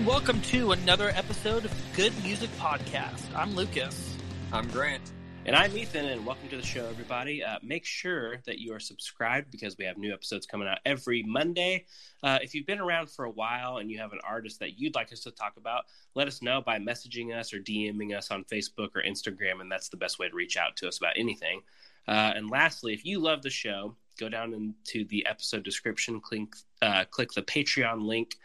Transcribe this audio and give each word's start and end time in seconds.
Hello, 0.00 0.16
everyone. 0.16 0.24
Welcome 0.24 0.42
to 0.50 0.72
another 0.72 1.10
episode 1.10 1.64
of 1.66 1.72
Good 1.94 2.12
Music 2.24 2.48
Podcast. 2.58 3.22
I'm 3.34 3.54
Lucas. 3.54 4.16
I'm 4.50 4.66
Grant. 4.68 5.12
And 5.44 5.54
I'm 5.54 5.76
Ethan, 5.76 6.06
and 6.06 6.24
welcome 6.24 6.48
to 6.48 6.56
the 6.56 6.62
show, 6.62 6.86
everybody. 6.88 7.44
Uh, 7.44 7.58
make 7.62 7.84
sure 7.84 8.38
that 8.46 8.58
you 8.58 8.72
are 8.72 8.80
subscribed 8.80 9.50
because 9.50 9.76
we 9.76 9.84
have 9.84 9.98
new 9.98 10.12
episodes 10.12 10.46
coming 10.46 10.68
out 10.68 10.78
every 10.86 11.22
Monday. 11.22 11.84
Uh, 12.22 12.38
if 12.42 12.54
you've 12.54 12.66
been 12.66 12.80
around 12.80 13.10
for 13.10 13.26
a 13.26 13.30
while 13.30 13.76
and 13.76 13.90
you 13.90 13.98
have 13.98 14.12
an 14.12 14.20
artist 14.26 14.60
that 14.60 14.78
you'd 14.78 14.94
like 14.94 15.12
us 15.12 15.20
to 15.20 15.30
talk 15.30 15.58
about, 15.58 15.84
let 16.14 16.28
us 16.28 16.40
know 16.40 16.62
by 16.62 16.78
messaging 16.78 17.38
us 17.38 17.52
or 17.52 17.58
DMing 17.58 18.16
us 18.16 18.30
on 18.30 18.44
Facebook 18.44 18.90
or 18.94 19.02
Instagram, 19.02 19.60
and 19.60 19.70
that's 19.70 19.90
the 19.90 19.98
best 19.98 20.18
way 20.18 20.28
to 20.28 20.34
reach 20.34 20.56
out 20.56 20.76
to 20.76 20.88
us 20.88 20.98
about 20.98 21.12
anything. 21.16 21.60
Uh, 22.08 22.32
and 22.34 22.48
lastly, 22.48 22.94
if 22.94 23.04
you 23.04 23.18
love 23.18 23.42
the 23.42 23.50
show, 23.50 23.94
go 24.20 24.28
down 24.28 24.52
into 24.52 25.04
the 25.08 25.26
episode 25.26 25.64
description, 25.64 26.20
click, 26.20 26.54
uh, 26.82 27.04
click 27.10 27.32
the 27.32 27.42
Patreon 27.42 28.02
link 28.02 28.36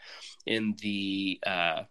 in 0.46 0.74
the 0.80 1.38
uh, 1.46 1.82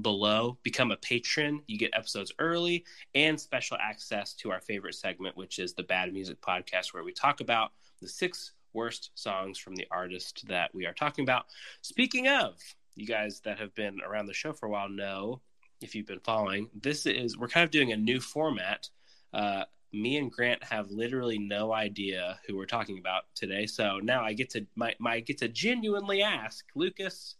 below. 0.00 0.58
Become 0.62 0.90
a 0.90 0.96
patron. 0.96 1.60
You 1.66 1.78
get 1.78 1.90
episodes 1.94 2.32
early 2.38 2.84
and 3.14 3.38
special 3.38 3.76
access 3.80 4.32
to 4.34 4.50
our 4.50 4.60
favorite 4.60 4.94
segment, 4.94 5.36
which 5.36 5.58
is 5.58 5.74
the 5.74 5.82
Bad 5.82 6.12
Music 6.12 6.40
Podcast, 6.40 6.94
where 6.94 7.04
we 7.04 7.12
talk 7.12 7.40
about 7.40 7.72
the 8.00 8.08
six 8.08 8.52
worst 8.72 9.10
songs 9.14 9.58
from 9.58 9.74
the 9.74 9.86
artist 9.90 10.44
that 10.48 10.74
we 10.74 10.86
are 10.86 10.92
talking 10.92 11.24
about. 11.24 11.46
Speaking 11.82 12.28
of, 12.28 12.54
you 12.94 13.06
guys 13.06 13.40
that 13.44 13.58
have 13.58 13.74
been 13.74 14.00
around 14.00 14.26
the 14.26 14.34
show 14.34 14.52
for 14.52 14.66
a 14.66 14.70
while 14.70 14.88
know, 14.88 15.42
if 15.82 15.94
you've 15.94 16.06
been 16.06 16.20
following, 16.20 16.70
this 16.80 17.04
is 17.04 17.36
we're 17.36 17.48
kind 17.48 17.64
of 17.64 17.70
doing 17.70 17.92
a 17.92 17.96
new 17.96 18.20
format. 18.20 18.88
Uh, 19.32 19.64
me 19.96 20.18
and 20.18 20.30
Grant 20.30 20.62
have 20.62 20.90
literally 20.90 21.38
no 21.38 21.72
idea 21.72 22.38
who 22.46 22.56
we're 22.56 22.66
talking 22.66 22.98
about 22.98 23.24
today. 23.34 23.66
So 23.66 23.98
now 24.02 24.22
I 24.22 24.32
get 24.34 24.50
to 24.50 24.66
my, 24.76 24.94
my 24.98 25.20
get 25.20 25.38
to 25.38 25.48
genuinely 25.48 26.22
ask 26.22 26.66
Lucas, 26.74 27.36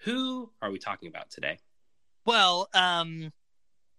who 0.00 0.50
are 0.60 0.70
we 0.70 0.78
talking 0.78 1.08
about 1.08 1.30
today? 1.30 1.58
Well, 2.26 2.68
um, 2.74 3.32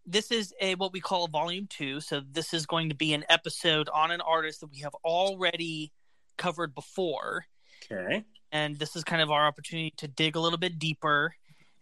this 0.06 0.32
is 0.32 0.54
a 0.60 0.76
what 0.76 0.94
we 0.94 1.00
call 1.00 1.26
a 1.26 1.30
volume 1.30 1.68
two. 1.70 2.02
So 2.02 2.22
this 2.32 2.54
is 2.54 2.66
going 2.66 2.90
to 2.90 2.96
be 2.96 3.14
an 3.14 3.24
episode 3.30 3.90
on 3.94 4.12
an 4.12 4.22
artist 4.22 4.62
that 4.62 4.72
we 4.72 4.80
have 4.80 4.96
already 5.06 5.92
covered 6.38 6.76
before. 6.76 7.46
Okay. 7.92 8.26
And 8.52 8.78
this 8.78 8.96
is 8.96 9.04
kind 9.04 9.22
of 9.22 9.32
our 9.32 9.46
opportunity 9.46 9.94
to 9.98 10.08
dig 10.08 10.36
a 10.36 10.40
little 10.40 10.58
bit 10.58 10.80
deeper. 10.80 11.34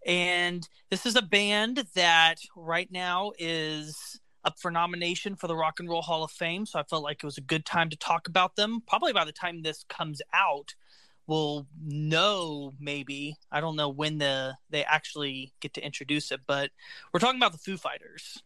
And 0.06 0.68
this 0.90 1.06
is 1.06 1.16
a 1.16 1.22
band 1.22 1.84
that 1.96 2.36
right 2.56 2.92
now 2.92 3.32
is 3.40 4.20
up 4.48 4.58
for 4.58 4.72
nomination 4.72 5.36
for 5.36 5.48
the 5.48 5.56
Rock 5.56 5.82
and 5.82 5.90
Roll 5.90 6.02
Hall 6.02 6.24
of 6.24 6.32
Fame. 6.32 6.66
So 6.66 6.80
I 6.80 6.84
felt 6.84 7.04
like 7.04 7.18
it 7.18 7.26
was 7.26 7.38
a 7.38 7.42
good 7.42 7.66
time 7.66 7.90
to 7.90 7.98
talk 7.98 8.30
about 8.30 8.56
them. 8.56 8.82
Probably 8.88 9.12
by 9.12 9.26
the 9.26 9.34
time 9.34 9.62
this 9.62 9.84
comes 9.90 10.22
out, 10.34 10.74
we'll 11.28 11.68
know 11.86 12.74
maybe. 12.80 13.36
I 13.52 13.60
don't 13.60 13.76
know 13.76 13.90
when 13.90 14.20
the 14.20 14.56
they 14.70 14.86
actually 14.86 15.52
get 15.60 15.74
to 15.74 15.86
introduce 15.86 16.32
it, 16.32 16.40
but 16.48 16.72
we're 17.12 17.20
talking 17.20 17.40
about 17.40 17.52
the 17.52 17.58
Foo 17.58 17.76
Fighters. 17.76 18.42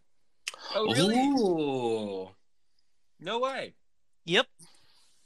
Oh, 0.76 0.92
really? 0.92 1.20
Ooh. 1.20 2.30
No 3.20 3.40
way. 3.40 3.76
Yep. 4.26 4.48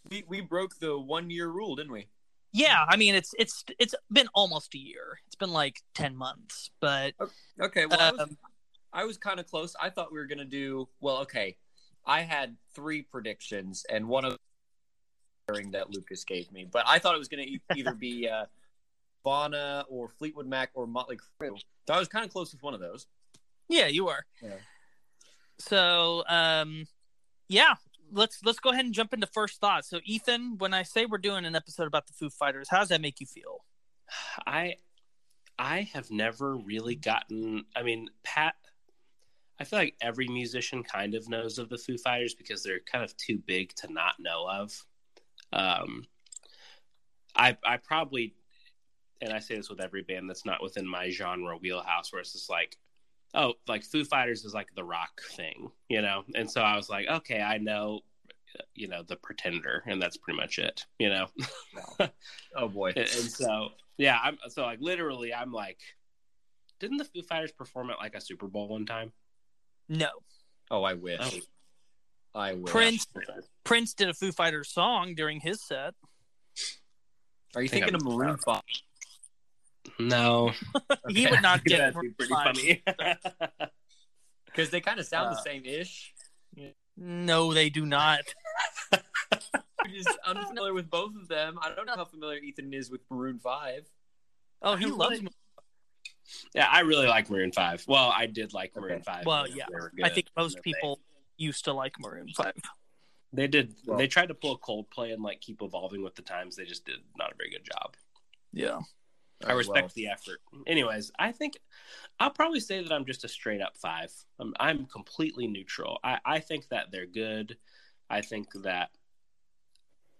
We 0.09 0.25
we 0.27 0.41
broke 0.41 0.77
the 0.79 0.99
one 0.99 1.29
year 1.29 1.47
rule, 1.47 1.77
didn't 1.77 1.93
we? 1.93 2.07
Yeah, 2.51 2.83
I 2.87 2.97
mean 2.97 3.15
it's 3.15 3.33
it's 3.39 3.63
it's 3.79 3.95
been 4.11 4.27
almost 4.33 4.75
a 4.75 4.77
year. 4.77 5.19
It's 5.25 5.35
been 5.35 5.51
like 5.53 5.81
10 5.93 6.17
months, 6.17 6.69
but 6.81 7.13
Okay. 7.61 7.85
Well, 7.85 7.99
I 7.99 8.11
was, 8.11 8.19
um, 8.21 8.37
I 8.95 9.03
was 9.03 9.17
kind 9.17 9.39
of 9.39 9.45
close. 9.45 9.75
I 9.79 9.89
thought 9.89 10.11
we 10.11 10.17
were 10.17 10.25
gonna 10.25 10.45
do 10.45 10.87
well. 11.01 11.17
Okay, 11.17 11.57
I 12.05 12.21
had 12.21 12.55
three 12.73 13.01
predictions, 13.03 13.85
and 13.89 14.07
one 14.07 14.25
of 14.25 14.37
them 15.53 15.71
that 15.71 15.91
Lucas 15.91 16.23
gave 16.23 16.51
me, 16.51 16.65
but 16.71 16.83
I 16.87 16.97
thought 16.97 17.13
it 17.13 17.19
was 17.19 17.27
gonna 17.27 17.43
e- 17.43 17.61
either 17.75 17.93
be 17.93 18.27
uh, 18.27 18.45
Vana 19.23 19.85
or 19.89 20.09
Fleetwood 20.09 20.47
Mac 20.47 20.71
or 20.73 20.87
Motley 20.87 21.17
Crue. 21.39 21.57
So 21.87 21.93
I 21.93 21.99
was 21.99 22.07
kind 22.07 22.25
of 22.25 22.31
close 22.31 22.51
with 22.53 22.63
one 22.63 22.73
of 22.73 22.79
those. 22.79 23.05
yeah, 23.67 23.87
you 23.87 24.07
are. 24.07 24.25
Yeah. 24.41 24.55
So, 25.59 26.23
um 26.27 26.87
yeah, 27.47 27.75
let's 28.11 28.39
let's 28.43 28.59
go 28.59 28.71
ahead 28.71 28.85
and 28.85 28.93
jump 28.93 29.13
into 29.13 29.27
first 29.27 29.59
thoughts. 29.59 29.89
So, 29.89 29.99
Ethan, 30.03 30.57
when 30.57 30.73
I 30.73 30.83
say 30.83 31.05
we're 31.05 31.17
doing 31.17 31.45
an 31.45 31.55
episode 31.55 31.87
about 31.87 32.07
the 32.07 32.13
Foo 32.13 32.29
Fighters, 32.29 32.69
how 32.69 32.79
does 32.79 32.89
that 32.89 33.01
make 33.01 33.19
you 33.19 33.25
feel? 33.25 33.63
I 34.47 34.75
I 35.59 35.89
have 35.93 36.11
never 36.11 36.55
really 36.55 36.95
gotten 36.95 37.65
I 37.75 37.83
mean, 37.83 38.09
Pat 38.23 38.55
I 39.59 39.63
feel 39.63 39.79
like 39.79 39.95
every 40.01 40.27
musician 40.27 40.83
kind 40.83 41.15
of 41.15 41.29
knows 41.29 41.57
of 41.57 41.69
the 41.69 41.77
Foo 41.77 41.97
Fighters 41.97 42.33
because 42.33 42.63
they're 42.63 42.79
kind 42.79 43.03
of 43.03 43.15
too 43.17 43.37
big 43.45 43.73
to 43.75 43.91
not 43.91 44.15
know 44.19 44.47
of. 44.49 44.85
Um 45.53 46.05
I 47.35 47.57
I 47.65 47.77
probably 47.77 48.35
and 49.21 49.31
I 49.31 49.39
say 49.39 49.55
this 49.55 49.69
with 49.69 49.81
every 49.81 50.01
band 50.01 50.29
that's 50.29 50.45
not 50.45 50.61
within 50.61 50.87
my 50.87 51.09
genre 51.09 51.57
wheelhouse 51.57 52.11
where 52.11 52.21
it's 52.21 52.33
just 52.33 52.49
like 52.49 52.77
oh, 53.33 53.53
like 53.67 53.83
Foo 53.83 54.05
Fighters 54.05 54.45
is 54.45 54.53
like 54.53 54.73
the 54.75 54.83
rock 54.83 55.21
thing, 55.35 55.69
you 55.89 56.01
know? 56.01 56.23
And 56.35 56.49
so 56.49 56.61
I 56.61 56.77
was 56.77 56.89
like, 56.89 57.05
okay, 57.07 57.41
I 57.41 57.57
know 57.57 58.01
you 58.73 58.87
know, 58.87 59.03
the 59.03 59.17
pretender 59.17 59.83
and 59.85 60.01
that's 60.01 60.15
pretty 60.15 60.37
much 60.37 60.59
it, 60.59 60.85
you 60.99 61.09
know. 61.09 61.27
Oh 62.55 62.69
boy. 62.69 62.89
and, 62.95 62.97
and 62.97 63.09
so 63.09 63.69
yeah 63.97 64.17
i'm 64.23 64.37
so 64.47 64.63
like 64.63 64.79
literally 64.81 65.33
i'm 65.33 65.51
like 65.51 65.79
didn't 66.79 66.97
the 66.97 67.05
foo 67.05 67.21
fighters 67.21 67.51
perform 67.51 67.89
at 67.89 67.99
like 67.99 68.15
a 68.15 68.21
super 68.21 68.47
bowl 68.47 68.67
one 68.69 68.85
time 68.85 69.11
No. 69.89 70.09
Oh, 70.71 70.83
I 70.83 70.93
wish. 70.93 71.19
Oh. 71.21 72.39
I 72.39 72.53
wish. 72.53 72.71
Prince 72.71 73.07
Prince 73.63 73.93
did 73.93 74.09
a 74.09 74.13
Foo 74.13 74.31
Fighters 74.31 74.69
song 74.71 75.15
during 75.15 75.39
his 75.39 75.61
set. 75.65 75.93
Are 77.55 77.61
you 77.61 77.69
think 77.69 77.85
thinking 77.85 77.95
of 77.95 78.07
I'm- 78.07 78.17
Maroon 78.17 78.37
Five? 78.45 78.61
no 79.99 80.51
He 81.09 81.27
would 81.27 81.41
not 81.43 81.63
get 81.65 81.77
that'd 81.93 82.01
be 82.01 82.09
pretty 82.09 82.33
Five. 82.33 82.55
funny 82.57 82.83
Because 84.47 84.69
they 84.71 84.81
kind 84.81 84.99
of 84.99 85.05
sound 85.05 85.35
the 85.35 85.39
Uh, 85.39 85.43
same 85.43 85.63
ish. 85.65 86.13
No, 86.97 87.53
they 87.53 87.69
do 87.69 87.85
not. 87.85 88.21
I'm 88.91 89.91
just 89.91 90.09
unfamiliar 90.25 90.73
with 90.73 90.89
both 90.89 91.11
of 91.21 91.27
them. 91.27 91.59
I 91.61 91.75
don't 91.75 91.85
know 91.85 91.95
how 91.95 92.05
familiar 92.05 92.39
Ethan 92.39 92.73
is 92.73 92.89
with 92.89 93.01
Maroon 93.11 93.37
Five. 93.39 93.85
Oh, 94.61 94.75
he 94.75 94.85
loves. 94.85 95.19
really- 95.19 95.31
yeah 96.53 96.67
i 96.71 96.79
really 96.81 97.07
like 97.07 97.29
maroon 97.29 97.51
5 97.51 97.85
well 97.87 98.11
i 98.15 98.25
did 98.25 98.53
like 98.53 98.75
maroon 98.75 98.93
Okay. 98.95 99.03
5 99.03 99.25
Well, 99.25 99.47
yeah. 99.47 99.65
I 100.03 100.09
think 100.09 100.27
most 100.37 100.53
their 100.55 100.61
thing. 100.63 100.73
people 100.73 100.99
used 101.37 101.65
to 101.65 101.73
like 101.73 101.99
Maroon 101.99 102.29
Five. 102.35 102.53
they 103.33 103.47
did 103.47 103.73
Well- 103.85 103.97
they 103.97 104.07
tried 104.07 104.27
to 104.29 104.33
pull 104.33 104.53
a 104.53 104.57
coldplay 104.59 105.13
and 105.13 105.21
like 105.21 105.41
keep 105.41 105.61
evolving 105.61 106.01
with 106.03 106.15
the 106.15 106.21
times 106.21 106.55
they 106.55 106.63
just 106.65 106.85
did 106.85 106.99
not 107.17 107.31
a 107.31 107.35
very 107.35 107.49
good 107.49 107.65
job 107.65 107.95
Yeah. 108.53 108.79
I 109.45 109.51
respect 109.51 109.87
well. 109.87 109.91
the 109.95 110.07
effort. 110.07 110.39
Anyways, 110.65 111.11
I 111.19 111.33
think 111.33 111.57
I'll 112.21 112.29
probably 112.31 112.61
say 112.61 112.81
that 112.81 112.91
I'm 112.93 113.05
just 113.05 113.25
a 113.25 113.27
straight 113.27 113.61
up 113.61 113.75
five. 113.75 114.09
I'm, 114.39 114.53
I'm 114.61 114.85
completely 114.85 115.45
neutral. 115.45 115.99
I, 116.05 116.19
I 116.25 116.39
think 116.39 116.69
that 116.69 116.85
they're 116.89 117.05
good. 117.05 117.57
I 118.09 118.21
think 118.21 118.47
that 118.63 118.91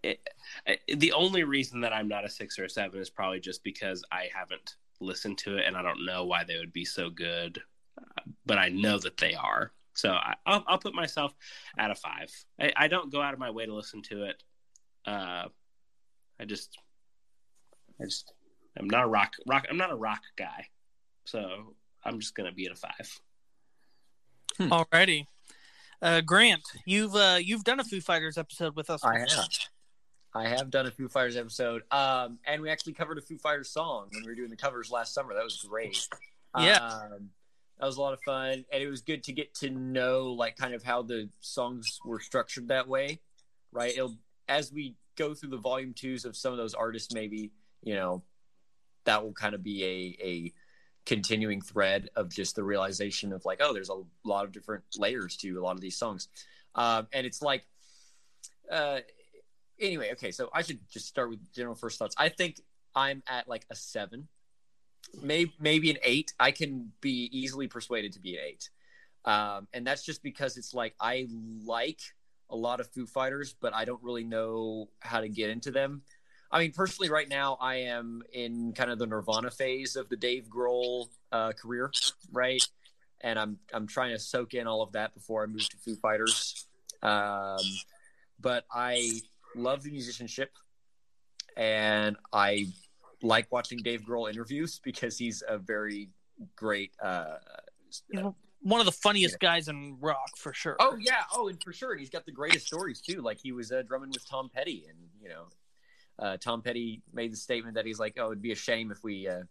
it, 0.03 0.19
it- 0.65 0.99
the 0.99 1.13
only 1.13 1.43
reason 1.45 1.79
that 1.81 1.93
I'm 1.93 2.09
not 2.09 2.25
a 2.25 2.29
six 2.29 2.59
or 2.59 2.65
a 2.65 2.69
seven 2.69 2.99
is 2.99 3.09
probably 3.09 3.39
just 3.39 3.63
because 3.63 4.03
I 4.11 4.27
haven't 4.35 4.75
listened 4.99 5.37
to 5.39 5.57
it 5.57 5.65
and 5.65 5.75
I 5.75 5.81
don't 5.81 6.05
know 6.05 6.25
why 6.25 6.43
they 6.43 6.57
would 6.57 6.73
be 6.73 6.85
so 6.85 7.09
good, 7.09 7.61
uh, 7.97 8.21
but 8.45 8.57
I 8.57 8.69
know 8.69 8.97
that 8.99 9.17
they 9.17 9.33
are. 9.33 9.71
So 9.93 10.09
I, 10.09 10.35
will 10.45 10.63
I'll 10.67 10.77
put 10.77 10.93
myself 10.93 11.33
at 11.77 11.91
a 11.91 11.95
five. 11.95 12.31
I, 12.59 12.73
I, 12.75 12.87
don't 12.87 13.11
go 13.11 13.21
out 13.21 13.33
of 13.33 13.39
my 13.39 13.49
way 13.49 13.65
to 13.65 13.73
listen 13.73 14.01
to 14.03 14.25
it. 14.25 14.43
Uh, 15.05 15.45
I 16.39 16.45
just, 16.45 16.77
I 18.01 18.03
just, 18.03 18.33
I'm 18.77 18.89
not 18.89 19.03
a 19.03 19.07
rock 19.07 19.33
rock. 19.47 19.65
I'm 19.69 19.77
not 19.77 19.91
a 19.91 19.95
rock 19.95 20.21
guy, 20.35 20.67
so 21.23 21.75
I'm 22.03 22.19
just 22.19 22.35
gonna 22.35 22.51
be 22.51 22.65
at 22.65 22.73
a 22.73 22.75
five. 22.75 23.19
Hmm. 24.57 24.73
Alrighty, 24.73 25.27
uh, 26.01 26.21
Grant, 26.21 26.63
you've 26.85 27.15
uh, 27.15 27.37
you've 27.41 27.63
done 27.63 27.79
a 27.79 27.85
Foo 27.85 28.01
Fighters 28.01 28.37
episode 28.37 28.75
with 28.75 28.89
us. 28.89 29.01
I 29.03 29.19
have. 29.19 29.29
I 30.35 30.49
have 30.49 30.69
done 30.69 30.85
a 30.85 30.91
Foo 30.91 31.07
Fighters 31.07 31.37
episode, 31.37 31.83
um, 31.91 32.39
and 32.45 32.61
we 32.61 32.69
actually 32.69 32.93
covered 32.93 33.17
a 33.17 33.21
Foo 33.21 33.37
Fighters 33.37 33.69
song 33.69 34.09
when 34.11 34.23
we 34.23 34.29
were 34.29 34.35
doing 34.35 34.49
the 34.49 34.57
covers 34.57 34.91
last 34.91 35.13
summer. 35.13 35.33
That 35.33 35.45
was 35.45 35.65
great. 35.67 36.07
Yeah. 36.59 36.77
Um, 36.77 37.29
that 37.79 37.85
was 37.85 37.97
a 37.97 38.01
lot 38.01 38.13
of 38.13 38.21
fun, 38.21 38.65
and 38.71 38.83
it 38.83 38.87
was 38.87 39.01
good 39.01 39.23
to 39.23 39.33
get 39.33 39.53
to 39.55 39.69
know 39.69 40.27
like 40.27 40.55
kind 40.55 40.73
of 40.73 40.83
how 40.83 41.01
the 41.01 41.29
songs 41.41 41.99
were 42.05 42.19
structured 42.19 42.67
that 42.69 42.87
way, 42.87 43.19
right? 43.71 43.93
It'll 43.93 44.15
as 44.47 44.71
we 44.71 44.95
go 45.15 45.33
through 45.33 45.49
the 45.49 45.57
volume 45.57 45.93
twos 45.93 46.25
of 46.25 46.35
some 46.35 46.51
of 46.51 46.57
those 46.57 46.73
artists, 46.73 47.13
maybe 47.13 47.51
you 47.83 47.95
know 47.95 48.23
that 49.03 49.23
will 49.23 49.33
kind 49.33 49.55
of 49.55 49.63
be 49.63 49.83
a 49.83 50.23
a 50.25 50.53
continuing 51.05 51.61
thread 51.61 52.09
of 52.15 52.29
just 52.29 52.55
the 52.55 52.63
realization 52.63 53.33
of 53.33 53.43
like, 53.45 53.59
oh, 53.61 53.73
there's 53.73 53.89
a 53.89 54.01
lot 54.23 54.45
of 54.45 54.51
different 54.51 54.83
layers 54.97 55.37
to 55.37 55.59
a 55.59 55.61
lot 55.61 55.75
of 55.75 55.81
these 55.81 55.97
songs, 55.97 56.29
um, 56.75 57.07
and 57.11 57.27
it's 57.27 57.41
like, 57.41 57.65
uh, 58.71 58.99
anyway, 59.79 60.11
okay, 60.13 60.31
so 60.31 60.49
I 60.53 60.61
should 60.61 60.79
just 60.89 61.07
start 61.07 61.29
with 61.29 61.39
general 61.53 61.75
first 61.75 61.99
thoughts. 61.99 62.15
I 62.17 62.29
think 62.29 62.61
I'm 62.95 63.23
at 63.27 63.47
like 63.47 63.65
a 63.69 63.75
seven 63.75 64.27
maybe 65.21 65.53
maybe 65.59 65.89
an 65.91 65.97
eight. 66.03 66.33
I 66.39 66.51
can 66.51 66.91
be 67.01 67.29
easily 67.31 67.67
persuaded 67.67 68.13
to 68.13 68.19
be 68.19 68.35
an 68.35 68.41
eight, 68.45 68.69
um, 69.25 69.67
and 69.73 69.85
that's 69.85 70.03
just 70.03 70.23
because 70.23 70.57
it's 70.57 70.73
like 70.73 70.95
I 70.99 71.27
like 71.63 71.99
a 72.49 72.55
lot 72.55 72.79
of 72.79 72.87
Foo 72.91 73.05
Fighters, 73.05 73.55
but 73.59 73.73
I 73.73 73.85
don't 73.85 74.01
really 74.03 74.23
know 74.23 74.89
how 74.99 75.21
to 75.21 75.29
get 75.29 75.49
into 75.49 75.71
them. 75.71 76.01
I 76.51 76.59
mean, 76.59 76.71
personally, 76.71 77.09
right 77.09 77.27
now 77.27 77.57
I 77.59 77.75
am 77.75 78.21
in 78.31 78.73
kind 78.73 78.91
of 78.91 78.99
the 78.99 79.07
Nirvana 79.07 79.51
phase 79.51 79.95
of 79.95 80.09
the 80.09 80.15
Dave 80.15 80.47
Grohl 80.47 81.07
uh, 81.31 81.51
career, 81.53 81.91
right? 82.31 82.61
And 83.21 83.39
I'm 83.39 83.57
I'm 83.73 83.87
trying 83.87 84.11
to 84.11 84.19
soak 84.19 84.53
in 84.53 84.67
all 84.67 84.81
of 84.81 84.93
that 84.93 85.13
before 85.13 85.43
I 85.43 85.47
move 85.47 85.67
to 85.69 85.77
Foo 85.77 85.95
Fighters. 85.95 86.67
Um, 87.01 87.59
but 88.39 88.65
I 88.71 89.21
love 89.55 89.83
the 89.83 89.91
musicianship, 89.91 90.51
and 91.57 92.17
I 92.33 92.67
like 93.21 93.51
watching 93.51 93.79
Dave 93.79 94.01
Grohl 94.01 94.29
interviews 94.29 94.79
because 94.83 95.17
he's 95.17 95.43
a 95.47 95.57
very 95.57 96.09
great. 96.55 96.91
Uh, 97.01 97.37
one 98.61 98.79
of 98.79 98.85
the 98.85 98.91
funniest 98.91 99.37
yeah. 99.41 99.49
guys 99.49 99.67
in 99.67 99.97
rock 99.99 100.37
for 100.37 100.53
sure. 100.53 100.75
Oh 100.79 100.97
yeah, 100.99 101.21
oh 101.33 101.47
and 101.47 101.61
for 101.61 101.71
sure, 101.71 101.91
and 101.91 101.99
he's 101.99 102.09
got 102.09 102.25
the 102.25 102.31
greatest 102.31 102.67
stories 102.67 102.99
too. 102.99 103.21
Like 103.21 103.39
he 103.39 103.51
was 103.51 103.71
uh, 103.71 103.83
drumming 103.87 104.09
with 104.09 104.27
Tom 104.27 104.49
Petty, 104.53 104.85
and 104.89 104.97
you 105.21 105.29
know, 105.29 105.45
uh, 106.17 106.37
Tom 106.37 106.61
Petty 106.61 107.01
made 107.13 107.31
the 107.31 107.37
statement 107.37 107.75
that 107.75 107.85
he's 107.85 107.99
like, 107.99 108.17
"Oh, 108.17 108.27
it'd 108.27 108.41
be 108.41 108.51
a 108.51 108.55
shame 108.55 108.91
if 108.91 109.03
we, 109.03 109.27
uh, 109.27 109.43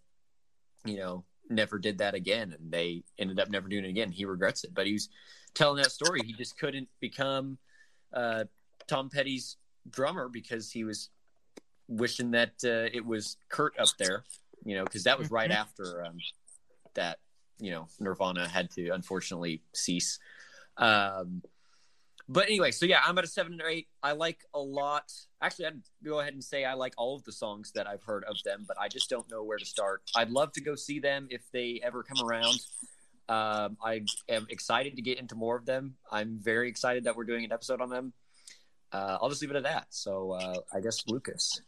you 0.84 0.96
know, 0.96 1.24
never 1.48 1.78
did 1.78 1.98
that 1.98 2.14
again," 2.14 2.56
and 2.58 2.72
they 2.72 3.04
ended 3.18 3.38
up 3.38 3.48
never 3.50 3.68
doing 3.68 3.84
it 3.84 3.90
again. 3.90 4.10
He 4.10 4.24
regrets 4.24 4.64
it, 4.64 4.74
but 4.74 4.86
he 4.86 4.94
was 4.94 5.08
telling 5.54 5.80
that 5.80 5.92
story. 5.92 6.20
He 6.24 6.32
just 6.32 6.58
couldn't 6.58 6.88
become 6.98 7.56
uh, 8.12 8.44
Tom 8.88 9.10
Petty's 9.10 9.56
drummer 9.90 10.28
because 10.28 10.70
he 10.70 10.84
was 10.84 11.10
wishing 11.88 12.30
that 12.32 12.52
uh, 12.64 12.88
it 12.92 13.04
was 13.04 13.36
Kurt 13.48 13.78
up 13.78 13.88
there, 13.98 14.24
you 14.64 14.76
know, 14.76 14.84
because 14.84 15.04
that 15.04 15.18
was 15.18 15.30
right 15.30 15.50
mm-hmm. 15.50 15.60
after 15.60 16.04
um, 16.04 16.18
that, 16.94 17.18
you 17.58 17.70
know, 17.70 17.86
Nirvana 18.00 18.48
had 18.48 18.70
to 18.72 18.90
unfortunately 18.90 19.62
cease. 19.72 20.18
Um, 20.76 21.42
but 22.28 22.46
anyway, 22.46 22.70
so 22.70 22.86
yeah, 22.86 23.00
I'm 23.04 23.18
at 23.18 23.24
a 23.24 23.28
seven 23.28 23.60
or 23.60 23.68
eight. 23.68 23.88
I 24.02 24.12
like 24.12 24.46
a 24.54 24.60
lot. 24.60 25.12
Actually, 25.42 25.66
I'd 25.66 25.82
go 26.02 26.20
ahead 26.20 26.32
and 26.32 26.42
say 26.42 26.64
I 26.64 26.72
like 26.72 26.94
all 26.96 27.14
of 27.16 27.24
the 27.24 27.32
songs 27.32 27.70
that 27.74 27.86
I've 27.86 28.02
heard 28.02 28.24
of 28.24 28.42
them, 28.44 28.64
but 28.66 28.78
I 28.80 28.88
just 28.88 29.10
don't 29.10 29.30
know 29.30 29.44
where 29.44 29.58
to 29.58 29.66
start. 29.66 30.02
I'd 30.16 30.30
love 30.30 30.52
to 30.52 30.62
go 30.62 30.74
see 30.74 30.98
them 30.98 31.26
if 31.30 31.42
they 31.52 31.80
ever 31.82 32.02
come 32.02 32.26
around. 32.26 32.60
Um, 33.28 33.76
I 33.82 34.02
am 34.28 34.46
excited 34.48 34.96
to 34.96 35.02
get 35.02 35.18
into 35.18 35.34
more 35.34 35.56
of 35.56 35.66
them. 35.66 35.96
I'm 36.10 36.38
very 36.40 36.68
excited 36.68 37.04
that 37.04 37.14
we're 37.14 37.24
doing 37.24 37.44
an 37.44 37.52
episode 37.52 37.80
on 37.82 37.90
them. 37.90 38.14
Uh, 38.94 39.18
I'll 39.20 39.28
just 39.28 39.42
leave 39.42 39.50
it 39.50 39.56
at 39.56 39.64
that. 39.64 39.86
So 39.90 40.30
uh, 40.30 40.58
I 40.72 40.80
guess 40.80 41.02
Lucas. 41.08 41.60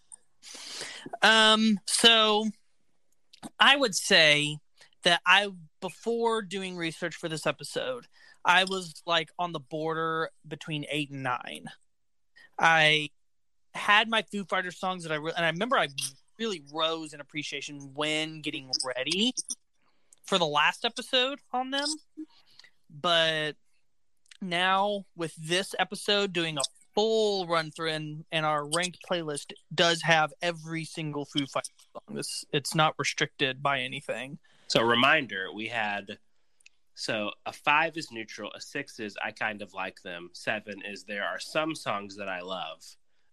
Um, 1.22 1.80
so 1.86 2.46
I 3.58 3.74
would 3.74 3.96
say 3.96 4.58
that 5.02 5.20
I 5.26 5.48
before 5.80 6.42
doing 6.42 6.76
research 6.76 7.16
for 7.16 7.28
this 7.28 7.44
episode, 7.44 8.06
I 8.44 8.62
was 8.62 9.02
like 9.06 9.30
on 9.40 9.50
the 9.50 9.58
border 9.58 10.30
between 10.46 10.86
eight 10.88 11.10
and 11.10 11.24
nine. 11.24 11.64
I 12.60 13.10
had 13.74 14.08
my 14.08 14.22
Foo 14.22 14.44
Fighter 14.44 14.70
songs 14.70 15.02
that 15.02 15.10
I 15.10 15.16
re- 15.16 15.32
and 15.36 15.44
I 15.44 15.50
remember 15.50 15.76
I 15.76 15.88
really 16.38 16.62
rose 16.72 17.12
in 17.12 17.20
appreciation 17.20 17.90
when 17.94 18.40
getting 18.40 18.70
ready 18.84 19.34
for 20.26 20.38
the 20.38 20.46
last 20.46 20.84
episode 20.84 21.40
on 21.52 21.72
them. 21.72 21.88
But 22.88 23.56
now 24.40 25.06
with 25.16 25.34
this 25.34 25.74
episode 25.78 26.32
doing 26.32 26.56
a 26.56 26.62
full 26.96 27.46
run 27.46 27.70
through 27.70 27.90
and, 27.90 28.24
and 28.32 28.44
our 28.46 28.66
ranked 28.74 28.98
playlist 29.08 29.52
does 29.74 30.02
have 30.02 30.32
every 30.42 30.84
single 30.84 31.26
Foo 31.26 31.46
Fighters 31.46 31.70
song. 31.92 32.16
This 32.16 32.44
it's 32.52 32.74
not 32.74 32.94
restricted 32.98 33.62
by 33.62 33.80
anything. 33.80 34.38
So 34.66 34.82
reminder, 34.82 35.52
we 35.54 35.68
had 35.68 36.18
so 36.94 37.30
a 37.44 37.52
five 37.52 37.96
is 37.96 38.10
neutral, 38.10 38.50
a 38.56 38.60
six 38.60 38.98
is 38.98 39.16
I 39.22 39.30
kind 39.30 39.60
of 39.60 39.74
like 39.74 40.00
them, 40.02 40.30
seven 40.32 40.82
is 40.90 41.04
there 41.04 41.24
are 41.24 41.38
some 41.38 41.74
songs 41.74 42.16
that 42.16 42.28
I 42.28 42.40
love, 42.40 42.82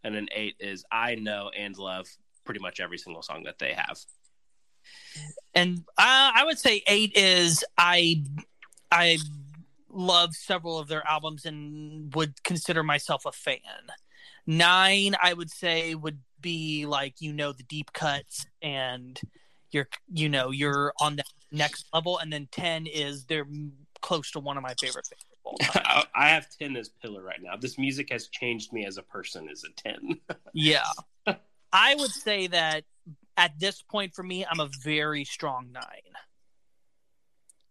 and 0.04 0.16
an 0.16 0.28
eight 0.36 0.58
is 0.60 0.84
I 0.92 1.16
know 1.16 1.50
and 1.58 1.76
love 1.78 2.08
pretty 2.44 2.60
much 2.60 2.82
every 2.82 2.98
single 2.98 3.22
song 3.22 3.44
that 3.44 3.60
they 3.60 3.74
have. 3.74 3.98
And 5.56 5.80
uh, 5.98 6.32
I 6.36 6.44
would 6.44 6.60
say 6.60 6.84
eight 6.88 7.16
is 7.16 7.64
I 7.78 8.24
I 8.92 9.18
love 9.94 10.36
several 10.36 10.80
of 10.80 10.88
their 10.88 11.08
albums 11.08 11.46
and 11.46 12.14
would 12.16 12.44
consider 12.44 12.84
myself 12.84 13.26
a 13.26 13.32
fan. 13.32 13.58
Nine, 14.46 15.16
I 15.22 15.34
would 15.34 15.50
say, 15.50 15.96
would 15.96 16.20
be 16.42 16.86
like 16.86 17.22
you 17.22 17.32
know 17.32 17.54
the 17.54 17.64
deep 17.64 17.94
cuts 17.94 18.46
and 18.62 19.20
you're 19.72 19.88
you 20.12 20.30
know 20.30 20.52
you're 20.52 20.94
on 21.00 21.16
the 21.16 21.24
next 21.52 21.86
level, 21.94 22.20
and 22.20 22.32
then 22.32 22.48
ten 22.52 22.86
is 22.86 23.26
they're 23.26 23.48
close 24.02 24.32
to 24.32 24.40
one 24.40 24.58
of 24.58 24.64
my 24.64 24.74
favorite 24.80 25.08
I 26.16 26.30
have 26.30 26.48
ten 26.50 26.76
as 26.78 26.90
pillar 26.90 27.22
right 27.22 27.42
now. 27.42 27.56
This 27.60 27.78
music 27.78 28.10
has 28.12 28.28
changed 28.28 28.72
me 28.72 28.86
as 28.86 28.98
a 28.98 29.04
person. 29.04 29.50
Is 29.50 29.64
a 29.64 29.82
ten? 29.82 30.20
yeah, 30.54 30.86
I 31.72 31.96
would 31.96 32.12
say 32.12 32.48
that 32.48 32.84
at 33.38 33.60
this 33.60 33.82
point 33.82 34.14
for 34.14 34.24
me, 34.24 34.46
I'm 34.50 34.60
a 34.60 34.70
very 34.84 35.26
strong 35.26 35.72
nine. 35.72 35.84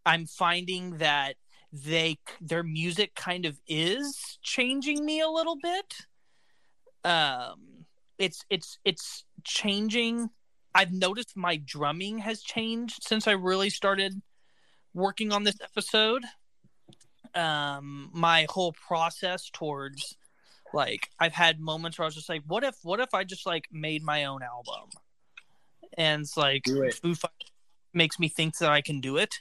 I'm 0.04 0.26
finding 0.26 0.98
that 0.98 1.36
they 1.72 2.18
their 2.40 2.62
music 2.62 3.14
kind 3.14 3.46
of 3.46 3.58
is 3.66 4.38
changing 4.42 5.04
me 5.04 5.20
a 5.20 5.28
little 5.28 5.56
bit. 5.56 5.94
Um, 7.04 7.86
it's 8.18 8.44
it's 8.50 8.78
it's 8.84 9.24
changing. 9.42 10.30
I've 10.74 10.92
noticed 10.92 11.36
my 11.36 11.56
drumming 11.56 12.18
has 12.18 12.42
changed 12.42 13.02
since 13.02 13.26
I 13.26 13.32
really 13.32 13.70
started 13.70 14.20
working 14.94 15.32
on 15.32 15.44
this 15.44 15.56
episode. 15.62 16.24
Um, 17.34 18.10
my 18.12 18.46
whole 18.50 18.72
process 18.72 19.48
towards 19.50 20.16
like 20.74 21.08
I've 21.18 21.32
had 21.32 21.60
moments 21.60 21.98
where 21.98 22.04
I 22.04 22.08
was 22.08 22.14
just 22.14 22.28
like, 22.28 22.42
what 22.46 22.64
if 22.64 22.76
what 22.82 23.00
if 23.00 23.14
I 23.14 23.24
just 23.24 23.46
like 23.46 23.66
made 23.72 24.02
my 24.02 24.24
own 24.24 24.42
album? 24.42 24.90
And 25.96 26.22
it's 26.22 26.36
like 26.36 26.68
it. 26.68 26.94
Foo 26.94 27.14
makes 27.94 28.18
me 28.18 28.28
think 28.28 28.58
that 28.58 28.70
I 28.70 28.80
can 28.82 29.00
do 29.00 29.16
it. 29.16 29.40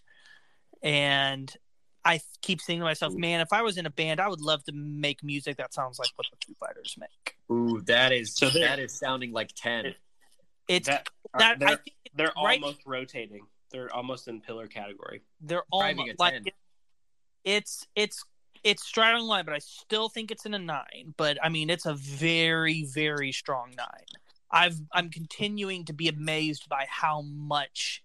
And 0.84 1.54
I 2.03 2.20
keep 2.41 2.62
saying 2.62 2.79
to 2.79 2.86
myself, 2.86 3.13
man, 3.13 3.41
if 3.41 3.53
I 3.53 3.62
was 3.62 3.77
in 3.77 3.86
a 3.86 3.89
band, 3.89 4.20
I 4.20 4.27
would 4.27 4.41
love 4.41 4.63
to 4.65 4.72
make 4.72 5.24
music 5.24 5.58
that 5.58 5.74
sounds 5.74 6.00
like 6.00 6.10
what 6.15 6.25
the 6.31 6.38
Foo 6.46 6.55
Fighters 6.60 6.96
make. 6.98 7.36
Ooh, 7.51 7.81
that 7.81 8.12
is 8.12 8.36
so 8.36 8.50
that 8.50 8.79
is 8.79 8.98
sounding 8.98 9.31
like 9.31 9.51
ten. 9.55 9.93
It's 10.67 10.88
that, 10.88 11.08
uh, 11.34 11.39
that 11.39 11.60
they're, 11.60 11.79
they're 12.15 12.31
right, 12.43 12.62
almost 12.62 12.79
rotating. 12.86 13.46
They're 13.72 13.93
almost 13.93 14.27
in 14.27 14.41
pillar 14.41 14.67
category. 14.67 15.22
They're 15.41 15.63
almost 15.72 16.20
like 16.20 16.46
it, 16.46 16.53
it's 17.43 17.86
it's 17.96 18.24
it's 18.63 18.84
straddling 18.84 19.25
line, 19.25 19.46
but 19.46 19.53
I 19.53 19.60
still 19.60 20.10
think 20.10 20.31
it's 20.31 20.46
in 20.46 20.53
a 20.53 20.60
nine. 20.60 21.13
But 21.17 21.38
I 21.43 21.50
mean, 21.50 21.70
it's 21.70 21.86
a 21.86 21.93
very 21.93 22.86
very 22.86 23.31
strong 23.31 23.74
nine. 23.77 24.05
I've 24.50 24.79
I'm 24.91 25.10
continuing 25.10 25.86
to 25.86 25.93
be 25.93 26.08
amazed 26.08 26.67
by 26.67 26.86
how 26.89 27.22
much 27.22 28.03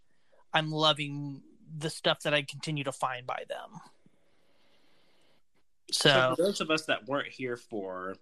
I'm 0.52 0.70
loving 0.70 1.42
the 1.78 1.90
stuff 1.90 2.20
that 2.20 2.34
I 2.34 2.42
continue 2.42 2.84
to 2.84 2.92
find 2.92 3.26
by 3.26 3.44
them. 3.48 3.80
So, 5.90 6.10
so 6.10 6.34
for 6.36 6.42
those 6.42 6.60
of 6.60 6.70
us 6.70 6.86
that 6.86 7.06
weren't 7.06 7.28
here 7.28 7.56
for 7.56 8.16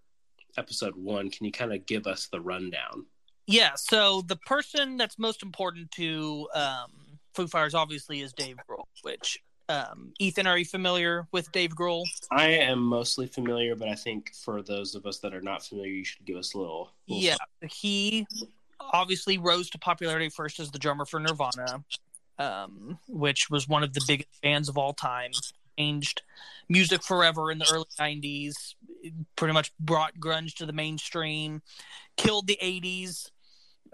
episode 0.57 0.95
one, 0.95 1.31
can 1.31 1.47
you 1.47 1.53
kind 1.53 1.73
of 1.73 1.87
give 1.87 2.07
us 2.07 2.27
the 2.27 2.41
rundown? 2.41 3.07
Yeah. 3.47 3.73
So 3.77 4.23
the 4.23 4.37
person 4.37 4.97
that's 4.97 5.19
most 5.19 5.43
important 5.43 5.91
to 5.93 6.49
um, 6.55 6.93
Foo 7.35 7.47
Fighters 7.47 7.75
obviously 7.75 8.21
is 8.21 8.33
Dave 8.33 8.57
Grohl, 8.69 8.85
which 9.03 9.39
Um, 9.69 10.13
Ethan, 10.19 10.47
are 10.47 10.59
you 10.59 10.65
familiar 10.65 11.27
with 11.33 11.51
Dave 11.53 11.75
Grohl? 11.75 12.05
I 12.31 12.49
am 12.49 12.81
mostly 12.81 13.27
familiar, 13.27 13.75
but 13.75 13.89
I 13.89 13.95
think 13.95 14.35
for 14.35 14.63
those 14.63 14.95
of 14.95 15.07
us 15.07 15.19
that 15.21 15.35
are 15.35 15.41
not 15.41 15.65
familiar, 15.65 15.91
you 15.91 16.05
should 16.05 16.27
give 16.27 16.37
us 16.37 16.55
a 16.55 16.59
little. 16.59 16.91
little 17.09 17.25
yeah, 17.25 17.37
he 17.71 18.27
obviously 18.79 19.39
rose 19.39 19.71
to 19.71 19.79
popularity 19.79 20.29
first 20.29 20.61
as 20.61 20.71
the 20.71 20.79
drummer 20.79 21.07
for 21.07 21.19
Nirvana, 21.19 21.83
um, 22.39 22.99
which 23.09 23.51
was 23.51 23.69
one 23.69 23.83
of 23.83 23.93
the 23.93 24.05
biggest 24.07 24.29
bands 24.43 24.69
of 24.69 24.79
all 24.79 24.93
time. 24.93 25.31
Changed 25.79 26.23
music 26.69 27.03
forever 27.03 27.51
in 27.51 27.59
the 27.59 27.71
early 27.73 27.87
'90s. 27.99 28.75
Pretty 29.37 29.53
much 29.53 29.73
brought 29.79 30.19
grunge 30.19 30.55
to 30.55 30.67
the 30.67 30.73
mainstream. 30.73 31.63
Killed 32.17 32.47
the 32.47 32.59
'80s. 32.63 33.31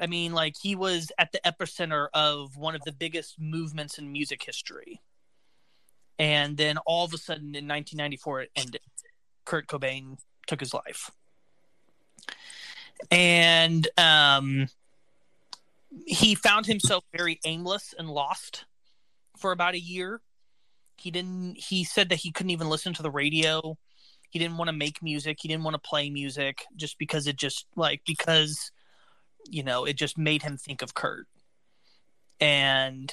I 0.01 0.07
mean, 0.07 0.33
like 0.33 0.55
he 0.61 0.75
was 0.75 1.13
at 1.19 1.33
the 1.33 1.41
epicenter 1.45 2.09
of 2.15 2.57
one 2.57 2.75
of 2.75 2.83
the 2.83 2.93
biggest 2.93 3.39
movements 3.39 3.99
in 3.99 4.13
music 4.13 4.43
history. 4.43 5.01
And 6.19 6.57
then 6.57 6.77
all 6.87 7.05
of 7.05 7.15
a 7.15 7.19
sudden 7.19 7.55
in 7.55 7.67
1994 7.67 8.43
it 8.43 8.51
ended. 8.57 8.81
Kurt 9.45 9.67
Cobain 9.67 10.19
took 10.47 10.61
his 10.61 10.75
life. 10.75 11.11
And 13.11 13.89
um, 13.97 14.69
he 16.07 16.35
found 16.35 16.67
himself 16.67 17.05
very 17.17 17.41
aimless 17.45 17.95
and 17.99 18.09
lost 18.09 18.65
for 19.39 19.53
about 19.53 19.75
a 19.75 19.81
year. 19.81 20.21
He 20.97 21.11
didn't 21.11 21.57
he 21.57 21.85
said 21.85 22.11
that 22.11 22.17
he 22.17 22.31
couldn't 22.31 22.51
even 22.51 22.69
listen 22.69 22.93
to 22.95 23.03
the 23.03 23.11
radio. 23.11 23.77
He 24.31 24.39
didn't 24.39 24.59
want 24.59 24.69
to 24.69 24.77
make 24.77 25.03
music. 25.03 25.39
He 25.41 25.49
didn't 25.49 25.65
want 25.65 25.75
to 25.75 25.89
play 25.89 26.11
music 26.11 26.65
just 26.77 26.99
because 26.99 27.27
it 27.27 27.37
just 27.37 27.67
like 27.75 28.03
because 28.07 28.71
you 29.49 29.63
know, 29.63 29.85
it 29.85 29.95
just 29.95 30.19
made 30.19 30.43
him 30.43 30.57
think 30.57 30.83
of 30.83 30.95
Kurt. 30.95 31.27
And 32.41 33.13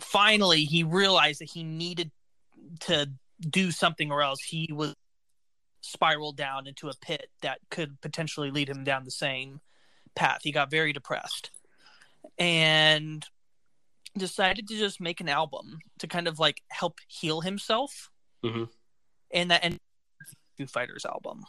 finally, 0.00 0.64
he 0.64 0.82
realized 0.82 1.40
that 1.40 1.50
he 1.50 1.62
needed 1.62 2.10
to 2.80 3.10
do 3.40 3.70
something 3.70 4.10
or 4.10 4.22
else 4.22 4.40
he 4.42 4.68
was 4.72 4.94
spiraled 5.80 6.36
down 6.36 6.66
into 6.66 6.88
a 6.88 6.96
pit 7.00 7.28
that 7.42 7.58
could 7.70 8.00
potentially 8.00 8.50
lead 8.50 8.68
him 8.68 8.84
down 8.84 9.04
the 9.04 9.10
same 9.10 9.60
path. 10.14 10.40
He 10.42 10.52
got 10.52 10.70
very 10.70 10.92
depressed 10.92 11.50
and 12.38 13.24
decided 14.16 14.68
to 14.68 14.78
just 14.78 15.00
make 15.00 15.20
an 15.20 15.28
album 15.28 15.78
to 15.98 16.06
kind 16.06 16.28
of 16.28 16.38
like 16.38 16.60
help 16.70 16.98
heal 17.08 17.40
himself. 17.40 18.10
Mm-hmm. 18.44 18.64
And 19.32 19.50
that 19.50 19.64
and 19.64 19.78
Foo 20.58 20.66
Fighters 20.66 21.06
album. 21.06 21.44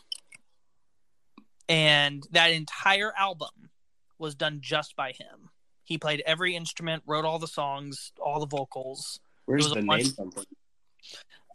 And 1.70 2.24
that 2.32 2.52
entire 2.52 3.14
album 3.18 3.70
was 4.18 4.36
done 4.36 4.60
just 4.62 4.96
by 4.96 5.12
him. 5.12 5.50
He 5.84 5.98
played 5.98 6.24
every 6.26 6.56
instrument, 6.56 7.04
wrote 7.06 7.26
all 7.26 7.40
the 7.40 7.48
songs, 7.48 8.12
all 8.20 8.40
the 8.40 8.46
vocals. 8.46 9.20
Where's 9.46 9.70
the 9.70 9.82
name 9.82 10.06
from? 10.06 10.32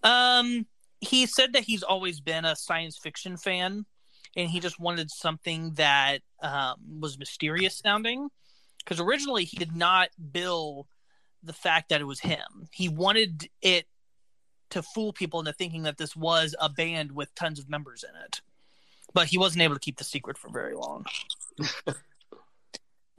Um, 0.02 0.66
he 1.00 1.26
said 1.26 1.54
that 1.54 1.64
he's 1.64 1.82
always 1.82 2.20
been 2.20 2.44
a 2.44 2.56
science 2.56 2.98
fiction 2.98 3.36
fan, 3.36 3.86
and 4.36 4.50
he 4.50 4.60
just 4.60 4.78
wanted 4.78 5.10
something 5.10 5.72
that 5.74 6.20
um, 6.42 6.76
was 7.00 7.18
mysterious 7.18 7.78
sounding. 7.78 8.28
Because 8.88 9.00
originally 9.00 9.44
he 9.44 9.58
did 9.58 9.76
not 9.76 10.08
bill 10.32 10.88
the 11.42 11.52
fact 11.52 11.90
that 11.90 12.00
it 12.00 12.04
was 12.04 12.20
him. 12.20 12.68
He 12.72 12.88
wanted 12.88 13.50
it 13.60 13.86
to 14.70 14.82
fool 14.82 15.12
people 15.12 15.40
into 15.40 15.52
thinking 15.52 15.82
that 15.82 15.98
this 15.98 16.16
was 16.16 16.54
a 16.58 16.70
band 16.70 17.12
with 17.12 17.34
tons 17.34 17.58
of 17.58 17.68
members 17.68 18.02
in 18.02 18.18
it. 18.24 18.40
But 19.12 19.26
he 19.26 19.36
wasn't 19.36 19.62
able 19.62 19.74
to 19.74 19.80
keep 19.80 19.98
the 19.98 20.04
secret 20.04 20.38
for 20.38 20.48
very 20.50 20.74
long. 20.74 21.04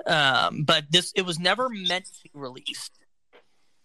Um, 0.06 0.64
but 0.64 0.86
this 0.90 1.12
it 1.14 1.24
was 1.24 1.40
never 1.40 1.68
meant 1.68 2.06
to 2.06 2.24
be 2.24 2.32
released. 2.34 2.94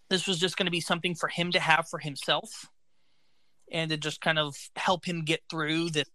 This 0.09 0.29
was 0.29 0.39
just 0.39 0.57
going 0.57 0.67
to 0.67 0.71
be 0.71 0.81
something 0.81 1.17
for 1.17 1.29
him 1.29 1.51
to 1.51 1.59
have 1.59 1.89
for 1.89 1.99
himself, 1.99 2.71
and 3.73 3.91
to 3.91 3.97
just 3.97 4.21
kind 4.21 4.39
of 4.39 4.55
help 4.77 5.05
him 5.05 5.25
get 5.25 5.43
through 5.51 5.91
this 5.91 6.09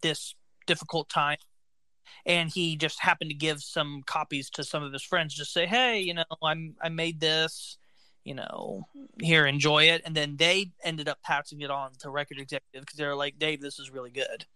this 0.00 0.34
difficult 0.66 1.10
time. 1.10 1.36
And 2.26 2.50
he 2.50 2.76
just 2.76 3.00
happened 3.00 3.30
to 3.30 3.36
give 3.36 3.62
some 3.62 4.02
copies 4.06 4.50
to 4.50 4.64
some 4.64 4.82
of 4.82 4.92
his 4.92 5.02
friends, 5.02 5.34
just 5.34 5.52
say, 5.52 5.66
"Hey, 5.66 6.00
you 6.00 6.14
know, 6.14 6.24
I'm 6.42 6.76
I 6.82 6.88
made 6.88 7.20
this." 7.20 7.78
you 8.24 8.34
know, 8.34 8.88
here, 9.20 9.44
enjoy 9.44 9.84
it. 9.84 10.00
And 10.06 10.14
then 10.14 10.38
they 10.38 10.72
ended 10.82 11.10
up 11.10 11.20
passing 11.22 11.60
it 11.60 11.70
on 11.70 11.90
to 11.98 12.08
record 12.08 12.38
executive 12.38 12.80
because 12.80 12.96
they 12.96 13.04
were 13.04 13.14
like, 13.14 13.38
Dave, 13.38 13.60
this 13.60 13.78
is 13.78 13.90
really 13.90 14.08
good. 14.08 14.46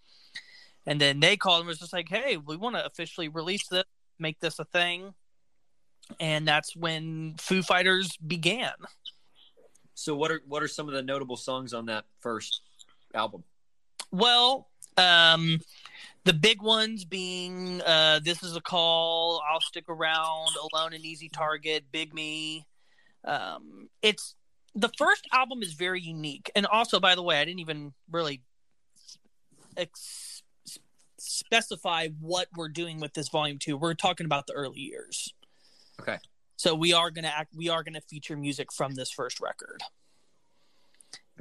And 0.87 0.99
then 0.99 1.21
they 1.21 1.37
called 1.37 1.61
and 1.61 1.69
was 1.69 1.79
just 1.79 1.93
like, 1.93 2.09
hey, 2.09 2.39
we 2.39 2.57
want 2.57 2.77
to 2.77 2.87
officially 2.87 3.29
release 3.29 3.69
this 3.69 3.85
make 4.19 4.41
this 4.41 4.59
a 4.59 4.65
thing. 4.65 5.15
And 6.21 6.47
that's 6.49 6.75
when 6.75 7.35
Foo 7.39 7.63
Fighters 7.63 8.17
began. 8.17 8.73
So 9.95 10.15
what 10.15 10.31
are 10.31 10.41
what 10.47 10.63
are 10.63 10.69
some 10.69 10.89
of 10.89 10.95
the 10.95 11.03
notable 11.03 11.37
songs 11.37 11.75
on 11.75 11.87
that 11.87 12.05
first 12.21 12.63
album? 13.15 13.45
Well, 14.11 14.69
um, 14.97 15.61
the 16.29 16.35
big 16.35 16.61
ones 16.61 17.07
being 17.07 17.81
uh, 17.81 18.21
"This 18.23 18.43
Is 18.43 18.55
a 18.55 18.61
Call," 18.61 19.43
"I'll 19.51 19.63
Stick 19.63 19.87
Around," 19.89 20.51
"Alone 20.73 20.93
and 20.93 21.03
Easy 21.03 21.31
Target," 21.31 21.87
"Big 21.91 22.13
Me." 22.13 22.67
Um, 23.25 23.89
it's 24.03 24.35
the 24.75 24.91
first 24.99 25.27
album 25.33 25.63
is 25.63 25.73
very 25.73 26.03
unique, 26.03 26.51
and 26.55 26.67
also, 26.67 27.01
by 27.01 27.15
the 27.15 27.23
way, 27.23 27.41
I 27.41 27.47
didn't 27.47 27.61
even 27.61 27.95
really 28.11 28.43
ex- 29.75 30.43
specify 31.17 32.09
what 32.21 32.49
we're 32.55 32.69
doing 32.69 33.01
with 33.01 33.15
this 33.15 33.31
volume 33.31 33.59
two. 33.59 33.79
We're 33.79 33.95
talking 33.95 34.27
about 34.27 34.47
the 34.47 34.53
early 34.53 34.81
years. 34.81 35.33
Okay. 35.99 36.19
So 36.57 36.75
we 36.75 36.93
are 36.93 37.11
gonna 37.11 37.33
act. 37.35 37.55
We 37.57 37.71
are 37.71 37.83
gonna 37.83 38.03
feature 38.03 38.37
music 38.37 38.71
from 38.71 38.97
this 38.97 39.11
first 39.11 39.41
record. 39.41 39.83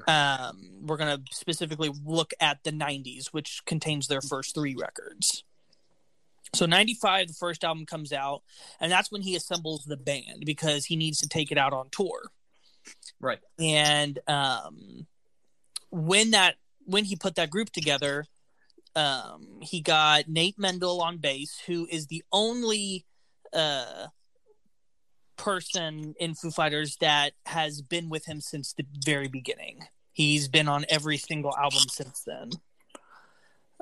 Um, 0.08 0.70
we're 0.82 0.98
gonna 0.98 1.22
specifically 1.32 1.92
look 2.06 2.34
at 2.40 2.64
the 2.64 2.72
'90s, 2.72 3.28
which 3.28 3.62
contains 3.66 4.08
their 4.08 4.22
first 4.22 4.54
three 4.54 4.76
records. 4.76 5.44
So 6.54 6.66
'95, 6.66 7.28
the 7.28 7.34
first 7.34 7.64
album 7.64 7.86
comes 7.86 8.14
out, 8.14 8.42
and 8.80 8.92
that's 8.92 9.12
when 9.12 9.22
he 9.22 9.36
assembles 9.36 9.86
the 9.86 9.98
band 9.98 10.44
because 10.46 10.86
he 10.86 10.96
needs 10.96 11.20
to 11.20 11.28
take 11.28 11.52
it 11.52 11.58
out 11.58 11.74
on 11.74 11.90
tour. 11.92 12.32
Right. 13.20 13.40
And 13.60 14.20
um, 14.28 15.08
when 15.90 16.32
that 16.32 16.56
when 16.86 17.04
he 17.04 17.16
put 17.16 17.36
that 17.36 17.50
group 17.50 17.70
together, 17.70 18.26
um, 18.96 19.60
he 19.62 19.82
got 19.82 20.28
Nate 20.28 20.58
Mendel 20.58 21.02
on 21.02 21.18
bass, 21.18 21.60
who 21.68 21.88
is 21.90 22.08
the 22.08 22.24
only 22.32 23.06
uh, 23.54 24.08
person 25.38 26.16
in 26.20 26.34
Foo 26.34 26.52
Fighters 26.52 26.98
that 26.98 27.34
has 27.46 27.82
been 27.82 28.10
with 28.10 28.26
him 28.26 28.42
since 28.42 28.74
the 28.74 28.86
very 29.06 29.28
beginning. 29.28 29.84
He's 30.12 30.48
been 30.48 30.68
on 30.68 30.86
every 30.90 31.18
single 31.18 31.56
album 31.56 31.84
since 31.90 32.24
then. 32.26 32.50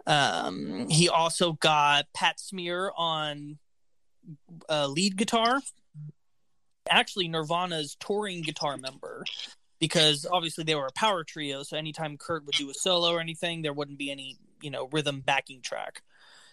Um, 0.06 0.90
he 0.90 1.10
also 1.10 1.54
got 1.54 2.06
Pat 2.14 2.40
Smear 2.40 2.92
on 2.96 3.58
uh, 4.70 4.88
lead 4.88 5.18
guitar. 5.18 5.62
Actually, 6.90 7.28
Nirvana's 7.28 7.96
touring 8.00 8.42
guitar 8.42 8.78
member 8.78 9.24
because 9.80 10.26
obviously 10.30 10.64
they 10.64 10.76
were 10.76 10.88
a 10.88 10.92
power 10.92 11.24
trio. 11.24 11.64
So 11.64 11.78
anytime 11.78 12.18
Kurt 12.18 12.46
would 12.46 12.56
do 12.56 12.70
a 12.70 12.74
solo 12.74 13.12
or 13.12 13.20
anything, 13.20 13.62
there 13.62 13.74
wouldn't 13.74 13.98
be 13.98 14.12
any, 14.12 14.38
you 14.62 14.70
know, 14.70 14.90
rhythm 14.92 15.22
backing 15.22 15.62
track. 15.62 16.02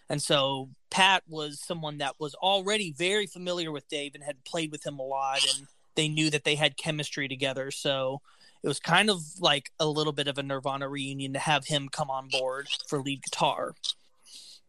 And 0.09 0.21
so 0.21 0.71
Pat 0.91 1.23
was 1.27 1.61
someone 1.61 1.99
that 1.99 2.17
was 2.19 2.35
already 2.35 2.93
very 2.93 3.27
familiar 3.27 3.73
with 3.73 3.89
Dave 3.89 4.15
and 4.15 4.23
had 4.23 4.45
played 4.45 4.71
with 4.71 4.87
him 4.87 4.99
a 4.99 5.03
lot, 5.03 5.41
and 5.57 5.67
they 5.95 6.09
knew 6.09 6.31
that 6.31 6.45
they 6.45 6.55
had 6.55 6.77
chemistry 6.77 7.29
together. 7.29 7.71
So 7.71 8.21
it 8.63 8.69
was 8.69 8.79
kind 8.79 9.11
of 9.11 9.23
like 9.41 9.71
a 9.81 9.87
little 9.87 10.13
bit 10.13 10.29
of 10.29 10.39
a 10.39 10.43
Nirvana 10.43 10.89
reunion 10.89 11.33
to 11.33 11.39
have 11.39 11.67
him 11.67 11.89
come 11.89 12.11
on 12.11 12.29
board 12.29 12.69
for 12.89 13.01
lead 13.01 13.23
guitar. 13.23 13.75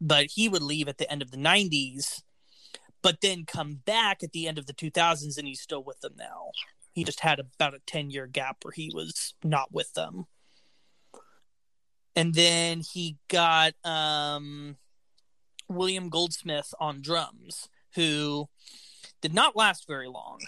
But 0.02 0.28
he 0.32 0.50
would 0.50 0.64
leave 0.64 0.88
at 0.88 0.98
the 0.98 1.10
end 1.12 1.22
of 1.22 1.32
the 1.32 1.38
90s, 1.38 2.24
but 3.02 3.22
then 3.22 3.46
come 3.46 3.82
back 3.86 4.24
at 4.24 4.32
the 4.32 4.48
end 4.48 4.58
of 4.58 4.66
the 4.66 4.74
2000s, 4.74 5.38
and 5.38 5.48
he's 5.48 5.62
still 5.62 5.84
with 5.84 6.00
them 6.02 6.14
now. 6.18 6.52
He 6.94 7.04
just 7.04 7.22
had 7.22 7.40
about 7.40 7.74
a 7.74 7.82
10 7.86 8.12
year 8.12 8.28
gap 8.28 8.58
where 8.64 8.74
he 8.74 8.92
was 8.94 9.34
not 9.44 9.72
with 9.72 9.94
them. 9.94 10.26
And 12.16 12.34
then 12.34 12.82
he 12.82 13.18
got 13.28 13.74
um, 13.84 14.78
William 15.70 16.10
Goldsmith 16.10 16.74
on 16.80 17.02
drums, 17.02 17.70
who 17.96 18.48
did 19.22 19.34
not 19.34 19.56
last 19.56 19.88
very 19.88 20.08
long. 20.08 20.40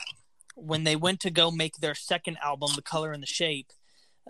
When 0.56 0.84
they 0.84 0.96
went 0.96 1.20
to 1.22 1.32
go 1.32 1.52
make 1.52 1.78
their 1.78 1.96
second 1.96 2.38
album, 2.42 2.72
The 2.76 2.82
Color 2.82 3.12
and 3.12 3.22
the 3.22 3.28
Shape, 3.28 3.72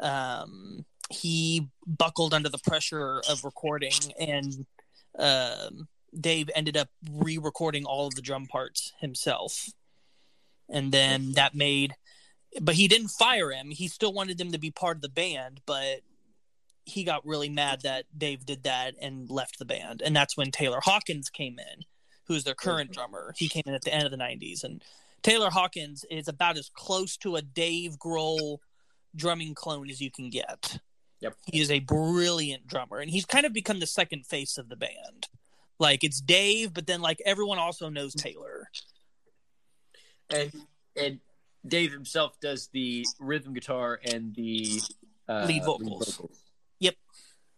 um, 0.02 0.86
he 1.10 1.70
buckled 1.86 2.34
under 2.34 2.50
the 2.50 2.58
pressure 2.58 3.22
of 3.30 3.44
recording, 3.44 3.94
and 4.20 4.66
um, 5.20 5.88
Dave 6.20 6.50
ended 6.56 6.78
up 6.78 6.90
re 7.12 7.38
recording 7.38 7.86
all 7.86 8.08
of 8.08 8.16
the 8.16 8.22
drum 8.22 8.48
parts 8.48 8.94
himself. 9.00 9.70
And 10.68 10.92
then 10.92 11.34
that 11.34 11.54
made 11.54 11.94
but 12.62 12.76
he 12.76 12.88
didn't 12.88 13.10
fire 13.10 13.52
him. 13.52 13.72
He 13.72 13.88
still 13.88 14.14
wanted 14.14 14.38
them 14.38 14.52
to 14.52 14.58
be 14.58 14.72
part 14.72 14.98
of 14.98 15.02
the 15.02 15.10
band, 15.10 15.62
but 15.66 16.02
he 16.86 17.04
got 17.04 17.26
really 17.26 17.50
mad 17.50 17.82
that 17.82 18.06
Dave 18.18 18.46
did 18.46 18.64
that 18.64 18.96
and 19.02 19.30
left 19.30 19.60
the 19.60 19.66
band. 19.66 20.02
And 20.02 20.16
that's 20.16 20.38
when 20.38 20.52
Taylor 20.52 20.80
Hawkins 20.82 21.30
came 21.30 21.58
in, 21.60 21.84
who's 22.28 22.44
their 22.44 22.56
current 22.56 22.92
drummer. 22.92 23.34
He 23.38 23.50
came 23.50 23.64
in 23.66 23.74
at 23.74 23.82
the 23.82 23.94
end 23.94 24.06
of 24.06 24.12
the 24.12 24.18
90s. 24.18 24.64
And 24.64 24.84
Taylor 25.24 25.50
Hawkins 25.50 26.06
is 26.12 26.28
about 26.28 26.58
as 26.58 26.70
close 26.74 27.18
to 27.18 27.36
a 27.36 27.42
Dave 27.42 27.98
Grohl 27.98 28.60
drumming 29.16 29.56
clone 29.56 29.90
as 29.90 30.00
you 30.00 30.12
can 30.12 30.30
get. 30.30 30.80
Yep. 31.22 31.36
He 31.52 31.60
is 31.60 31.72
a 31.72 31.80
brilliant 31.80 32.68
drummer, 32.68 33.00
and 33.00 33.10
he's 33.10 33.26
kind 33.26 33.46
of 33.46 33.54
become 33.54 33.80
the 33.80 33.88
second 33.88 34.26
face 34.26 34.58
of 34.58 34.70
the 34.70 34.76
band. 34.76 35.28
Like 35.80 36.04
it's 36.04 36.22
Dave, 36.22 36.74
but 36.74 36.86
then 36.88 37.02
like 37.02 37.22
everyone 37.26 37.58
also 37.58 37.90
knows 37.90 38.14
Taylor. 38.14 38.70
And 40.30 40.52
and 40.96 41.20
Dave 41.68 41.92
himself 41.92 42.40
does 42.40 42.70
the 42.72 43.06
rhythm 43.20 43.54
guitar 43.54 44.00
and 44.04 44.36
the 44.36 44.82
uh, 45.28 45.46
Lead 45.48 45.64
vocals. 45.64 46.22
Yep. 46.80 46.96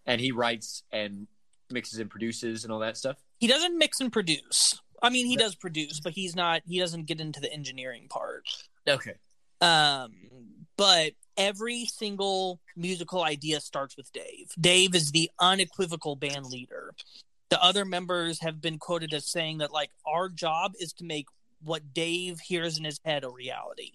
And 0.06 0.22
he 0.22 0.32
writes 0.32 0.84
and 0.92 1.28
mixes 1.70 2.00
and 2.00 2.10
produces 2.10 2.64
and 2.64 2.72
all 2.72 2.80
that 2.80 2.98
stuff. 2.98 3.18
He 3.40 3.48
doesn't 3.48 3.78
mix 3.78 4.00
and 4.00 4.12
produce. 4.12 4.82
I 5.02 5.10
mean, 5.10 5.28
he 5.28 5.36
does 5.36 5.56
produce, 5.56 6.00
but 6.00 6.14
he's 6.14 6.36
not. 6.36 6.62
He 6.66 6.80
doesn't 6.80 7.06
get 7.06 7.22
into 7.22 7.40
the 7.40 7.52
engineering 7.52 8.08
part. 8.10 8.44
Okay. 8.88 9.14
Um, 9.62 10.12
but 10.76 11.12
every 11.36 11.86
single 11.86 12.60
musical 12.76 13.24
idea 13.24 13.60
starts 13.60 13.96
with 13.96 14.12
Dave. 14.12 14.50
Dave 14.60 14.96
is 14.96 15.12
the 15.12 15.30
unequivocal 15.40 16.16
band 16.16 16.46
leader. 16.48 16.94
The 17.50 17.64
other 17.64 17.86
members 17.86 18.42
have 18.42 18.62
been 18.62 18.78
quoted 18.80 19.14
as 19.14 19.30
saying 19.32 19.60
that 19.60 19.72
like 19.72 19.92
our 20.06 20.30
job 20.30 20.74
is 20.80 20.94
to 20.94 21.06
make 21.06 21.28
what 21.62 21.94
Dave 21.94 22.40
hears 22.40 22.78
in 22.78 22.84
his 22.84 23.00
head 23.06 23.24
a 23.24 23.30
reality. 23.30 23.92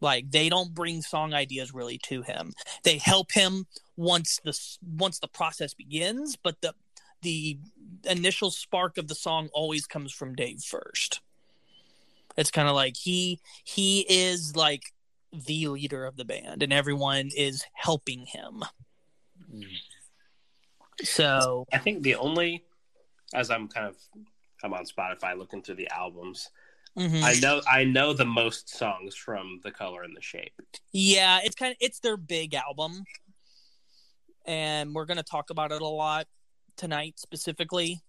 Like 0.00 0.30
they 0.30 0.48
don't 0.48 0.74
bring 0.74 1.02
song 1.02 1.34
ideas 1.34 1.74
really 1.74 1.98
to 2.04 2.22
him. 2.22 2.52
They 2.84 2.98
help 2.98 3.32
him 3.32 3.66
once 3.96 4.40
the 4.44 4.58
once 4.82 5.18
the 5.18 5.28
process 5.28 5.74
begins, 5.74 6.36
but 6.36 6.60
the 6.60 6.74
the 7.22 7.58
initial 8.04 8.50
spark 8.50 8.96
of 8.96 9.08
the 9.08 9.14
song 9.14 9.48
always 9.52 9.86
comes 9.86 10.12
from 10.12 10.34
Dave 10.34 10.62
first. 10.62 11.20
It's 12.36 12.50
kind 12.50 12.68
of 12.68 12.74
like 12.74 12.96
he 12.96 13.40
he 13.64 14.06
is 14.08 14.56
like 14.56 14.84
the 15.32 15.68
leader 15.68 16.04
of 16.04 16.16
the 16.16 16.24
band 16.24 16.62
and 16.62 16.72
everyone 16.72 17.30
is 17.36 17.64
helping 17.74 18.26
him. 18.26 18.62
Mm. 19.52 19.64
So 21.02 21.66
I 21.72 21.78
think 21.78 22.02
the 22.02 22.16
only, 22.16 22.64
as 23.34 23.50
I'm 23.50 23.68
kind 23.68 23.86
of, 23.86 23.96
I'm 24.62 24.74
on 24.74 24.84
Spotify 24.84 25.36
looking 25.36 25.62
through 25.62 25.76
the 25.76 25.88
albums. 25.88 26.50
Mhm. 27.00 27.22
I 27.22 27.34
know 27.40 27.60
I 27.70 27.84
know 27.84 28.12
the 28.12 28.24
most 28.24 28.68
songs 28.68 29.14
from 29.14 29.60
The 29.62 29.70
Color 29.70 30.02
and 30.02 30.16
the 30.16 30.22
Shape. 30.22 30.52
yeah, 30.92 31.40
it's 31.42 31.54
kind 31.54 31.72
of 31.72 31.76
it's 31.80 32.00
their 32.00 32.16
big 32.16 32.54
album. 32.54 33.04
And 34.46 34.94
we're 34.94 35.04
going 35.04 35.18
to 35.18 35.22
talk 35.22 35.50
about 35.50 35.70
it 35.70 35.82
a 35.82 35.86
lot 35.86 36.26
tonight 36.76 37.18
specifically. 37.18 38.00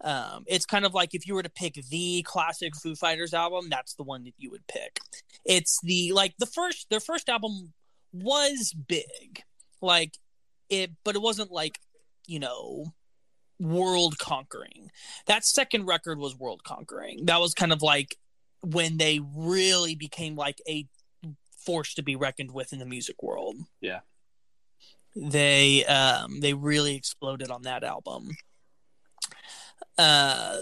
Um, 0.00 0.44
it's 0.46 0.66
kind 0.66 0.84
of 0.84 0.92
like 0.92 1.14
if 1.14 1.26
you 1.26 1.34
were 1.34 1.42
to 1.42 1.50
pick 1.50 1.74
the 1.90 2.22
classic 2.22 2.76
Foo 2.76 2.94
Fighters 2.94 3.32
album, 3.32 3.68
that's 3.70 3.94
the 3.94 4.02
one 4.02 4.24
that 4.24 4.34
you 4.36 4.50
would 4.50 4.66
pick. 4.66 4.98
It's 5.44 5.78
the 5.82 6.12
like 6.12 6.34
the 6.38 6.46
first 6.46 6.88
their 6.90 7.00
first 7.00 7.28
album 7.28 7.72
was 8.12 8.74
big, 8.74 9.42
like 9.80 10.18
it, 10.68 10.90
but 11.04 11.14
it 11.14 11.22
wasn't 11.22 11.50
like 11.50 11.78
you 12.26 12.38
know 12.38 12.92
world 13.60 14.18
conquering. 14.18 14.90
That 15.26 15.44
second 15.44 15.86
record 15.86 16.18
was 16.18 16.38
world 16.38 16.64
conquering. 16.64 17.26
That 17.26 17.40
was 17.40 17.54
kind 17.54 17.72
of 17.72 17.82
like 17.82 18.16
when 18.62 18.96
they 18.96 19.20
really 19.34 19.94
became 19.94 20.36
like 20.36 20.60
a 20.68 20.86
force 21.64 21.94
to 21.94 22.02
be 22.02 22.16
reckoned 22.16 22.52
with 22.52 22.72
in 22.72 22.78
the 22.78 22.86
music 22.86 23.22
world. 23.22 23.56
Yeah. 23.80 24.00
They 25.16 25.84
um 25.84 26.40
they 26.40 26.54
really 26.54 26.96
exploded 26.96 27.50
on 27.50 27.62
that 27.62 27.84
album. 27.84 28.30
Uh 29.96 30.58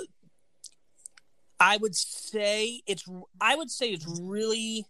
I 1.59 1.77
would 1.77 1.95
say 1.95 2.83
it's 2.87 3.05
I 3.41 3.57
would 3.57 3.71
say 3.71 3.91
it's 3.91 4.07
really 4.21 4.85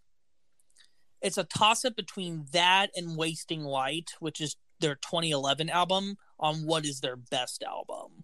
it's 1.21 1.39
a 1.39 1.45
toss 1.45 1.85
up 1.85 1.95
between 1.95 2.47
that 2.53 2.91
and 2.97 3.17
Wasting 3.17 3.63
Light, 3.63 4.11
which 4.19 4.41
is 4.41 4.57
their 4.83 4.97
2011 4.97 5.71
album 5.71 6.19
on 6.39 6.67
what 6.67 6.85
is 6.85 7.01
their 7.01 7.17
best 7.17 7.63
album. 7.63 8.21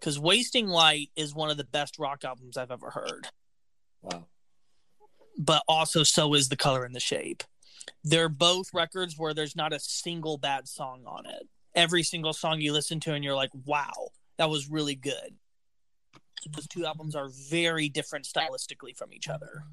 Cuz 0.00 0.18
Wasting 0.18 0.66
Light 0.68 1.10
is 1.14 1.34
one 1.34 1.50
of 1.50 1.58
the 1.58 1.64
best 1.64 1.98
rock 1.98 2.24
albums 2.24 2.56
I've 2.56 2.70
ever 2.70 2.90
heard 2.90 3.28
Wow. 4.00 4.26
but 5.38 5.62
also 5.68 6.02
so 6.02 6.32
is 6.34 6.48
the 6.48 6.56
color 6.56 6.84
and 6.84 6.94
the 6.94 7.00
shape. 7.00 7.42
They're 8.02 8.28
both 8.28 8.72
records 8.72 9.16
where 9.18 9.34
there's 9.34 9.54
not 9.56 9.72
a 9.72 9.78
single 9.78 10.38
bad 10.38 10.66
song 10.68 11.04
on 11.06 11.26
it. 11.26 11.48
Every 11.74 12.02
single 12.02 12.32
song 12.32 12.60
you 12.60 12.72
listen 12.72 12.98
to 13.00 13.14
and 13.14 13.22
you're 13.24 13.36
like, 13.36 13.50
wow, 13.64 13.92
that 14.38 14.50
was 14.50 14.68
really 14.68 14.94
good. 14.94 15.36
Those 16.52 16.66
two 16.66 16.84
albums 16.84 17.14
are 17.14 17.28
very 17.28 17.88
different 17.88 18.26
stylistically 18.26 18.96
from 18.96 19.12
each 19.12 19.28
other. 19.28 19.64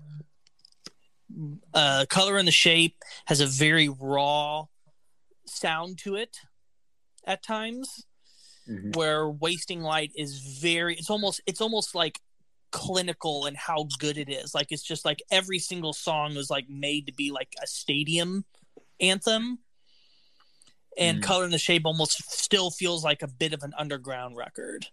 Uh, 1.73 2.05
color 2.09 2.37
and 2.37 2.47
the 2.47 2.51
shape 2.51 2.95
has 3.25 3.39
a 3.41 3.45
very 3.47 3.89
raw 3.89 4.65
sound 5.49 5.97
to 5.99 6.15
it 6.15 6.37
at 7.25 7.43
times 7.43 8.05
Mhm. 8.67 8.95
where 8.95 9.27
wasting 9.29 9.81
light 9.81 10.11
is 10.15 10.39
very 10.39 10.95
it's 10.95 11.09
almost 11.09 11.41
it's 11.47 11.61
almost 11.61 11.95
like 11.95 12.19
clinical 12.71 13.45
and 13.47 13.57
how 13.57 13.87
good 13.97 14.17
it 14.17 14.29
is 14.29 14.53
like 14.53 14.71
it's 14.71 14.83
just 14.83 15.03
like 15.05 15.23
every 15.31 15.57
single 15.57 15.91
song 15.91 16.35
was 16.35 16.49
like 16.51 16.69
made 16.69 17.07
to 17.07 17.13
be 17.13 17.31
like 17.31 17.55
a 17.63 17.65
stadium 17.67 18.45
anthem 18.99 19.57
and 20.97 21.19
Mm. 21.19 21.23
color 21.23 21.45
in 21.45 21.51
the 21.51 21.57
shape 21.57 21.83
almost 21.85 22.31
still 22.31 22.69
feels 22.69 23.03
like 23.03 23.23
a 23.23 23.27
bit 23.27 23.53
of 23.53 23.63
an 23.63 23.73
underground 23.77 24.37
record 24.37 24.87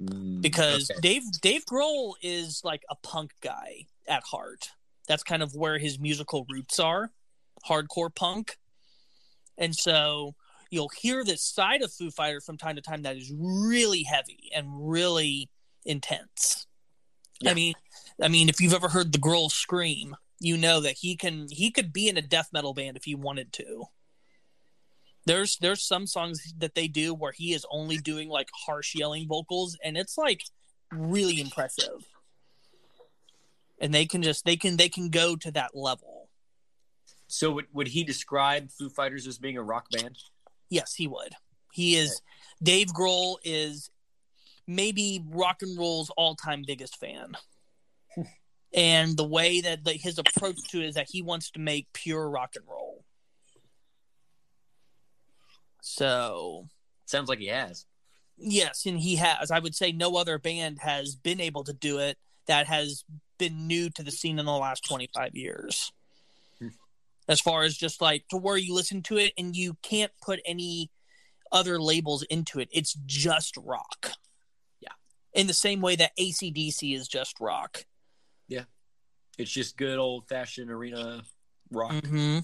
Mm, 0.00 0.40
because 0.40 0.90
okay. 0.90 1.00
Dave 1.00 1.22
Dave 1.42 1.64
Grohl 1.66 2.14
is 2.22 2.62
like 2.64 2.84
a 2.88 2.94
punk 2.94 3.32
guy 3.42 3.86
at 4.08 4.22
heart. 4.22 4.70
That's 5.06 5.22
kind 5.22 5.42
of 5.42 5.54
where 5.54 5.76
his 5.78 5.98
musical 5.98 6.46
roots 6.48 6.78
are, 6.78 7.10
hardcore 7.68 8.14
punk. 8.14 8.56
And 9.58 9.74
so 9.74 10.34
you'll 10.70 10.90
hear 11.00 11.24
this 11.24 11.42
side 11.42 11.82
of 11.82 11.92
Foo 11.92 12.10
Fighters 12.10 12.44
from 12.44 12.56
time 12.56 12.76
to 12.76 12.82
time 12.82 13.02
that 13.02 13.16
is 13.16 13.32
really 13.34 14.02
heavy 14.02 14.50
and 14.54 14.66
really 14.90 15.50
intense. 15.84 16.66
Yeah. 17.40 17.50
I 17.50 17.54
mean, 17.54 17.74
I 18.22 18.28
mean, 18.28 18.48
if 18.48 18.60
you've 18.60 18.74
ever 18.74 18.88
heard 18.88 19.12
the 19.12 19.18
Grohl 19.18 19.50
scream, 19.50 20.16
you 20.38 20.56
know 20.56 20.80
that 20.80 20.96
he 21.00 21.16
can 21.16 21.48
he 21.50 21.70
could 21.70 21.92
be 21.92 22.08
in 22.08 22.16
a 22.16 22.22
death 22.22 22.48
metal 22.52 22.74
band 22.74 22.96
if 22.96 23.04
he 23.04 23.14
wanted 23.14 23.52
to. 23.54 23.84
There's 25.26 25.58
there's 25.58 25.82
some 25.82 26.06
songs 26.06 26.54
that 26.58 26.74
they 26.74 26.88
do 26.88 27.14
where 27.14 27.32
he 27.32 27.52
is 27.52 27.66
only 27.70 27.98
doing 27.98 28.28
like 28.28 28.48
harsh 28.66 28.94
yelling 28.94 29.28
vocals 29.28 29.76
and 29.84 29.96
it's 29.96 30.16
like 30.16 30.44
really 30.90 31.40
impressive. 31.40 32.06
And 33.80 33.94
they 33.94 34.06
can 34.06 34.22
just 34.22 34.44
they 34.44 34.56
can 34.56 34.76
they 34.76 34.88
can 34.88 35.10
go 35.10 35.36
to 35.36 35.50
that 35.52 35.74
level. 35.74 36.19
So 37.30 37.52
would, 37.52 37.66
would 37.72 37.88
he 37.88 38.04
describe 38.04 38.70
Foo 38.70 38.88
Fighters 38.88 39.26
as 39.26 39.38
being 39.38 39.56
a 39.56 39.62
rock 39.62 39.86
band? 39.90 40.18
Yes, 40.68 40.94
he 40.94 41.06
would. 41.06 41.34
He 41.72 41.96
is 41.96 42.20
Dave 42.62 42.88
Grohl 42.88 43.36
is 43.44 43.90
maybe 44.66 45.24
rock 45.30 45.62
and 45.62 45.78
roll's 45.78 46.10
all-time 46.16 46.64
biggest 46.66 46.98
fan. 46.98 47.36
and 48.74 49.16
the 49.16 49.24
way 49.24 49.60
that 49.60 49.84
the, 49.84 49.92
his 49.92 50.18
approach 50.18 50.56
to 50.70 50.82
it 50.82 50.88
is 50.88 50.94
that 50.96 51.08
he 51.08 51.22
wants 51.22 51.50
to 51.52 51.60
make 51.60 51.86
pure 51.92 52.28
rock 52.28 52.50
and 52.56 52.64
roll. 52.68 53.04
So, 55.82 56.68
Sounds 57.06 57.28
like 57.28 57.38
he 57.38 57.46
has. 57.46 57.86
yes, 58.36 58.86
and 58.86 58.98
he 58.98 59.16
has. 59.16 59.50
I 59.50 59.58
would 59.58 59.74
say 59.74 59.92
no 59.92 60.16
other 60.16 60.38
band 60.38 60.78
has 60.80 61.14
been 61.14 61.40
able 61.40 61.64
to 61.64 61.72
do 61.72 61.98
it 61.98 62.18
that 62.46 62.66
has 62.66 63.04
been 63.38 63.66
new 63.66 63.88
to 63.90 64.02
the 64.02 64.10
scene 64.10 64.38
in 64.38 64.46
the 64.46 64.52
last 64.52 64.84
25 64.84 65.34
years. 65.34 65.92
As 67.28 67.40
far 67.40 67.62
as 67.62 67.76
just 67.76 68.00
like 68.00 68.24
to 68.30 68.36
where 68.36 68.56
you 68.56 68.74
listen 68.74 69.02
to 69.04 69.16
it 69.16 69.32
and 69.38 69.54
you 69.54 69.76
can't 69.82 70.12
put 70.20 70.40
any 70.44 70.90
other 71.52 71.80
labels 71.80 72.22
into 72.24 72.58
it. 72.60 72.68
It's 72.72 72.94
just 73.06 73.56
rock. 73.56 74.12
Yeah. 74.80 74.92
In 75.32 75.46
the 75.46 75.54
same 75.54 75.80
way 75.80 75.96
that 75.96 76.16
ACDC 76.18 76.94
is 76.94 77.08
just 77.08 77.38
rock. 77.40 77.84
Yeah. 78.48 78.64
It's 79.38 79.50
just 79.50 79.76
good 79.76 79.98
old 79.98 80.28
fashioned 80.28 80.70
arena 80.70 81.22
rock. 81.70 82.04
hmm 82.04 82.38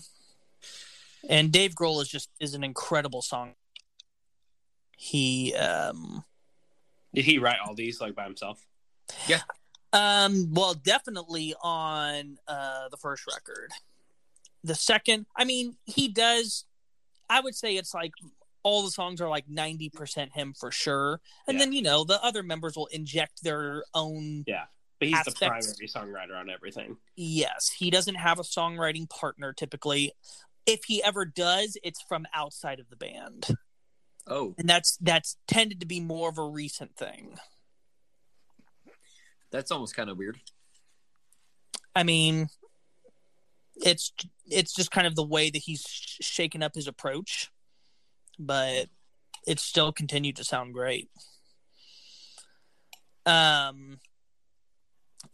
And 1.29 1.53
Dave 1.53 1.75
Grohl 1.75 2.01
is 2.01 2.09
just 2.09 2.31
is 2.41 2.55
an 2.55 2.65
incredible 2.65 3.23
song. 3.23 3.55
He 4.97 5.55
um 5.55 6.25
Did 7.13 7.25
he 7.25 7.39
write 7.39 7.59
all 7.65 7.75
these 7.75 8.01
like 8.01 8.15
by 8.15 8.25
himself? 8.25 8.65
Yeah. 9.27 9.43
Um 9.93 10.53
well 10.53 10.75
definitely 10.75 11.55
on 11.63 12.39
uh 12.49 12.89
the 12.89 12.97
first 12.97 13.25
record. 13.27 13.71
The 14.67 14.75
second, 14.75 15.27
I 15.37 15.45
mean, 15.45 15.77
he 15.85 16.09
does 16.09 16.65
I 17.29 17.41
would 17.41 17.55
say 17.57 17.77
it's 17.77 17.93
like 17.95 18.13
all 18.63 18.83
the 18.83 18.91
songs 18.91 19.21
are 19.21 19.29
like 19.29 19.49
90% 19.49 20.33
him 20.33 20.55
for 20.59 20.71
sure. 20.71 21.21
And 21.49 21.57
Yeah. 21.57 21.65
then, 21.65 21.73
you 21.73 21.83
know, 21.83 22.05
the 22.05 22.23
other 22.23 22.43
members 22.45 22.77
will 22.77 22.87
inject 22.87 23.43
their 23.43 23.85
own 23.95 24.45
Yeah. 24.47 24.67
But 25.01 25.09
he's 25.09 25.19
Aspects. 25.19 25.41
the 25.41 25.47
primary 25.47 25.89
songwriter 25.89 26.39
on 26.41 26.49
everything. 26.51 26.97
Yes, 27.17 27.69
he 27.69 27.91
doesn't 27.91 28.15
have 28.15 28.39
a 28.39 28.43
songwriting 28.43 29.09
partner 29.11 29.53
typically. 29.53 30.13
If 30.67 30.85
he 30.87 31.03
ever 31.03 31.25
does, 31.25 31.77
it's 31.83 32.01
from 32.03 32.27
outside 32.35 32.81
of 32.81 32.89
the 32.91 32.97
band. 32.97 33.57
Oh, 34.27 34.55
And 34.59 34.69
that's 34.69 34.97
that's 35.01 35.37
tended 35.47 35.79
to 35.81 35.87
be 35.87 36.01
more 36.01 36.29
of 36.29 36.39
a 36.39 36.45
recent 36.49 36.97
thing. 36.97 37.39
that's 39.51 39.71
almost 39.71 39.95
kind 39.95 40.11
of 40.11 40.17
weird. 40.19 40.41
I 41.95 42.03
mean, 42.03 42.49
it's 43.83 44.13
it's 44.47 44.75
just 44.75 44.91
kind 44.91 45.07
of 45.07 45.15
the 45.15 45.25
way 45.25 45.51
that 45.51 45.59
he's 45.59 45.83
sh- 45.83 46.25
shaken 46.25 46.63
up 46.63 46.75
his 46.75 46.87
approach, 46.87 47.51
but 48.39 48.87
it 49.47 49.61
still 49.61 49.93
continued 49.93 50.37
to 50.37 50.45
sound 50.45 50.75
great. 50.75 51.09
Um. 53.25 53.99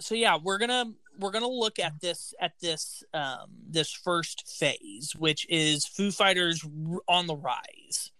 So 0.00 0.14
yeah, 0.14 0.38
we're 0.42 0.58
gonna 0.58 0.92
we're 1.18 1.30
gonna 1.30 1.48
look 1.48 1.78
at 1.78 2.00
this 2.00 2.34
at 2.40 2.52
this 2.60 3.04
um 3.14 3.50
this 3.68 3.92
first 3.92 4.48
phase, 4.48 5.14
which 5.16 5.46
is 5.48 5.86
Foo 5.86 6.10
Fighters 6.10 6.64
on 7.06 7.26
the 7.26 7.36
rise, 7.36 8.10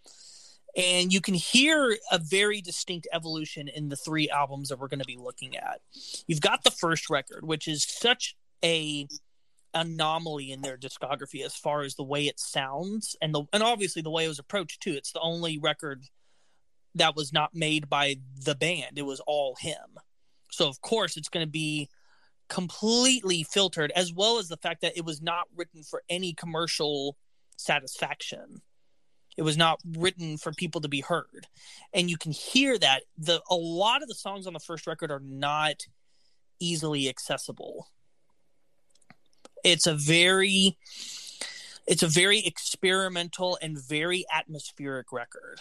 and 0.76 1.12
you 1.12 1.20
can 1.20 1.34
hear 1.34 1.96
a 2.10 2.18
very 2.18 2.60
distinct 2.60 3.06
evolution 3.12 3.68
in 3.68 3.88
the 3.88 3.96
three 3.96 4.28
albums 4.30 4.68
that 4.68 4.78
we're 4.78 4.88
going 4.88 5.00
to 5.00 5.04
be 5.06 5.18
looking 5.18 5.56
at. 5.56 5.80
You've 6.26 6.40
got 6.40 6.64
the 6.64 6.70
first 6.70 7.10
record, 7.10 7.44
which 7.44 7.68
is 7.68 7.84
such 7.84 8.36
a 8.64 9.06
anomaly 9.74 10.50
in 10.50 10.62
their 10.62 10.76
discography 10.76 11.44
as 11.44 11.54
far 11.54 11.82
as 11.82 11.94
the 11.94 12.02
way 12.02 12.26
it 12.26 12.38
sounds 12.38 13.16
and 13.20 13.34
the 13.34 13.44
and 13.52 13.62
obviously 13.62 14.02
the 14.02 14.10
way 14.10 14.24
it 14.24 14.28
was 14.28 14.38
approached 14.38 14.80
too. 14.80 14.92
It's 14.92 15.12
the 15.12 15.20
only 15.20 15.58
record 15.58 16.04
that 16.94 17.16
was 17.16 17.32
not 17.32 17.54
made 17.54 17.88
by 17.88 18.16
the 18.44 18.54
band. 18.54 18.98
It 18.98 19.06
was 19.06 19.20
all 19.26 19.56
him. 19.58 19.98
So 20.50 20.68
of 20.68 20.80
course 20.80 21.16
it's 21.16 21.28
going 21.28 21.46
to 21.46 21.50
be 21.50 21.88
completely 22.48 23.42
filtered 23.42 23.90
as 23.96 24.12
well 24.12 24.38
as 24.38 24.48
the 24.48 24.58
fact 24.58 24.82
that 24.82 24.96
it 24.96 25.04
was 25.04 25.22
not 25.22 25.46
written 25.56 25.82
for 25.82 26.02
any 26.10 26.34
commercial 26.34 27.16
satisfaction. 27.56 28.60
It 29.38 29.42
was 29.42 29.56
not 29.56 29.80
written 29.96 30.36
for 30.36 30.52
people 30.52 30.82
to 30.82 30.88
be 30.88 31.00
heard. 31.00 31.46
And 31.94 32.10
you 32.10 32.18
can 32.18 32.32
hear 32.32 32.78
that 32.78 33.04
the 33.16 33.40
a 33.48 33.54
lot 33.54 34.02
of 34.02 34.08
the 34.08 34.14
songs 34.14 34.46
on 34.46 34.52
the 34.52 34.60
first 34.60 34.86
record 34.86 35.10
are 35.10 35.22
not 35.24 35.86
easily 36.60 37.08
accessible 37.08 37.88
it's 39.64 39.86
a 39.86 39.94
very 39.94 40.76
it's 41.86 42.02
a 42.02 42.08
very 42.08 42.40
experimental 42.40 43.58
and 43.60 43.78
very 43.78 44.24
atmospheric 44.32 45.12
record. 45.12 45.60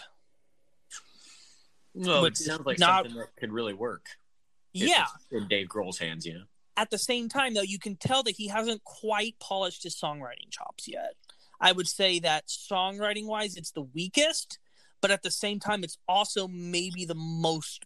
No, 1.94 2.24
it 2.24 2.36
sounds 2.36 2.64
like 2.64 2.78
not, 2.78 3.04
something 3.04 3.20
that 3.20 3.36
could 3.36 3.52
really 3.52 3.74
work. 3.74 4.06
Yeah, 4.72 5.06
in 5.30 5.46
Dave 5.48 5.68
Grohl's 5.68 5.98
hands, 5.98 6.24
you 6.24 6.34
know. 6.34 6.44
At 6.76 6.90
the 6.90 6.98
same 6.98 7.28
time, 7.28 7.52
though, 7.52 7.60
you 7.60 7.78
can 7.78 7.96
tell 7.96 8.22
that 8.22 8.36
he 8.36 8.48
hasn't 8.48 8.82
quite 8.84 9.38
polished 9.40 9.82
his 9.82 9.94
songwriting 9.94 10.50
chops 10.50 10.88
yet. 10.88 11.14
I 11.60 11.72
would 11.72 11.86
say 11.86 12.18
that 12.20 12.46
songwriting 12.46 13.26
wise, 13.26 13.56
it's 13.56 13.72
the 13.72 13.82
weakest, 13.82 14.58
but 15.02 15.10
at 15.10 15.22
the 15.22 15.30
same 15.30 15.60
time, 15.60 15.84
it's 15.84 15.98
also 16.08 16.48
maybe 16.48 17.04
the 17.04 17.14
most 17.14 17.84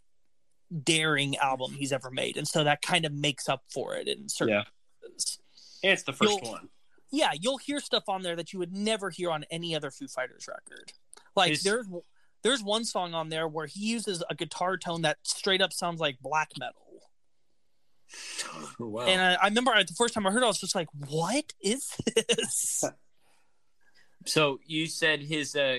daring 0.85 1.37
album 1.39 1.73
he's 1.73 1.93
ever 1.93 2.11
made, 2.13 2.37
and 2.37 2.47
so 2.47 2.63
that 2.63 2.81
kind 2.83 3.05
of 3.05 3.13
makes 3.13 3.49
up 3.49 3.65
for 3.73 3.97
it 3.97 4.07
in 4.07 4.29
certain. 4.29 4.55
Yeah. 4.55 4.65
Cases. 5.11 5.39
It's 5.83 6.03
the 6.03 6.13
1st 6.13 6.51
one. 6.51 6.69
Yeah, 7.13 7.31
you'll 7.41 7.59
hear 7.59 7.81
stuff 7.81 8.09
on 8.09 8.23
there 8.23 8.37
that 8.37 8.53
you 8.53 8.59
would 8.59 8.73
never 8.73 9.11
hear 9.11 9.31
on 9.31 9.45
any 9.51 9.77
other 9.77 9.91
Foo 9.91 10.09
Fighters 10.09 10.49
record. 10.49 10.93
Like 11.37 11.61
there's 11.61 11.87
there's 12.43 12.63
one 12.63 12.85
song 12.85 13.15
on 13.15 13.29
there 13.29 13.47
where 13.49 13.67
he 13.67 13.87
uses 13.87 14.23
a 14.29 14.35
guitar 14.35 14.77
tone 14.77 15.03
that 15.03 15.19
straight 15.23 15.61
up 15.61 15.73
sounds 15.73 16.01
like 16.01 16.19
black 16.21 16.51
metal. 16.59 16.83
Wow. 18.79 19.05
And 19.05 19.21
I, 19.21 19.35
I 19.35 19.49
remember 19.49 19.73
the 19.83 19.95
first 19.95 20.15
time 20.15 20.27
I 20.27 20.31
heard 20.31 20.43
it, 20.43 20.45
I 20.45 20.49
was 20.49 20.61
just 20.61 20.75
like, 20.75 20.89
"What 21.09 21.53
is 21.61 21.97
this?" 22.15 22.85
So 24.27 24.59
you 24.67 24.87
said 24.87 25.23
his 25.23 25.55
uh, 25.55 25.79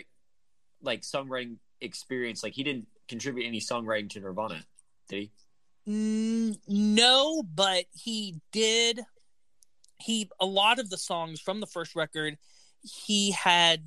like 0.82 1.02
songwriting 1.02 1.58
experience, 1.82 2.44
like 2.44 2.54
he 2.54 2.64
didn't 2.64 2.88
contribute 3.10 3.46
any 3.46 3.60
songwriting 3.60 4.10
to 4.12 4.22
Nirvana, 4.22 4.64
did 5.10 5.18
he? 5.18 5.32
Mm, 5.88 6.58
no, 6.68 7.44
but 7.44 7.86
he 7.94 8.40
did 8.54 9.02
he 10.00 10.30
a 10.40 10.46
lot 10.46 10.80
of 10.80 10.90
the 10.90 10.98
songs 10.98 11.40
from 11.40 11.60
the 11.60 11.68
first 11.68 11.96
record 11.96 12.38
he 12.82 13.32
had 13.32 13.84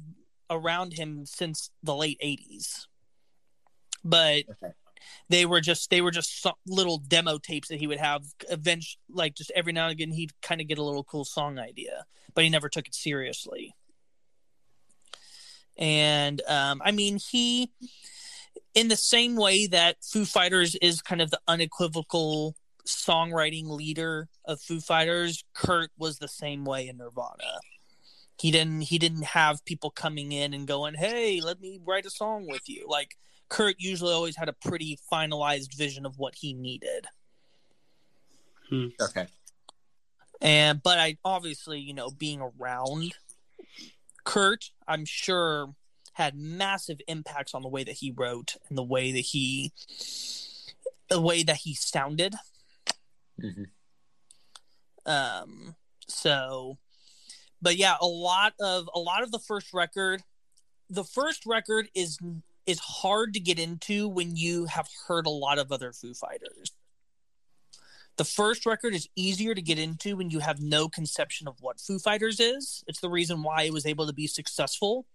around 0.51 0.93
him 0.93 1.25
since 1.25 1.71
the 1.83 1.95
late 1.95 2.21
80s 2.23 2.87
but 4.05 4.45
okay. 4.51 4.73
they 5.29 5.47
were 5.47 5.61
just 5.61 5.91
they 5.91 6.01
were 6.01 6.11
just 6.11 6.47
little 6.67 6.99
demo 6.99 7.39
tapes 7.39 7.69
that 7.69 7.79
he 7.79 7.87
would 7.87 7.99
have. 7.99 8.25
Eventually 8.49 8.99
like 9.11 9.35
just 9.35 9.53
every 9.55 9.73
now 9.73 9.85
and 9.85 9.93
again 9.93 10.11
he'd 10.11 10.33
kind 10.41 10.61
of 10.61 10.69
get 10.69 10.79
a 10.79 10.83
little 10.83 11.05
cool 11.05 11.25
song 11.25 11.59
idea 11.59 12.05
but 12.35 12.45
he 12.45 12.51
never 12.51 12.69
took 12.69 12.87
it 12.87 12.95
seriously. 12.95 13.75
And 15.77 16.43
um, 16.49 16.83
i 16.85 16.91
mean 16.91 17.19
he 17.19 17.71
in 18.75 18.89
the 18.89 18.97
same 18.97 19.37
way 19.37 19.67
that 19.67 19.97
foo 20.03 20.25
fighters 20.25 20.75
is 20.77 21.03
kind 21.03 21.21
of 21.21 21.31
the 21.31 21.41
unequivocal 21.49 22.55
songwriting 22.91 23.69
leader 23.69 24.29
of 24.45 24.61
Foo 24.61 24.81
Fighters, 24.81 25.45
Kurt 25.55 25.91
was 25.99 26.19
the 26.19 26.29
same 26.29 26.65
way 26.65 26.89
in 26.89 26.99
Nirvana. 26.99 27.61
He 28.39 28.51
didn't 28.51 28.83
he 28.83 28.99
didn't 28.99 29.25
have 29.25 29.65
people 29.65 29.91
coming 29.91 30.33
in 30.33 30.55
and 30.55 30.67
going, 30.67 30.95
"Hey, 30.95 31.41
let 31.41 31.61
me 31.61 31.79
write 31.85 32.07
a 32.07 32.11
song 32.11 32.47
with 32.47 32.69
you." 32.69 32.87
Like 32.89 33.17
Kurt 33.49 33.77
usually 33.79 34.15
always 34.15 34.37
had 34.37 34.49
a 34.49 34.55
pretty 34.55 34.99
finalized 35.13 35.77
vision 35.77 36.07
of 36.07 36.19
what 36.19 36.37
he 36.37 36.55
needed. 36.55 37.07
Hmm. 38.69 38.89
Okay. 39.01 39.27
And 40.41 40.83
but 40.83 40.99
I 40.99 41.19
obviously, 41.25 41.81
you 41.81 41.93
know, 41.93 42.11
being 42.11 42.41
around 42.41 43.15
Kurt, 44.25 44.71
I'm 44.89 45.05
sure 45.05 45.75
had 46.15 46.35
massive 46.37 47.01
impacts 47.09 47.55
on 47.55 47.63
the 47.63 47.69
way 47.69 47.85
that 47.85 47.97
he 47.97 48.11
wrote 48.11 48.57
and 48.69 48.77
the 48.77 48.83
way 48.83 49.13
that 49.13 49.19
he 49.19 49.73
the 51.09 51.21
way 51.21 51.43
that 51.43 51.57
he 51.57 51.75
sounded 51.75 52.35
Mm-hmm. 53.43 55.11
Um. 55.11 55.75
So, 56.09 56.79
but 57.63 57.77
yeah, 57.77 57.97
a 58.01 58.07
lot 58.07 58.55
of 58.61 58.89
a 58.95 58.99
lot 58.99 59.23
of 59.23 59.33
the 59.33 59.39
first 59.39 59.73
record, 59.73 60.23
the 60.89 61.05
first 61.05 61.47
record 61.47 61.89
is 61.95 62.19
is 62.67 62.79
hard 62.79 63.35
to 63.35 63.41
get 63.41 63.59
into 63.59 64.09
when 64.09 64.37
you 64.37 64.67
have 64.67 64.89
heard 65.07 65.27
a 65.27 65.31
lot 65.31 65.59
of 65.59 65.73
other 65.73 65.93
Foo 65.93 66.15
Fighters. 66.15 66.73
The 68.17 68.25
first 68.25 68.67
record 68.67 68.95
is 68.95 69.09
easier 69.17 69.55
to 69.55 69.63
get 69.63 69.79
into 69.79 70.17
when 70.17 70.31
you 70.31 70.41
have 70.41 70.61
no 70.61 70.89
conception 70.89 71.49
of 71.49 71.57
what 71.61 71.81
Foo 71.81 71.99
Fighters 71.99 72.39
is. 72.39 72.85
It's 72.87 73.01
the 73.01 73.09
reason 73.09 73.43
why 73.43 73.63
it 73.63 73.73
was 73.73 73.87
able 73.87 74.07
to 74.07 74.13
be 74.13 74.27
successful. 74.27 75.07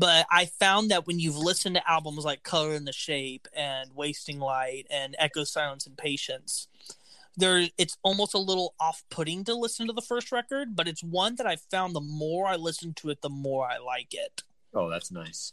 But 0.00 0.24
I 0.30 0.46
found 0.46 0.90
that 0.90 1.06
when 1.06 1.20
you've 1.20 1.36
listened 1.36 1.74
to 1.74 1.90
albums 1.90 2.24
like 2.24 2.42
Color 2.42 2.72
and 2.72 2.86
the 2.86 2.92
Shape 2.92 3.46
and 3.54 3.94
Wasting 3.94 4.38
Light 4.38 4.86
and 4.90 5.14
Echo 5.18 5.44
Silence 5.44 5.86
and 5.86 5.94
Patience, 5.94 6.68
there 7.36 7.68
it's 7.76 7.98
almost 8.02 8.32
a 8.32 8.38
little 8.38 8.74
off-putting 8.80 9.44
to 9.44 9.54
listen 9.54 9.86
to 9.88 9.92
the 9.92 10.00
first 10.00 10.32
record, 10.32 10.74
but 10.74 10.88
it's 10.88 11.04
one 11.04 11.36
that 11.36 11.46
I 11.46 11.56
found 11.56 11.94
the 11.94 12.00
more 12.00 12.46
I 12.46 12.56
listen 12.56 12.94
to 12.94 13.10
it, 13.10 13.20
the 13.20 13.28
more 13.28 13.68
I 13.68 13.76
like 13.76 14.14
it. 14.14 14.42
Oh, 14.72 14.88
that's 14.88 15.12
nice. 15.12 15.52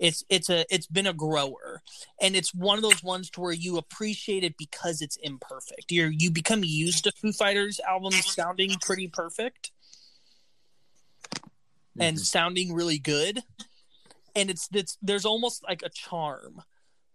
It's 0.00 0.24
it's 0.28 0.50
a 0.50 0.64
it's 0.68 0.88
been 0.88 1.06
a 1.06 1.12
grower, 1.12 1.80
and 2.20 2.34
it's 2.34 2.52
one 2.52 2.78
of 2.78 2.82
those 2.82 3.04
ones 3.04 3.30
to 3.30 3.40
where 3.40 3.52
you 3.52 3.78
appreciate 3.78 4.42
it 4.42 4.56
because 4.56 5.00
it's 5.00 5.16
imperfect. 5.22 5.92
You 5.92 6.06
you 6.06 6.32
become 6.32 6.64
used 6.64 7.04
to 7.04 7.12
Foo 7.12 7.32
Fighters 7.32 7.78
albums 7.86 8.34
sounding 8.34 8.74
pretty 8.80 9.06
perfect 9.06 9.70
mm-hmm. 11.32 12.02
and 12.02 12.18
sounding 12.18 12.72
really 12.72 12.98
good, 12.98 13.44
and 14.36 14.50
it's 14.50 14.68
it's 14.72 14.96
there's 15.02 15.24
almost 15.24 15.64
like 15.64 15.82
a 15.82 15.88
charm 15.88 16.62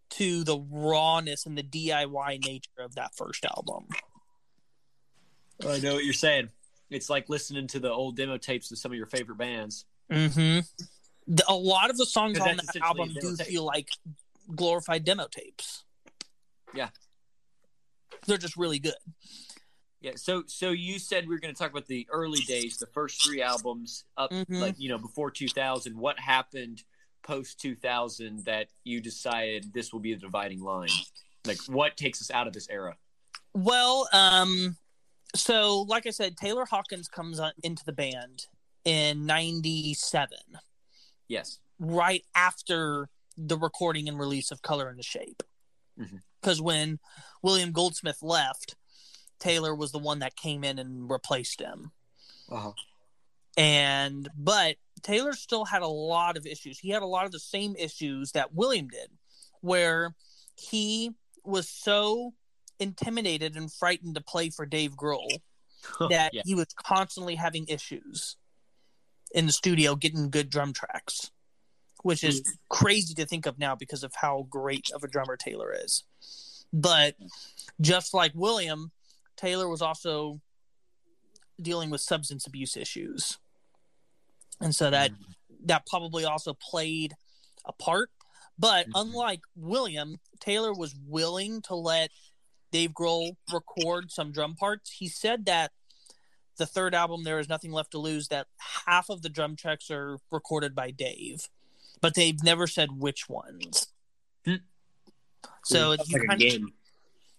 to 0.10 0.44
the 0.44 0.60
rawness 0.70 1.46
and 1.46 1.58
the 1.58 1.64
DIY 1.64 2.46
nature 2.46 2.70
of 2.80 2.96
that 2.96 3.16
first 3.16 3.46
album. 3.46 3.88
I 5.66 5.80
know 5.80 5.94
what 5.94 6.04
you're 6.04 6.14
saying. 6.14 6.50
It's 6.90 7.10
like 7.10 7.30
listening 7.30 7.68
to 7.68 7.80
the 7.80 7.90
old 7.90 8.18
demo 8.18 8.38
tapes 8.38 8.72
of 8.72 8.78
some 8.78 8.92
of 8.92 8.98
your 8.98 9.06
favorite 9.06 9.38
bands. 9.38 9.86
Mm-hmm. 10.12 10.60
The, 11.28 11.44
a 11.48 11.56
lot 11.56 11.90
of 11.90 11.98
the 11.98 12.06
songs 12.06 12.40
on 12.40 12.58
that 12.58 12.76
album 12.82 13.14
do 13.18 13.38
tape. 13.38 13.48
feel 13.48 13.64
like 13.64 13.90
glorified 14.54 15.06
demo 15.06 15.28
tapes. 15.32 15.86
Yeah, 16.74 16.90
they're 18.28 18.38
just 18.38 18.58
really 18.58 18.80
good. 18.80 18.96
Yeah. 20.02 20.14
So, 20.16 20.44
so 20.48 20.72
you 20.72 21.00
said 21.00 21.28
we 21.28 21.36
were 21.36 21.40
going 21.40 21.54
to 21.54 21.58
talk 21.58 21.72
about 21.72 21.86
the 21.86 22.08
early 22.12 22.40
days, 22.40 22.78
the 22.78 22.88
first 22.88 23.24
three 23.24 23.42
albums 23.42 24.04
up, 24.18 24.32
mm-hmm. 24.32 24.56
like 24.56 24.80
you 24.80 24.90
know, 24.90 24.98
before 24.98 25.32
2000. 25.32 25.96
What 25.96 26.20
happened 26.20 26.84
post 27.24 27.60
2000 27.60 28.46
that 28.46 28.68
you 28.84 29.02
decided 29.02 29.74
this 29.74 29.92
will 29.94 30.00
be 30.00 30.14
the 30.14 30.20
dividing 30.20 30.62
line? 30.62 30.90
Like, 31.46 31.60
what 31.68 31.98
takes 31.98 32.22
us 32.22 32.32
out 32.32 32.48
of 32.48 32.54
this 32.54 32.68
era? 32.70 32.96
Well, 33.54 34.08
um, 34.14 34.78
so 35.36 35.82
like 35.84 36.08
I 36.08 36.12
said, 36.12 36.38
Taylor 36.38 36.66
Hawkins 36.66 37.08
comes 37.08 37.40
on, 37.40 37.52
into 37.64 37.84
the 37.86 37.94
band 37.94 38.46
in 38.86 39.26
'97. 39.26 40.38
Yes, 41.28 41.60
right 41.80 42.24
after 42.36 43.10
the 43.38 43.58
recording 43.58 44.08
and 44.08 44.20
release 44.20 44.52
of 44.52 44.62
Color 44.62 44.90
and 44.90 45.00
the 45.00 45.04
Shape. 45.04 45.44
Because 45.98 46.58
mm-hmm. 46.58 46.66
when 46.66 47.00
William 47.42 47.72
Goldsmith 47.72 48.22
left, 48.22 48.76
Taylor 49.40 49.74
was 49.76 49.92
the 49.92 50.00
one 50.00 50.20
that 50.20 50.36
came 50.36 50.64
in 50.64 50.80
and 50.80 51.10
replaced 51.10 51.60
him. 51.60 51.92
Uh-huh. 52.50 52.72
And 53.58 54.30
but 54.38 54.78
Taylor 55.04 55.34
still 55.34 55.66
had 55.66 55.82
a 55.82 55.88
lot 55.88 56.38
of 56.38 56.46
issues. 56.46 56.80
He 56.80 56.90
had 56.90 57.02
a 57.02 57.08
lot 57.08 57.26
of 57.26 57.32
the 57.32 57.40
same 57.40 57.76
issues 57.78 58.32
that 58.32 58.54
William 58.54 58.88
did, 58.88 59.10
where 59.62 60.16
he 60.56 61.12
was 61.44 61.70
so 61.70 62.34
intimidated 62.80 63.56
and 63.56 63.72
frightened 63.72 64.16
to 64.16 64.22
play 64.22 64.50
for 64.50 64.66
Dave 64.66 64.96
Grohl 64.96 65.40
oh, 66.00 66.10
that 66.10 66.34
yeah. 66.34 66.42
he 66.46 66.56
was 66.56 66.68
constantly 66.76 67.36
having 67.36 67.66
issues 67.68 68.38
in 69.34 69.46
the 69.46 69.52
studio 69.52 69.96
getting 69.96 70.30
good 70.30 70.50
drum 70.50 70.74
tracks, 70.74 71.32
which 72.04 72.24
is 72.24 72.42
mm. 72.42 72.52
crazy 72.70 73.14
to 73.14 73.26
think 73.26 73.46
of 73.46 73.58
now 73.58 73.76
because 73.76 74.04
of 74.04 74.14
how 74.16 74.46
great 74.50 74.90
of 74.94 75.04
a 75.04 75.08
drummer 75.08 75.38
Taylor 75.38 75.74
is. 75.74 76.04
But 76.74 77.16
just 77.80 78.14
like 78.14 78.32
William, 78.34 78.92
Taylor 79.38 79.68
was 79.68 79.82
also 79.82 80.42
dealing 81.62 81.90
with 81.90 82.02
substance 82.02 82.48
abuse 82.48 82.76
issues. 82.76 83.38
And 84.62 84.76
so 84.76 84.90
that 84.90 85.12
that 85.66 85.86
probably 85.86 86.26
also 86.26 86.54
played 86.54 87.16
a 87.66 87.74
part. 87.74 88.10
But 88.58 88.88
Mhm. 88.88 88.92
unlike 88.96 89.42
William, 89.56 90.20
Taylor 90.40 90.74
was 90.74 90.96
willing 90.96 91.62
to 91.64 91.76
let 91.76 92.12
Dave 92.72 92.92
Grohl 92.92 93.36
record 93.52 94.12
some 94.12 94.32
drum 94.32 94.56
parts. 94.56 94.92
He 94.92 95.08
said 95.08 95.46
that 95.46 95.72
the 96.58 96.66
third 96.66 96.94
album, 96.94 97.24
There 97.24 97.40
Is 97.40 97.50
Nothing 97.50 97.72
Left 97.72 97.92
to 97.92 97.98
Lose, 97.98 98.28
that 98.30 98.48
half 98.86 99.10
of 99.10 99.22
the 99.22 99.30
drum 99.30 99.56
tracks 99.56 99.90
are 99.92 100.20
recorded 100.32 100.76
by 100.76 100.92
Dave, 100.92 101.50
but 102.02 102.14
they've 102.16 102.42
never 102.44 102.68
said 102.68 103.00
which 103.00 103.28
ones. 103.30 103.88
Hmm. 104.46 104.56
So 105.66 105.92
you 105.92 105.98
like 105.98 106.28
kind 106.28 106.44
of 106.44 106.62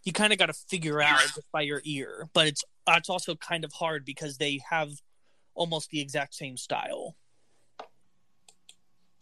you 0.05 0.13
kind 0.13 0.33
of 0.33 0.39
got 0.39 0.47
to 0.47 0.53
figure 0.53 1.01
out 1.01 1.21
just 1.21 1.51
by 1.53 1.63
your 1.63 1.81
ear, 1.85 2.29
but 2.33 2.47
it's 2.47 2.65
it's 2.89 3.09
also 3.09 3.37
kind 3.37 3.65
of 3.65 3.73
hard 3.75 4.05
because 4.05 4.39
they 4.39 4.61
have 4.71 5.01
almost 5.55 5.91
the 5.91 6.01
exact 6.01 6.35
same 6.35 6.57
style. 6.57 7.17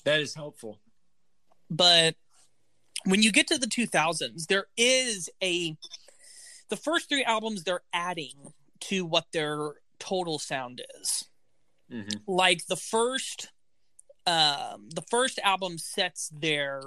That 0.05 0.21
is 0.21 0.35
helpful. 0.35 0.81
but 1.71 2.17
when 3.05 3.23
you 3.23 3.33
get 3.33 3.47
to 3.49 3.59
the 3.59 3.67
2000s 3.67 4.47
there 4.49 4.67
is 4.77 5.31
a 5.43 5.77
the 6.69 6.77
first 6.77 7.09
three 7.09 7.25
albums 7.25 7.65
they're 7.65 7.83
adding 7.93 8.53
to 8.81 9.05
what 9.05 9.27
their 9.33 9.75
total 9.99 10.39
sound 10.39 10.83
is 11.01 11.25
hmm 11.91 12.03
like 12.27 12.67
the 12.67 12.77
first 12.77 13.53
um 14.27 14.89
the 14.95 15.03
first 15.11 15.39
album 15.45 15.79
sets 15.79 16.31
their 16.33 16.83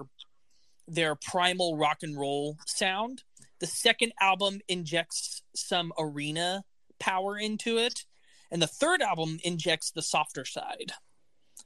their 0.87 1.15
primal 1.15 1.77
rock 1.77 1.99
and 2.03 2.17
roll 2.17 2.57
sound 2.65 3.23
the 3.59 3.67
second 3.67 4.11
album 4.21 4.59
injects 4.67 5.41
some 5.55 5.91
arena 5.97 6.63
power 6.99 7.37
into 7.37 7.77
it 7.77 8.05
and 8.51 8.61
the 8.61 8.67
third 8.67 9.01
album 9.01 9.39
injects 9.43 9.91
the 9.91 10.01
softer 10.01 10.45
side 10.45 10.93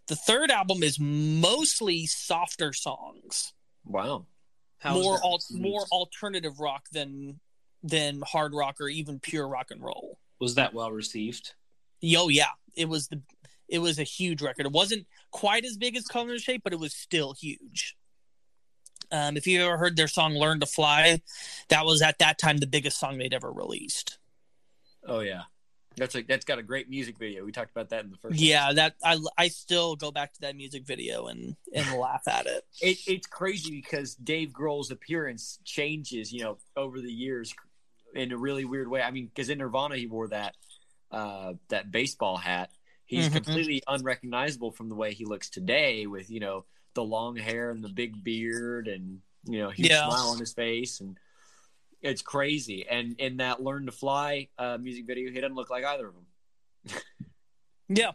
the 0.08 0.16
third 0.16 0.52
album 0.52 0.84
is 0.84 1.00
mostly 1.00 2.06
softer 2.06 2.74
songs 2.74 3.54
Wow. 3.88 4.26
How 4.80 4.98
is 4.98 5.04
more 5.04 5.20
al- 5.24 5.40
more 5.52 5.86
alternative 5.92 6.60
rock 6.60 6.88
than 6.92 7.40
than 7.84 8.22
hard 8.26 8.54
rock 8.54 8.80
or 8.80 8.90
even 8.90 9.20
pure 9.20 9.48
rock 9.48 9.72
and 9.72 9.82
roll. 9.82 10.20
was 10.40 10.56
that 10.56 10.74
well 10.74 10.92
received? 10.92 11.54
Yo, 12.00 12.28
yeah, 12.28 12.52
it 12.76 12.88
was 12.88 13.08
the 13.08 13.22
it 13.68 13.80
was 13.80 14.00
a 14.00 14.04
huge 14.04 14.42
record. 14.42 14.66
It 14.66 14.72
wasn't 14.72 15.08
quite 15.32 15.66
as 15.66 15.78
big 15.78 15.96
as 15.96 16.08
Color 16.08 16.34
and 16.34 16.42
Shape, 16.42 16.62
but 16.64 16.74
it 16.74 16.80
was 16.80 16.94
still 16.94 17.34
huge. 17.34 17.98
Um, 19.12 19.36
if 19.36 19.48
you 19.48 19.64
ever 19.64 19.78
heard 19.78 19.96
their 19.96 20.08
song 20.08 20.34
"Learn 20.34 20.60
to 20.60 20.66
Fly," 20.66 21.22
that 21.70 21.86
was 21.86 22.02
at 22.02 22.20
that 22.20 22.38
time 22.38 22.58
the 22.58 22.68
biggest 22.68 23.00
song 23.00 23.18
they'd 23.18 23.34
ever 23.34 23.52
released. 23.52 24.20
Oh 25.08 25.22
yeah. 25.22 25.44
That's 25.98 26.14
like 26.14 26.28
that's 26.28 26.46
got 26.46 26.60
a 26.60 26.64
great 26.64 26.90
music 26.90 27.18
video. 27.18 27.44
We 27.44 27.52
talked 27.52 27.72
about 27.72 27.90
that 27.90 28.06
in 28.06 28.12
the 28.12 28.18
first. 28.18 28.40
Yeah, 28.40 28.72
that 28.74 28.94
I 29.04 29.18
I 29.38 29.48
still 29.48 29.96
go 29.96 30.12
back 30.12 30.34
to 30.34 30.42
that 30.42 30.56
music 30.56 30.86
video 30.86 31.26
and 31.28 31.56
and 31.74 31.92
laugh 32.00 32.28
at 32.28 32.46
it. 32.46 32.64
It, 32.80 33.00
it's 33.08 33.26
crazy 33.28 33.82
because 33.82 34.14
Dave 34.16 34.50
Grohl's 34.50 34.92
appearance 34.92 35.60
changes, 35.66 36.32
you 36.32 36.44
know, 36.44 36.58
over 36.76 37.02
the 37.02 37.12
years 37.12 37.54
in 38.14 38.32
a 38.32 38.38
really 38.38 38.64
weird 38.64 38.88
way. 38.90 39.02
I 39.02 39.10
mean, 39.10 39.26
because 39.26 39.50
in 39.50 39.58
Nirvana 39.58 39.98
he 39.98 40.06
wore 40.06 40.28
that 40.28 40.56
uh, 41.12 41.54
that 41.70 41.92
baseball 41.92 42.38
hat. 42.38 42.70
He's 43.06 43.30
Mhm. 43.30 43.34
completely 43.34 43.82
unrecognizable 43.88 44.72
from 44.72 44.90
the 44.90 44.96
way 44.96 45.14
he 45.14 45.26
looks 45.26 45.50
today, 45.50 46.06
with 46.06 46.30
you 46.30 46.40
know 46.40 46.66
the 46.94 47.04
long 47.04 47.38
hair 47.38 47.72
and 47.72 47.84
the 47.84 47.90
big 47.90 48.24
beard 48.24 48.88
and 48.88 49.22
you 49.46 49.60
know 49.60 49.70
huge 49.72 49.90
Yeah. 49.90 50.04
smile 50.04 50.30
on 50.30 50.40
his 50.40 50.54
face, 50.54 51.00
and 51.00 51.18
it's 52.02 52.22
crazy. 52.22 52.88
And 52.90 53.16
in 53.20 53.38
that 53.38 53.62
"Learn 53.62 53.86
to 53.86 53.92
Fly" 53.92 54.48
uh, 54.58 54.78
music 54.80 55.06
video, 55.06 55.32
he 55.32 55.42
doesn't 55.42 55.56
look 55.56 55.70
like 55.70 55.86
either 55.86 56.08
of 56.08 56.14
them. 56.14 57.02
Yeah. 57.90 58.12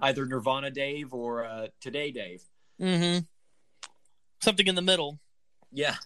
Either 0.00 0.26
Nirvana 0.26 0.70
Dave 0.70 1.12
or 1.12 1.44
uh, 1.44 1.68
Today 1.80 2.10
Dave. 2.10 2.42
Mm-hmm. 2.80 3.24
Something 4.40 4.66
in 4.66 4.74
the 4.74 4.82
middle. 4.82 5.18
Yeah. 5.72 5.96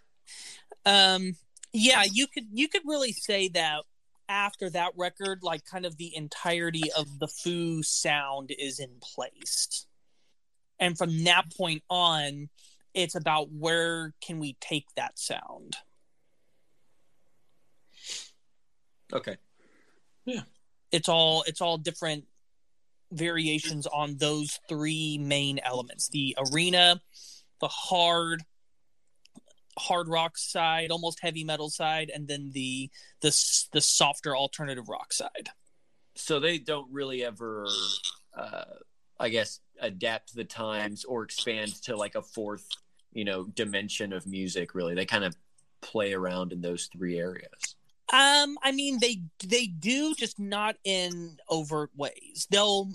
Um, 0.87 1.37
yeah, 1.73 2.05
you 2.11 2.27
could 2.27 2.47
you 2.53 2.69
could 2.69 2.83
really 2.87 3.13
say 3.13 3.49
that 3.49 3.83
after 4.29 4.71
that 4.71 4.93
record, 4.97 5.41
like 5.43 5.65
kind 5.65 5.85
of 5.85 5.97
the 5.97 6.15
entirety 6.17 6.91
of 6.97 7.19
the 7.19 7.29
Foo 7.29 7.83
sound 7.83 8.51
is 8.59 8.79
in 8.81 8.91
place, 9.01 9.87
and 10.81 10.97
from 10.97 11.25
that 11.25 11.55
point 11.57 11.83
on, 11.89 12.49
it's 12.95 13.15
about 13.15 13.53
where 13.53 14.15
can 14.21 14.39
we 14.39 14.57
take 14.61 14.87
that 14.97 15.19
sound. 15.19 15.77
Okay. 19.13 19.37
Yeah. 20.25 20.43
It's 20.91 21.09
all 21.09 21.43
it's 21.47 21.61
all 21.61 21.79
different 21.79 22.25
variations 23.11 23.87
on 23.87 24.17
those 24.17 24.59
three 24.69 25.19
main 25.19 25.59
elements: 25.65 26.09
the 26.09 26.37
arena, 26.53 27.01
the 27.61 27.69
hard 27.69 28.43
hard 29.79 30.09
rock 30.09 30.37
side, 30.37 30.91
almost 30.91 31.19
heavy 31.21 31.45
metal 31.45 31.71
side, 31.71 32.11
and 32.15 32.29
then 32.29 32.51
the 32.53 32.91
the 33.21 33.29
the 33.73 33.81
softer 33.81 34.37
alternative 34.37 34.89
rock 34.89 35.13
side. 35.13 35.49
so 36.15 36.39
they 36.39 36.59
don't 36.59 36.93
really 36.93 37.25
ever 37.25 37.67
uh 38.37 38.65
i 39.19 39.29
guess 39.31 39.61
adapt 39.81 40.29
to 40.29 40.37
the 40.37 40.45
times 40.45 41.05
or 41.05 41.23
expand 41.23 41.75
to 41.83 41.97
like 41.97 42.15
a 42.15 42.23
fourth 42.23 42.67
you 43.13 43.25
know 43.25 43.45
dimension 43.45 44.13
of 44.13 44.27
music 44.27 44.75
really 44.75 44.95
they 44.95 45.07
kind 45.07 45.25
of 45.25 45.35
play 45.81 46.13
around 46.13 46.53
in 46.53 46.61
those 46.61 46.89
three 46.93 47.19
areas 47.19 47.77
Um, 48.13 48.59
I 48.63 48.73
mean 48.73 48.99
they 49.01 49.23
they 49.43 49.67
do 49.67 50.15
just 50.15 50.39
not 50.39 50.77
in 50.85 51.39
overt 51.49 51.91
ways. 51.97 52.47
They'll 52.51 52.91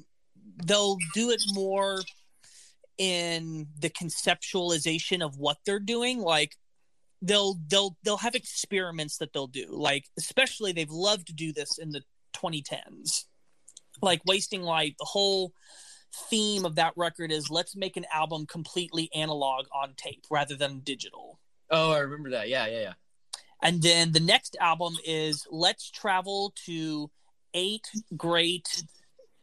they'll 0.64 0.98
do 1.14 1.32
it 1.32 1.42
more 1.54 2.02
in 2.98 3.68
the 3.80 3.90
conceptualization 3.90 5.24
of 5.24 5.38
what 5.38 5.58
they're 5.66 5.80
doing. 5.80 6.20
Like 6.20 6.56
they'll 7.22 7.56
they'll 7.68 7.98
they'll 8.04 8.18
have 8.18 8.36
experiments 8.36 9.18
that 9.18 9.34
they'll 9.34 9.48
do. 9.48 9.68
Like 9.72 10.06
especially 10.18 10.72
they've 10.72 10.90
loved 10.90 11.28
to 11.28 11.34
do 11.34 11.52
this 11.52 11.78
in 11.80 11.90
the 11.90 12.04
2010s. 12.36 13.26
Like 14.02 14.22
wasting 14.26 14.62
light. 14.62 14.96
The 15.00 15.06
whole 15.06 15.54
theme 16.30 16.66
of 16.66 16.76
that 16.76 16.94
record 16.96 17.32
is 17.32 17.50
let's 17.50 17.76
make 17.76 17.98
an 17.98 18.06
album 18.14 18.46
completely 18.46 19.10
analog 19.14 19.66
on 19.74 19.94
tape 19.98 20.26
rather 20.32 20.56
than 20.56 20.80
digital. 20.80 21.40
oh 21.70 21.92
i 21.92 22.00
remember 22.00 22.30
that 22.32 22.48
yeah 22.50 22.66
yeah 22.66 22.82
yeah 22.82 22.94
And 23.62 23.82
then 23.82 24.12
the 24.12 24.20
next 24.20 24.56
album 24.60 24.96
is 25.06 25.48
Let's 25.50 25.90
Travel 25.90 26.54
to 26.66 27.10
Eight 27.54 27.88
Great 28.16 28.84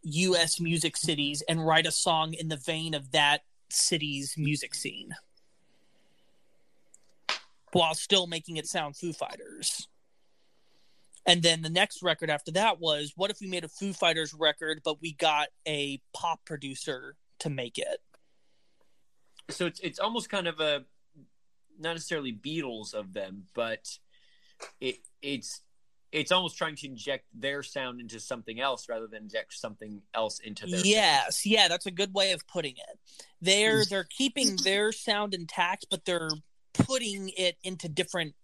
US 0.02 0.60
Music 0.60 0.96
Cities 0.96 1.42
and 1.48 1.66
write 1.66 1.86
a 1.86 1.90
song 1.90 2.34
in 2.34 2.48
the 2.48 2.56
vein 2.56 2.94
of 2.94 3.10
that 3.12 3.42
city's 3.70 4.34
music 4.36 4.74
scene 4.74 5.14
while 7.72 7.94
still 7.94 8.28
making 8.28 8.56
it 8.56 8.66
sound 8.66 8.96
Foo 8.96 9.12
Fighters. 9.12 9.88
And 11.26 11.42
then 11.42 11.62
the 11.62 11.70
next 11.70 12.02
record 12.02 12.30
after 12.30 12.52
that 12.52 12.78
was 12.78 13.12
What 13.16 13.30
if 13.30 13.40
we 13.40 13.48
made 13.48 13.64
a 13.64 13.68
Foo 13.68 13.92
Fighters 13.92 14.32
record, 14.32 14.82
but 14.84 15.00
we 15.00 15.12
got 15.12 15.48
a 15.66 16.00
pop 16.12 16.44
producer 16.44 17.16
to 17.40 17.50
make 17.50 17.78
it? 17.78 18.00
so 19.50 19.66
it's 19.66 19.80
it's 19.80 19.98
almost 19.98 20.30
kind 20.30 20.46
of 20.46 20.60
a 20.60 20.84
not 21.78 21.92
necessarily 21.92 22.32
beatles 22.32 22.94
of 22.94 23.12
them 23.12 23.44
but 23.54 23.98
it 24.80 24.96
it's 25.22 25.60
it's 26.12 26.30
almost 26.30 26.56
trying 26.56 26.76
to 26.76 26.86
inject 26.86 27.24
their 27.34 27.62
sound 27.62 28.00
into 28.00 28.20
something 28.20 28.60
else 28.60 28.88
rather 28.88 29.08
than 29.08 29.24
inject 29.24 29.52
something 29.52 30.00
else 30.14 30.38
into 30.38 30.66
their 30.66 30.78
sound. 30.78 30.86
yes. 30.86 31.44
Yeah 31.46 31.68
that's 31.68 31.86
a 31.86 31.90
good 31.90 32.14
way 32.14 32.32
of 32.32 32.46
putting 32.46 32.74
it. 32.76 32.98
They're 33.40 33.82
mm. 33.82 33.88
they're 33.88 34.06
keeping 34.08 34.56
their 34.62 34.92
sound 34.92 35.34
intact 35.34 35.86
but 35.90 36.04
they're 36.04 36.30
putting 36.72 37.30
it 37.36 37.56
into 37.62 37.88
different 37.88 38.34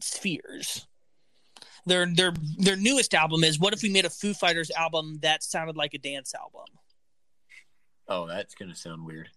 spheres. 0.00 0.86
Their 1.84 2.06
their 2.06 2.32
their 2.58 2.76
newest 2.76 3.12
album 3.14 3.42
is 3.42 3.58
what 3.58 3.72
if 3.72 3.82
we 3.82 3.90
made 3.90 4.04
a 4.04 4.10
foo 4.10 4.34
fighters 4.34 4.70
album 4.70 5.18
that 5.22 5.42
sounded 5.42 5.76
like 5.76 5.94
a 5.94 5.98
dance 5.98 6.34
album? 6.34 6.66
Oh 8.06 8.26
that's 8.26 8.54
gonna 8.54 8.76
sound 8.76 9.04
weird 9.04 9.28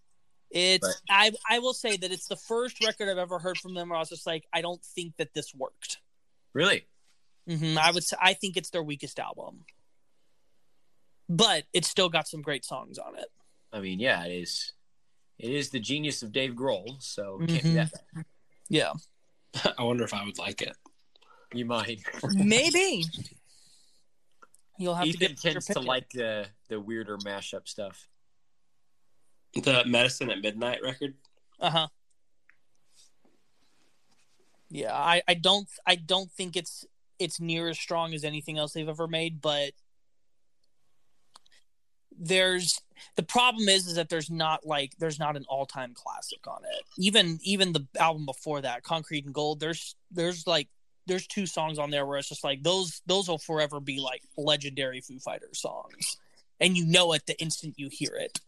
it's 0.55 0.85
Right. 0.87 1.31
i 1.49 1.55
i 1.55 1.59
will 1.59 1.73
say 1.73 1.97
that 1.97 2.11
it's 2.11 2.27
the 2.27 2.35
first 2.37 2.83
record 2.83 3.09
i've 3.09 3.17
ever 3.17 3.37
heard 3.39 3.57
from 3.57 3.73
them 3.75 3.89
where 3.89 3.97
i 3.97 3.99
was 3.99 4.09
just 4.09 4.25
like 4.25 4.45
i 4.53 4.61
don't 4.61 4.81
think 4.83 5.17
that 5.17 5.33
this 5.35 5.53
worked 5.53 5.99
really 6.53 6.87
Mm-hmm. 7.47 7.77
i 7.77 7.91
would 7.91 8.03
say 8.03 8.17
i 8.21 8.33
think 8.33 8.55
it's 8.57 8.69
their 8.71 8.81
weakest 8.81 9.19
album 9.19 9.65
but 11.29 11.63
it's 11.73 11.87
still 11.89 12.09
got 12.09 12.27
some 12.27 12.41
great 12.41 12.65
songs 12.65 12.97
on 12.97 13.15
it 13.17 13.27
I 13.73 13.81
mean, 13.81 13.99
yeah, 13.99 14.23
it 14.23 14.31
is. 14.31 14.71
It 15.37 15.51
is 15.51 15.69
the 15.69 15.81
genius 15.81 16.23
of 16.23 16.31
Dave 16.31 16.53
Grohl, 16.53 16.95
so 17.03 17.39
it 17.41 17.49
can't 17.49 17.63
be 17.63 17.69
Mhm. 17.71 17.73
that 17.73 17.91
bad. 18.15 18.25
yeah 18.69 18.93
I 19.77 19.83
wonder 19.83 20.05
if 20.05 20.13
I 20.13 20.23
would 20.23 20.37
like 20.37 20.61
it. 20.61 20.77
You 21.53 21.65
might. 21.65 22.01
maybe 22.35 23.03
You'll 24.79 24.95
have 24.95 25.07
Ethan 25.07 25.19
to 25.19 25.27
get 25.35 25.41
tends 25.41 25.65
to 25.67 25.79
like 25.81 26.09
the 26.11 26.47
the 26.69 26.79
weirder 26.79 27.17
mashup 27.17 27.67
stuff. 27.67 28.07
The 29.55 29.83
Medicine 29.85 30.29
at 30.29 30.41
Midnight 30.41 30.79
record. 30.83 31.15
Uh 31.59 31.69
huh. 31.69 31.87
Yeah, 34.69 34.93
I, 34.93 35.21
I 35.27 35.35
don't 35.35 35.69
I 35.85 35.95
don't 35.95 36.31
think 36.31 36.55
it's 36.55 36.85
it's 37.19 37.39
near 37.39 37.69
as 37.69 37.79
strong 37.79 38.13
as 38.13 38.23
anything 38.23 38.57
else 38.57 38.73
they've 38.73 38.89
ever 38.89 39.07
made, 39.07 39.41
but 39.41 39.71
there's 42.17 42.81
the 43.15 43.23
problem 43.23 43.67
is 43.69 43.87
is 43.87 43.95
that 43.95 44.09
there's 44.09 44.29
not 44.29 44.65
like 44.65 44.93
there's 44.99 45.19
not 45.19 45.35
an 45.35 45.45
all 45.47 45.65
time 45.65 45.93
classic 45.93 46.45
on 46.47 46.61
it. 46.63 46.83
Even 46.97 47.39
even 47.41 47.73
the 47.73 47.87
album 47.99 48.25
before 48.25 48.61
that, 48.61 48.83
Concrete 48.83 49.25
and 49.25 49.33
Gold, 49.33 49.59
there's 49.59 49.95
there's 50.11 50.47
like 50.47 50.67
there's 51.07 51.27
two 51.27 51.45
songs 51.45 51.77
on 51.77 51.91
there 51.91 52.05
where 52.05 52.17
it's 52.17 52.29
just 52.29 52.43
like 52.43 52.63
those 52.63 53.01
those 53.05 53.27
will 53.27 53.37
forever 53.37 53.79
be 53.79 53.99
like 53.99 54.23
legendary 54.37 55.01
Foo 55.01 55.19
Fighters 55.19 55.61
songs, 55.61 56.17
and 56.59 56.75
you 56.77 56.85
know 56.85 57.13
it 57.13 57.25
the 57.27 57.39
instant 57.41 57.75
you 57.77 57.89
hear 57.91 58.15
it. 58.15 58.39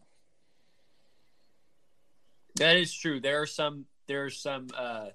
That 2.58 2.76
is 2.76 2.92
true. 2.92 3.20
There 3.20 3.40
are 3.40 3.46
some 3.46 3.86
there 4.06 4.24
are 4.24 4.30
some 4.30 4.68
uh 4.76 5.06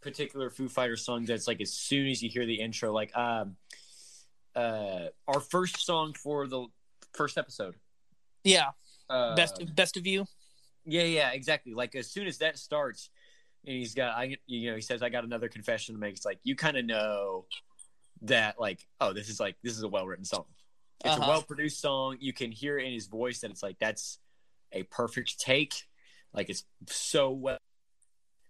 particular 0.00 0.50
Foo 0.50 0.68
Fighter 0.68 0.96
songs 0.96 1.28
that's 1.28 1.46
like 1.48 1.60
as 1.60 1.72
soon 1.72 2.08
as 2.08 2.22
you 2.22 2.28
hear 2.28 2.46
the 2.46 2.60
intro, 2.60 2.92
like 2.92 3.14
um 3.16 3.56
uh 4.54 5.06
our 5.26 5.40
first 5.40 5.84
song 5.84 6.12
for 6.14 6.46
the 6.46 6.66
first 7.12 7.38
episode. 7.38 7.74
Yeah, 8.42 8.70
Uh, 9.08 9.34
best 9.34 9.60
of, 9.60 9.74
best 9.74 9.96
of 9.96 10.06
you. 10.06 10.26
Yeah, 10.84 11.04
yeah, 11.04 11.30
exactly. 11.30 11.72
Like 11.74 11.94
as 11.94 12.10
soon 12.10 12.26
as 12.26 12.38
that 12.38 12.58
starts, 12.58 13.08
and 13.66 13.74
he's 13.76 13.94
got, 13.94 14.14
I, 14.16 14.36
you 14.46 14.68
know, 14.70 14.76
he 14.76 14.82
says, 14.82 15.02
"I 15.02 15.08
got 15.08 15.24
another 15.24 15.48
confession 15.48 15.94
to 15.94 16.00
make." 16.00 16.14
It's 16.14 16.26
like 16.26 16.40
you 16.44 16.54
kind 16.54 16.76
of 16.76 16.84
know 16.84 17.46
that, 18.22 18.60
like, 18.60 18.86
oh, 19.00 19.14
this 19.14 19.30
is 19.30 19.40
like 19.40 19.56
this 19.62 19.74
is 19.76 19.82
a 19.82 19.88
well 19.88 20.06
written 20.06 20.26
song. 20.26 20.44
It's 21.04 21.14
Uh-huh. 21.16 21.24
a 21.24 21.28
well 21.28 21.42
produced 21.42 21.80
song. 21.80 22.18
You 22.20 22.34
can 22.34 22.52
hear 22.52 22.78
in 22.78 22.92
his 22.92 23.06
voice 23.06 23.40
that 23.40 23.50
it's 23.50 23.62
like 23.62 23.78
that's 23.78 24.18
a 24.72 24.82
perfect 24.84 25.40
take. 25.40 25.84
Like 26.34 26.50
it's 26.50 26.64
so 26.86 27.30
well 27.30 27.58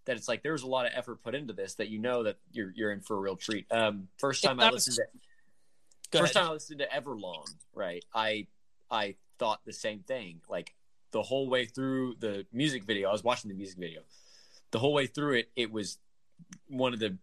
that 0.07 0.16
it's 0.16 0.29
like 0.29 0.42
there's 0.42 0.62
a 0.62 0.66
lot 0.66 0.87
of 0.87 0.92
effort 0.94 1.23
put 1.23 1.35
into 1.35 1.53
this 1.53 1.75
that 1.75 1.88
you 1.88 1.99
know 1.99 2.23
that 2.25 2.38
you're 2.53 2.73
you're 2.75 2.92
in 2.92 3.01
for 3.01 3.16
a 3.16 3.20
real 3.20 3.37
treat. 3.37 3.66
Um, 3.70 4.09
first 4.18 4.42
time 4.42 4.61
I 4.61 4.70
listened 4.70 4.97
to 4.97 5.03
Go 6.11 6.20
first 6.20 6.35
ahead. 6.35 6.44
time 6.44 6.51
I 6.51 6.55
listened 6.55 6.81
to 6.81 6.87
Everlong, 6.87 7.47
right? 7.75 8.05
I 8.14 8.47
I 8.90 9.16
thought 9.38 9.61
the 9.64 9.73
same 9.73 10.01
thing. 10.01 10.40
Like 10.49 10.75
the 11.11 11.23
whole 11.23 11.49
way 11.49 11.66
through 11.66 12.16
the 12.18 12.47
music 12.53 12.85
video, 12.85 13.09
I 13.09 13.12
was 13.12 13.25
watching 13.25 13.49
the 13.49 13.57
music 13.57 13.79
video. 13.79 14.01
The 14.70 14.79
whole 14.79 14.92
way 14.92 15.07
through 15.07 15.35
it, 15.35 15.51
it 15.55 15.70
was 15.70 15.99
one 16.68 16.92
of 16.92 16.99
the 16.99 17.16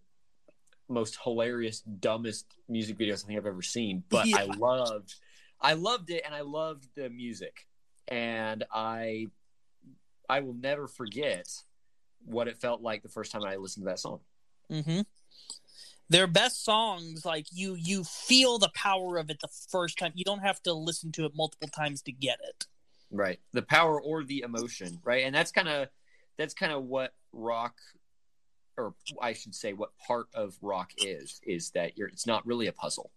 most 0.88 1.18
hilarious, 1.24 1.82
dumbest 1.82 2.46
music 2.68 2.98
videos 2.98 3.24
I 3.24 3.28
think 3.28 3.40
I've 3.40 3.46
ever 3.46 3.62
seen. 3.62 4.04
But 4.10 4.28
I 4.34 4.46
loved, 4.46 5.16
I 5.60 5.74
loved 5.74 6.10
it, 6.10 6.24
and 6.26 6.36
I 6.36 6.42
loved 6.42 6.88
the 6.96 7.10
music, 7.10 7.68
and 8.08 8.64
I, 8.72 9.28
I 10.32 10.40
will 10.40 10.54
never 10.54 10.88
forget 10.88 11.48
what 12.26 12.48
it 12.48 12.58
felt 12.58 12.82
like 12.82 13.04
the 13.04 13.10
first 13.10 13.32
time 13.32 13.44
I 13.44 13.56
listened 13.58 13.84
to 13.86 13.90
that 13.90 14.00
song. 14.00 14.20
Mm-hmm. 14.72 15.02
Their 16.10 16.28
best 16.28 16.64
songs, 16.64 17.26
like 17.26 17.48
you, 17.52 17.76
you 17.76 18.04
feel 18.04 18.58
the 18.58 18.72
power 18.76 19.18
of 19.18 19.30
it 19.30 19.40
the 19.42 19.50
first 19.70 19.98
time. 19.98 20.12
You 20.16 20.24
don't 20.26 20.40
have 20.40 20.62
to 20.64 20.74
listen 20.74 21.12
to 21.14 21.26
it 21.26 21.34
multiple 21.36 21.68
times 21.70 22.02
to 22.04 22.12
get 22.12 22.40
it. 22.48 22.66
right 23.12 23.40
the 23.52 23.62
power 23.62 24.02
or 24.02 24.24
the 24.24 24.40
emotion 24.42 25.00
right 25.04 25.26
and 25.26 25.36
that's 25.36 25.52
kind 25.52 25.68
of 25.68 25.90
that's 26.38 26.54
kind 26.54 26.72
of 26.72 26.84
what 26.86 27.14
rock 27.34 27.76
or 28.78 28.94
i 29.22 29.34
should 29.34 29.54
say 29.54 29.74
what 29.74 29.90
part 30.08 30.28
of 30.34 30.58
rock 30.62 30.92
is 30.98 31.42
is 31.46 31.72
that 31.72 31.98
you're 31.98 32.08
it's 32.08 32.26
not 32.26 32.46
really 32.46 32.68
a 32.68 32.72
puzzle 32.72 33.12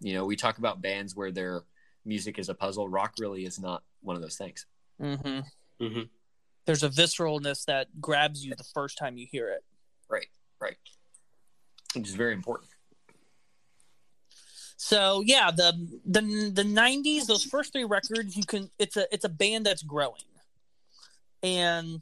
you 0.00 0.14
know 0.14 0.24
we 0.24 0.34
talk 0.34 0.56
about 0.56 0.80
bands 0.80 1.14
where 1.14 1.30
their 1.30 1.64
music 2.06 2.38
is 2.38 2.48
a 2.48 2.54
puzzle 2.54 2.88
rock 2.88 3.12
really 3.20 3.44
is 3.44 3.60
not 3.60 3.82
one 4.00 4.16
of 4.16 4.22
those 4.22 4.36
things 4.38 4.64
Mm-hmm. 5.00 5.40
Mm-hmm. 5.84 6.02
There's 6.68 6.82
a 6.82 6.90
visceralness 6.90 7.64
that 7.64 7.98
grabs 7.98 8.44
you 8.44 8.54
the 8.54 8.62
first 8.62 8.98
time 8.98 9.16
you 9.16 9.26
hear 9.30 9.48
it. 9.48 9.64
right 10.10 10.26
right 10.60 10.76
which 11.94 12.06
is 12.06 12.14
very 12.14 12.34
important 12.34 12.68
So 14.76 15.22
yeah, 15.26 15.50
the 15.50 15.72
the 16.06 16.20
the 16.54 16.62
'90s, 16.62 17.26
those 17.26 17.44
first 17.44 17.72
three 17.72 17.84
records, 17.84 18.36
you 18.36 18.44
can 18.44 18.70
it's 18.78 18.96
a 18.96 19.12
it's 19.12 19.24
a 19.24 19.28
band 19.28 19.66
that's 19.66 19.82
growing, 19.82 20.30
and 21.42 22.00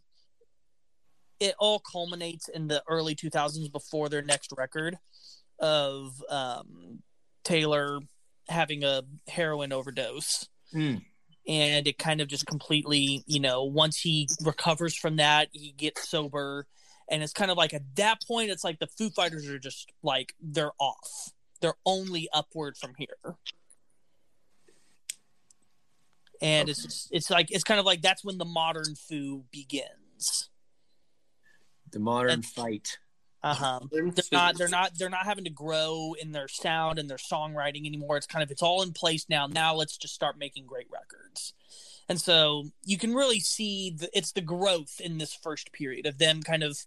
it 1.41 1.55
all 1.59 1.81
culminates 1.81 2.49
in 2.49 2.69
the 2.69 2.83
early 2.87 3.15
2000s 3.15 3.73
before 3.73 4.09
their 4.11 4.23
next 4.23 4.53
record 4.57 4.99
of 5.59 6.23
um, 6.29 7.03
Taylor 7.45 8.01
having 8.49 8.85
a 8.85 9.03
heroin 9.27 9.73
overdose. 9.73 10.47
Mm. 10.75 11.03
And 11.49 11.87
it 11.87 11.99
kind 11.99 12.21
of 12.21 12.29
just 12.29 12.47
completely, 12.47 13.23
you 13.27 13.41
know, 13.41 13.63
once 13.65 14.01
he 14.01 14.29
recovers 14.43 14.95
from 14.97 15.17
that, 15.17 15.49
he 15.53 15.73
gets 15.77 16.09
sober. 16.09 16.67
And 17.09 17.23
it's 17.23 17.33
kind 17.33 17.51
of 17.51 17.57
like 17.57 17.73
at 17.73 17.95
that 17.97 18.21
point, 18.27 18.51
it's 18.51 18.65
like 18.65 18.79
the 18.81 18.89
Foo 18.89 19.11
Fighters 19.11 19.49
are 19.49 19.59
just 19.59 19.93
like, 20.03 20.35
they're 20.41 20.73
off 20.81 21.33
they're 21.61 21.75
only 21.85 22.29
upward 22.33 22.77
from 22.77 22.93
here. 22.97 23.37
And 26.43 26.69
it's 26.69 26.83
just, 26.83 27.09
it's 27.13 27.31
like 27.31 27.51
it's 27.51 27.65
kind 27.65 27.81
of 27.81 27.87
like 27.87 28.03
that's 28.03 28.25
when 28.25 28.39
the 28.39 28.45
modern 28.45 28.95
foo 28.95 29.45
begins. 29.51 30.51
the 31.91 31.99
modern 31.99 32.31
And- 32.31 32.45
fight 32.45 32.99
Uh 33.43 33.55
huh. 33.55 33.81
They're 33.93 34.11
not 34.33 34.57
they're 34.57 34.69
not 34.69 34.99
they're 34.99 35.11
not 35.11 35.27
having 35.27 35.45
to 35.45 35.51
grow 35.51 36.15
in 36.21 36.33
their 36.33 36.49
sound 36.49 36.99
and 36.99 37.09
their 37.09 37.19
songwriting 37.19 37.87
anymore. 37.87 38.17
It's 38.17 38.27
kind 38.27 38.43
of 38.43 38.51
it's 38.51 38.63
all 38.63 38.83
in 38.83 38.93
place 38.93 39.27
now. 39.29 39.47
Now 39.47 39.75
let's 39.75 39.97
just 39.97 40.15
start 40.15 40.39
making 40.39 40.67
great 40.67 40.89
records. 40.93 41.53
And 42.09 42.21
so 42.21 42.65
you 42.85 42.99
can 42.99 43.15
really 43.15 43.41
see 43.41 43.91
the, 43.91 44.09
it's 44.17 44.33
the 44.33 44.41
growth 44.41 45.01
in 45.01 45.19
this 45.19 45.35
first 45.35 45.73
period 45.73 46.07
of 46.07 46.19
them 46.19 46.43
kind 46.43 46.63
of 46.63 46.79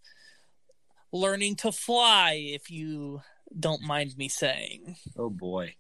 learning 1.12 1.56
to 1.58 1.72
fly, 1.72 2.34
if 2.34 2.70
you 2.70 3.22
don't 3.58 3.82
mind 3.82 4.18
me 4.18 4.30
saying. 4.30 4.96
oh 5.18 5.30
boy 5.30 5.76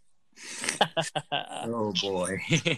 oh 1.31 1.93
boy 2.01 2.39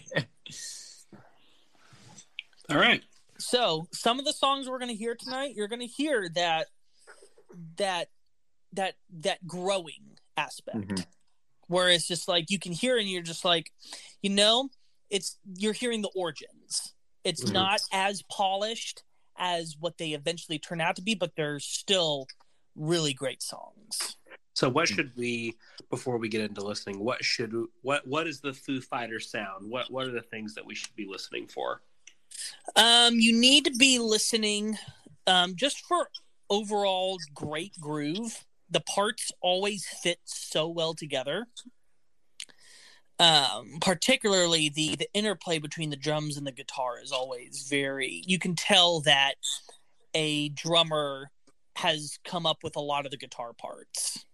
All 2.69 2.77
right. 2.77 3.04
so 3.38 3.88
some 3.91 4.17
of 4.19 4.25
the 4.25 4.34
songs 4.34 4.67
we're 4.69 4.80
going 4.80 4.89
to 4.91 4.95
hear 4.95 5.15
tonight 5.15 5.54
you're 5.56 5.67
going 5.67 5.82
to 5.82 5.88
hear 5.88 6.27
that 6.36 6.67
that 7.78 8.10
that 8.74 8.96
that 9.10 9.46
growing 9.46 10.18
aspect 10.38 10.78
Mhm. 10.78 11.06
where 11.68 11.90
it's 11.90 12.08
just 12.08 12.28
like 12.28 12.50
you 12.50 12.60
can 12.60 12.72
hear 12.72 12.98
and 12.98 13.10
you're 13.10 13.22
just 13.22 13.44
like 13.46 13.72
you 14.22 14.30
know 14.30 14.70
it's 15.10 15.38
you're 15.58 15.74
hearing 15.74 16.02
the 16.02 16.12
origins 16.16 16.94
it's 17.24 17.44
Mhm. 17.44 17.54
not 17.54 17.82
as 17.92 18.22
polished 18.24 19.04
as 19.38 19.76
what 19.80 19.98
they 19.98 20.12
eventually 20.14 20.58
turn 20.60 20.80
out 20.82 20.96
to 20.96 21.02
be 21.02 21.16
but 21.16 21.36
they're 21.36 21.60
still 21.60 22.28
really 22.76 23.14
great 23.14 23.42
songs 23.44 24.16
So, 24.54 24.68
what 24.70 24.88
should 24.88 25.16
we 25.16 25.56
before 25.90 26.18
we 26.18 26.28
get 26.28 26.42
into 26.42 26.62
listening? 26.62 27.00
What 27.00 27.24
should 27.24 27.54
what 27.82 28.06
what 28.06 28.28
is 28.28 28.42
the 28.42 28.54
Foo 28.54 28.82
Fighter 28.82 29.20
sound? 29.20 29.70
What 29.70 29.90
what 29.90 30.06
are 30.08 30.12
the 30.12 30.22
things 30.22 30.54
that 30.56 30.66
we 30.66 30.76
should 30.76 30.94
be 30.96 31.06
listening 31.06 31.48
for? 31.48 31.82
Um, 32.76 33.16
you 33.16 33.34
need 33.38 33.64
to 33.66 33.72
be 33.72 33.98
listening 33.98 34.78
um, 35.26 35.56
just 35.56 35.80
for 35.86 36.10
overall 36.52 37.18
great 37.34 37.74
groove. 37.80 38.46
The 38.70 38.82
parts 38.82 39.32
always 39.42 39.86
fit 39.86 40.20
so 40.26 40.68
well 40.68 40.94
together. 40.94 41.48
Um, 43.20 43.78
particularly 43.82 44.70
the 44.70 44.96
the 44.96 45.08
interplay 45.14 45.60
between 45.60 45.90
the 45.92 45.96
drums 45.96 46.38
and 46.38 46.46
the 46.46 46.52
guitar 46.52 47.00
is 47.02 47.12
always 47.12 47.68
very. 47.70 48.24
You 48.26 48.40
can 48.40 48.56
tell 48.56 49.00
that 49.02 49.36
a 50.14 50.50
drummer 50.50 51.32
has 51.76 52.20
come 52.26 52.46
up 52.46 52.64
with 52.64 52.76
a 52.76 52.82
lot 52.82 53.06
of 53.06 53.12
the 53.12 53.18
guitar 53.18 53.54
parts. 53.54 54.26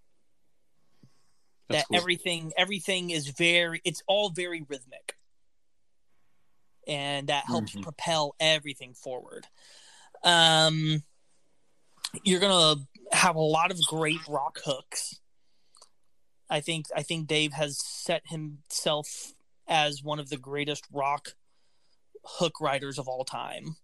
That's 1.69 1.81
that 1.81 1.87
cool. 1.89 1.97
everything 1.97 2.53
everything 2.57 3.09
is 3.09 3.27
very 3.27 3.81
it's 3.83 4.01
all 4.07 4.29
very 4.29 4.61
rhythmic 4.69 5.15
and 6.87 7.27
that 7.27 7.43
helps 7.45 7.73
Mhm. 7.73 7.83
propel 7.83 8.35
everything 8.39 8.93
forward 8.93 9.47
um 10.23 11.03
you're 12.23 12.39
gonna 12.39 12.81
have 13.11 13.35
a 13.35 13.41
lot 13.41 13.71
of 13.71 13.79
great 13.87 14.19
rock 14.27 14.59
hooks. 14.65 15.19
I 16.49 16.61
think 16.61 16.85
i 16.95 17.03
think 17.03 17.27
dave 17.27 17.53
has 17.53 17.77
set 17.85 18.23
himself 18.27 19.33
as 19.67 20.01
one 20.01 20.19
of 20.19 20.29
the 20.29 20.37
greatest 20.37 20.85
rock 20.93 21.29
hook 22.23 22.59
writers 22.61 22.97
of 22.97 23.07
all 23.07 23.23
time. 23.25 23.75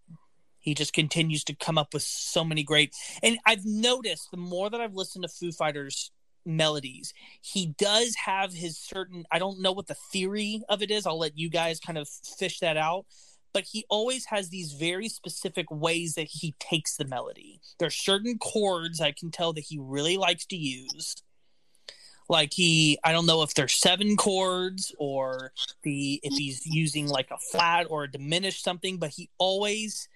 He 0.59 0.73
just 0.73 0.93
continues 0.93 1.43
to 1.45 1.55
come 1.55 1.77
up 1.77 1.93
with 1.93 2.03
so 2.03 2.45
many 2.45 2.63
great 2.63 2.93
and 3.21 3.37
i've 3.45 3.65
noticed 3.65 4.31
the 4.31 4.37
more 4.37 4.69
that 4.69 4.79
i've 4.79 4.93
listened 4.95 5.23
to 5.23 5.29
foo 5.29 5.51
fighters 5.51 6.11
melodies 6.45 7.13
he 7.41 7.73
does 7.77 8.15
have 8.25 8.53
his 8.53 8.77
certain 8.77 9.25
i 9.31 9.39
don't 9.39 9.61
know 9.61 9.73
what 9.73 9.87
the 9.87 9.95
theory 10.11 10.61
of 10.69 10.81
it 10.81 10.91
is. 10.91 11.05
I'll 11.05 11.19
let 11.19 11.37
you 11.37 11.49
guys 11.49 11.79
kind 11.79 11.97
of 11.97 12.07
fish 12.07 12.59
that 12.59 12.77
out 12.77 13.05
but 13.53 13.65
he 13.71 13.85
always 13.89 14.25
has 14.25 14.49
these 14.49 14.73
very 14.73 15.07
specific 15.07 15.67
ways 15.69 16.15
that 16.15 16.27
he 16.29 16.55
takes 16.59 16.97
the 16.97 17.05
melody 17.05 17.61
there's 17.79 17.95
certain 17.95 18.37
chords 18.37 18.99
i 19.01 19.11
can 19.11 19.31
tell 19.31 19.53
that 19.53 19.61
he 19.65 19.77
really 19.79 20.17
likes 20.17 20.45
to 20.45 20.55
use 20.57 21.15
Like 22.29 22.53
he, 22.53 22.97
I 23.03 23.11
don't 23.11 23.25
know 23.25 23.43
if 23.43 23.53
there's 23.53 23.75
seven 23.75 24.15
chords 24.15 24.93
or 24.97 25.51
the 25.83 26.19
if 26.23 26.33
he's 26.33 26.65
using 26.65 27.07
like 27.07 27.29
a 27.31 27.37
flat 27.37 27.87
or 27.89 28.05
a 28.05 28.11
diminished 28.11 28.63
something, 28.63 28.97
but 28.97 29.11
he 29.11 29.29
always 29.37 30.07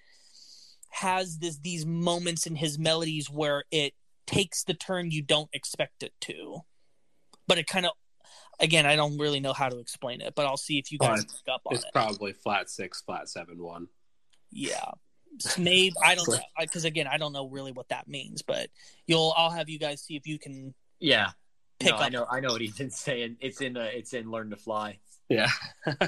has 0.90 1.38
this 1.38 1.58
these 1.58 1.84
moments 1.86 2.46
in 2.46 2.56
his 2.56 2.78
melodies 2.78 3.28
where 3.30 3.64
it 3.70 3.92
takes 4.26 4.64
the 4.64 4.74
turn 4.74 5.10
you 5.10 5.22
don't 5.22 5.50
expect 5.52 6.02
it 6.02 6.12
to. 6.22 6.60
But 7.46 7.58
it 7.58 7.66
kind 7.66 7.86
of 7.86 7.92
again, 8.60 8.86
I 8.86 8.96
don't 8.96 9.18
really 9.18 9.40
know 9.40 9.52
how 9.52 9.68
to 9.68 9.78
explain 9.78 10.20
it, 10.20 10.34
but 10.34 10.46
I'll 10.46 10.56
see 10.56 10.78
if 10.78 10.90
you 10.92 10.98
guys 10.98 11.24
But 11.24 11.34
pick 11.44 11.54
up 11.54 11.62
on 11.66 11.74
It's 11.74 11.84
it. 11.84 11.92
probably 11.92 12.32
flat 12.32 12.68
six, 12.70 13.00
flat 13.02 13.28
seven, 13.28 13.62
one. 13.62 13.88
Yeah. 14.50 14.90
Maybe 15.58 15.92
I 16.02 16.14
don't 16.14 16.28
know 16.28 16.38
because 16.60 16.84
again 16.84 17.06
I 17.06 17.18
don't 17.18 17.32
know 17.32 17.48
really 17.48 17.70
what 17.72 17.88
that 17.90 18.08
means, 18.08 18.42
but 18.42 18.70
you'll 19.06 19.34
I'll 19.36 19.50
have 19.50 19.68
you 19.68 19.78
guys 19.78 20.02
see 20.02 20.16
if 20.16 20.26
you 20.26 20.38
can 20.38 20.74
Yeah. 21.00 21.30
pick 21.78 21.90
no, 21.90 21.96
up. 21.96 22.02
I 22.02 22.08
know. 22.08 22.26
I 22.30 22.40
know 22.40 22.48
what 22.48 22.60
he's 22.60 22.80
saying. 22.94 23.36
It's 23.40 23.60
in. 23.60 23.76
Uh, 23.76 23.88
it's 23.92 24.14
in 24.14 24.30
Learn 24.30 24.50
to 24.50 24.56
Fly. 24.56 24.98
Yeah. 25.28 25.50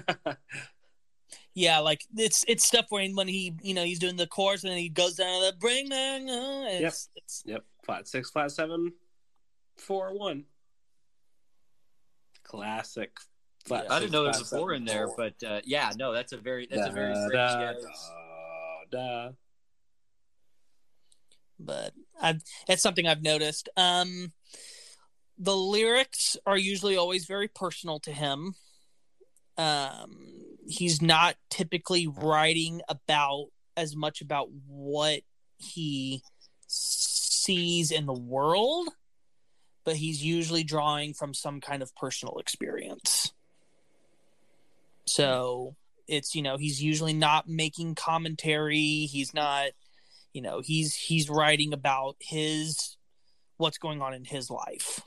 Yeah, 1.54 1.80
like 1.80 2.04
it's 2.16 2.44
it's 2.46 2.64
stuff 2.64 2.86
where 2.90 3.06
when 3.10 3.26
he 3.26 3.54
you 3.60 3.74
know 3.74 3.84
he's 3.84 3.98
doing 3.98 4.16
the 4.16 4.26
chorus 4.26 4.62
and 4.62 4.70
then 4.70 4.78
he 4.78 4.88
goes 4.88 5.14
down 5.16 5.40
to 5.40 5.50
the 5.50 5.58
bring 5.58 5.88
man. 5.88 6.28
on. 6.28 6.66
It's, 6.68 7.08
it's 7.16 7.42
yep. 7.44 7.64
Flat 7.84 8.06
six, 8.06 8.30
flat 8.30 8.52
seven, 8.52 8.92
four, 9.76 10.16
one. 10.16 10.44
Classic. 12.50 13.10
Flat 13.66 13.90
I 13.90 14.00
didn't 14.00 14.12
know 14.12 14.22
there 14.22 14.32
was 14.32 14.52
a 14.52 14.56
four 14.56 14.72
in 14.72 14.84
there, 14.84 15.06
four. 15.08 15.16
but 15.38 15.46
uh, 15.46 15.60
yeah, 15.64 15.92
no, 15.96 16.12
that's 16.12 16.32
a 16.32 16.36
very 16.38 16.66
that's 16.70 16.88
a 16.88 16.92
very 16.92 17.12
Da, 17.14 17.26
strange. 17.28 17.84
da, 18.90 18.90
da, 18.90 19.24
da. 19.26 19.30
but 21.58 21.92
I've 22.20 22.42
it's 22.68 22.82
something 22.82 23.06
I've 23.06 23.22
noticed. 23.22 23.68
Um, 23.76 24.32
the 25.38 25.56
lyrics 25.56 26.36
are 26.46 26.56
usually 26.58 26.96
always 26.96 27.26
very 27.26 27.48
personal 27.48 28.00
to 28.00 28.12
him. 28.12 28.54
Um, 29.58 30.16
he's 30.66 31.02
not 31.02 31.36
typically 31.50 32.06
writing 32.06 32.80
about 32.88 33.48
as 33.76 33.94
much 33.94 34.20
about 34.22 34.48
what 34.66 35.20
he 35.58 36.22
sees 36.66 37.90
in 37.90 38.06
the 38.06 38.12
world, 38.14 38.88
but 39.84 39.96
he's 39.96 40.22
usually 40.22 40.64
drawing 40.64 41.14
from 41.14 41.34
some 41.34 41.60
kind 41.60 41.82
of 41.82 41.94
personal 41.96 42.38
experience. 42.38 43.32
So 45.06 45.76
it's 46.06 46.34
you 46.34 46.42
know 46.42 46.56
he's 46.56 46.82
usually 46.82 47.12
not 47.14 47.48
making 47.48 47.94
commentary. 47.94 49.06
He's 49.06 49.34
not 49.34 49.70
you 50.32 50.42
know 50.42 50.60
he's 50.60 50.94
he's 50.94 51.28
writing 51.28 51.72
about 51.72 52.16
his 52.20 52.96
what's 53.56 53.78
going 53.78 54.00
on 54.00 54.14
in 54.14 54.24
his 54.24 54.48
life 54.50 55.00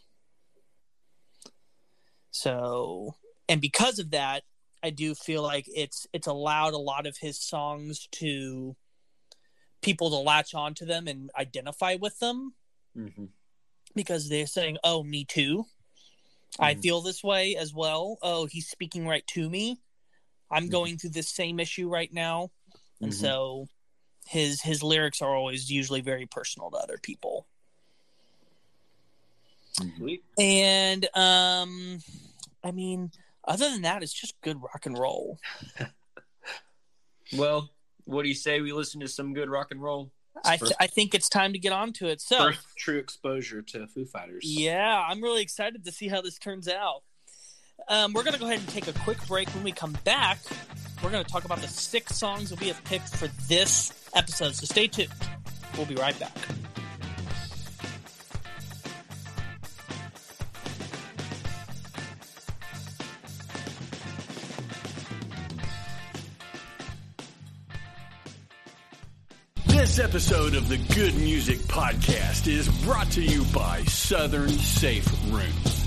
so 2.32 3.16
and 3.48 3.62
because 3.62 4.00
of 4.00 4.12
that 4.12 4.44
i 4.84 4.90
do 4.90 5.16
feel 5.16 5.42
like 5.42 5.66
it's 5.68 6.08
it's 6.14 6.28
allowed 6.28 6.74
a 6.74 6.78
lot 6.78 7.08
of 7.08 7.18
his 7.18 7.40
songs 7.40 8.08
to 8.12 8.76
people 9.82 10.10
to 10.10 10.18
latch 10.18 10.54
onto 10.54 10.86
them 10.86 11.08
and 11.08 11.30
identify 11.38 11.96
with 11.96 12.20
them 12.20 12.54
Mhm. 12.96 13.30
Because 13.96 14.30
they're 14.30 14.48
saying 14.48 14.78
oh 14.84 15.04
me 15.04 15.24
too 15.26 15.66
i 16.60 16.74
Mhm. 16.76 16.82
feel 16.82 17.02
this 17.02 17.24
way 17.24 17.56
as 17.56 17.74
well 17.74 18.18
oh 18.22 18.46
he's 18.46 18.68
speaking 18.70 19.08
right 19.08 19.26
to 19.28 19.50
me 19.50 19.80
i'm 20.52 20.68
Mhm. 20.68 20.72
going 20.72 20.98
through 20.98 21.12
this 21.12 21.30
same 21.30 21.60
issue 21.60 21.90
right 21.90 22.12
now 22.14 22.52
and 23.02 23.12
Mhm. 23.12 23.16
so 23.16 23.68
his 24.26 24.62
his 24.62 24.82
lyrics 24.84 25.22
are 25.22 25.36
always 25.36 25.70
usually 25.72 26.02
very 26.02 26.26
personal 26.26 26.70
to 26.72 26.78
other 26.78 26.98
people 26.98 27.46
Sweet. 29.98 30.24
and 30.38 31.06
um 31.18 32.00
i 32.64 32.72
mean 32.72 33.12
other 33.46 33.70
than 33.70 33.82
that 33.82 34.02
it's 34.04 34.14
just 34.14 34.40
good 34.42 34.62
rock 34.62 34.86
and 34.86 34.98
roll 34.98 35.40
Well, 37.36 37.72
what 38.06 38.22
do 38.22 38.30
you 38.30 38.36
say 38.36 38.62
we 38.62 38.74
listen 38.74 39.00
to 39.02 39.08
some 39.08 39.34
good 39.34 39.50
rock 39.50 39.72
and 39.72 39.82
roll? 39.82 40.12
I, 40.44 40.58
First- 40.58 40.74
I 40.80 40.88
think 40.88 41.14
it's 41.14 41.30
time 41.30 41.54
to 41.54 41.60
get 41.60 41.72
on 41.72 41.94
to 41.94 42.08
it. 42.08 42.22
So 42.22 42.38
First 42.38 42.60
true 42.78 42.98
exposure 42.98 43.62
to 43.62 43.88
Foo 43.88 44.06
Fighters. 44.06 44.42
yeah 44.44 45.04
i'm 45.08 45.22
really 45.22 45.42
excited 45.42 45.86
to 45.86 45.92
see 45.92 46.08
how 46.08 46.22
this 46.22 46.38
turns 46.40 46.68
out. 46.68 47.04
Um, 47.90 48.14
we're 48.14 48.24
going 48.24 48.34
to 48.34 48.40
go 48.40 48.46
ahead 48.46 48.60
and 48.60 48.70
take 48.70 48.88
a 48.88 48.94
quick 49.00 49.18
break. 49.28 49.50
When 49.50 49.64
we 49.64 49.72
come 49.72 49.98
back 50.04 50.40
we're 51.04 51.10
going 51.12 51.24
to 51.24 51.30
talk 51.30 51.44
about 51.46 51.60
the 51.60 51.68
six 51.68 52.16
songs 52.18 52.50
that 52.50 52.60
we 52.62 52.68
have 52.68 52.82
picked 52.86 53.10
for 53.16 53.28
this 53.50 53.92
episode. 54.16 54.56
So 54.56 54.66
stay 54.66 54.88
tuned. 54.88 55.10
We'll 55.76 55.86
be 55.86 55.96
right 55.96 56.18
back 56.20 56.32
This 69.94 70.06
episode 70.06 70.56
of 70.56 70.70
the 70.70 70.80
Good 70.96 71.14
Music 71.18 71.60
Podcast 71.60 72.48
is 72.48 72.68
brought 72.84 73.12
to 73.12 73.22
you 73.22 73.46
by 73.54 73.84
Southern 73.84 74.50
Safe 74.50 75.08
Rooms. 75.32 75.86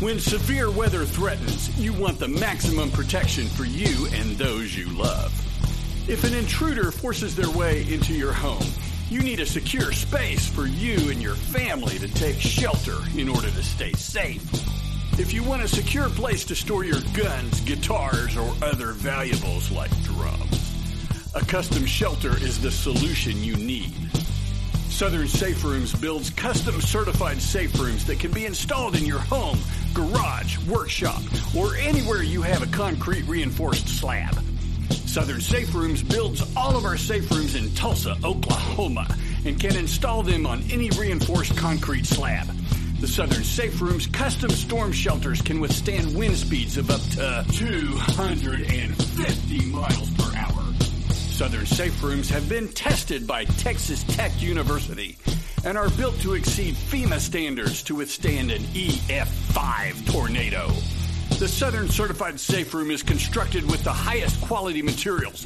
When 0.00 0.18
severe 0.18 0.70
weather 0.70 1.04
threatens, 1.04 1.78
you 1.78 1.92
want 1.92 2.18
the 2.18 2.28
maximum 2.28 2.90
protection 2.90 3.46
for 3.48 3.66
you 3.66 4.06
and 4.14 4.38
those 4.38 4.74
you 4.74 4.88
love. 4.88 5.34
If 6.08 6.24
an 6.24 6.32
intruder 6.32 6.90
forces 6.90 7.36
their 7.36 7.50
way 7.50 7.82
into 7.92 8.14
your 8.14 8.32
home, 8.32 8.64
you 9.10 9.20
need 9.20 9.40
a 9.40 9.44
secure 9.44 9.92
space 9.92 10.48
for 10.48 10.64
you 10.64 11.10
and 11.10 11.20
your 11.20 11.34
family 11.34 11.98
to 11.98 12.08
take 12.08 12.40
shelter 12.40 12.96
in 13.18 13.28
order 13.28 13.50
to 13.50 13.62
stay 13.62 13.92
safe. 13.92 14.50
If 15.20 15.34
you 15.34 15.42
want 15.42 15.60
a 15.60 15.68
secure 15.68 16.08
place 16.08 16.42
to 16.46 16.54
store 16.54 16.84
your 16.84 17.02
guns, 17.12 17.60
guitars, 17.60 18.34
or 18.34 18.54
other 18.62 18.92
valuables 18.92 19.70
like 19.70 19.90
drums, 20.04 20.55
a 21.36 21.44
custom 21.44 21.84
shelter 21.84 22.38
is 22.38 22.58
the 22.58 22.70
solution 22.70 23.44
you 23.44 23.54
need. 23.56 23.92
Southern 24.88 25.28
Safe 25.28 25.62
Rooms 25.62 25.94
builds 25.94 26.30
custom 26.30 26.80
certified 26.80 27.42
safe 27.42 27.78
rooms 27.78 28.06
that 28.06 28.18
can 28.18 28.32
be 28.32 28.46
installed 28.46 28.96
in 28.96 29.04
your 29.04 29.18
home, 29.18 29.58
garage, 29.92 30.56
workshop, 30.66 31.20
or 31.54 31.76
anywhere 31.76 32.22
you 32.22 32.40
have 32.40 32.62
a 32.62 32.66
concrete 32.68 33.24
reinforced 33.24 33.86
slab. 33.86 34.34
Southern 34.90 35.42
Safe 35.42 35.74
Rooms 35.74 36.02
builds 36.02 36.42
all 36.56 36.74
of 36.74 36.86
our 36.86 36.96
safe 36.96 37.30
rooms 37.30 37.54
in 37.54 37.70
Tulsa, 37.74 38.16
Oklahoma, 38.24 39.06
and 39.44 39.60
can 39.60 39.76
install 39.76 40.22
them 40.22 40.46
on 40.46 40.62
any 40.70 40.88
reinforced 40.98 41.54
concrete 41.54 42.06
slab. 42.06 42.46
The 43.00 43.08
Southern 43.08 43.44
Safe 43.44 43.78
Rooms 43.82 44.06
custom 44.06 44.48
storm 44.48 44.90
shelters 44.90 45.42
can 45.42 45.60
withstand 45.60 46.16
wind 46.16 46.38
speeds 46.38 46.78
of 46.78 46.90
up 46.90 47.02
to 47.10 47.44
250 47.52 49.66
miles 49.66 50.10
per 50.12 50.24
hour. 50.24 50.25
Southern 51.36 51.66
Safe 51.66 52.02
Rooms 52.02 52.30
have 52.30 52.48
been 52.48 52.66
tested 52.68 53.26
by 53.26 53.44
Texas 53.44 54.04
Tech 54.04 54.40
University 54.40 55.18
and 55.66 55.76
are 55.76 55.90
built 55.90 56.18
to 56.20 56.32
exceed 56.32 56.74
FEMA 56.74 57.20
standards 57.20 57.82
to 57.82 57.94
withstand 57.94 58.50
an 58.50 58.62
EF5 58.72 60.10
tornado. 60.10 60.68
The 61.38 61.46
Southern 61.46 61.90
Certified 61.90 62.40
Safe 62.40 62.72
Room 62.72 62.90
is 62.90 63.02
constructed 63.02 63.70
with 63.70 63.84
the 63.84 63.92
highest 63.92 64.40
quality 64.40 64.80
materials, 64.80 65.44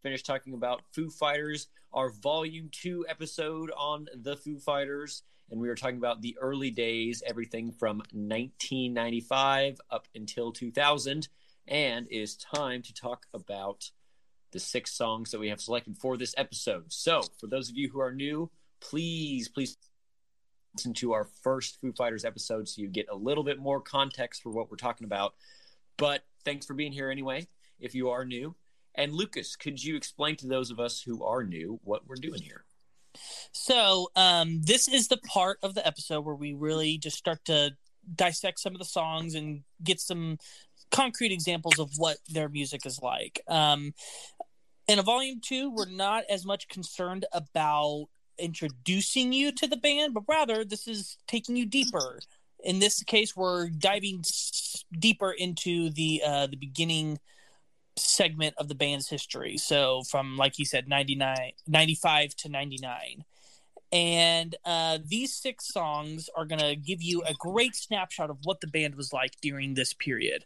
finished 0.00 0.26
talking 0.26 0.54
about 0.54 0.82
Foo 0.92 1.10
Fighters, 1.10 1.66
our 1.92 2.10
Volume 2.10 2.68
2 2.70 3.06
episode 3.08 3.72
on 3.76 4.06
the 4.14 4.36
Foo 4.36 4.60
Fighters. 4.60 5.24
And 5.50 5.60
we 5.60 5.66
were 5.66 5.74
talking 5.74 5.98
about 5.98 6.22
the 6.22 6.36
early 6.40 6.70
days, 6.70 7.20
everything 7.26 7.72
from 7.72 7.98
1995 8.12 9.80
up 9.90 10.06
until 10.14 10.52
2000. 10.52 11.26
And 11.66 12.06
it 12.10 12.16
is 12.16 12.36
time 12.36 12.82
to 12.82 12.94
talk 12.94 13.26
about 13.34 13.90
the 14.52 14.60
six 14.60 14.92
songs 14.92 15.30
that 15.30 15.40
we 15.40 15.48
have 15.48 15.60
selected 15.60 15.96
for 15.98 16.16
this 16.16 16.34
episode. 16.36 16.92
So, 16.92 17.22
for 17.38 17.46
those 17.46 17.68
of 17.68 17.76
you 17.76 17.88
who 17.90 18.00
are 18.00 18.12
new, 18.12 18.50
please, 18.80 19.48
please 19.48 19.76
listen 20.74 20.94
to 20.94 21.12
our 21.12 21.24
first 21.42 21.80
Foo 21.80 21.92
Fighters 21.92 22.24
episode 22.24 22.68
so 22.68 22.80
you 22.80 22.88
get 22.88 23.06
a 23.10 23.16
little 23.16 23.44
bit 23.44 23.58
more 23.58 23.80
context 23.80 24.42
for 24.42 24.50
what 24.50 24.70
we're 24.70 24.76
talking 24.76 25.04
about. 25.04 25.34
But 25.96 26.22
thanks 26.44 26.66
for 26.66 26.74
being 26.74 26.92
here 26.92 27.10
anyway, 27.10 27.46
if 27.80 27.94
you 27.94 28.10
are 28.10 28.24
new. 28.24 28.54
And 28.94 29.12
Lucas, 29.12 29.56
could 29.56 29.82
you 29.82 29.96
explain 29.96 30.36
to 30.36 30.46
those 30.46 30.70
of 30.70 30.80
us 30.80 31.00
who 31.00 31.24
are 31.24 31.44
new 31.44 31.80
what 31.84 32.06
we're 32.06 32.16
doing 32.16 32.42
here? 32.42 32.64
So, 33.52 34.10
um, 34.16 34.62
this 34.62 34.88
is 34.88 35.08
the 35.08 35.16
part 35.18 35.58
of 35.62 35.74
the 35.74 35.86
episode 35.86 36.24
where 36.24 36.34
we 36.34 36.52
really 36.52 36.98
just 36.98 37.16
start 37.16 37.44
to 37.46 37.72
dissect 38.14 38.60
some 38.60 38.74
of 38.74 38.78
the 38.78 38.84
songs 38.84 39.34
and 39.34 39.62
get 39.82 40.00
some 40.00 40.38
concrete 40.90 41.32
examples 41.32 41.78
of 41.78 41.90
what 41.96 42.18
their 42.28 42.48
music 42.48 42.86
is 42.86 43.00
like. 43.02 43.40
Um, 43.48 43.92
in 44.86 44.98
a 44.98 45.02
volume 45.02 45.40
two, 45.42 45.70
we're 45.70 45.88
not 45.88 46.24
as 46.30 46.46
much 46.46 46.68
concerned 46.68 47.26
about 47.32 48.06
introducing 48.38 49.32
you 49.32 49.52
to 49.52 49.66
the 49.66 49.76
band, 49.76 50.14
but 50.14 50.24
rather 50.28 50.64
this 50.64 50.88
is 50.88 51.18
taking 51.26 51.56
you 51.56 51.66
deeper. 51.66 52.20
In 52.64 52.78
this 52.78 53.02
case, 53.02 53.36
we're 53.36 53.68
diving 53.68 54.24
deeper 54.98 55.32
into 55.32 55.90
the 55.90 56.22
uh, 56.24 56.46
the 56.46 56.56
beginning 56.56 57.18
segment 57.96 58.54
of 58.58 58.68
the 58.68 58.74
band's 58.74 59.08
history. 59.08 59.56
So 59.58 60.02
from 60.04 60.36
like 60.36 60.58
you 60.58 60.64
said 60.64 60.88
99 60.88 61.52
95 61.66 62.34
to 62.36 62.48
99. 62.48 63.24
And 63.90 64.54
uh, 64.64 64.98
these 65.04 65.34
six 65.34 65.72
songs 65.72 66.28
are 66.36 66.44
going 66.44 66.60
to 66.60 66.76
give 66.76 67.02
you 67.02 67.22
a 67.22 67.34
great 67.34 67.74
snapshot 67.74 68.30
of 68.30 68.38
what 68.44 68.60
the 68.60 68.66
band 68.66 68.94
was 68.94 69.12
like 69.12 69.32
during 69.40 69.74
this 69.74 69.94
period. 69.94 70.44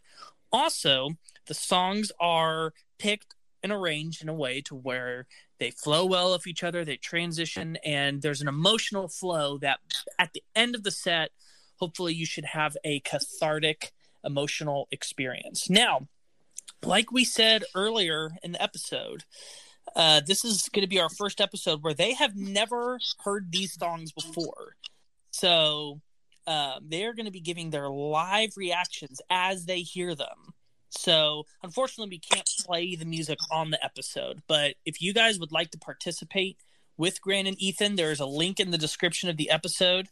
Also, 0.51 1.09
the 1.47 1.53
songs 1.53 2.11
are 2.19 2.73
picked 2.99 3.35
and 3.61 3.71
arranged 3.71 4.21
in 4.21 4.29
a 4.29 4.33
way 4.33 4.61
to 4.61 4.75
where 4.75 5.25
they 5.59 5.71
flow 5.71 6.05
well 6.05 6.33
with 6.33 6.47
each 6.47 6.63
other, 6.63 6.83
they 6.83 6.97
transition, 6.97 7.77
and 7.85 8.21
there's 8.21 8.41
an 8.41 8.47
emotional 8.47 9.07
flow 9.07 9.57
that 9.59 9.79
at 10.19 10.33
the 10.33 10.43
end 10.55 10.75
of 10.75 10.83
the 10.83 10.91
set, 10.91 11.31
hopefully, 11.77 12.13
you 12.13 12.25
should 12.25 12.45
have 12.45 12.75
a 12.83 12.99
cathartic 13.01 13.91
emotional 14.23 14.87
experience. 14.91 15.69
Now, 15.69 16.07
like 16.83 17.11
we 17.11 17.23
said 17.23 17.63
earlier 17.75 18.31
in 18.43 18.53
the 18.53 18.61
episode, 18.61 19.23
uh, 19.95 20.21
this 20.25 20.43
is 20.43 20.69
going 20.69 20.81
to 20.81 20.87
be 20.87 20.99
our 20.99 21.09
first 21.09 21.41
episode 21.41 21.83
where 21.83 21.93
they 21.93 22.13
have 22.13 22.35
never 22.35 22.99
heard 23.23 23.51
these 23.51 23.73
songs 23.73 24.11
before. 24.11 24.75
So 25.31 26.01
uh, 26.47 26.79
they 26.81 27.05
are 27.05 27.13
going 27.13 27.25
to 27.25 27.31
be 27.31 27.39
giving 27.39 27.69
their 27.69 27.89
live 27.89 28.51
reactions 28.55 29.21
as 29.29 29.65
they 29.65 29.79
hear 29.79 30.15
them. 30.15 30.53
So 30.89 31.45
unfortunately, 31.63 32.09
we 32.15 32.19
can't 32.19 32.49
play 32.65 32.95
the 32.95 33.05
music 33.05 33.39
on 33.51 33.71
the 33.71 33.83
episode. 33.83 34.41
But 34.47 34.75
if 34.85 35.01
you 35.01 35.13
guys 35.13 35.39
would 35.39 35.51
like 35.51 35.71
to 35.71 35.77
participate 35.77 36.57
with 36.97 37.21
Grant 37.21 37.47
and 37.47 37.59
Ethan, 37.59 37.95
there 37.95 38.11
is 38.11 38.19
a 38.19 38.25
link 38.25 38.59
in 38.59 38.71
the 38.71 38.77
description 38.77 39.29
of 39.29 39.37
the 39.37 39.49
episode. 39.49 40.09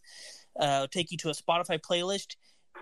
Uh, 0.60 0.88
take 0.92 1.12
you 1.12 1.18
to 1.18 1.30
a 1.30 1.34
Spotify 1.34 1.80
playlist 1.80 2.36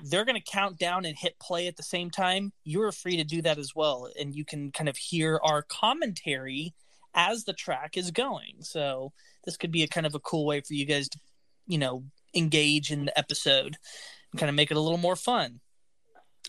they're 0.04 0.26
going 0.26 0.40
to 0.40 0.52
count 0.52 0.78
down 0.78 1.06
and 1.06 1.18
hit 1.18 1.40
play 1.40 1.68
at 1.68 1.78
the 1.78 1.84
same 1.84 2.10
time, 2.10 2.54
you're 2.64 2.92
free 2.92 3.18
to 3.18 3.24
do 3.24 3.42
that 3.42 3.58
as 3.58 3.76
well. 3.76 4.10
And 4.20 4.34
you 4.34 4.46
can 4.46 4.72
kind 4.72 4.90
of 4.90 4.98
hear 4.98 5.40
our 5.44 5.62
commentary 5.62 6.74
as 7.14 7.44
the 7.44 7.54
track 7.54 7.98
is 7.98 8.12
going. 8.12 8.58
So 8.62 9.14
this 9.46 9.58
could 9.58 9.72
be 9.72 9.84
a 9.84 9.88
kind 9.88 10.06
of 10.06 10.16
a 10.16 10.20
cool 10.20 10.46
way 10.46 10.62
for 10.62 10.74
you 10.74 10.86
guys 10.86 11.10
to, 11.10 11.20
you 11.68 11.78
know, 11.78 12.04
engage 12.34 12.92
in 12.92 13.06
the 13.06 13.18
episode 13.18 13.78
and 14.32 14.40
kind 14.40 14.50
of 14.50 14.56
make 14.56 14.72
it 14.72 14.78
a 14.78 14.82
little 14.82 14.98
more 14.98 15.16
fun. 15.16 15.60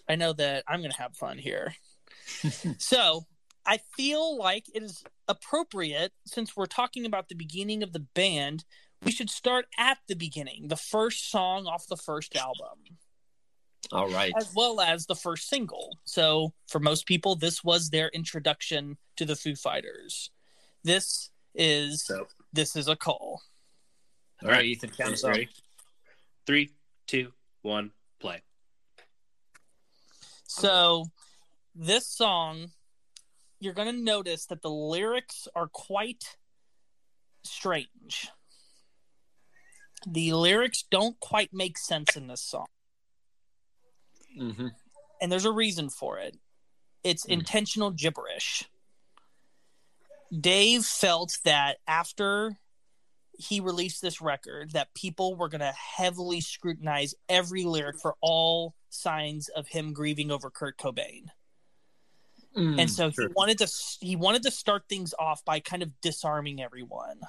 I 0.08 0.16
know 0.16 0.32
that 0.34 0.64
I'm 0.68 0.80
going 0.80 0.92
to 0.92 1.00
have 1.00 1.16
fun 1.16 1.38
here. 1.38 1.74
so 2.78 3.26
I 3.66 3.78
feel 3.96 4.36
like 4.36 4.64
it 4.74 4.82
is 4.82 5.04
appropriate 5.28 6.12
since 6.26 6.56
we're 6.56 6.66
talking 6.66 7.06
about 7.06 7.28
the 7.28 7.34
beginning 7.34 7.82
of 7.82 7.92
the 7.92 8.00
band. 8.00 8.64
We 9.02 9.12
should 9.12 9.30
start 9.30 9.66
at 9.78 9.98
the 10.08 10.16
beginning, 10.16 10.68
the 10.68 10.76
first 10.76 11.30
song 11.30 11.66
off 11.66 11.86
the 11.86 11.96
first 11.96 12.36
album. 12.36 12.98
All 13.92 14.08
right. 14.08 14.32
As 14.36 14.52
well 14.54 14.80
as 14.80 15.06
the 15.06 15.16
first 15.16 15.48
single. 15.48 15.98
So 16.04 16.52
for 16.68 16.78
most 16.78 17.06
people, 17.06 17.34
this 17.34 17.64
was 17.64 17.90
their 17.90 18.08
introduction 18.08 18.96
to 19.16 19.24
the 19.24 19.36
Foo 19.36 19.56
Fighters. 19.56 20.30
This 20.84 21.30
is 21.54 22.04
so. 22.04 22.26
this 22.52 22.76
is 22.76 22.88
a 22.88 22.96
call. 22.96 23.42
All 24.42 24.50
right, 24.50 24.64
Ethan, 24.64 24.90
count 24.90 25.12
us 25.12 25.24
ready. 25.24 25.48
Three, 26.46 26.70
two, 27.06 27.32
one, 27.62 27.90
play. 28.20 28.42
So 30.46 31.04
this 31.74 32.06
song, 32.06 32.70
you're 33.58 33.74
gonna 33.74 33.92
notice 33.92 34.46
that 34.46 34.62
the 34.62 34.70
lyrics 34.70 35.46
are 35.54 35.68
quite 35.68 36.36
strange. 37.44 38.30
The 40.06 40.32
lyrics 40.32 40.84
don't 40.90 41.20
quite 41.20 41.52
make 41.52 41.76
sense 41.76 42.16
in 42.16 42.26
this 42.28 42.40
song. 42.40 42.68
Mm-hmm. 44.38 44.68
And 45.20 45.32
there's 45.32 45.44
a 45.44 45.52
reason 45.52 45.90
for 45.90 46.18
it. 46.18 46.36
It's 47.04 47.26
mm. 47.26 47.32
intentional 47.32 47.90
gibberish. 47.90 48.64
Dave 50.38 50.84
felt 50.84 51.38
that 51.44 51.78
after 51.86 52.56
he 53.40 53.60
released 53.60 54.02
this 54.02 54.20
record 54.20 54.72
that 54.72 54.92
people 54.94 55.34
were 55.34 55.48
going 55.48 55.60
to 55.60 55.72
heavily 55.72 56.40
scrutinize 56.40 57.14
every 57.28 57.64
lyric 57.64 57.98
for 57.98 58.14
all 58.20 58.74
signs 58.90 59.48
of 59.48 59.66
him 59.66 59.92
grieving 59.92 60.30
over 60.30 60.50
Kurt 60.50 60.76
Cobain. 60.76 61.26
Mm, 62.56 62.80
and 62.80 62.90
so 62.90 63.10
sure. 63.10 63.28
he 63.28 63.32
wanted 63.34 63.58
to 63.58 63.68
he 64.00 64.16
wanted 64.16 64.42
to 64.42 64.50
start 64.50 64.82
things 64.88 65.14
off 65.18 65.44
by 65.44 65.60
kind 65.60 65.82
of 65.82 66.00
disarming 66.00 66.60
everyone. 66.60 67.20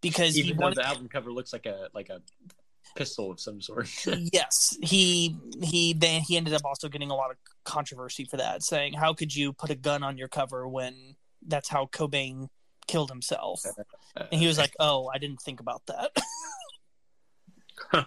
Because 0.00 0.38
even 0.38 0.56
though 0.56 0.70
the 0.70 0.86
album 0.86 1.08
cover 1.08 1.32
looks 1.32 1.52
like 1.52 1.66
a 1.66 1.88
like 1.92 2.08
a 2.08 2.22
pistol 2.96 3.30
of 3.30 3.40
some 3.40 3.60
sort. 3.60 3.88
yes, 4.32 4.76
he 4.82 5.36
he 5.62 5.92
then 5.92 6.22
he 6.22 6.36
ended 6.36 6.54
up 6.54 6.64
also 6.64 6.88
getting 6.88 7.10
a 7.10 7.14
lot 7.14 7.30
of 7.30 7.36
controversy 7.64 8.24
for 8.24 8.36
that, 8.36 8.62
saying, 8.62 8.94
"How 8.94 9.12
could 9.14 9.34
you 9.34 9.52
put 9.52 9.70
a 9.70 9.74
gun 9.74 10.02
on 10.02 10.16
your 10.16 10.28
cover 10.28 10.68
when 10.68 11.16
that's 11.46 11.68
how 11.68 11.86
Cobain 11.86 12.48
killed 12.86 13.10
himself?" 13.10 13.60
and 14.16 14.40
he 14.40 14.46
was 14.46 14.58
like, 14.58 14.74
"Oh, 14.78 15.10
I 15.12 15.18
didn't 15.18 15.40
think 15.42 15.60
about 15.60 15.82
that." 15.86 16.10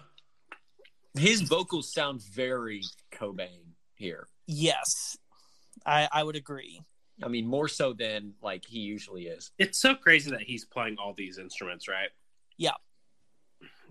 His 1.18 1.42
vocals 1.42 1.92
sound 1.92 2.22
very 2.22 2.82
Cobain 3.12 3.60
here. 3.94 4.28
Yes, 4.46 5.16
I 5.86 6.08
I 6.12 6.22
would 6.22 6.36
agree. 6.36 6.80
I 7.22 7.28
mean, 7.28 7.46
more 7.46 7.68
so 7.68 7.92
than 7.92 8.34
like 8.42 8.64
he 8.66 8.80
usually 8.80 9.26
is. 9.26 9.52
It's 9.58 9.78
so 9.78 9.94
crazy 9.94 10.30
that 10.30 10.42
he's 10.42 10.64
playing 10.64 10.96
all 10.98 11.14
these 11.14 11.38
instruments, 11.38 11.88
right? 11.88 12.08
Yeah. 12.56 12.72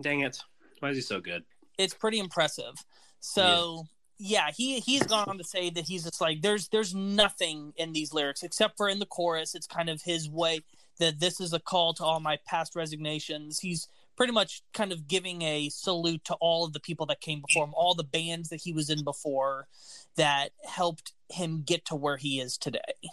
Dang 0.02 0.20
it. 0.20 0.38
Why 0.84 0.90
is 0.90 0.96
he 0.96 1.02
so 1.02 1.18
good? 1.18 1.44
It's 1.78 1.94
pretty 1.94 2.18
impressive. 2.18 2.84
So 3.20 3.86
yeah. 4.18 4.46
yeah, 4.46 4.50
he 4.54 4.80
he's 4.80 5.02
gone 5.04 5.28
on 5.28 5.38
to 5.38 5.44
say 5.44 5.70
that 5.70 5.86
he's 5.86 6.04
just 6.04 6.20
like 6.20 6.42
there's 6.42 6.68
there's 6.68 6.94
nothing 6.94 7.72
in 7.76 7.94
these 7.94 8.12
lyrics 8.12 8.42
except 8.42 8.76
for 8.76 8.86
in 8.86 8.98
the 8.98 9.06
chorus. 9.06 9.54
It's 9.54 9.66
kind 9.66 9.88
of 9.88 10.02
his 10.02 10.28
way 10.28 10.60
that 10.98 11.20
this 11.20 11.40
is 11.40 11.54
a 11.54 11.58
call 11.58 11.94
to 11.94 12.04
all 12.04 12.20
my 12.20 12.38
past 12.46 12.76
resignations. 12.76 13.60
He's 13.60 13.88
pretty 14.14 14.34
much 14.34 14.62
kind 14.74 14.92
of 14.92 15.08
giving 15.08 15.40
a 15.40 15.70
salute 15.70 16.22
to 16.26 16.34
all 16.34 16.66
of 16.66 16.74
the 16.74 16.80
people 16.80 17.06
that 17.06 17.22
came 17.22 17.40
before 17.40 17.64
him, 17.64 17.72
all 17.74 17.94
the 17.94 18.04
bands 18.04 18.50
that 18.50 18.60
he 18.60 18.74
was 18.74 18.90
in 18.90 19.04
before 19.04 19.68
that 20.16 20.50
helped 20.68 21.14
him 21.30 21.62
get 21.64 21.86
to 21.86 21.96
where 21.96 22.18
he 22.18 22.40
is 22.40 22.58
today. 22.58 23.08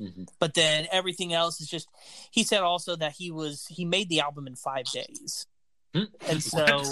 Mm-hmm. 0.00 0.24
But 0.38 0.54
then 0.54 0.86
everything 0.92 1.32
else 1.32 1.60
is 1.60 1.68
just 1.68 1.88
he 2.30 2.44
said 2.44 2.60
also 2.60 2.94
that 2.94 3.14
he 3.18 3.32
was 3.32 3.66
he 3.68 3.84
made 3.84 4.08
the 4.08 4.20
album 4.20 4.46
in 4.46 4.54
5 4.54 4.84
days. 4.92 5.48
And 6.28 6.42
so 6.42 6.82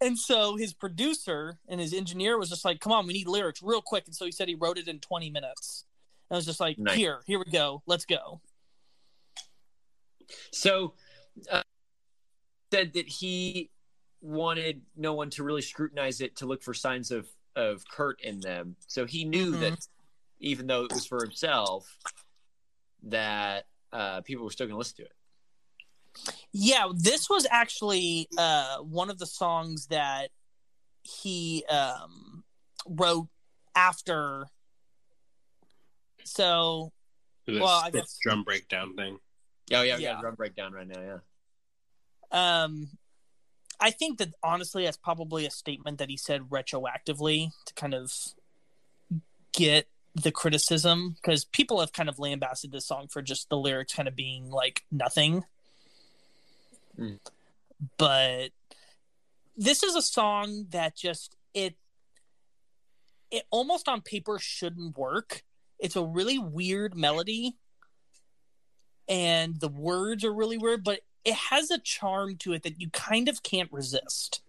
and 0.00 0.18
so 0.18 0.56
his 0.56 0.72
producer 0.72 1.58
and 1.68 1.80
his 1.80 1.92
engineer 1.92 2.38
was 2.38 2.48
just 2.48 2.64
like, 2.64 2.80
"Come 2.80 2.92
on, 2.92 3.06
we 3.06 3.12
need 3.12 3.28
lyrics 3.28 3.62
real 3.62 3.82
quick." 3.82 4.04
And 4.06 4.14
so 4.14 4.24
he 4.24 4.32
said 4.32 4.48
he 4.48 4.54
wrote 4.54 4.78
it 4.78 4.88
in 4.88 5.00
20 5.00 5.30
minutes. 5.30 5.84
And 6.28 6.36
I 6.36 6.38
was 6.38 6.46
just 6.46 6.60
like, 6.60 6.78
nice. 6.78 6.96
"Here, 6.96 7.20
here 7.26 7.38
we 7.38 7.50
go. 7.50 7.82
Let's 7.86 8.04
go." 8.04 8.40
So 10.52 10.94
uh, 11.50 11.62
said 12.72 12.92
that 12.94 13.08
he 13.08 13.70
wanted 14.20 14.82
no 14.96 15.14
one 15.14 15.30
to 15.30 15.44
really 15.44 15.62
scrutinize 15.62 16.20
it 16.20 16.36
to 16.36 16.46
look 16.46 16.62
for 16.62 16.74
signs 16.74 17.10
of 17.10 17.28
of 17.56 17.84
Kurt 17.88 18.20
in 18.20 18.40
them. 18.40 18.76
So 18.86 19.04
he 19.04 19.24
knew 19.24 19.52
mm-hmm. 19.52 19.60
that 19.62 19.86
even 20.40 20.66
though 20.66 20.84
it 20.84 20.92
was 20.92 21.06
for 21.06 21.22
himself 21.22 21.96
that 23.04 23.66
uh, 23.92 24.20
people 24.20 24.44
were 24.44 24.50
still 24.50 24.66
going 24.66 24.74
to 24.74 24.78
listen 24.78 24.96
to 24.96 25.02
it. 25.02 25.12
Yeah, 26.52 26.88
this 26.94 27.28
was 27.28 27.46
actually 27.50 28.28
uh, 28.36 28.78
one 28.78 29.10
of 29.10 29.18
the 29.18 29.26
songs 29.26 29.86
that 29.86 30.30
he 31.02 31.64
um, 31.70 32.44
wrote 32.86 33.28
after. 33.74 34.46
So, 36.24 36.92
this, 37.46 37.60
well, 37.60 37.82
I 37.84 37.90
guess 37.90 38.18
drum 38.22 38.44
breakdown 38.44 38.94
thing. 38.94 39.18
Oh 39.72 39.82
yeah, 39.82 39.96
we 39.96 40.02
yeah. 40.04 40.20
drum 40.20 40.34
breakdown 40.34 40.72
right 40.72 40.86
now. 40.86 41.00
Yeah. 41.00 42.62
Um, 42.62 42.90
I 43.80 43.90
think 43.90 44.18
that 44.18 44.34
honestly, 44.42 44.84
that's 44.84 44.96
probably 44.96 45.46
a 45.46 45.50
statement 45.50 45.98
that 45.98 46.10
he 46.10 46.16
said 46.16 46.42
retroactively 46.50 47.50
to 47.66 47.74
kind 47.74 47.94
of 47.94 48.12
get 49.52 49.88
the 50.14 50.32
criticism 50.32 51.16
because 51.20 51.44
people 51.44 51.80
have 51.80 51.92
kind 51.92 52.08
of 52.08 52.18
lambasted 52.18 52.72
this 52.72 52.86
song 52.86 53.06
for 53.08 53.22
just 53.22 53.48
the 53.48 53.56
lyrics 53.56 53.94
kind 53.94 54.08
of 54.08 54.16
being 54.16 54.50
like 54.50 54.84
nothing. 54.90 55.44
Mm. 56.98 57.18
But 57.96 58.48
this 59.56 59.82
is 59.82 59.94
a 59.94 60.02
song 60.02 60.66
that 60.70 60.96
just 60.96 61.36
it 61.54 61.76
it 63.30 63.44
almost 63.50 63.88
on 63.88 64.00
paper 64.00 64.38
shouldn't 64.38 64.96
work. 64.96 65.42
It's 65.78 65.96
a 65.96 66.04
really 66.04 66.38
weird 66.38 66.96
melody 66.96 67.56
and 69.08 69.58
the 69.60 69.68
words 69.68 70.24
are 70.24 70.32
really 70.32 70.58
weird, 70.58 70.84
but 70.84 71.00
it 71.24 71.34
has 71.34 71.70
a 71.70 71.78
charm 71.78 72.36
to 72.36 72.52
it 72.52 72.62
that 72.62 72.80
you 72.80 72.90
kind 72.90 73.28
of 73.28 73.42
can't 73.42 73.70
resist. 73.72 74.42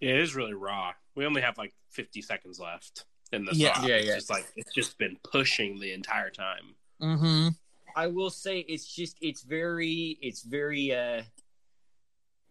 It 0.00 0.16
is 0.16 0.34
really 0.34 0.54
raw. 0.54 0.92
We 1.14 1.26
only 1.26 1.42
have 1.42 1.58
like 1.58 1.74
50 1.90 2.22
seconds 2.22 2.58
left 2.58 3.04
in 3.32 3.44
the 3.44 3.54
Yeah. 3.54 3.74
song. 3.76 3.88
Yeah, 3.88 3.96
it's 3.96 4.06
yeah. 4.08 4.14
just 4.16 4.30
like 4.30 4.46
it's 4.56 4.72
just 4.74 4.98
been 4.98 5.16
pushing 5.22 5.78
the 5.78 5.92
entire 5.92 6.30
time. 6.30 6.74
Mm-hmm. 7.00 7.48
I 7.94 8.06
will 8.06 8.30
say 8.30 8.60
it's 8.60 8.86
just 8.86 9.16
it's 9.20 9.42
very 9.42 10.18
it's 10.22 10.42
very 10.42 10.94
uh 10.94 11.22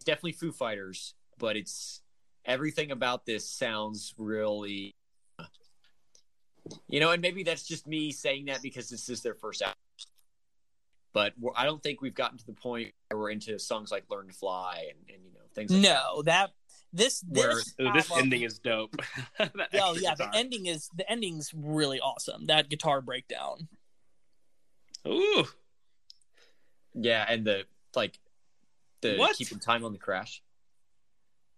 definitely 0.03 0.33
Foo 0.33 0.51
Fighters, 0.51 1.13
but 1.37 1.55
it's 1.57 2.01
everything 2.45 2.91
about 2.91 3.25
this 3.25 3.47
sounds 3.49 4.13
really 4.17 4.95
you 6.87 6.99
know, 6.99 7.09
and 7.11 7.21
maybe 7.21 7.43
that's 7.43 7.67
just 7.67 7.87
me 7.87 8.11
saying 8.11 8.45
that 8.45 8.61
because 8.61 8.87
this 8.89 9.09
is 9.09 9.21
their 9.23 9.33
first 9.33 9.61
album. 9.63 9.75
But 11.11 11.33
we're, 11.39 11.51
I 11.55 11.65
don't 11.65 11.81
think 11.81 12.01
we've 12.01 12.13
gotten 12.13 12.37
to 12.37 12.45
the 12.45 12.53
point 12.53 12.93
where 13.09 13.19
we're 13.19 13.31
into 13.31 13.57
songs 13.59 13.91
like 13.91 14.03
"Learn 14.09 14.27
to 14.27 14.33
Fly" 14.33 14.85
and, 14.89 14.99
and 15.13 15.25
you 15.25 15.33
know 15.33 15.39
things. 15.55 15.71
Like 15.71 15.81
No, 15.81 16.21
that 16.23 16.51
this 16.93 17.23
Where- 17.27 17.55
this 17.55 17.73
Ooh, 17.81 17.91
this 17.91 18.09
album- 18.09 18.25
ending 18.25 18.43
is 18.43 18.59
dope. 18.59 18.95
Oh 19.39 19.45
extra 19.73 19.95
yeah, 20.01 20.15
the 20.15 20.29
ending 20.33 20.67
is 20.67 20.89
the 20.95 21.09
ending's 21.11 21.51
really 21.53 21.99
awesome. 21.99 22.45
That 22.45 22.69
guitar 22.69 23.01
breakdown. 23.01 23.67
Ooh, 25.07 25.45
Yeah, 26.93 27.25
and 27.27 27.43
the 27.45 27.63
like 27.95 28.19
the 29.01 29.15
What? 29.17 29.35
keeping 29.35 29.59
time 29.59 29.83
on 29.85 29.91
the 29.93 29.99
crash. 29.99 30.41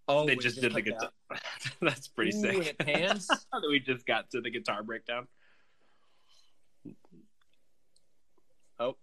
Oh, 0.07 0.25
they 0.25 0.35
just 0.35 0.59
did 0.59 0.73
the 0.73 0.81
guitar. 0.81 1.11
That's 1.81 2.07
pretty 2.09 2.35
Ooh, 2.35 2.63
sick. 2.63 2.77
pans. 2.77 3.29
we 3.69 3.79
just 3.79 4.05
got 4.05 4.29
to 4.31 4.41
the 4.41 4.49
guitar 4.49 4.83
breakdown. 4.83 5.27
Oh, 8.79 8.95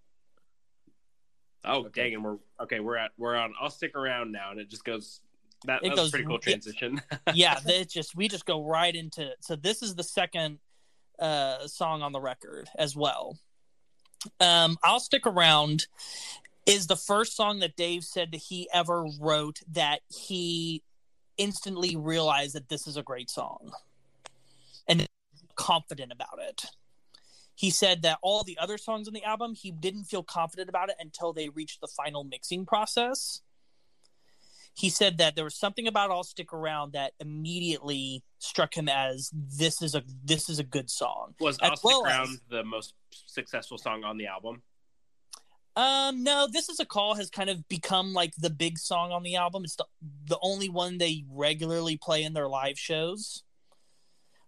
Oh 1.65 1.85
Okay. 1.87 2.03
dang, 2.05 2.15
and 2.15 2.25
we're 2.25 2.37
okay. 2.63 2.81
We're 2.81 2.97
at 2.97 3.13
we're 3.19 3.37
on. 3.37 3.53
I'll 3.61 3.71
stick 3.71 3.95
around 3.97 4.33
now, 4.33 4.51
and 4.51 4.61
it 4.61 4.69
just 4.71 4.85
goes. 4.85 5.21
That, 5.67 5.81
It 5.85 5.91
that 5.91 5.99
was 5.99 6.09
a 6.09 6.11
pretty 6.13 6.25
cool 6.27 6.37
it- 6.37 6.43
transition. 6.43 7.03
yeah, 7.35 7.59
they 7.65 7.85
just 7.85 8.17
we 8.17 8.29
just 8.29 8.47
go 8.47 8.65
right 8.65 8.95
into 8.95 9.31
so 9.41 9.57
this 9.57 9.83
is 9.83 9.95
the 9.95 10.03
second 10.03 10.59
uh 11.19 11.67
song 11.67 12.01
on 12.03 12.13
the 12.13 12.21
record 12.21 12.69
as 12.79 12.97
well. 12.97 13.39
Um 14.41 14.79
I'll 14.83 15.01
stick 15.01 15.27
around 15.27 15.87
is 16.67 16.87
the 16.87 16.97
first 16.97 17.37
song 17.37 17.61
that 17.61 17.77
Dave 17.77 18.05
said 18.05 18.33
that 18.33 18.39
he 18.39 18.69
ever 18.73 19.05
wrote 19.19 19.61
that 19.73 20.01
he 20.09 20.83
instantly 21.37 21.97
realized 21.97 22.55
that 22.55 22.69
this 22.69 22.87
is 22.87 22.97
a 22.97 23.03
great 23.03 23.31
song 23.31 23.73
and 24.87 25.07
confident 25.57 26.13
about 26.13 26.39
it. 26.41 26.65
He 27.55 27.71
said 27.71 28.03
that 28.03 28.19
all 28.23 28.43
the 28.43 28.59
other 28.59 28.79
songs 28.79 29.09
on 29.09 29.15
the 29.15 29.25
album 29.25 29.55
he 29.55 29.71
didn't 29.71 30.05
feel 30.05 30.23
confident 30.23 30.69
about 30.69 30.89
it 30.91 30.97
until 31.01 31.33
they 31.33 31.49
reached 31.49 31.81
the 31.81 31.89
final 31.89 32.25
mixing 32.25 32.67
process 32.67 33.41
he 34.75 34.89
said 34.89 35.19
that 35.19 35.35
there 35.37 35.45
was 35.45 35.55
something 35.55 35.87
about 35.87 36.11
"I'll 36.11 36.25
Stick 36.25 36.53
Around" 36.53 36.93
that 36.93 37.13
immediately 37.21 38.23
struck 38.39 38.75
him 38.75 38.89
as 38.89 39.31
this 39.33 39.83
is 39.83 39.95
a 39.95 40.03
this 40.25 40.49
is 40.49 40.59
a 40.59 40.65
good 40.65 40.91
song. 40.91 41.35
was 41.41 41.59
As 41.59 41.71
"I'll 41.71 41.77
Stick 41.77 41.91
as- 41.93 42.03
Around" 42.03 42.41
the 42.49 42.65
most 42.65 42.95
successful 43.11 43.79
song 43.79 44.05
on 44.05 44.17
the 44.17 44.27
album? 44.27 44.63
Um, 45.81 46.23
no, 46.23 46.47
this 46.47 46.69
is 46.69 46.79
a 46.79 46.85
call 46.85 47.15
has 47.15 47.31
kind 47.31 47.49
of 47.49 47.67
become 47.69 48.13
like 48.13 48.35
the 48.37 48.51
big 48.51 48.77
song 48.79 49.13
on 49.13 49.23
the 49.23 49.37
album. 49.37 49.65
It's 49.65 49.77
the 49.77 49.87
the 50.27 50.39
only 50.43 50.69
one 50.69 50.99
they 50.99 51.25
regularly 51.31 51.97
play 51.97 52.23
in 52.23 52.35
their 52.35 52.49
live 52.49 52.79
shows. 52.79 53.45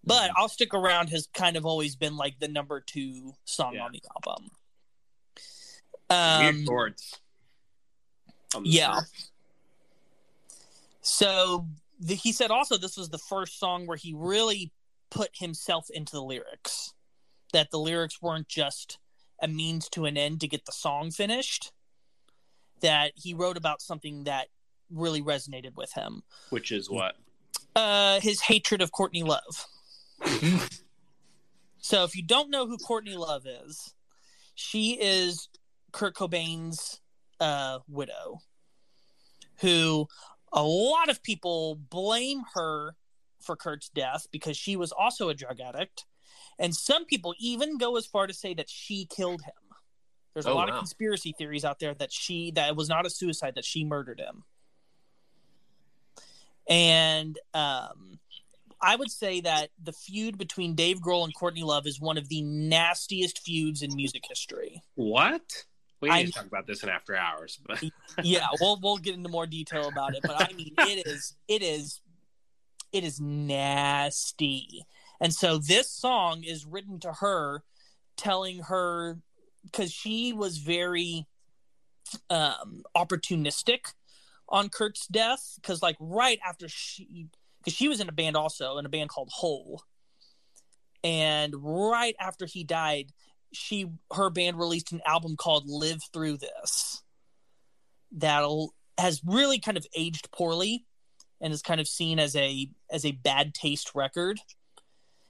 But 0.05 0.31
"I'll 0.37 0.51
Stick 0.51 0.75
Around" 0.75 1.09
has 1.09 1.29
kind 1.33 1.57
of 1.57 1.65
always 1.65 1.97
been 1.97 2.19
like 2.19 2.39
the 2.39 2.49
number 2.49 2.81
two 2.81 3.33
song 3.47 3.77
Yeah. 3.77 3.85
on 3.85 3.93
the 3.93 4.03
album. 4.15 4.51
Weird 6.11 6.55
Um, 6.57 6.67
chords. 6.67 7.19
the 8.53 8.61
yeah. 8.65 9.01
So 11.01 11.67
the, 11.99 12.15
he 12.15 12.33
said 12.33 12.51
also 12.51 12.77
this 12.77 12.99
was 12.99 13.09
the 13.09 13.17
first 13.19 13.59
song 13.59 13.87
where 13.87 13.97
he 13.97 14.13
really 14.13 14.71
put 15.11 15.31
himself 15.35 15.89
into 15.89 16.13
the 16.13 16.23
lyrics. 16.23 16.93
That 17.55 17.71
the 17.71 17.79
lyrics 17.79 18.21
weren't 18.21 18.49
just 18.49 18.99
a 19.43 19.49
means 19.49 19.89
to 19.91 20.07
an 20.07 20.17
end 20.17 20.41
to 20.41 20.49
get 20.49 20.65
the 20.65 20.73
song 20.73 21.11
finished. 21.11 21.73
That 22.81 23.13
he 23.15 23.35
wrote 23.35 23.57
about 23.57 23.83
something 23.83 24.25
that 24.25 24.49
really 24.91 25.23
resonated 25.23 25.77
with 25.77 25.93
him. 25.93 26.23
which 26.51 26.73
is 26.73 26.89
what? 26.89 27.17
Uh, 27.77 28.21
his 28.21 28.41
hatred 28.41 28.83
of 28.83 28.93
Courtney 28.93 29.23
Love. 29.23 29.67
so 31.79 32.05
if 32.05 32.17
you 32.17 32.23
don't 32.23 32.51
know 32.51 32.67
who 32.67 32.77
Courtney 32.79 33.17
Love 33.17 33.47
is, 33.47 33.95
she 34.55 34.99
is 35.01 35.49
Kurt 35.93 36.15
Cobain's 36.15 37.01
uh, 37.41 37.79
widow, 37.89 38.41
who 39.61 40.07
a 40.53 40.63
lot 40.63 41.09
of 41.09 41.23
people 41.23 41.77
blame 41.89 42.43
her 42.55 42.95
for 43.41 43.57
Kurt's 43.57 43.89
death 43.89 44.27
because 44.31 44.57
she 44.57 44.77
was 44.77 44.93
also 44.93 45.29
a 45.29 45.35
drug 45.35 45.61
addict, 45.61 46.05
and 46.63 46.75
some 46.75 47.05
people 47.05 47.35
even 47.39 47.77
go 47.77 47.97
as 47.97 48.07
far 48.07 48.27
to 48.27 48.33
say 48.33 48.55
that 48.55 48.71
she 48.71 49.05
killed 49.05 49.43
him. 49.43 49.53
There's 50.33 50.47
a 50.47 50.51
Oh, 50.51 50.55
lot 50.55 50.69
wow. 50.69 50.75
of 50.77 50.79
conspiracy 50.79 51.35
theories 51.37 51.65
out 51.65 51.79
there 51.79 51.93
that 51.95 52.11
she 52.13 52.51
that 52.53 52.69
it 52.71 52.77
was 52.77 52.89
not 52.89 53.05
a 53.05 53.11
suicide 53.11 53.57
that 53.57 53.65
she 53.67 53.85
murdered 53.85 54.19
him. 54.21 54.45
And 56.69 57.39
um, 57.55 58.19
I 58.81 58.97
would 58.97 59.11
say 59.11 59.41
that 59.43 59.71
the 59.83 59.93
feud 59.93 60.39
between 60.39 60.75
Dave 60.75 61.01
Grohl 61.01 61.25
and 61.25 61.35
Courtney 61.35 61.63
Love 61.63 61.87
is 61.87 62.01
one 62.01 62.17
of 62.17 62.29
the 62.29 62.43
nastiest 62.43 63.41
feuds 63.41 63.83
in 63.83 63.95
music 63.95 64.23
history. 64.29 64.83
What? 64.95 65.43
We 66.01 66.09
need 66.09 66.15
I- 66.15 66.25
to 66.25 66.33
talk 66.33 66.47
about 66.47 66.67
this 66.67 66.83
in 66.83 66.89
after 66.89 67.15
hours, 67.17 67.59
but 67.67 67.83
yeah, 68.23 68.47
we'll 68.61 68.79
we'll 68.83 68.97
get 68.99 69.15
into 69.15 69.29
more 69.29 69.47
detail 69.47 69.89
about 69.89 70.15
it, 70.15 70.21
but 70.23 70.41
I 70.51 70.53
mean 70.55 70.75
it 70.79 71.07
is 71.07 71.37
it 71.49 71.63
is 71.63 72.01
it 72.93 73.05
is 73.05 73.21
nasty. 73.21 74.85
And 75.23 75.33
so 75.33 75.57
this 75.57 75.89
song 75.89 76.43
is 76.43 76.67
written 76.67 76.99
to 77.01 77.13
her 77.13 77.63
telling 78.17 78.59
her 78.65 79.21
cuz 79.73 79.93
she 79.93 80.33
was 80.33 80.59
very 80.59 81.27
um 82.29 82.83
opportunistic 82.97 83.95
on 84.49 84.69
Kurt's 84.69 85.07
death 85.07 85.61
cuz 85.63 85.81
like 85.81 85.97
right 86.01 86.41
after 86.45 86.69
she 86.69 87.29
cuz 87.65 87.73
she 87.73 87.89
was 87.89 88.01
in 88.01 88.09
a 88.09 88.13
band 88.13 88.37
also 88.37 88.79
in 88.79 88.85
a 88.85 88.89
band 88.89 89.11
called 89.11 89.31
Hole. 89.33 89.85
And 91.05 91.55
right 91.57 92.17
after 92.19 92.45
he 92.45 92.65
died, 92.65 93.13
she 93.53 93.93
her 94.11 94.29
band 94.29 94.59
released 94.59 94.91
an 94.91 95.03
album 95.07 95.37
called 95.37 95.69
Live 95.69 96.03
Through 96.13 96.39
This 96.39 97.05
that'll 98.11 98.75
has 98.99 99.23
really 99.25 99.61
kind 99.61 99.77
of 99.77 99.87
aged 99.95 100.33
poorly 100.33 100.85
and 101.41 101.53
is 101.53 101.63
kind 101.63 101.81
of 101.81 101.87
seen 101.87 102.19
as 102.19 102.35
a 102.35 102.69
as 102.91 103.05
a 103.05 103.13
bad 103.13 103.55
taste 103.55 103.95
record 103.95 104.41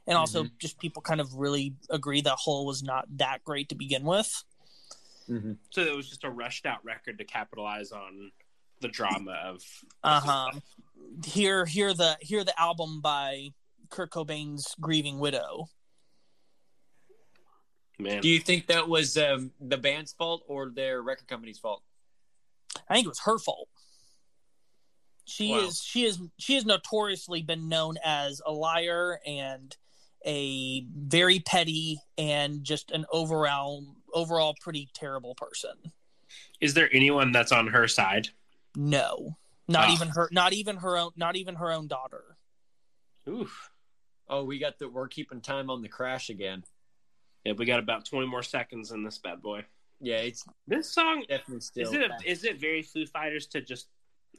and 0.07 0.17
also 0.17 0.47
just 0.59 0.79
people 0.79 1.01
kind 1.03 1.21
of 1.21 1.35
really 1.35 1.75
agree 1.91 2.21
that 2.23 2.35
Hole 2.35 2.67
was 2.67 2.83
not 2.83 3.07
that 3.19 3.45
great 3.45 3.69
to 3.71 3.75
begin 3.75 4.05
with. 4.05 4.45
Mhm. 5.29 5.57
so 5.71 5.81
it 5.83 5.95
was 5.97 6.09
just 6.09 6.25
a 6.25 6.31
rushed 6.31 6.67
out 6.67 6.85
record 6.85 7.17
to 7.19 7.25
capitalize 7.25 7.93
on 7.93 8.33
the 8.81 8.89
drama 8.89 9.33
of. 9.45 9.63
Uh 10.03 10.21
huh. 10.21 10.51
Hear 11.25 11.65
hear 11.65 11.95
the 11.95 12.17
hear 12.21 12.43
the 12.43 12.59
album 12.61 13.01
by 13.01 13.51
Kurt 13.89 14.11
Cobain's 14.11 14.75
grieving 14.81 15.19
widow. 15.21 15.69
Man, 17.99 18.21
Do 18.21 18.29
you 18.29 18.41
think 18.41 18.67
that 18.67 18.89
was 18.89 19.17
um, 19.17 19.53
the 19.61 19.77
band's 19.79 20.13
fault 20.13 20.43
or 20.49 20.71
their 20.71 21.03
record 21.03 21.29
company's 21.29 21.59
fault? 21.59 21.83
I 22.89 22.95
think 22.95 23.05
it 23.07 23.11
was 23.11 23.21
her 23.21 23.39
fault. 23.39 23.69
She 25.25 25.53
Wow. 25.53 25.61
is 25.61 25.81
she 25.83 26.05
is 26.05 26.19
she 26.39 26.55
has 26.55 26.65
notoriously 26.67 27.43
been 27.43 27.69
known 27.69 27.97
as 28.05 28.43
a 28.45 28.51
liar 28.53 29.21
and 29.25 29.77
a 30.27 30.85
very 30.97 31.41
petty 31.41 32.01
and 32.19 32.63
just 32.65 32.91
an 32.91 33.05
overall 33.13 33.85
overall 34.15 34.55
pretty 34.61 34.89
terrible 34.95 35.35
person. 35.35 35.73
is 36.61 36.75
there 36.75 36.89
anyone 36.93 37.33
that's 37.33 37.53
on 37.53 37.67
her 37.69 37.89
side? 37.89 38.29
No. 38.77 39.37
Not 39.69 39.89
Ah. 39.89 39.93
even 39.95 40.09
her 40.09 40.29
not 40.33 40.53
even 40.53 40.77
her 40.79 40.97
own 40.99 41.11
not 41.17 41.37
even 41.37 41.55
her 41.57 41.71
own 41.73 41.87
daughter. 41.89 42.37
Oof. 43.29 43.71
Oh, 44.29 44.45
we 44.45 44.59
got 44.59 44.79
the 44.79 44.89
we're 44.89 45.09
keeping 45.09 45.41
time 45.41 45.71
on 45.71 45.83
the 45.83 45.89
crash 45.89 46.31
again. 46.31 46.65
Yeah, 47.45 47.53
we 47.53 47.65
got 47.67 47.79
about 47.81 48.05
twenty 48.05 48.27
more 48.27 48.43
seconds 48.43 48.93
in 48.93 49.03
this 49.05 49.19
bad 49.19 49.43
boy. 49.43 49.65
Yeah, 50.01 50.17
it's 50.19 50.45
This 50.67 50.91
song 50.93 51.25
definitely 51.29 51.61
still. 51.61 51.89
is 51.89 51.93
it? 51.95 52.11
A, 52.11 52.31
is 52.31 52.45
it 52.45 52.61
very 52.61 52.83
Foo 52.83 53.07
Fighters 53.07 53.47
to 53.49 53.61
just? 53.61 53.89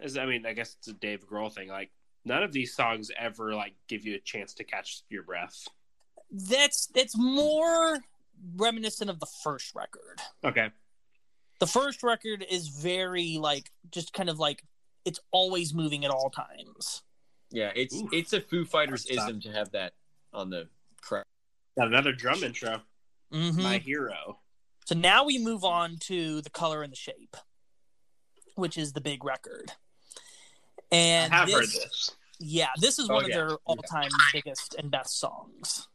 As 0.02 0.18
I 0.18 0.26
mean, 0.26 0.46
I 0.46 0.54
guess 0.54 0.76
it's 0.80 0.88
a 0.88 0.94
Dave 0.94 1.26
Grohl 1.28 1.54
thing. 1.54 1.68
Like 1.70 1.92
none 2.26 2.44
of 2.44 2.52
these 2.52 2.74
songs 2.76 3.12
ever 3.18 3.54
like 3.54 3.74
give 3.88 4.06
you 4.06 4.16
a 4.16 4.20
chance 4.20 4.54
to 4.56 4.64
catch 4.64 5.02
your 5.10 5.24
breath. 5.24 5.68
That's 6.32 6.88
that's 6.88 7.18
more 7.18 8.00
reminiscent 8.56 9.10
of 9.10 9.20
the 9.20 9.28
first 9.44 9.74
record. 9.76 10.20
Okay. 10.44 10.70
The 11.60 11.68
first 11.68 12.04
record 12.04 12.46
is 12.50 12.68
very 12.68 13.38
like 13.38 13.72
just 13.92 14.14
kind 14.14 14.30
of 14.30 14.40
like 14.40 14.64
it's 15.06 15.20
always 15.32 15.74
moving 15.74 16.04
at 16.06 16.12
all 16.12 16.30
times. 16.30 17.04
yeah, 17.52 17.72
it's 17.76 17.96
Oof. 17.96 18.10
it's 18.14 18.34
a 18.34 18.42
Foo 18.42 18.66
Fighters 18.66 19.04
Stop. 19.04 19.30
ism 19.30 19.42
to 19.42 19.52
have 19.52 19.72
that 19.72 19.94
on 20.34 20.50
the 20.50 20.68
crash. 21.02 21.26
Got 21.78 21.88
another 21.88 22.12
drum 22.14 22.44
intro. 22.44 22.82
Mhm. 23.32 23.62
My 23.62 23.78
hero. 23.78 24.40
So 24.86 24.96
now 24.96 25.24
we 25.24 25.38
move 25.38 25.64
on 25.64 25.98
to 26.02 26.42
the 26.42 26.50
color 26.50 26.84
and 26.84 26.92
the 26.92 26.98
shape, 26.98 27.38
which 28.56 28.78
is 28.78 28.94
the 28.94 29.02
big 29.02 29.24
record. 29.24 29.72
And 30.94 31.34
I 31.34 31.38
have 31.38 31.48
this, 31.48 31.56
heard 31.56 31.64
this. 31.66 32.12
Yeah, 32.40 32.68
this 32.80 33.00
is 33.00 33.10
Oh, 33.10 33.16
one 33.16 33.30
yeah. 33.30 33.40
of 33.40 33.48
their 33.50 33.58
all-time 33.66 34.10
biggest 34.32 34.76
and 34.76 34.92
best 34.92 35.20
songs. 35.20 35.88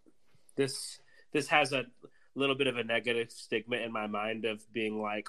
This 0.57 0.99
this 1.33 1.49
has 1.49 1.73
a 1.73 1.85
little 2.35 2.55
bit 2.57 2.67
of 2.67 2.77
a 2.77 2.85
negative 2.85 3.31
stigma 3.31 3.77
in 3.77 3.93
my 3.93 4.07
mind 4.07 4.45
of 4.45 4.61
being 4.73 5.01
like 5.01 5.29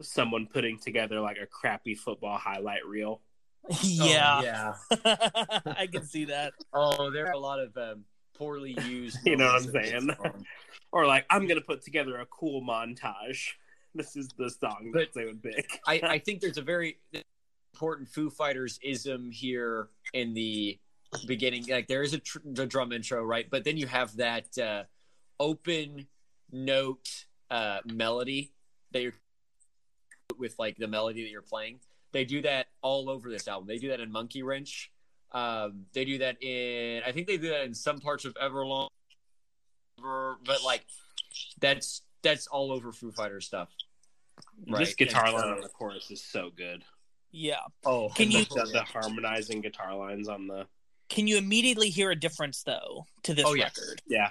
someone 0.00 0.46
putting 0.46 0.78
together 0.78 1.20
like 1.20 1.36
a 1.42 1.46
crappy 1.46 1.94
football 1.94 2.36
highlight 2.38 2.84
reel. 2.86 3.20
yeah, 3.82 4.74
Oh, 4.90 4.96
yeah. 5.04 5.16
I 5.78 5.86
can 5.86 6.04
see 6.04 6.24
that. 6.26 6.52
Oh, 6.72 7.10
there 7.10 7.26
are 7.26 7.32
a 7.32 7.38
lot 7.38 7.60
of 7.60 7.76
um, 7.76 8.04
poorly 8.34 8.76
used. 8.86 9.18
You 9.26 9.36
know 9.36 9.46
what 9.46 9.62
I'm 9.62 9.70
saying? 9.70 10.10
Or 10.92 11.06
like 11.06 11.24
I'm 11.30 11.46
gonna 11.46 11.60
put 11.60 11.82
together 11.82 12.18
a 12.18 12.26
cool 12.26 12.62
montage. 12.62 13.50
This 13.94 14.16
is 14.16 14.28
the 14.36 14.50
song 14.50 14.90
that 14.94 15.12
they 15.14 15.24
would 15.24 15.40
pick. 15.40 15.78
I, 15.86 16.00
I 16.02 16.18
think 16.18 16.40
there's 16.40 16.58
a 16.58 16.62
very 16.62 16.98
important 17.74 18.08
Foo 18.08 18.30
Fighters 18.30 18.78
ism 18.82 19.30
here 19.30 19.88
in 20.12 20.34
the 20.34 20.78
beginning. 21.26 21.64
Like 21.68 21.88
there 21.88 22.02
is 22.02 22.12
a 22.12 22.18
tr- 22.18 22.38
the 22.44 22.66
drum 22.66 22.92
intro, 22.92 23.24
right? 23.24 23.46
But 23.50 23.64
then 23.64 23.76
you 23.76 23.86
have 23.86 24.16
that 24.16 24.58
uh, 24.58 24.84
open 25.38 26.06
note 26.52 27.24
uh, 27.50 27.78
melody 27.86 28.52
that 28.92 29.02
you're 29.02 29.14
with 30.38 30.58
like 30.58 30.76
the 30.76 30.88
melody 30.88 31.22
that 31.22 31.30
you're 31.30 31.42
playing. 31.42 31.80
They 32.12 32.24
do 32.24 32.42
that 32.42 32.66
all 32.82 33.08
over 33.08 33.30
this 33.30 33.48
album. 33.48 33.66
They 33.66 33.78
do 33.78 33.88
that 33.88 34.00
in 34.00 34.10
Monkey 34.10 34.42
Wrench. 34.42 34.90
Um, 35.32 35.86
they 35.92 36.04
do 36.04 36.18
that 36.18 36.42
in 36.42 37.02
I 37.06 37.12
think 37.12 37.28
they 37.28 37.36
do 37.36 37.50
that 37.50 37.64
in 37.64 37.72
some 37.74 38.00
parts 38.00 38.24
of 38.24 38.34
Everlong, 38.34 38.88
but 39.96 40.64
like 40.64 40.84
that's 41.60 42.02
that's 42.22 42.46
all 42.48 42.72
over 42.72 42.92
Foo 42.92 43.12
Fighters 43.12 43.46
stuff. 43.46 43.70
This 44.66 44.94
guitar 44.94 45.32
line 45.32 45.48
on 45.48 45.60
the 45.60 45.68
chorus 45.68 46.10
is 46.10 46.22
so 46.22 46.50
good. 46.54 46.84
Yeah. 47.32 47.60
Oh, 47.84 48.08
Can 48.10 48.30
you- 48.30 48.44
the, 48.44 48.68
the 48.72 48.82
harmonizing 48.82 49.60
guitar 49.60 49.94
lines 49.94 50.28
on 50.28 50.46
the 50.46 50.66
Can 51.08 51.26
you 51.26 51.38
immediately 51.38 51.90
hear 51.90 52.10
a 52.10 52.16
difference 52.16 52.62
though 52.62 53.06
to 53.24 53.34
this 53.34 53.44
Oh, 53.46 53.54
yes. 53.54 53.76
record? 53.78 54.02
yeah 54.06 54.30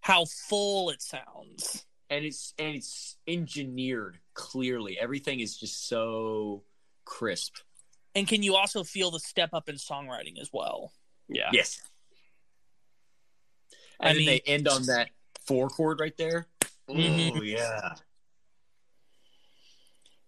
How 0.00 0.24
full 0.26 0.90
it 0.90 1.00
sounds. 1.02 1.84
and 2.10 2.24
it's 2.24 2.52
and 2.58 2.76
it's 2.76 3.16
engineered 3.26 4.18
clearly. 4.34 4.98
Everything 4.98 5.40
is 5.40 5.56
just 5.56 5.88
so 5.88 6.62
crisp. 7.04 7.56
And 8.14 8.28
can 8.28 8.42
you 8.42 8.54
also 8.56 8.84
feel 8.84 9.10
the 9.10 9.18
step 9.20 9.50
up 9.52 9.68
in 9.68 9.76
songwriting 9.76 10.38
as 10.40 10.50
well? 10.52 10.92
yeah 11.28 11.50
Yes. 11.52 11.80
I 14.00 14.08
And 14.10 14.18
then 14.18 14.26
mean- 14.26 14.26
they 14.26 14.52
end 14.52 14.68
on 14.68 14.84
that 14.86 15.08
four 15.46 15.68
chord 15.70 16.00
right 16.00 16.16
there. 16.18 16.46
Mhm. 16.88 17.38
Oh 17.38 17.42
yeah. 17.42 17.94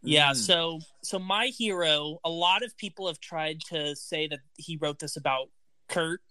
Yeah, 0.06 0.30
Mm. 0.30 0.36
so 0.36 0.80
so 1.02 1.18
my 1.18 1.46
hero, 1.48 2.20
a 2.24 2.30
lot 2.30 2.62
of 2.62 2.76
people 2.76 3.06
have 3.08 3.20
tried 3.20 3.60
to 3.68 3.94
say 3.96 4.26
that 4.28 4.40
he 4.56 4.76
wrote 4.76 4.98
this 5.00 5.16
about 5.16 5.50
Kurt 5.88 6.22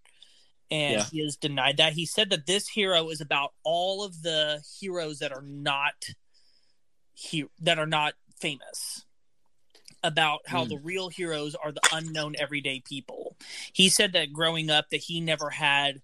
and 0.71 0.93
Yeah. 0.95 1.05
he 1.11 1.23
has 1.23 1.35
denied 1.35 1.77
that. 1.77 1.93
He 1.93 2.05
said 2.05 2.29
that 2.31 2.45
this 2.47 2.67
hero 2.69 3.09
is 3.09 3.21
about 3.21 3.53
all 3.63 4.03
of 4.03 4.21
the 4.21 4.63
heroes 4.79 5.19
that 5.19 5.31
are 5.31 5.41
not 5.43 5.93
he- 7.13 7.45
that 7.59 7.79
are 7.79 7.85
not 7.87 8.15
famous. 8.39 9.05
About 10.03 10.41
how 10.47 10.65
Mm. 10.65 10.69
the 10.69 10.77
real 10.77 11.09
heroes 11.09 11.55
are 11.55 11.71
the 11.71 11.81
unknown 11.91 12.35
everyday 12.37 12.79
people. 12.81 13.37
He 13.73 13.89
said 13.89 14.11
that 14.13 14.33
growing 14.33 14.69
up 14.69 14.89
that 14.91 14.97
he 15.03 15.19
never 15.21 15.49
had 15.51 16.01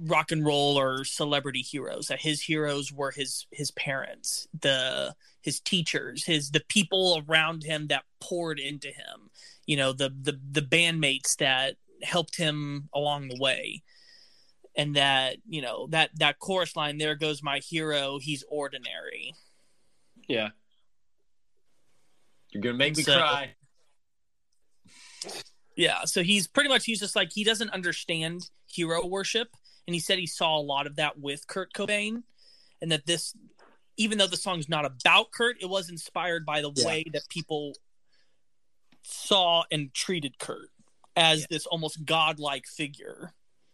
rock 0.00 0.30
and 0.32 0.44
roll 0.46 0.78
or 0.78 1.04
celebrity 1.04 1.60
heroes 1.60 2.06
that 2.06 2.20
his 2.20 2.42
heroes 2.42 2.92
were 2.92 3.10
his 3.10 3.46
his 3.50 3.70
parents 3.72 4.46
the 4.60 5.14
his 5.42 5.58
teachers 5.60 6.24
his 6.24 6.50
the 6.52 6.62
people 6.68 7.24
around 7.26 7.64
him 7.64 7.88
that 7.88 8.04
poured 8.20 8.60
into 8.60 8.88
him 8.88 9.30
you 9.66 9.76
know 9.76 9.92
the 9.92 10.08
the 10.22 10.38
the 10.52 10.62
bandmates 10.62 11.36
that 11.38 11.76
helped 12.02 12.36
him 12.36 12.88
along 12.94 13.28
the 13.28 13.38
way. 13.40 13.82
And 14.76 14.94
that 14.94 15.38
you 15.48 15.60
know 15.60 15.88
that 15.88 16.10
that 16.20 16.38
chorus 16.38 16.76
line 16.76 16.98
there 16.98 17.16
goes 17.16 17.42
my 17.42 17.58
hero 17.58 18.18
he's 18.20 18.44
ordinary. 18.48 19.34
Yeah. 20.28 20.50
You're 22.50 22.62
gonna 22.62 22.76
make 22.78 22.96
me 22.96 23.02
So- 23.02 23.16
cry. 23.18 23.56
Yeah, 25.74 26.04
so 26.04 26.22
he's 26.22 26.46
pretty 26.46 26.68
much 26.68 26.84
he's 26.84 27.00
just 27.00 27.14
like 27.16 27.32
he 27.32 27.44
doesn't 27.44 27.70
understand 27.70 28.50
hero 28.66 29.04
worship, 29.06 29.48
and 29.88 29.94
he 29.94 30.00
said 30.00 30.18
he 30.18 30.26
saw 30.26 30.58
a 30.58 30.60
lot 30.60 30.86
of 30.86 30.96
that 30.96 31.18
with 31.18 31.46
Kurt 31.46 31.72
Cobain, 31.72 32.22
and 32.82 32.92
that 32.92 33.06
this, 33.06 33.34
even 33.96 34.18
though 34.18 34.26
the 34.26 34.36
song's 34.36 34.68
not 34.68 34.84
about 34.84 35.30
Kurt, 35.32 35.56
it 35.62 35.66
was 35.68 35.88
inspired 35.88 36.44
by 36.44 36.60
the 36.60 36.70
Yeah. 36.76 36.84
way 36.86 37.04
that 37.10 37.22
people 37.30 37.72
saw 39.02 39.64
and 39.72 39.92
treated 39.94 40.38
Kurt 40.38 40.68
as 41.16 41.40
Yeah. 41.40 41.46
this 41.48 41.64
almost 41.64 42.04
godlike 42.04 42.66
figure, 42.66 43.32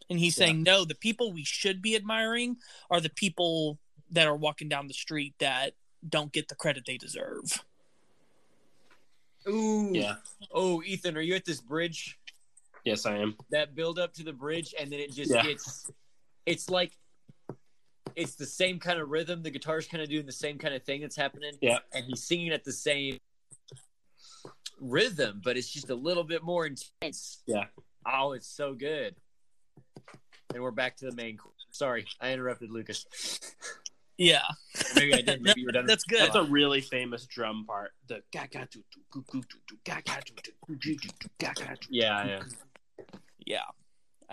and 0.08 0.20
he's 0.20 0.36
saying 0.36 0.62
no, 0.62 0.84
the 0.84 0.94
people 0.94 1.32
we 1.32 1.42
should 1.44 1.82
be 1.82 1.96
admiring 1.96 2.58
are 2.90 3.00
the 3.00 3.10
people 3.10 3.80
that 4.10 4.28
are 4.28 4.36
walking 4.36 4.68
down 4.68 4.86
the 4.86 4.94
street 4.94 5.34
that 5.40 5.74
don't 6.08 6.32
get 6.32 6.46
the 6.46 6.54
credit 6.54 6.84
they 6.86 6.96
deserve. 6.96 7.64
Ooh. 9.48 9.90
yeah 9.92 10.16
Oh, 10.52 10.80
Ethan, 10.84 11.16
are 11.16 11.20
you 11.20 11.34
at 11.34 11.44
this 11.44 11.60
bridge? 11.60 12.20
yes 12.84 13.04
I 13.04 13.16
am 13.18 13.36
That 13.50 13.74
build 13.74 13.98
up 13.98 14.14
to 14.14 14.22
the 14.22 14.32
bridge, 14.32 14.74
and 14.78 14.92
then 14.92 15.00
it 15.00 15.10
just 15.12 15.32
Yeah. 15.32 15.42
gets. 15.42 15.90
It's 16.46 16.70
like. 16.70 16.92
It's 18.16 18.36
the 18.36 18.46
same 18.46 18.78
kind 18.78 19.00
of 19.00 19.08
rhythm. 19.08 19.42
The 19.42 19.50
guitar's 19.50 19.88
kind 19.88 20.00
of 20.00 20.08
doing 20.08 20.24
the 20.24 20.30
same 20.30 20.56
kind 20.56 20.72
of 20.72 20.84
thing 20.84 21.00
that's 21.00 21.16
happening. 21.16 21.54
Yeah. 21.60 21.78
And 21.92 22.04
he's 22.04 22.22
singing 22.22 22.52
at 22.52 22.62
the 22.62 22.70
same 22.70 23.18
rhythm, 24.80 25.40
but 25.42 25.56
it's 25.56 25.68
just 25.68 25.90
a 25.90 25.96
little 25.96 26.22
bit 26.22 26.44
more 26.44 26.64
intense. 26.64 27.42
Yeah. 27.46 27.64
Oh, 28.06 28.32
it's 28.32 28.46
so 28.46 28.74
good. 28.74 29.16
And 30.52 30.62
we're 30.62 30.70
back 30.70 30.96
to 30.98 31.06
the 31.06 31.16
main. 31.16 31.38
Sorry, 31.72 32.06
I 32.20 32.32
interrupted 32.32 32.70
Lucas. 32.70 33.04
Yeah, 34.16 34.42
Maybe 34.94 35.12
I 35.14 35.22
did. 35.22 35.42
Maybe 35.42 35.62
you 35.62 35.66
were 35.66 35.72
done. 35.72 35.86
that's 35.88 36.04
good. 36.04 36.20
That's 36.20 36.36
a 36.36 36.44
really 36.44 36.80
famous 36.80 37.26
drum 37.26 37.64
part. 37.66 37.92
The 38.06 38.22
ga 38.32 38.46
ga 38.50 38.64
do 38.70 38.80
do 38.92 39.00
goo 39.10 39.24
goo 39.26 39.40
do 39.40 39.56
do 39.66 39.76
ga 39.84 40.00
ga 40.04 40.20
do 40.24 40.34
do 40.42 40.52
goo 40.66 40.76
goo 40.76 40.96
do 40.96 41.08
do 41.18 41.28
ga 41.38 41.52
ga 41.52 41.74
do. 41.80 41.88
Yeah, 41.90 42.42
yeah. 43.44 43.62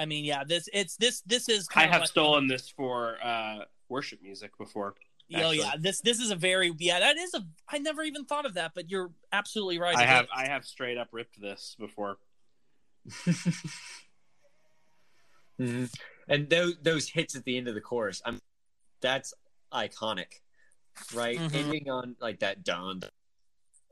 Yeah. 0.02 0.04
I 0.04 0.06
mean, 0.08 0.26
yeah, 0.26 0.43
this 0.43 0.68
it's 0.74 0.95
this 0.97 1.22
this 1.22 1.47
is 1.47 1.68
I 1.76 1.86
of 1.86 1.91
have 1.91 2.02
like, 2.02 2.10
stolen 2.10 2.47
this 2.47 2.70
for 2.70 3.18
uh, 3.24 3.66
worship 3.88 4.22
music 4.22 4.58
before. 4.58 4.95
Oh 5.36 5.52
yeah, 5.52 5.74
this 5.80 6.02
this 6.02 6.20
is 6.20 6.32
a 6.32 6.36
very 6.36 6.74
yeah, 6.80 6.99
that 6.99 7.18
is 7.18 7.34
a 7.34 7.45
I 7.70 7.78
never 7.78 8.02
even 8.04 8.26
thought 8.26 8.45
of 8.45 8.56
that, 8.56 8.72
but 8.76 8.89
you're 8.89 9.12
absolutely 9.32 9.80
right. 9.80 9.95
I 9.95 10.06
have 10.06 10.26
is. 10.26 10.30
I 10.36 10.47
have 10.47 10.66
straight 10.66 10.97
up 10.97 11.10
ripped 11.12 11.39
this 11.39 11.76
before. 11.80 12.18
Mhm. 15.60 15.93
And 16.28 16.49
those 16.49 16.74
those 16.82 17.08
hits 17.10 17.36
at 17.36 17.43
the 17.43 17.56
end 17.56 17.68
of 17.68 17.76
the 17.76 17.82
chorus, 17.82 18.20
I'm 18.26 18.41
that's 18.99 19.32
iconic, 19.72 20.41
right? 21.14 21.38
Mhm. 21.38 21.54
Ending 21.54 21.89
on 21.89 22.16
like 22.20 22.39
that 22.39 22.64
dun. 22.64 23.04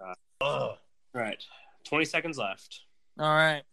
Uh, 0.04 0.16
oh, 0.42 0.78
Right, 1.14 1.44
twenty 1.84 2.06
seconds 2.06 2.40
left. 2.40 2.82
All 3.20 3.30
right. 3.36 3.64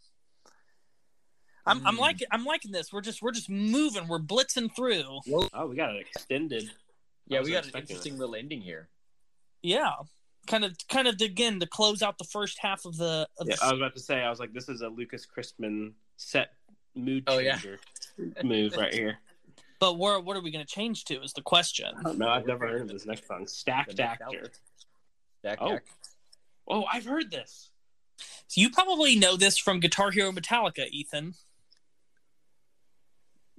I'm 1.67 1.87
I'm 1.87 1.97
Mm. 1.97 2.01
liking 2.01 2.29
I'm 2.31 2.45
liking 2.45 2.73
this. 2.73 2.93
We're 2.93 3.01
just 3.01 3.23
we're 3.23 3.33
just 3.33 3.51
moving. 3.51 4.07
We're 4.09 4.19
blitzing 4.21 4.75
through. 4.75 5.21
Oh, 5.55 5.67
we 5.67 5.77
got 5.77 5.91
an 5.91 5.97
extended. 5.97 6.71
yeah, 7.27 7.41
we 7.43 7.51
got 7.51 7.59
an 7.65 7.71
expecting 7.71 7.97
interesting 7.97 8.19
little 8.19 8.35
ending 8.37 8.61
here. 8.61 8.89
Yeah. 9.63 9.93
Kind 10.47 10.65
of 10.65 10.77
kind 10.89 11.09
of 11.09 11.21
again 11.21 11.59
to 11.61 11.67
close 11.67 12.03
out 12.03 12.19
the 12.19 12.25
first 12.25 12.59
half 12.61 12.85
of 12.85 12.97
the 12.97 13.27
of 13.39 13.49
Yeah, 13.49 13.57
the 13.57 13.65
I 13.65 13.71
was 13.73 13.81
about 13.81 13.95
to 13.95 14.01
say 14.01 14.23
I 14.23 14.31
was 14.31 14.39
like, 14.39 14.53
this 14.53 14.69
is 14.69 14.81
a 14.83 14.89
Lucas 14.89 15.27
Christman 15.27 15.93
set 16.17 16.53
mood 16.95 17.25
Oh, 17.27 17.39
yeah. 17.39 17.57
changer 17.59 17.79
move 18.45 18.77
right 18.77 18.95
here. 18.95 19.19
but 19.81 19.99
where 19.99 20.21
what 20.21 20.37
are 20.37 20.41
we 20.41 20.53
going 20.53 20.65
to 20.65 20.73
change 20.73 21.05
to 21.07 21.21
is 21.23 21.33
the 21.33 21.43
question. 21.43 21.93
No, 22.17 22.29
I've 22.29 22.47
never 22.47 22.67
heard 22.69 22.83
of 22.83 22.89
this 22.89 23.07
next 23.07 23.27
song. 23.27 23.47
Stacked 23.49 23.99
next 23.99 24.21
actor. 24.23 24.51
Stacked 25.41 25.61
Oh. 25.63 25.73
Actor. 25.75 25.85
Oh, 26.69 26.85
I've 26.93 27.05
heard 27.05 27.31
this. 27.33 27.71
So 28.49 28.61
you 28.61 28.71
probably 28.71 29.17
know 29.17 29.37
this 29.37 29.59
from 29.59 29.81
Guitar 29.81 30.11
Hero 30.13 30.31
Metallica, 30.33 30.87
Ethan. 30.91 31.35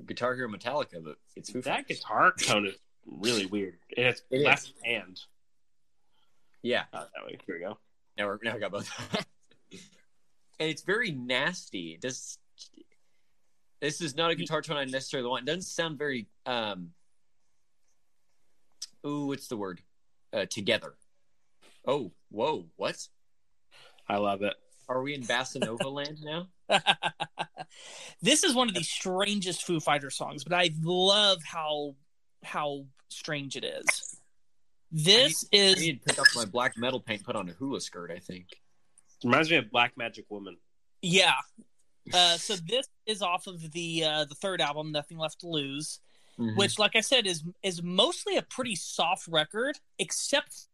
Guitar 0.05 0.35
Hero 0.35 0.47
Metallica, 0.49 1.03
but 1.03 1.17
it's 1.35 1.49
Foo 1.49 1.61
That 1.61 1.77
Fighters. 1.87 1.97
guitar 1.99 2.31
tone 2.33 2.67
is 2.67 2.75
really 3.05 3.45
weird. 3.45 3.77
And 3.95 4.07
it's 4.07 4.21
It 4.29 4.37
is. 4.37 4.43
left 4.45 4.73
hand. 4.83 5.19
Yeah, 6.61 6.83
Oh, 6.93 6.99
that 7.15 7.25
way. 7.25 7.37
Here 7.45 7.55
we 7.55 7.61
go. 7.61 7.77
now 8.17 8.25
we're 8.27 8.39
now 8.43 8.53
we 8.53 8.59
got 8.59 8.71
both. 8.71 8.89
and 9.71 10.69
it's 10.69 10.81
very 10.83 11.11
nasty. 11.11 11.93
It 11.93 12.01
does. 12.01 12.37
This 13.79 14.01
is 14.01 14.15
not 14.15 14.31
a 14.31 14.35
guitar 14.35 14.61
tone 14.61 14.77
I 14.77 14.85
necessarily 14.85 15.29
want. 15.29 15.43
It 15.43 15.45
doesn't 15.47 15.61
sound 15.63 15.97
very. 15.97 16.27
um 16.45 16.91
Ooh, 19.05 19.27
what's 19.27 19.47
the 19.47 19.57
word? 19.57 19.81
Uh, 20.33 20.45
together. 20.49 20.95
Oh, 21.85 22.11
whoa! 22.29 22.65
What? 22.75 23.07
I 24.09 24.17
love 24.17 24.41
it. 24.41 24.55
Are 24.89 25.01
we 25.01 25.13
in 25.13 25.21
bossa 25.23 25.59
nova 25.63 25.89
land 25.89 26.19
now? 26.23 26.47
this 28.21 28.43
is 28.43 28.53
one 28.55 28.69
of 28.69 28.75
the 28.75 28.83
strangest 28.83 29.65
Foo 29.65 29.79
Fighter 29.79 30.09
songs, 30.09 30.43
but 30.43 30.53
I 30.53 30.69
love 30.81 31.43
how 31.43 31.95
how 32.43 32.85
strange 33.09 33.55
it 33.55 33.63
is. 33.65 34.17
This 34.91 35.43
I 35.53 35.57
is 35.57 35.79
need 35.81 36.01
to 36.03 36.09
pick 36.13 36.19
up 36.19 36.27
my 36.35 36.45
black 36.45 36.77
metal 36.77 36.99
paint, 37.01 37.23
put 37.25 37.35
on 37.35 37.49
a 37.49 37.53
hula 37.53 37.81
skirt. 37.81 38.11
I 38.11 38.19
think. 38.19 38.47
Reminds 39.23 39.49
me 39.49 39.57
of 39.57 39.71
Black 39.71 39.97
Magic 39.97 40.25
Woman. 40.29 40.57
yeah, 41.01 41.33
Uh, 42.13 42.37
so 42.37 42.55
this 42.55 42.87
is 43.07 43.21
off 43.21 43.47
of 43.47 43.71
the 43.73 44.03
uh, 44.05 44.25
the 44.25 44.35
third 44.35 44.61
album, 44.61 44.91
Nothing 44.91 45.17
Left 45.17 45.39
to 45.41 45.47
Lose, 45.47 45.99
Mhm. 46.39 46.55
which, 46.55 46.77
like 46.79 46.95
I 46.95 47.01
said, 47.01 47.25
is 47.27 47.43
is 47.63 47.83
mostly 47.83 48.37
a 48.37 48.41
pretty 48.43 48.75
soft 48.75 49.27
record, 49.27 49.79
except 49.99 50.67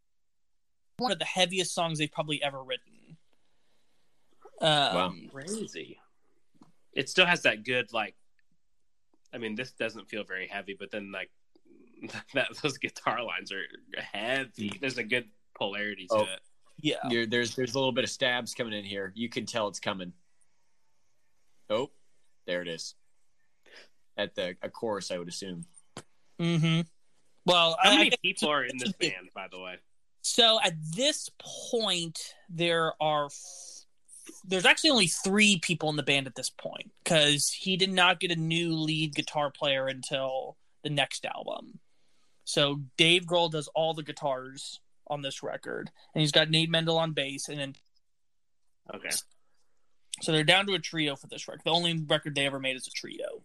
one 0.98 1.12
of 1.12 1.18
the 1.20 1.26
heaviest 1.26 1.74
songs 1.74 1.98
they've 1.98 2.12
probably 2.12 2.44
ever 2.44 2.62
written. 2.62 2.93
Um, 4.62 5.30
Crazy. 5.32 6.00
It 6.94 7.10
still 7.10 7.26
has 7.26 7.42
that 7.44 7.64
good 7.66 7.92
like. 7.94 8.16
I 9.34 9.40
mean, 9.40 9.56
this 9.56 9.72
doesn't 9.72 10.10
feel 10.10 10.24
very 10.24 10.48
heavy, 10.48 10.76
but 10.80 10.92
then 10.92 11.12
like 11.12 11.32
that 12.34 12.48
those 12.62 12.78
guitar 12.78 13.24
lines 13.24 13.52
are 13.52 13.64
heavy. 13.98 14.72
There's 14.80 14.98
a 15.00 15.04
good 15.04 15.26
polarity 15.58 16.08
to 16.08 16.16
Oh. 16.16 16.22
it. 16.22 16.40
Yeah. 16.80 16.96
You're, 17.10 17.26
there's 17.26 17.56
there's 17.56 17.74
a 17.76 17.78
little 17.80 17.92
bit 17.92 18.04
of 18.04 18.10
stabs 18.10 18.54
coming 18.54 18.74
in 18.74 18.84
here. 18.84 19.12
You 19.16 19.30
can 19.30 19.46
tell 19.46 19.68
it's 19.68 19.80
coming. 19.80 20.14
Oh, 21.70 21.92
there 22.46 22.62
it 22.62 22.68
is. 22.68 22.96
At 24.18 24.36
the 24.36 24.56
a 24.62 24.70
chorus, 24.70 25.10
I 25.12 25.18
would 25.18 25.28
assume. 25.28 25.66
Mm-hmm. 26.40 26.82
Well, 27.46 27.78
How 27.82 27.90
I, 27.90 27.94
I 27.94 27.98
many 27.98 28.10
guess- 28.12 28.20
people 28.22 28.50
are 28.50 28.64
in 28.64 28.78
this 28.78 28.92
band, 29.00 29.30
by 29.34 29.48
the 29.52 29.60
way? 29.60 29.76
so 30.22 30.60
at 30.64 30.74
this 30.96 31.30
point, 31.72 32.34
there 32.50 32.94
are 33.02 33.26
f- 33.26 33.83
there's 34.46 34.66
actually 34.66 34.90
only 34.92 35.08
three 35.08 35.60
people 35.60 35.90
in 35.90 35.96
the 35.96 36.04
band 36.04 36.28
at 36.28 36.36
this 36.36 36.50
point 36.50 36.92
because 37.04 37.50
he 37.50 37.78
did 37.78 37.92
not 37.92 38.20
get 38.20 38.32
a 38.32 38.36
new 38.36 38.74
lead 38.74 39.16
guitar 39.16 39.50
player 39.52 39.88
until 39.88 40.58
the 40.84 40.90
next 40.90 41.26
album. 41.26 41.80
So 42.46 42.82
Dave 42.98 43.24
Grohl 43.26 43.52
does 43.52 43.68
all 43.70 43.94
the 43.94 44.04
guitars 44.04 44.80
on 45.08 45.22
this 45.22 45.44
record, 45.44 45.90
and 46.14 46.22
he's 46.22 46.32
got 46.32 46.50
Nate 46.50 46.70
Mendel 46.70 46.98
on 46.98 47.12
bass, 47.14 47.48
and 47.50 47.60
then 47.60 47.76
Okay. 48.94 49.10
so 50.22 50.32
they're 50.32 50.44
down 50.44 50.68
to 50.68 50.74
a 50.74 50.80
trio 50.80 51.16
for 51.16 51.28
this 51.28 51.48
record. 51.48 51.62
The 51.64 51.72
only 51.72 51.98
record 52.08 52.36
they 52.36 52.46
ever 52.46 52.60
made 52.60 52.76
is 52.76 52.88
a 52.88 52.92
trio. 52.92 53.44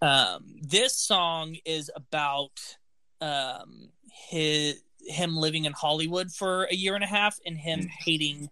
Um, 0.00 0.44
this 0.62 0.96
song 0.96 1.56
is 1.64 1.90
about 1.94 2.76
um, 3.20 3.88
his 4.12 4.80
him 5.00 5.36
living 5.36 5.64
in 5.64 5.72
Hollywood 5.72 6.30
for 6.30 6.64
a 6.64 6.74
year 6.74 6.94
and 6.94 7.02
a 7.02 7.08
half 7.08 7.38
and 7.46 7.56
him 7.56 7.88
hating 8.04 8.50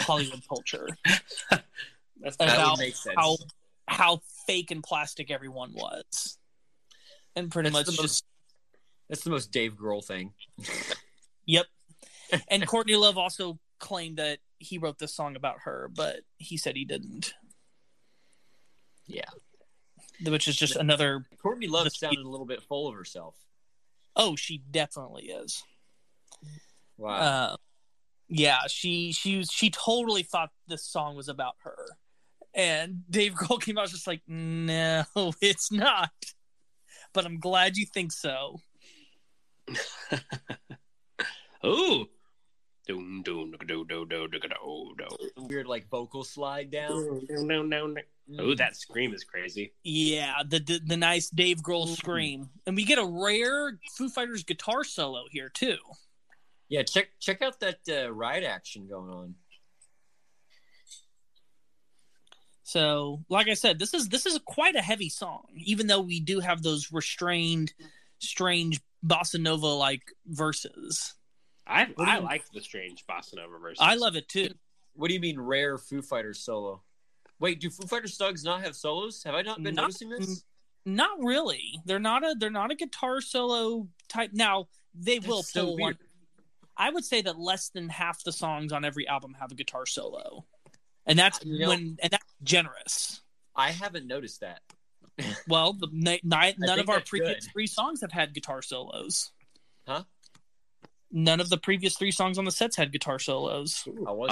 Hollywood 0.00 0.42
culture. 0.48 0.88
That's 1.04 1.22
That 1.50 2.38
That 2.38 2.58
About 2.58 2.78
sense. 2.78 3.14
how 3.16 3.36
how 3.88 4.20
fake 4.46 4.70
and 4.70 4.82
plastic 4.82 5.30
everyone 5.30 5.72
was, 5.72 6.38
and 7.34 7.50
pretty 7.50 7.70
That's 7.70 7.88
much 7.90 7.98
most- 7.98 8.02
just 8.02 8.24
That's 9.08 9.24
the 9.24 9.30
most 9.30 9.50
Dave 9.50 9.74
Grohl 9.74 10.04
thing. 10.04 10.32
yep. 11.46 11.66
And 12.48 12.64
Courtney 12.66 12.94
Love 12.94 13.18
also 13.18 13.58
claimed 13.80 14.18
that 14.18 14.38
he 14.60 14.78
wrote 14.78 14.98
this 15.00 15.12
song 15.12 15.34
about 15.34 15.60
her, 15.64 15.90
but 15.92 16.20
he 16.38 16.56
said 16.56 16.76
he 16.76 16.84
didn't. 16.84 17.34
Yeah. 19.06 19.24
which 20.24 20.46
is 20.46 20.54
just 20.56 20.76
another. 20.76 21.24
Courtney 21.42 21.66
Love 21.66 21.84
The- 21.84 21.90
sounded 21.90 22.24
a 22.24 22.28
little 22.28 22.46
bit 22.46 22.62
full 22.62 22.86
of 22.86 22.94
herself. 22.94 23.34
Oh, 24.14 24.36
she 24.36 24.58
definitely 24.70 25.24
is. 25.24 25.64
Wow. 26.96 27.10
Uh, 27.16 27.56
yeah, 28.30 28.60
she 28.68 29.12
she 29.12 29.36
was 29.38 29.50
she 29.50 29.68
totally 29.70 30.22
thought 30.22 30.50
this 30.68 30.86
song 30.86 31.16
was 31.16 31.28
about 31.28 31.56
her, 31.64 31.86
and 32.54 33.02
Dave 33.10 33.34
Grohl 33.34 33.60
came 33.60 33.76
out 33.76 33.88
just 33.90 34.06
like, 34.06 34.22
no, 34.26 35.04
it's 35.42 35.70
not. 35.70 36.10
But 37.12 37.26
I'm 37.26 37.38
glad 37.40 37.76
you 37.76 37.86
think 37.86 38.12
so. 38.12 38.60
Ooh. 41.64 42.06
Doom, 42.86 43.22
doom, 43.22 43.54
do, 43.66 43.84
do, 43.84 44.06
do, 44.06 44.28
do, 44.28 44.28
do, 44.28 44.94
do. 44.98 45.06
Weird 45.36 45.66
like 45.66 45.88
vocal 45.88 46.24
slide 46.24 46.70
down. 46.70 47.22
No, 47.28 47.62
no, 47.62 47.86
no, 47.86 47.86
no. 47.86 48.02
Oh, 48.38 48.54
that 48.54 48.76
scream 48.76 49.12
is 49.12 49.22
crazy. 49.22 49.72
Yeah, 49.84 50.36
the 50.48 50.58
the, 50.60 50.80
the 50.84 50.96
nice 50.96 51.30
Dave 51.30 51.58
Grohl 51.58 51.86
Mhm. 51.86 51.96
scream, 51.96 52.50
and 52.66 52.74
we 52.74 52.84
get 52.84 52.98
a 52.98 53.04
rare 53.04 53.78
Foo 53.96 54.08
Fighters 54.08 54.42
guitar 54.44 54.82
solo 54.82 55.24
here 55.30 55.50
too. 55.50 55.76
Yeah, 56.70 56.82
check 56.84 57.08
check 57.18 57.42
out 57.42 57.60
that 57.60 57.80
uh, 57.88 58.10
ride 58.12 58.44
action 58.44 58.86
going 58.88 59.10
on. 59.10 59.34
So, 62.62 63.24
like 63.28 63.48
I 63.48 63.54
said, 63.54 63.78
this 63.78 63.94
is 63.94 64.08
this 64.08 64.26
is 64.26 64.38
quite 64.44 64.76
a 64.76 64.82
heavy 64.82 65.08
song, 65.08 65.46
even 65.56 65.88
though 65.88 66.00
we 66.00 66.20
do 66.20 66.38
have 66.40 66.62
those 66.62 66.92
restrained, 66.92 67.72
strange 68.20 68.80
bossa 69.04 69.40
nova 69.40 69.66
like 69.66 70.02
verses. 70.26 71.14
I 71.66 71.86
What 71.96 72.08
I 72.08 72.18
you- 72.18 72.24
like 72.24 72.44
the 72.52 72.60
strange 72.60 73.04
bossa 73.06 73.34
nova 73.34 73.58
verses. 73.58 73.78
I 73.80 73.96
love 73.96 74.14
it 74.16 74.28
too. 74.28 74.50
What 74.94 75.08
do 75.08 75.14
you 75.14 75.20
mean 75.20 75.40
rare 75.40 75.78
Foo 75.78 76.02
Fighters 76.02 76.38
solo? 76.40 76.82
Wait, 77.40 77.60
do 77.60 77.70
Foo 77.70 77.86
Fighters 77.88 78.16
Stugs 78.16 78.44
not 78.44 78.62
have 78.62 78.76
solos? 78.76 79.22
Have 79.24 79.34
I 79.34 79.42
not 79.42 79.62
been 79.62 79.74
Not- 79.74 79.82
noticing 79.82 80.10
this? 80.10 80.44
Not 80.86 81.18
really. 81.20 81.80
They're 81.84 81.98
not 81.98 82.24
a 82.24 82.34
they're 82.38 82.50
not 82.50 82.70
a 82.70 82.74
guitar 82.76 83.20
solo 83.20 83.88
type. 84.08 84.30
Now 84.32 84.68
they 84.94 85.18
will 85.18 85.38
That's 85.38 85.52
so 85.52 85.66
pull 85.66 85.76
one. 85.78 85.98
Weird. 86.80 86.90
I 86.90 86.94
would 86.94 87.04
say 87.04 87.22
that 87.22 87.38
less 87.38 87.68
than 87.70 87.88
half 87.88 88.22
the 88.24 88.32
songs 88.32 88.72
on 88.72 88.84
every 88.84 89.06
album 89.08 89.36
have 89.40 89.52
a 89.52 89.54
guitar 89.54 89.86
solo, 89.86 90.44
and 91.06 91.18
that's 91.18 91.44
You 91.44 91.58
know- 91.60 91.68
when 91.68 91.98
and 92.02 92.10
that's 92.10 92.24
generous. 92.42 93.20
I 93.56 93.70
haven't 93.72 94.06
noticed 94.06 94.40
that. 94.40 94.60
Well, 95.48 95.74
the, 95.74 95.88
ni- 95.92 96.20
ni- 96.22 96.54
none 96.58 96.78
of 96.78 96.88
our 96.88 97.00
previous 97.00 97.44
good. 97.44 97.52
three 97.52 97.66
songs 97.66 98.00
have 98.00 98.12
had 98.12 98.32
guitar 98.32 98.62
solos. 98.62 99.32
Huh? 99.86 100.04
None 101.12 101.40
of 101.40 101.50
the 101.50 101.58
previous 101.58 101.96
three 101.96 102.12
songs 102.12 102.38
on 102.38 102.44
the 102.46 102.50
sets 102.52 102.76
had 102.76 102.90
guitar 102.92 103.18
solos. 103.18 103.86
I 104.06 104.12
was. 104.12 104.30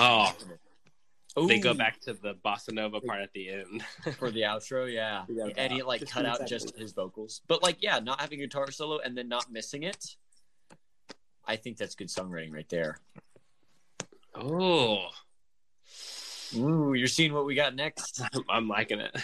Oh. 1.37 1.47
They 1.47 1.59
go 1.59 1.75
back 1.75 2.01
to 2.03 2.15
the 2.15 2.35
bossa 2.45 2.73
nova 2.73 3.01
part 3.01 3.21
at 3.21 3.33
the 3.33 3.51
end. 3.51 3.85
for 4.19 4.31
the 4.31 4.43
outro, 4.43 4.91
yeah. 4.93 5.25
Yeah. 5.29 5.49
and 5.57 5.73
he 5.73 5.83
like 5.83 6.01
Just 6.01 6.13
cut 6.13 6.25
out 6.25 6.37
second. 6.39 6.49
just 6.49 6.77
his 6.79 6.93
vocals. 6.93 7.43
But 7.49 7.63
like, 7.63 7.77
yeah, 7.81 7.99
not 7.99 8.21
having 8.21 8.41
a 8.41 8.45
guitar 8.45 8.71
solo 8.71 8.99
and 8.99 9.17
then 9.17 9.29
not 9.29 9.51
missing 9.53 9.83
it. 9.83 10.17
I 11.49 11.57
think 11.57 11.79
that's 11.79 11.97
good 11.97 12.09
songwriting 12.09 12.53
right 12.53 12.69
there. 12.69 12.99
Oh, 14.35 15.09
Ooh, 16.57 16.95
you're 16.95 17.09
seeing 17.09 17.33
what 17.33 17.45
we 17.45 17.55
got 17.55 17.75
next. 17.75 18.23
I'm 18.49 18.69
liking 18.69 19.01
it. 19.01 19.15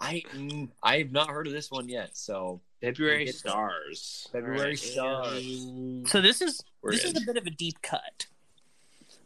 I 0.00 0.22
mm, 0.34 0.68
I 0.82 0.98
have 0.98 1.12
not 1.12 1.28
heard 1.30 1.46
of 1.46 1.52
this 1.52 1.70
one 1.70 1.88
yet, 1.88 2.16
so 2.16 2.60
February 2.80 3.28
stars. 3.28 4.28
February 4.32 4.58
All 4.58 4.64
right. 4.66 4.78
Stars. 4.78 5.66
So 6.06 6.20
this 6.20 6.42
is 6.42 6.62
We're 6.82 6.92
this 6.92 7.04
in. 7.04 7.16
is 7.16 7.22
a 7.22 7.26
bit 7.26 7.36
of 7.36 7.46
a 7.46 7.50
deep 7.50 7.80
cut, 7.82 8.26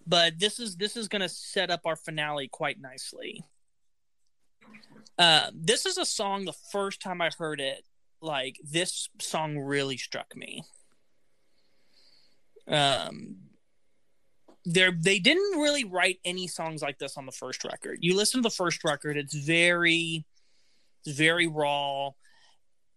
but 0.07 0.39
this 0.39 0.61
is 0.61 0.77
this 0.77 0.97
is 0.97 1.09
going 1.09 1.23
to 1.23 1.29
set 1.29 1.71
up 1.71 1.87
our 1.87 1.97
finale 1.97 2.49
quite 2.49 2.81
nicely. 2.81 3.45
Uh, 5.19 5.51
this 5.53 5.87
is 5.87 5.99
a 5.99 6.05
song. 6.05 6.45
The 6.45 6.53
first 6.53 7.01
time 7.03 7.21
I 7.21 7.31
heard 7.37 7.61
it, 7.61 7.85
like 8.21 8.61
this 8.63 9.09
song 9.19 9.59
really 9.59 9.97
struck 9.97 10.37
me. 10.37 10.63
Um, 12.69 13.37
there 14.65 14.91
they 14.93 15.19
didn't 15.19 15.59
really 15.61 15.85
write 15.85 16.19
any 16.25 16.47
songs 16.47 16.83
like 16.83 16.99
this 16.99 17.17
on 17.17 17.27
the 17.27 17.33
first 17.33 17.65
record. 17.65 17.99
You 18.03 18.15
listen 18.15 18.43
to 18.43 18.49
the 18.49 18.55
first 18.55 18.85
record; 18.85 19.17
it's 19.17 19.35
very, 19.35 20.25
it's 21.05 21.17
very 21.17 21.47
raw. 21.47 22.11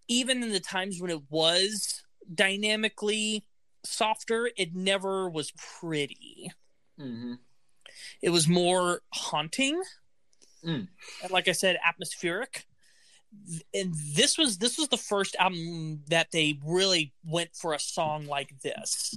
Even 0.07 0.43
in 0.43 0.49
the 0.51 0.59
times 0.59 0.99
when 0.99 1.11
it 1.11 1.21
was 1.29 2.03
dynamically 2.33 3.45
softer, 3.85 4.49
it 4.57 4.75
never 4.75 5.29
was 5.29 5.51
pretty. 5.79 6.51
mhm. 6.99 7.39
It 8.21 8.29
was 8.29 8.47
more 8.47 9.01
haunting, 9.13 9.81
Mm. 10.63 10.87
and 11.23 11.31
like 11.31 11.47
I 11.47 11.53
said, 11.53 11.77
atmospheric. 11.87 12.65
And 13.73 13.95
this 14.13 14.37
was 14.37 14.57
this 14.57 14.77
was 14.77 14.89
the 14.89 14.97
first 14.97 15.35
album 15.39 16.03
that 16.07 16.31
they 16.31 16.59
really 16.65 17.13
went 17.23 17.55
for 17.55 17.73
a 17.73 17.79
song 17.79 18.25
like 18.25 18.59
this, 18.61 19.15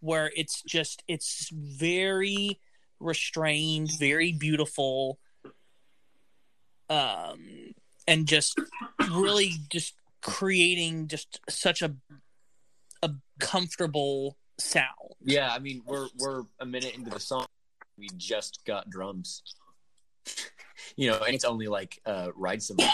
where 0.00 0.30
it's 0.36 0.62
just 0.62 1.02
it's 1.08 1.50
very 1.52 2.60
restrained, 3.00 3.90
very 3.98 4.32
beautiful, 4.32 5.18
um, 6.88 7.74
and 8.06 8.26
just 8.26 8.58
really 9.10 9.52
just 9.70 9.94
creating 10.22 11.08
just 11.08 11.40
such 11.48 11.82
a 11.82 11.94
a 13.02 13.10
comfortable 13.38 14.36
sound. 14.58 15.14
yeah. 15.22 15.52
I 15.52 15.58
mean, 15.58 15.82
we're 15.86 16.08
we're 16.18 16.42
a 16.60 16.66
minute 16.66 16.94
into 16.94 17.10
the 17.10 17.20
song. 17.20 17.46
We 17.98 18.08
just 18.16 18.60
got 18.66 18.90
drums. 18.90 19.42
you 20.96 21.10
know, 21.10 21.18
and 21.18 21.34
it's 21.34 21.44
only 21.44 21.66
like 21.66 22.00
uh, 22.06 22.28
ride 22.34 22.62
cymbals. 22.62 22.90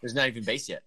There's 0.00 0.14
not 0.14 0.28
even 0.28 0.44
bass 0.44 0.68
yet. 0.68 0.82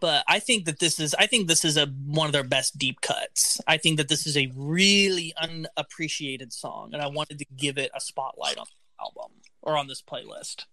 But 0.00 0.24
I 0.28 0.38
think 0.38 0.64
that 0.66 0.78
this 0.78 0.98
is 0.98 1.14
I 1.14 1.26
think 1.26 1.48
this 1.48 1.64
is 1.64 1.76
a 1.76 1.86
one 1.86 2.26
of 2.26 2.32
their 2.32 2.44
best 2.44 2.78
deep 2.78 3.00
cuts. 3.00 3.60
I 3.66 3.76
think 3.76 3.98
that 3.98 4.08
this 4.08 4.26
is 4.26 4.36
a 4.36 4.50
really 4.56 5.34
unappreciated 5.40 6.52
song, 6.52 6.90
and 6.92 7.02
I 7.02 7.06
wanted 7.08 7.38
to 7.38 7.46
give 7.56 7.78
it 7.78 7.90
a 7.94 8.00
spotlight 8.00 8.58
on 8.58 8.66
the 8.66 9.04
album 9.04 9.32
or 9.60 9.76
on 9.76 9.86
this 9.86 10.02
playlist. 10.02 10.64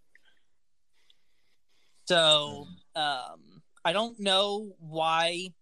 So 2.06 2.68
um, 2.96 3.62
I 3.86 3.94
don't 3.94 4.20
know 4.20 4.76
why 4.80 5.54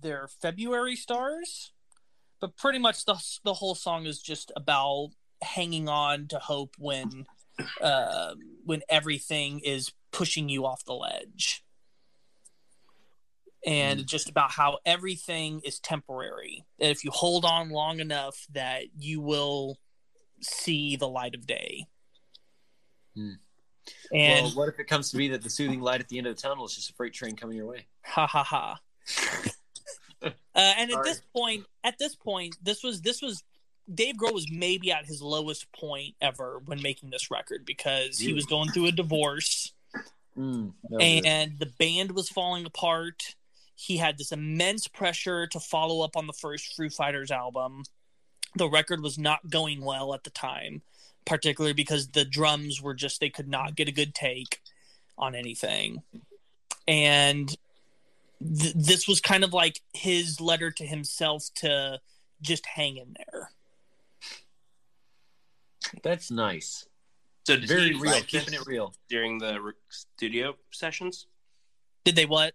they're 0.00 0.28
February 0.40 0.96
stars, 0.96 1.72
but 2.40 2.56
pretty 2.56 2.78
much 2.78 3.04
the 3.04 3.22
the 3.44 3.54
whole 3.54 3.74
song 3.74 4.06
is 4.06 4.20
just 4.20 4.52
about 4.56 5.10
hanging 5.42 5.88
on 5.88 6.28
to 6.28 6.38
hope 6.38 6.74
when 6.78 7.26
uh, 7.80 8.34
when 8.64 8.82
everything 8.88 9.60
is 9.60 9.92
pushing 10.12 10.48
you 10.48 10.64
off 10.64 10.84
the 10.84 10.94
ledge 10.94 11.62
and 13.64 14.06
just 14.06 14.28
about 14.28 14.50
how 14.50 14.78
everything 14.84 15.60
is 15.64 15.78
temporary 15.78 16.64
And 16.78 16.90
if 16.90 17.04
you 17.04 17.10
hold 17.10 17.44
on 17.44 17.70
long 17.70 18.00
enough 18.00 18.46
that 18.52 18.84
you 18.98 19.20
will 19.20 19.78
see 20.42 20.96
the 20.96 21.08
light 21.08 21.34
of 21.34 21.46
day 21.46 21.86
Hmm. 23.14 23.32
and 24.12 24.44
well, 24.44 24.52
what 24.52 24.68
if 24.68 24.78
it 24.78 24.84
comes 24.88 25.10
to 25.10 25.16
be 25.16 25.28
that 25.28 25.42
the 25.42 25.48
soothing 25.50 25.80
light 25.80 26.00
at 26.00 26.08
the 26.08 26.18
end 26.18 26.26
of 26.26 26.36
the 26.36 26.42
tunnel 26.42 26.66
is 26.66 26.74
just 26.74 26.90
a 26.90 26.92
freight 26.94 27.14
train 27.14 27.34
coming 27.36 27.56
your 27.56 27.66
way? 27.66 27.86
ha 28.04 28.26
ha 28.26 28.42
ha 28.44 28.80
uh, 30.22 30.30
and 30.54 30.90
at 30.90 30.94
Sorry. 30.94 31.04
this 31.08 31.22
point 31.34 31.64
at 31.84 31.98
this 31.98 32.14
point 32.14 32.56
this 32.62 32.82
was 32.82 33.00
this 33.02 33.22
was 33.22 33.42
dave 33.94 34.16
grohl 34.16 34.32
was 34.34 34.50
maybe 34.50 34.90
at 34.92 35.06
his 35.06 35.22
lowest 35.22 35.70
point 35.72 36.14
ever 36.20 36.60
when 36.66 36.82
making 36.82 37.10
this 37.10 37.30
record 37.30 37.64
because 37.64 38.18
he 38.18 38.32
was 38.32 38.44
going 38.46 38.68
through 38.70 38.86
a 38.86 38.92
divorce 38.92 39.72
Mm, 40.36 40.74
that 40.90 40.96
was 40.98 41.02
it. 41.02 41.24
and 41.24 41.58
the 41.58 41.72
band 41.78 42.10
was 42.12 42.28
falling 42.28 42.66
apart. 42.66 43.36
He 43.76 43.98
had 43.98 44.16
this 44.18 44.32
immense 44.32 44.88
pressure 44.88 45.46
to 45.48 45.60
follow 45.60 46.02
up 46.02 46.16
on 46.16 46.26
the 46.26 46.32
first 46.32 46.74
Foo 46.74 46.88
Fighters 46.90 47.30
album. 47.30 47.84
The 48.56 48.68
record 48.68 49.02
was 49.02 49.18
not 49.18 49.50
going 49.50 49.84
well 49.84 50.14
at 50.14 50.24
the 50.24 50.30
time, 50.30 50.80
particularly 51.26 51.74
because 51.74 52.08
the 52.08 52.24
drums 52.24 52.80
were 52.80 52.94
just, 52.94 53.20
they 53.20 53.28
could 53.28 53.48
not 53.48 53.76
get 53.76 53.86
a 53.88 53.92
good 53.92 54.14
take 54.14 54.60
on 55.18 55.34
anything. 55.34 56.02
And 56.88 57.48
th- 58.40 58.74
this 58.74 59.06
was 59.06 59.20
kind 59.20 59.44
of 59.44 59.52
like 59.52 59.82
his 59.92 60.40
letter 60.40 60.70
to 60.70 60.84
himself 60.86 61.50
to 61.56 62.00
just 62.40 62.64
hang 62.64 62.96
in 62.96 63.14
there. 63.16 63.50
That's 66.02 66.30
nice. 66.30 66.86
So 67.46 67.56
Very 67.58 67.92
he 67.92 68.00
real. 68.00 68.12
write 68.12 68.26
Keeping 68.26 68.54
it 68.54 68.66
real. 68.66 68.94
during 69.08 69.38
the 69.38 69.60
re- 69.60 69.72
studio 69.90 70.56
sessions? 70.70 71.26
Did 72.04 72.16
they 72.16 72.26
what? 72.26 72.54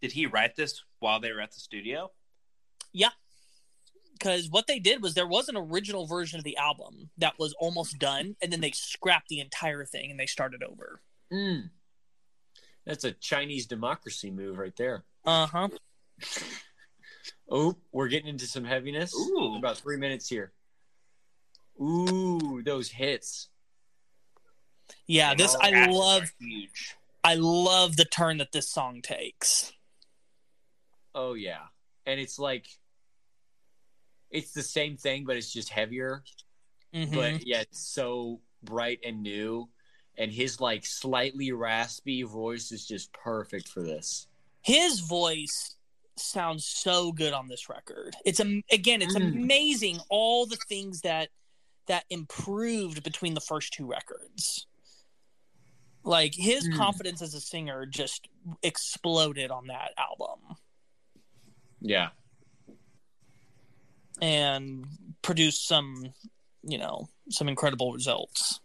Did 0.00 0.12
he 0.12 0.26
write 0.26 0.56
this 0.56 0.82
while 0.98 1.20
they 1.20 1.32
were 1.32 1.40
at 1.40 1.52
the 1.52 1.60
studio? 1.60 2.10
Yeah. 2.92 3.10
Because 4.12 4.48
what 4.50 4.66
they 4.66 4.78
did 4.78 5.02
was 5.02 5.14
there 5.14 5.26
was 5.26 5.48
an 5.48 5.56
original 5.56 6.06
version 6.06 6.38
of 6.38 6.44
the 6.44 6.56
album 6.56 7.10
that 7.18 7.38
was 7.38 7.54
almost 7.58 7.98
done 7.98 8.36
and 8.42 8.52
then 8.52 8.60
they 8.60 8.70
scrapped 8.72 9.28
the 9.28 9.40
entire 9.40 9.84
thing 9.84 10.10
and 10.10 10.18
they 10.20 10.26
started 10.26 10.62
over 10.62 11.00
Mm. 11.32 11.70
That's 12.84 13.04
a 13.04 13.12
Chinese 13.12 13.66
democracy 13.66 14.30
move 14.30 14.58
right 14.58 14.74
there. 14.76 15.04
uh-huh 15.24 15.68
Oh, 17.52 17.76
we're 17.92 18.08
getting 18.08 18.28
into 18.28 18.46
some 18.46 18.64
heaviness. 18.64 19.14
Ooh. 19.14 19.56
About 19.58 19.76
three 19.78 19.96
minutes 19.96 20.28
here. 20.28 20.52
Ooh, 21.80 22.62
those 22.64 22.88
hits. 22.90 23.48
yeah 25.06 25.34
this 25.34 25.56
i 25.60 25.86
love 25.86 26.30
huge. 26.38 26.94
i 27.24 27.34
love 27.36 27.96
the 27.96 28.04
turn 28.04 28.36
that 28.38 28.52
this 28.52 28.68
song 28.68 29.00
takes 29.02 29.72
Oh 31.14 31.34
yeah, 31.34 31.62
and 32.06 32.20
it's 32.20 32.38
like, 32.38 32.66
it's 34.30 34.52
the 34.52 34.62
same 34.62 34.96
thing, 34.96 35.24
but 35.24 35.36
it's 35.36 35.52
just 35.52 35.68
heavier. 35.70 36.22
Mhm. 36.94 37.14
But 37.14 37.46
yeah, 37.46 37.60
it's 37.60 37.80
so 37.92 38.40
bright 38.62 39.00
and 39.04 39.22
new, 39.22 39.68
and 40.16 40.30
his 40.30 40.60
like 40.60 40.84
slightly 40.86 41.52
raspy 41.52 42.22
voice 42.22 42.72
is 42.72 42.86
just 42.86 43.12
perfect 43.12 43.68
for 43.68 43.82
this. 43.82 44.26
his 44.62 45.00
voice 45.00 45.76
sounds 46.16 46.66
so 46.66 47.12
good 47.12 47.32
on 47.32 47.48
this 47.48 47.70
record 47.70 48.14
it's 48.26 48.40
again 48.70 49.00
it's 49.00 49.16
Mm. 49.16 49.32
amazing 49.42 49.98
all 50.10 50.44
the 50.44 50.58
things 50.68 51.00
that 51.00 51.30
that 51.86 52.04
improved 52.10 53.02
between 53.02 53.32
the 53.32 53.40
first 53.40 53.72
two 53.72 53.86
records 53.86 54.66
like 56.04 56.34
his 56.34 56.68
Mm. 56.68 56.76
confidence 56.76 57.22
as 57.22 57.32
a 57.32 57.40
singer 57.40 57.86
just 57.86 58.28
exploded 58.62 59.50
on 59.50 59.68
that 59.68 59.92
album 59.96 60.40
Yeah, 61.80 62.10
and 64.20 64.84
produced 65.22 65.66
some, 65.66 66.12
you 66.62 66.78
know, 66.78 67.08
some 67.30 67.48
incredible 67.48 67.92
results. 67.92 68.60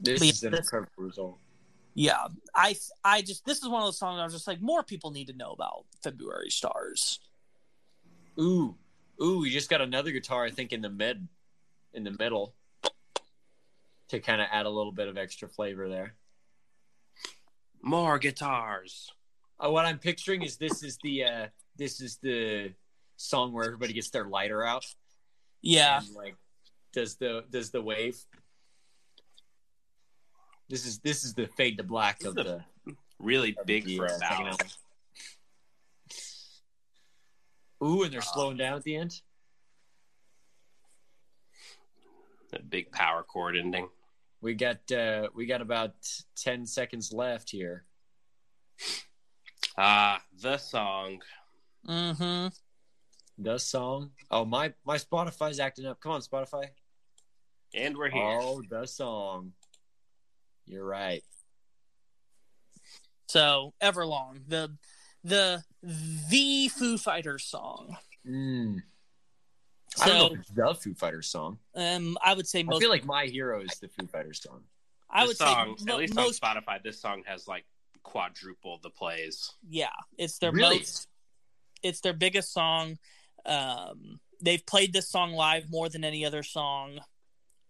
this 0.00 0.18
But 0.18 0.26
yeah, 0.26 0.32
is 0.32 0.42
an 0.44 0.50
this- 0.52 0.60
incredible 0.60 0.92
result. 1.04 1.38
Yeah, 1.94 2.28
I 2.54 2.76
I 3.04 3.20
just 3.22 3.44
this 3.44 3.58
is 3.58 3.68
one 3.68 3.82
of 3.82 3.86
those 3.86 3.98
songs 3.98 4.20
I 4.20 4.24
was 4.24 4.32
just 4.32 4.46
like 4.46 4.60
more 4.60 4.82
people 4.84 5.10
need 5.10 5.26
to 5.26 5.32
know 5.32 5.50
about 5.52 5.84
February 6.02 6.48
Stars. 6.50 7.18
Ooh, 8.38 8.76
ooh, 9.22 9.40
we 9.40 9.50
just 9.50 9.68
got 9.68 9.80
another 9.80 10.12
guitar, 10.12 10.44
I 10.44 10.50
think, 10.50 10.72
in 10.72 10.82
the 10.82 10.88
mid, 10.88 11.26
in 11.92 12.04
the 12.04 12.12
middle, 12.12 12.54
to 14.08 14.20
kind 14.20 14.40
of 14.40 14.46
add 14.52 14.66
a 14.66 14.70
little 14.70 14.92
bit 14.92 15.08
of 15.08 15.18
extra 15.18 15.48
flavor 15.48 15.88
there. 15.88 16.14
More 17.82 18.18
guitars. 18.18 19.10
Uh, 19.58 19.70
what 19.70 19.84
I'm 19.84 19.98
picturing 19.98 20.42
is 20.42 20.56
this 20.56 20.82
is 20.84 20.96
the 21.02 21.24
uh 21.24 21.46
this 21.76 22.00
is 22.00 22.18
the 22.22 22.72
song 23.16 23.52
where 23.52 23.64
everybody 23.64 23.92
gets 23.92 24.10
their 24.10 24.24
lighter 24.24 24.64
out. 24.64 24.84
Yeah, 25.62 26.00
and, 26.00 26.14
like 26.14 26.36
does 26.92 27.16
the 27.16 27.44
does 27.50 27.70
the 27.70 27.82
wave. 27.82 28.18
This 30.68 30.86
is 30.86 30.98
this 31.00 31.24
is 31.24 31.34
the 31.34 31.46
fade 31.46 31.78
to 31.78 31.84
black 31.84 32.22
of 32.24 32.34
This 32.34 32.46
is 32.46 32.52
the 32.52 32.64
Really 33.18 33.54
of 33.58 33.66
big 33.66 33.84
the, 33.84 33.98
for 33.98 34.04
uh, 34.04 34.06
a 34.06 34.18
second 34.18 34.36
ballad. 34.36 34.52
album. 34.52 34.66
Ooh, 37.82 38.02
and 38.02 38.12
they're 38.12 38.22
slowing 38.22 38.56
down 38.56 38.76
at 38.76 38.82
the 38.82 38.96
end. 38.96 39.20
A 42.52 42.62
big 42.62 42.90
power 42.90 43.22
chord 43.22 43.56
ending. 43.56 43.88
We 44.40 44.54
got 44.54 44.90
uh 44.90 45.28
we 45.34 45.46
got 45.46 45.60
about 45.60 45.94
ten 46.34 46.66
seconds 46.66 47.12
left 47.12 47.50
here. 47.50 47.84
Ah, 49.76 50.20
the 50.40 50.56
song. 50.56 51.20
Mm-hmm. 51.86 52.48
The 53.42 53.58
song. 53.58 54.10
Oh 54.30 54.44
my 54.44 54.72
my 54.84 54.98
Spotify's 54.98 55.60
acting 55.60 55.86
up. 55.86 56.00
Come 56.00 56.12
on, 56.12 56.20
Spotify. 56.20 56.64
And 57.74 57.96
we're 57.96 58.10
here. 58.10 58.38
Oh, 58.42 58.62
the 58.68 58.86
song. 58.86 59.52
You're 60.66 60.84
right. 60.84 61.22
So 63.28 63.74
Everlong, 63.82 64.40
the 64.48 64.76
the 65.24 65.62
the 65.82 66.68
Foo 66.68 66.98
Fighters 66.98 67.44
song. 67.44 67.96
Mm. 68.28 68.82
I 70.00 70.06
don't 70.08 70.14
know 70.18 70.28
So 70.28 70.34
if 70.34 70.40
it's 70.40 70.50
the 70.50 70.74
Foo 70.74 70.94
Fighters 70.94 71.28
song. 71.28 71.58
um, 71.74 72.16
I 72.22 72.34
would 72.34 72.46
say 72.46 72.60
I 72.68 72.78
feel 72.78 72.90
like 72.90 73.04
My 73.04 73.26
Hero 73.26 73.60
is 73.62 73.78
the 73.80 73.88
Foo 73.88 74.06
Fighters 74.06 74.42
song. 74.42 74.62
I 75.10 75.22
This 75.22 75.28
would 75.28 75.36
song, 75.38 75.76
say 75.78 75.92
at 75.92 75.98
least 75.98 76.14
most. 76.14 76.42
on 76.44 76.56
Spotify, 76.56 76.82
this 76.82 77.00
song 77.00 77.22
has 77.26 77.48
like 77.48 77.64
quadruple 78.02 78.78
the 78.82 78.90
plays. 78.90 79.52
Yeah, 79.68 79.88
it's 80.18 80.38
their 80.38 80.52
Really? 80.52 80.78
most. 80.78 81.08
It's 81.82 82.00
their 82.00 82.12
biggest 82.12 82.52
song. 82.52 82.98
Um, 83.46 84.20
they've 84.40 84.64
played 84.64 84.92
this 84.92 85.08
song 85.08 85.32
live 85.32 85.70
more 85.70 85.88
than 85.88 86.04
any 86.04 86.24
other 86.24 86.42
song, 86.42 87.00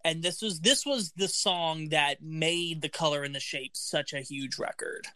and 0.05 0.23
this 0.23 0.43
was 0.43 0.61
this 0.61 0.85
was 0.87 1.13
the 1.13 1.29
song 1.29 1.89
that 1.91 2.23
made 2.23 2.83
the 2.83 2.89
color 2.89 3.23
and 3.23 3.35
the 3.35 3.41
shape 3.41 3.73
such 3.75 4.13
a 4.13 4.21
huge 4.21 4.59
record. 4.59 5.07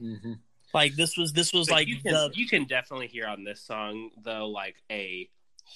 Mm-hmm. 0.00 0.34
Like 0.74 0.94
this 0.94 1.16
was 1.16 1.32
this 1.32 1.52
was 1.52 1.68
But 1.68 1.74
like 1.74 1.88
you 1.88 2.00
can, 2.00 2.12
the 2.12 2.30
you 2.34 2.46
can 2.46 2.64
definitely 2.64 3.08
hear 3.08 3.26
on 3.26 3.42
this 3.44 3.60
song 3.62 4.10
though 4.22 4.48
like 4.48 4.76
a 4.90 5.28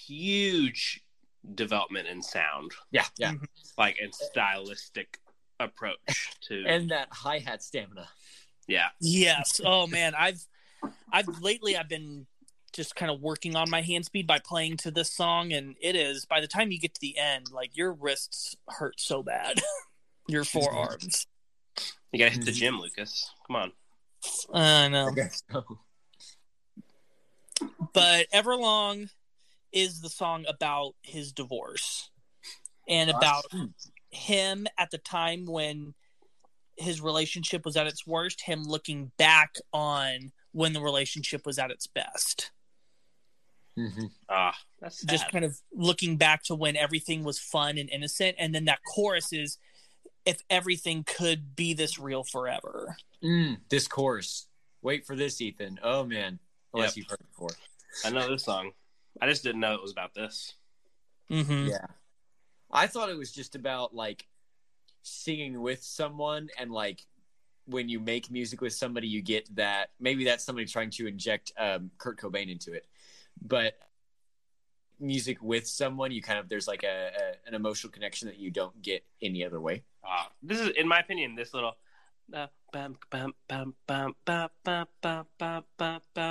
huge 0.07 1.03
development 1.55 2.09
in 2.09 2.23
sound, 2.23 2.73
Yeah, 2.91 3.07
yeah. 3.19 3.33
like 3.79 3.99
and 4.03 4.15
stylistic 4.15 5.19
approach 5.61 5.97
to 6.49 6.65
And 6.67 6.91
that 6.91 7.09
hi 7.11 7.39
hat 7.39 7.63
stamina. 7.63 8.09
yeah. 8.69 8.89
yes. 9.01 9.61
Oh 9.65 9.87
man, 9.87 10.15
I've 10.17 10.45
I've 11.13 11.29
lately 11.41 11.77
I've 11.77 11.89
been 11.89 12.27
just 12.73 12.97
kind 12.97 13.11
of 13.11 13.21
working 13.21 13.55
on 13.55 13.69
my 13.69 13.83
hand 13.83 14.05
speed 14.05 14.27
by 14.27 14.39
playing 14.39 14.79
to 14.79 14.91
this 14.91 15.13
song, 15.13 15.53
and 15.53 15.77
it 15.81 15.95
is 15.95 16.25
by 16.25 16.41
the 16.41 16.47
time 16.47 16.71
you 16.71 16.79
get 16.79 16.95
to 16.95 17.01
the 17.01 17.19
end, 17.19 17.51
like 17.53 17.77
your 17.77 17.93
wrists 17.93 18.57
hurt 18.69 18.99
so 18.99 19.23
bad, 19.23 19.61
your 20.29 20.45
forearms. 20.45 21.27
You 22.13 22.19
gotta 22.19 22.31
hit 22.31 22.45
the 22.45 22.51
mm-hmm. 22.51 22.59
gym, 22.59 22.81
Lucas. 22.81 23.31
Come 23.47 23.57
on. 23.57 23.73
I 24.55 24.89
know. 24.89 25.09
I 25.09 25.15
guess 25.15 25.43
so. 25.51 25.65
but 27.93 28.27
Everlong 28.33 29.09
is 29.73 30.01
the 30.01 30.11
song 30.11 30.45
about 30.49 30.95
his 31.03 31.33
divorce 31.33 32.11
and 32.89 33.11
ah, 33.11 33.17
about 33.17 33.45
him 34.11 34.67
at 34.79 34.91
the 34.91 34.99
time 34.99 35.47
when 35.47 35.95
his 36.77 37.01
relationship 37.01 37.65
was 37.65 37.77
at 37.77 37.87
its 37.87 38.07
worst, 38.07 38.43
him 38.43 38.63
looking 38.65 39.11
back 39.17 39.57
on 39.73 40.33
when 40.53 40.73
the 40.73 40.81
relationship 40.81 41.45
was 41.47 41.59
at 41.59 41.71
its 41.71 41.87
best. 41.87 42.51
Mhm. 43.79 44.11
Ah, 44.29 44.57
that's 44.81 45.01
sad. 45.01 45.09
Just 45.11 45.31
kind 45.31 45.45
of 45.45 45.59
looking 45.73 46.19
back 46.19 46.43
to 46.45 46.55
when 46.55 46.77
everything 46.77 47.25
was 47.25 47.39
fun 47.39 47.79
and 47.79 47.89
innocent. 47.91 48.37
And 48.39 48.55
then 48.55 48.67
that 48.67 48.81
chorus 48.85 49.33
is 49.33 49.59
if 50.27 50.43
everything 50.51 51.05
could 51.05 51.57
be 51.57 51.73
this 51.73 51.99
real 51.99 52.23
forever. 52.23 52.97
Mm, 53.23 53.61
this 53.71 53.89
chorus. 53.89 54.47
Wait 54.83 55.07
for 55.07 55.17
this, 55.17 55.41
Ethan. 55.41 55.81
Oh 55.83 56.05
man, 56.05 56.39
unless 56.75 56.91
Yep. 56.91 56.97
you've 56.97 57.11
heard 57.11 57.21
it 57.21 57.29
before. 57.29 57.51
I 58.05 58.11
know 58.11 58.29
this 58.29 58.45
song. 58.45 58.73
I 59.21 59.27
just 59.27 59.43
didn't 59.43 59.61
know 59.61 59.75
it 59.75 59.83
was 59.83 59.93
about 59.93 60.15
this. 60.15 60.55
hmm 61.29 61.67
Yeah. 61.69 61.87
I 62.71 62.87
thought 62.89 63.09
it 63.11 63.17
was 63.17 63.33
just 63.33 63.55
about 63.55 63.95
like 63.95 64.27
singing 65.03 65.61
with 65.63 65.83
someone 65.83 66.49
and 66.59 66.71
like 66.71 67.07
when 67.67 67.89
you 67.89 68.01
make 68.01 68.31
music 68.31 68.61
with 68.61 68.73
somebody, 68.73 69.07
you 69.09 69.23
get 69.23 69.55
that 69.57 69.91
maybe 70.01 70.25
that's 70.25 70.45
somebody 70.45 70.67
trying 70.67 70.91
to 70.91 71.07
inject 71.07 71.53
um, 71.59 71.91
Kurt 71.99 72.19
Cobain 72.21 72.51
into 72.51 72.73
it, 72.73 72.87
but 73.41 73.75
music 75.01 75.39
with 75.43 75.67
someone, 75.67 76.13
you 76.13 76.23
kind 76.23 76.39
of 76.39 76.49
there's 76.49 76.69
like 76.69 76.85
a, 76.85 77.11
a 77.17 77.49
an 77.49 77.55
emotional 77.55 77.91
connection 77.93 78.29
that 78.29 78.39
you 78.39 78.51
don't 78.51 78.81
get 78.83 79.05
any 79.21 79.45
other 79.45 79.61
way. 79.61 79.83
Uh, 80.05 80.25
this 80.43 80.59
is, 80.61 80.69
in 80.71 80.87
my 80.89 80.99
opinion, 81.01 81.35
this 81.35 81.53
little. 81.55 81.77
Uh, 82.33 82.47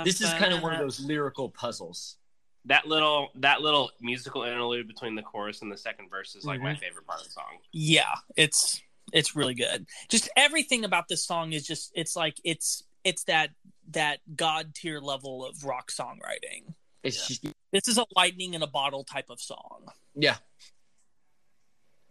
This 0.04 0.20
is 0.20 0.32
kind 0.34 0.52
of 0.52 0.62
one 0.62 0.72
of 0.72 0.78
those 0.80 1.00
lyrical 1.00 1.48
puzzles. 1.50 2.16
that 2.64 2.86
little 2.86 3.28
that 3.34 3.60
little 3.60 3.90
musical 4.00 4.44
interlude 4.44 4.86
between 4.86 5.14
the 5.16 5.22
chorus 5.22 5.62
and 5.62 5.70
the 5.72 5.76
second 5.76 6.08
verse 6.08 6.36
is 6.36 6.44
like 6.44 6.60
my 6.60 6.72
Mhm. 6.74 6.78
favorite 6.78 7.06
part 7.06 7.20
of 7.20 7.26
the 7.26 7.32
song. 7.32 7.58
Yeah, 7.72 8.14
it's 8.36 8.80
it's 9.12 9.36
really 9.36 9.54
good. 9.54 9.86
Just 10.08 10.28
everything 10.36 10.84
about 10.84 11.08
this 11.08 11.24
song 11.24 11.52
is 11.52 11.66
just 11.66 11.92
it's 11.94 12.16
like 12.16 12.38
it's 12.44 12.82
it's 13.04 13.24
that 13.24 13.50
that 13.90 14.18
god 14.36 14.74
tier 14.74 15.00
level 15.00 15.44
of 15.44 15.64
rock 15.64 15.90
songwriting. 15.90 16.74
It's 17.02 17.26
just 17.26 17.44
This 17.72 17.88
is 17.88 17.98
a 17.98 18.06
lightning 18.16 18.54
in 18.54 18.62
a 18.62 18.66
bottle 18.66 19.04
type 19.04 19.28
of 19.30 19.40
song. 19.40 19.86
yeah. 20.14 20.36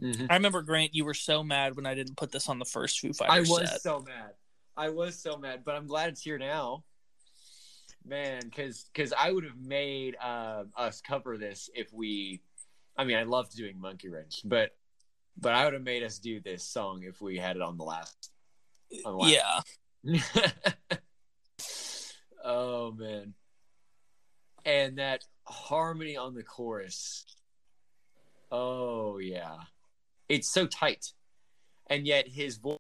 Mhm. 0.02 0.28
I 0.30 0.34
remember 0.34 0.62
Grant, 0.64 0.95
you 0.95 1.06
were 1.06 1.14
so 1.14 1.43
mad 1.43 1.76
when 1.76 1.86
I 1.86 1.93
didn't 1.93 2.18
put 2.18 2.32
this 2.32 2.49
on 2.49 2.58
the 2.60 2.66
first 2.66 2.99
Foo 2.99 3.14
Fighters. 3.14 3.49
I 3.49 3.54
was 3.62 3.70
set. 3.70 3.82
so 3.82 3.99
mad. 4.02 4.32
I 4.76 4.89
was 4.89 5.22
so 5.22 5.38
mad, 5.38 5.64
but 5.64 5.76
I'm 5.76 5.86
glad 5.86 6.10
it's 6.10 6.22
here 6.22 6.39
now, 6.39 6.84
man. 8.04 8.41
Because 8.43 8.86
because 8.91 9.14
I 9.14 9.32
would 9.32 9.43
have 9.43 9.58
made 9.60 10.16
uh, 10.20 10.64
us 10.76 11.02
cover 11.02 11.38
this 11.38 11.70
if 11.76 11.93
we. 11.93 12.41
I 12.97 13.04
mean, 13.04 13.18
I 13.18 13.24
loved 13.24 13.56
doing 13.56 13.80
Monkey 13.80 14.10
Wrench, 14.10 14.41
but 14.43 14.76
but 15.38 15.53
I 15.53 15.65
would 15.65 15.73
have 15.73 15.84
made 15.84 16.03
us 16.03 16.19
do 16.19 16.39
this 16.39 16.63
song 16.63 17.03
if 17.03 17.21
we 17.21 17.38
had 17.38 17.55
it 17.55 17.61
on 17.61 17.77
the 17.77 17.84
last. 17.84 18.32
On 19.05 19.13
the 19.13 19.17
last 19.17 19.63
Yeah, 20.03 20.19
oh 22.43 22.91
man, 22.91 23.34
and 24.65 24.97
that 24.97 25.23
harmony 25.45 26.17
on 26.17 26.34
the 26.34 26.43
chorus. 26.43 27.25
Oh 28.51 29.17
yeah, 29.19 29.55
it's 30.27 30.51
so 30.51 30.67
tight, 30.67 31.13
and 31.88 32.05
yet 32.05 32.27
his 32.27 32.57
voice 32.57 32.77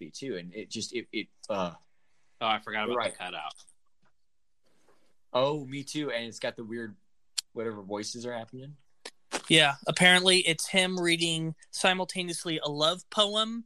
be 0.00 0.10
too, 0.10 0.36
and 0.36 0.54
it 0.54 0.70
just 0.70 0.94
it 0.94 1.06
it. 1.12 1.28
uh 1.48 1.72
Oh, 2.38 2.46
I 2.46 2.58
forgot 2.58 2.84
about 2.84 2.96
Right. 2.96 3.12
the 3.12 3.18
cutout. 3.18 3.54
Oh, 5.32 5.64
me 5.64 5.82
too, 5.84 6.10
and 6.10 6.26
it's 6.26 6.38
got 6.38 6.54
the 6.56 6.64
weird 6.64 6.94
whatever 7.54 7.80
voices 7.82 8.26
are 8.26 8.32
happening. 8.34 8.76
Yeah. 9.48 9.74
Apparently, 9.86 10.38
it's 10.40 10.68
him 10.68 10.98
reading 10.98 11.54
simultaneously 11.70 12.60
a 12.62 12.68
love 12.70 13.08
poem, 13.10 13.64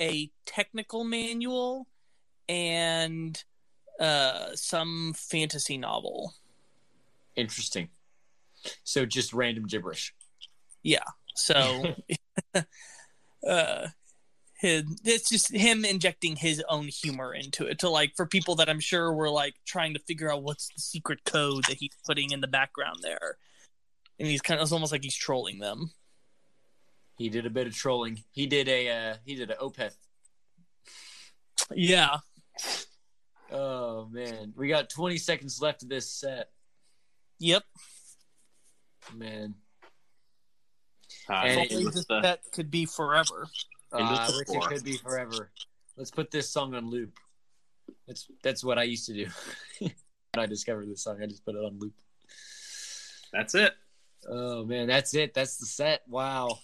a 0.00 0.30
technical 0.46 1.04
manual, 1.04 1.86
and 2.48 3.42
uh, 4.00 4.54
some 4.54 5.14
fantasy 5.16 5.78
novel. 5.78 6.34
Interesting. 7.36 7.88
So 8.84 9.06
just 9.06 9.32
random 9.32 9.66
gibberish. 9.66 10.14
Yeah. 10.82 11.04
So, 11.34 11.94
uh, 13.48 13.88
his, 14.58 14.84
it's 15.04 15.28
just 15.28 15.52
him 15.52 15.84
injecting 15.84 16.36
his 16.36 16.62
own 16.68 16.88
humor 16.88 17.34
into 17.34 17.66
it 17.66 17.80
to 17.80 17.88
like 17.88 18.14
for 18.16 18.26
people 18.26 18.54
that 18.56 18.68
I'm 18.68 18.80
sure 18.80 19.12
were 19.12 19.30
like 19.30 19.54
trying 19.66 19.94
to 19.94 20.00
figure 20.00 20.32
out 20.32 20.42
what's 20.42 20.68
the 20.68 20.80
secret 20.80 21.24
code 21.24 21.64
that 21.64 21.78
he's 21.78 21.96
putting 22.06 22.30
in 22.30 22.40
the 22.40 22.48
background 22.48 22.98
there, 23.02 23.38
and 24.22 24.30
he's 24.30 24.40
kind 24.40 24.60
of 24.60 24.62
it's 24.64 24.72
almost 24.72 24.92
like 24.92 25.02
he's 25.02 25.16
trolling 25.16 25.58
them. 25.58 25.90
He 27.18 27.28
did 27.28 27.44
a 27.44 27.50
bit 27.50 27.66
of 27.66 27.74
trolling. 27.74 28.22
He 28.30 28.46
did 28.46 28.68
a 28.68 28.88
uh, 28.88 29.16
he 29.24 29.34
did 29.34 29.50
a 29.50 29.56
Opeth. 29.56 29.94
Yeah, 31.74 32.18
Oh 33.50 34.08
man, 34.10 34.52
we 34.56 34.68
got 34.68 34.88
20 34.88 35.18
seconds 35.18 35.60
left 35.60 35.82
of 35.82 35.88
this 35.88 36.08
set, 36.10 36.50
yep. 37.38 37.64
man. 39.14 39.54
Uh, 41.28 41.32
And 41.34 41.46
it 41.46 41.52
it- 41.52 41.58
Hopefully 41.72 41.84
this 41.92 42.04
the- 42.06 42.20
bet 42.20 42.40
could 42.52 42.70
be 42.70 42.86
forever. 42.86 43.46
Uh, 43.92 43.96
I 43.98 44.30
wish 44.30 44.48
it 44.48 44.62
could 44.68 44.84
be 44.84 44.96
forever. 44.96 45.50
Let's 45.96 46.10
put 46.10 46.30
this 46.30 46.48
song 46.48 46.74
on 46.74 46.88
loop. 46.88 47.18
That's 48.06 48.26
that's 48.42 48.64
what 48.64 48.78
I 48.78 48.84
used 48.84 49.06
to 49.06 49.12
do. 49.12 49.26
when 49.80 49.92
I 50.36 50.46
discovered 50.46 50.88
this 50.88 51.02
song, 51.02 51.22
I 51.22 51.26
just 51.26 51.44
put 51.44 51.54
it 51.54 51.58
on 51.58 51.78
loop. 51.78 51.92
that's 53.32 53.54
it. 53.54 53.74
Oh 54.28 54.64
man, 54.64 54.86
that's 54.86 55.14
it. 55.14 55.34
That's 55.34 55.56
the 55.56 55.66
set. 55.66 56.02
Wow. 56.08 56.58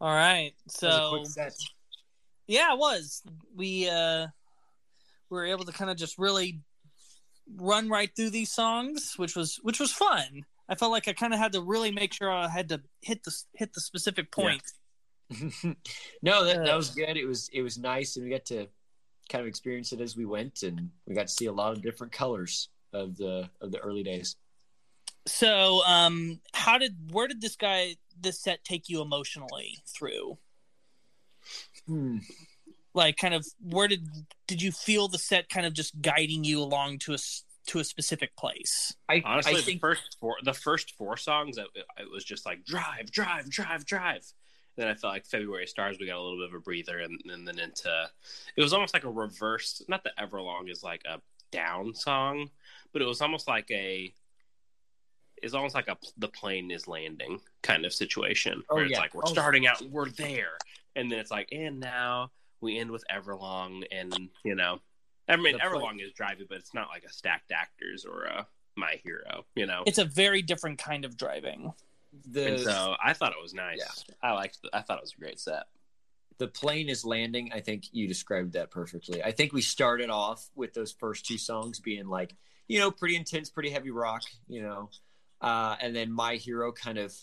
All 0.00 0.14
right, 0.14 0.52
That 0.80 1.10
was 1.12 1.36
a 1.36 1.50
so 1.50 1.56
yeah, 2.46 2.72
it 2.72 2.78
was. 2.78 3.22
We 3.54 3.88
uh, 3.88 4.26
we 5.30 5.36
were 5.36 5.46
able 5.46 5.64
to 5.64 5.72
kind 5.72 5.90
of 5.90 5.96
just 5.96 6.18
really 6.18 6.60
run 7.56 7.88
right 7.88 8.10
through 8.14 8.30
these 8.30 8.52
songs, 8.52 9.14
which 9.16 9.36
was 9.36 9.58
which 9.62 9.80
was 9.80 9.92
fun. 9.92 10.44
I 10.68 10.74
felt 10.74 10.92
like 10.92 11.08
I 11.08 11.12
kind 11.12 11.32
of 11.32 11.38
had 11.38 11.52
to 11.52 11.60
really 11.60 11.90
make 11.90 12.12
sure 12.12 12.30
I 12.30 12.48
had 12.48 12.68
to 12.70 12.80
hit 13.00 13.22
the 13.24 13.34
hit 13.54 13.72
the 13.72 13.80
specific 13.80 14.30
point. 14.30 14.62
no, 16.22 16.44
that, 16.44 16.64
that 16.64 16.76
was 16.76 16.90
good. 16.90 17.16
It 17.16 17.26
was 17.26 17.48
it 17.52 17.62
was 17.62 17.78
nice, 17.78 18.16
and 18.16 18.24
we 18.24 18.30
got 18.30 18.44
to 18.46 18.66
kind 19.28 19.40
of 19.40 19.48
experience 19.48 19.92
it 19.92 20.00
as 20.00 20.16
we 20.16 20.24
went, 20.24 20.62
and 20.62 20.90
we 21.06 21.14
got 21.14 21.28
to 21.28 21.32
see 21.32 21.46
a 21.46 21.52
lot 21.52 21.72
of 21.72 21.82
different 21.82 22.12
colors 22.12 22.68
of 22.92 23.16
the 23.16 23.48
of 23.60 23.72
the 23.72 23.78
early 23.78 24.02
days. 24.02 24.36
So, 25.26 25.82
um, 25.86 26.40
how 26.52 26.78
did 26.78 26.96
where 27.12 27.28
did 27.28 27.40
this 27.40 27.56
guy 27.56 27.96
this 28.20 28.40
set 28.40 28.64
take 28.64 28.88
you 28.88 29.00
emotionally 29.00 29.78
through? 29.86 30.38
Hmm. 31.86 32.18
Like, 32.94 33.16
kind 33.16 33.34
of 33.34 33.46
where 33.60 33.88
did 33.88 34.08
did 34.46 34.60
you 34.60 34.72
feel 34.72 35.08
the 35.08 35.18
set 35.18 35.48
kind 35.48 35.66
of 35.66 35.72
just 35.72 36.00
guiding 36.00 36.44
you 36.44 36.60
along 36.60 36.98
to 37.00 37.14
a 37.14 37.18
to 37.68 37.78
a 37.78 37.84
specific 37.84 38.36
place? 38.36 38.94
I 39.08 39.22
Honestly, 39.24 39.52
I 39.52 39.56
the 39.56 39.62
think 39.62 39.80
first 39.80 40.16
four 40.20 40.36
the 40.42 40.52
first 40.52 40.94
four 40.96 41.16
songs, 41.16 41.56
it, 41.56 41.66
it 41.74 42.10
was 42.10 42.24
just 42.24 42.44
like 42.44 42.64
drive, 42.64 43.10
drive, 43.10 43.48
drive, 43.48 43.86
drive. 43.86 44.24
and 44.76 44.84
Then 44.84 44.88
I 44.88 44.94
felt 44.94 45.12
like 45.12 45.26
February 45.26 45.66
Stars, 45.66 45.98
we 46.00 46.06
got 46.06 46.18
a 46.18 46.22
little 46.22 46.38
bit 46.38 46.48
of 46.48 46.54
a 46.54 46.60
breather, 46.60 46.98
and, 46.98 47.20
and 47.30 47.46
then 47.46 47.58
into 47.58 48.10
it 48.56 48.62
was 48.62 48.72
almost 48.72 48.92
like 48.92 49.04
a 49.04 49.10
reverse. 49.10 49.82
Not 49.88 50.04
that 50.04 50.16
Everlong 50.18 50.70
is 50.70 50.82
like 50.82 51.02
a 51.06 51.20
down 51.52 51.94
song, 51.94 52.50
but 52.92 53.02
it 53.02 53.06
was 53.06 53.22
almost 53.22 53.46
like 53.46 53.70
a 53.70 54.12
it's 55.42 55.54
almost 55.54 55.74
like 55.74 55.88
a 55.88 55.96
the 56.18 56.28
plane 56.28 56.70
is 56.70 56.86
landing 56.88 57.40
kind 57.62 57.84
of 57.84 57.92
situation 57.92 58.62
Oh, 58.70 58.76
where 58.76 58.84
it's 58.84 58.92
yeah. 58.92 59.00
like 59.00 59.14
we're 59.14 59.22
Oh. 59.26 59.30
starting 59.32 59.66
out, 59.66 59.80
we're 59.82 60.08
there, 60.10 60.56
and 60.96 61.10
then 61.10 61.18
it's 61.18 61.30
like 61.30 61.48
and 61.52 61.80
now 61.80 62.30
we 62.60 62.78
end 62.78 62.90
with 62.90 63.04
Everlong, 63.10 63.84
and 63.90 64.28
you 64.44 64.54
know, 64.54 64.78
I 65.28 65.36
mean 65.36 65.52
The 65.54 65.58
plane- 65.58 65.72
Everlong 65.72 66.00
is 66.04 66.12
driving, 66.12 66.46
but 66.48 66.58
it's 66.58 66.74
not 66.74 66.88
like 66.88 67.04
a 67.04 67.12
stacked 67.12 67.50
actors 67.52 68.04
or 68.04 68.24
a 68.24 68.46
My 68.76 69.00
Hero, 69.04 69.44
you 69.54 69.66
know. 69.66 69.82
It's 69.86 69.98
a 69.98 70.04
very 70.04 70.42
different 70.42 70.78
kind 70.78 71.04
of 71.04 71.16
driving. 71.16 71.72
the 72.26 72.46
and 72.54 72.60
so 72.60 72.94
I 73.02 73.12
thought 73.14 73.32
it 73.32 73.42
was 73.42 73.54
nice. 73.54 73.78
Yeah. 74.08 74.14
I 74.22 74.32
liked. 74.32 74.62
The, 74.62 74.70
I 74.76 74.82
thought 74.82 74.98
it 74.98 75.02
was 75.02 75.14
a 75.16 75.20
great 75.20 75.40
set. 75.40 75.64
the 76.38 76.46
plane 76.48 76.88
is 76.88 77.04
landing. 77.04 77.52
I 77.52 77.60
think 77.60 77.84
you 77.92 78.08
described 78.08 78.52
that 78.54 78.70
perfectly. 78.70 79.22
I 79.22 79.30
think 79.32 79.52
we 79.52 79.60
started 79.62 80.10
off 80.10 80.48
with 80.56 80.74
those 80.74 80.90
first 80.92 81.24
two 81.26 81.38
songs 81.38 81.78
being 81.78 82.08
like, 82.08 82.34
you 82.68 82.80
know, 82.80 82.90
pretty 82.90 83.14
intense, 83.16 83.48
pretty 83.50 83.70
heavy 83.70 83.90
rock, 83.92 84.22
you 84.48 84.60
know, 84.62 84.90
uh, 85.42 85.76
and 85.80 85.94
then 85.94 86.10
My 86.10 86.36
Hero 86.36 86.72
kind 86.72 86.98
of 86.98 87.14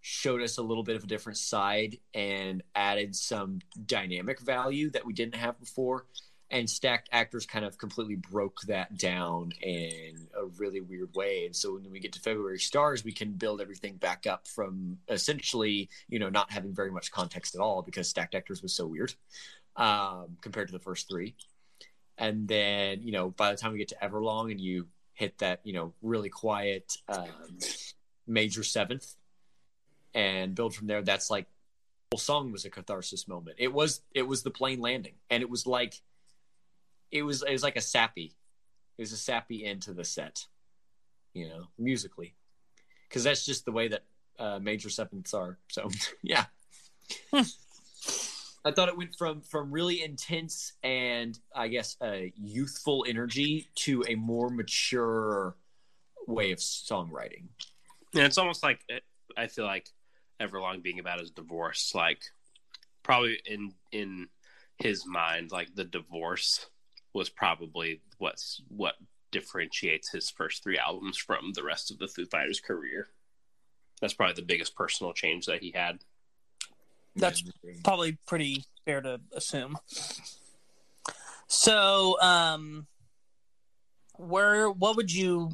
showed 0.00 0.42
us 0.42 0.58
a 0.58 0.62
little 0.62 0.82
bit 0.82 0.96
of 0.96 1.04
a 1.04 1.06
different 1.06 1.38
side 1.38 1.98
and 2.14 2.62
added 2.74 3.14
some 3.14 3.60
dynamic 3.86 4.40
value 4.40 4.90
that 4.90 5.06
we 5.06 5.12
didn't 5.12 5.36
have 5.36 5.58
before. 5.60 6.06
And 6.50 6.68
Stacked 6.68 7.08
Actors 7.12 7.46
kind 7.46 7.64
of 7.64 7.78
completely 7.78 8.16
broke 8.16 8.62
that 8.62 8.98
down 8.98 9.52
in 9.62 10.26
a 10.36 10.46
really 10.58 10.80
weird 10.80 11.14
way. 11.14 11.46
And 11.46 11.54
so 11.54 11.74
when 11.74 11.88
we 11.92 12.00
get 12.00 12.12
to 12.14 12.20
February 12.20 12.58
Stars, 12.58 13.04
we 13.04 13.12
can 13.12 13.32
build 13.32 13.60
everything 13.60 13.94
back 13.96 14.26
up 14.26 14.48
from 14.48 14.98
essentially, 15.08 15.88
you 16.08 16.18
know, 16.18 16.28
not 16.28 16.50
having 16.50 16.74
very 16.74 16.90
much 16.90 17.12
context 17.12 17.54
at 17.54 17.60
all 17.60 17.82
because 17.82 18.08
Stacked 18.08 18.34
Actors 18.34 18.62
was 18.62 18.72
so 18.72 18.84
weird 18.84 19.14
um, 19.76 20.38
compared 20.40 20.66
to 20.66 20.72
the 20.72 20.80
first 20.80 21.08
three. 21.08 21.36
And 22.18 22.48
then, 22.48 23.02
you 23.02 23.12
know, 23.12 23.30
by 23.30 23.52
the 23.52 23.56
time 23.56 23.70
we 23.70 23.78
get 23.78 23.88
to 23.88 23.96
Everlong 24.02 24.50
and 24.50 24.60
you 24.60 24.88
hit 25.20 25.38
that, 25.38 25.60
you 25.64 25.74
know, 25.74 25.92
really 26.00 26.30
quiet 26.30 26.96
um, 27.08 27.28
major 28.26 28.64
seventh 28.64 29.14
and 30.14 30.54
build 30.54 30.74
from 30.74 30.86
there, 30.86 31.02
that's 31.02 31.30
like 31.30 31.46
whole 32.10 32.18
song 32.18 32.50
was 32.50 32.64
a 32.64 32.70
catharsis 32.70 33.28
moment. 33.28 33.56
It 33.60 33.72
was 33.72 34.00
it 34.14 34.22
was 34.22 34.42
the 34.42 34.50
plane 34.50 34.80
landing, 34.80 35.14
and 35.28 35.42
it 35.42 35.50
was 35.50 35.66
like 35.66 36.00
it 37.12 37.22
was 37.22 37.42
it 37.42 37.52
was 37.52 37.62
like 37.62 37.76
a 37.76 37.82
sappy, 37.82 38.32
it 38.96 39.02
was 39.02 39.12
a 39.12 39.16
sappy 39.16 39.64
end 39.64 39.82
to 39.82 39.92
the 39.92 40.04
set, 40.04 40.46
you 41.34 41.48
know, 41.48 41.66
musically, 41.78 42.34
because 43.08 43.22
that's 43.22 43.44
just 43.44 43.66
the 43.66 43.72
way 43.72 43.88
that 43.88 44.04
uh, 44.38 44.58
major 44.58 44.88
sevenths 44.88 45.34
are. 45.34 45.58
So 45.68 45.90
yeah. 46.22 46.46
I 48.64 48.72
thought 48.72 48.88
it 48.88 48.96
went 48.96 49.16
from 49.16 49.40
from 49.40 49.70
really 49.70 50.02
intense 50.02 50.74
and 50.82 51.38
I 51.54 51.68
guess 51.68 51.96
a 52.02 52.32
youthful 52.36 53.06
energy 53.08 53.68
to 53.76 54.04
a 54.06 54.14
more 54.16 54.50
mature 54.50 55.56
way 56.26 56.52
of 56.52 56.58
songwriting. 56.58 57.48
And 58.14 58.24
it's 58.24 58.38
almost 58.38 58.62
like 58.62 58.80
eh, 58.90 59.00
I 59.36 59.46
feel 59.46 59.64
like 59.64 59.88
Everlong 60.40 60.82
being 60.82 60.98
about 60.98 61.20
his 61.20 61.30
divorce. 61.30 61.92
Like 61.94 62.22
probably 63.02 63.38
in 63.46 63.72
in 63.92 64.28
his 64.76 65.06
mind, 65.06 65.52
like 65.52 65.74
the 65.74 65.84
divorce 65.84 66.66
was 67.14 67.28
probably 67.28 68.02
what's 68.18 68.62
what 68.68 68.94
differentiates 69.30 70.10
his 70.10 70.28
first 70.28 70.62
three 70.62 70.78
albums 70.78 71.16
from 71.16 71.52
the 71.54 71.62
rest 71.62 71.90
of 71.90 71.98
the 71.98 72.08
Foo 72.08 72.26
Fighters 72.26 72.60
career. 72.60 73.08
That's 74.00 74.14
probably 74.14 74.34
the 74.34 74.42
biggest 74.42 74.74
personal 74.74 75.12
change 75.12 75.46
that 75.46 75.62
he 75.62 75.70
had. 75.70 76.00
That's 77.16 77.42
probably 77.84 78.18
pretty 78.26 78.64
fair 78.84 79.00
to 79.00 79.20
assume. 79.34 79.76
So, 81.48 82.20
um, 82.20 82.86
where 84.16 84.70
what 84.70 84.96
would 84.96 85.12
you 85.12 85.50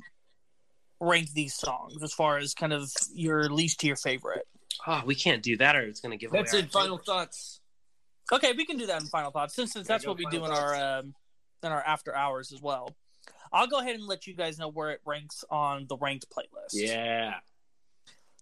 rank 1.00 1.32
these 1.32 1.54
songs 1.54 2.02
as 2.02 2.12
far 2.12 2.38
as 2.38 2.54
kind 2.54 2.72
of 2.72 2.90
your 3.14 3.48
least 3.48 3.80
to 3.80 3.86
your 3.86 3.96
favorite? 3.96 4.46
Oh, 4.86 5.02
we 5.06 5.14
can't 5.14 5.42
do 5.42 5.56
that, 5.56 5.76
or 5.76 5.80
it's 5.80 6.00
going 6.00 6.12
to 6.12 6.18
give. 6.18 6.30
That's 6.30 6.52
away 6.52 6.62
it. 6.62 6.72
Final 6.72 6.98
favorites. 6.98 7.06
thoughts. 7.06 7.60
Okay, 8.32 8.52
we 8.52 8.66
can 8.66 8.76
do 8.76 8.86
that 8.86 9.00
in 9.00 9.06
final 9.06 9.30
thoughts 9.30 9.54
since, 9.54 9.72
since 9.72 9.86
that's 9.86 10.06
what 10.06 10.18
we 10.18 10.26
do 10.26 10.44
in 10.44 10.50
our 10.50 10.74
um, 10.74 11.14
in 11.62 11.72
our 11.72 11.82
after 11.82 12.14
hours 12.14 12.52
as 12.52 12.60
well. 12.60 12.94
I'll 13.52 13.68
go 13.68 13.78
ahead 13.78 13.94
and 13.94 14.06
let 14.06 14.26
you 14.26 14.34
guys 14.34 14.58
know 14.58 14.68
where 14.68 14.90
it 14.90 15.00
ranks 15.06 15.44
on 15.50 15.86
the 15.88 15.96
ranked 15.96 16.26
playlist. 16.30 16.72
Yeah, 16.72 17.34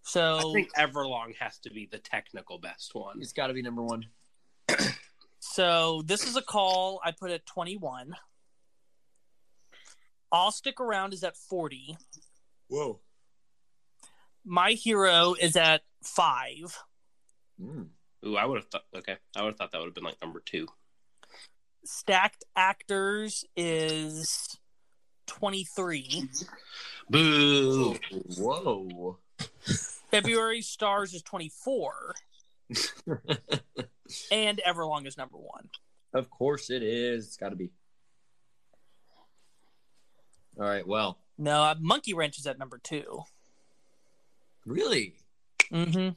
So 0.04 0.50
I 0.50 0.52
think 0.52 0.68
Everlong 0.74 1.34
has 1.40 1.58
to 1.60 1.70
be 1.70 1.88
the 1.90 1.98
technical 1.98 2.58
best 2.58 2.94
one. 2.94 3.20
It's 3.20 3.32
got 3.32 3.46
to 3.48 3.54
be 3.54 3.62
number 3.62 3.82
one. 3.82 4.04
So 5.40 6.02
this 6.04 6.26
is 6.26 6.36
a 6.36 6.42
call 6.42 7.00
I 7.04 7.10
put 7.10 7.30
at 7.30 7.46
21. 7.46 8.14
I'll 10.30 10.50
stick 10.50 10.80
around 10.80 11.14
is 11.14 11.24
at 11.24 11.36
40. 11.36 11.96
Whoa. 12.68 13.00
My 14.44 14.72
hero 14.72 15.34
is 15.40 15.56
at 15.56 15.82
five. 16.02 16.78
Mm. 17.62 17.88
Ooh, 18.26 18.36
I 18.36 18.44
would 18.44 18.58
have 18.58 18.66
thought. 18.66 18.84
Okay, 18.94 19.16
I 19.36 19.42
would 19.42 19.50
have 19.50 19.56
thought 19.56 19.72
that 19.72 19.78
would 19.78 19.86
have 19.86 19.94
been 19.94 20.04
like 20.04 20.20
number 20.20 20.40
two. 20.44 20.66
Stacked 21.84 22.44
actors 22.56 23.44
is 23.56 24.58
23. 25.26 26.28
Boo! 27.08 27.96
Whoa. 28.36 29.18
February 30.14 30.62
stars 30.62 31.12
is 31.14 31.22
24. 31.22 32.14
And 34.30 34.60
Everlong 34.66 35.06
is 35.06 35.16
number 35.16 35.38
one. 35.38 35.70
of 36.12 36.28
course 36.30 36.68
it 36.70 36.82
is. 36.82 37.26
It's 37.26 37.36
got 37.38 37.48
to 37.48 37.56
be. 37.56 37.70
All 40.58 40.66
right. 40.66 40.86
Well, 40.86 41.18
No, 41.38 41.62
uh, 41.62 41.74
Monkey 41.80 42.12
Wrench 42.12 42.38
is 42.38 42.46
at 42.46 42.58
number 42.58 42.78
two. 42.78 43.22
really? 44.66 45.14
Mm-hmm. 45.72 46.10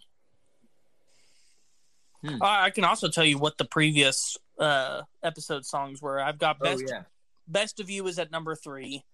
Hmm. 2.27 2.43
I 2.43 2.65
I 2.65 2.69
can 2.71 2.83
also 2.83 3.07
tell 3.07 3.23
you 3.23 3.37
what 3.37 3.57
the 3.57 3.65
previous 3.65 4.37
uh, 4.59 5.03
episode 5.23 5.65
songs 5.65 6.01
were. 6.01 6.19
I've 6.19 6.37
got 6.39 6.59
best 6.59 6.83
oh 6.85 6.91
yeah. 6.91 7.03
Best 7.47 7.79
of 7.79 7.89
You 7.89 8.05
is 8.07 8.19
at 8.19 8.31
number 8.31 8.53
three. 8.55 9.05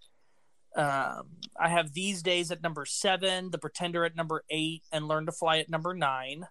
Um, 0.75 1.27
I 1.59 1.69
have 1.69 1.93
These 1.93 2.23
Days 2.23 2.51
at 2.51 2.63
number 2.63 2.85
seven, 2.85 3.51
The 3.51 3.57
Pretender 3.57 4.05
at 4.05 4.15
number 4.15 4.43
eight, 4.49 4.83
and 4.91 5.07
Learn 5.07 5.25
to 5.27 5.31
Fly 5.31 5.59
at 5.59 5.69
number 5.69 5.93
nine. 5.93 6.47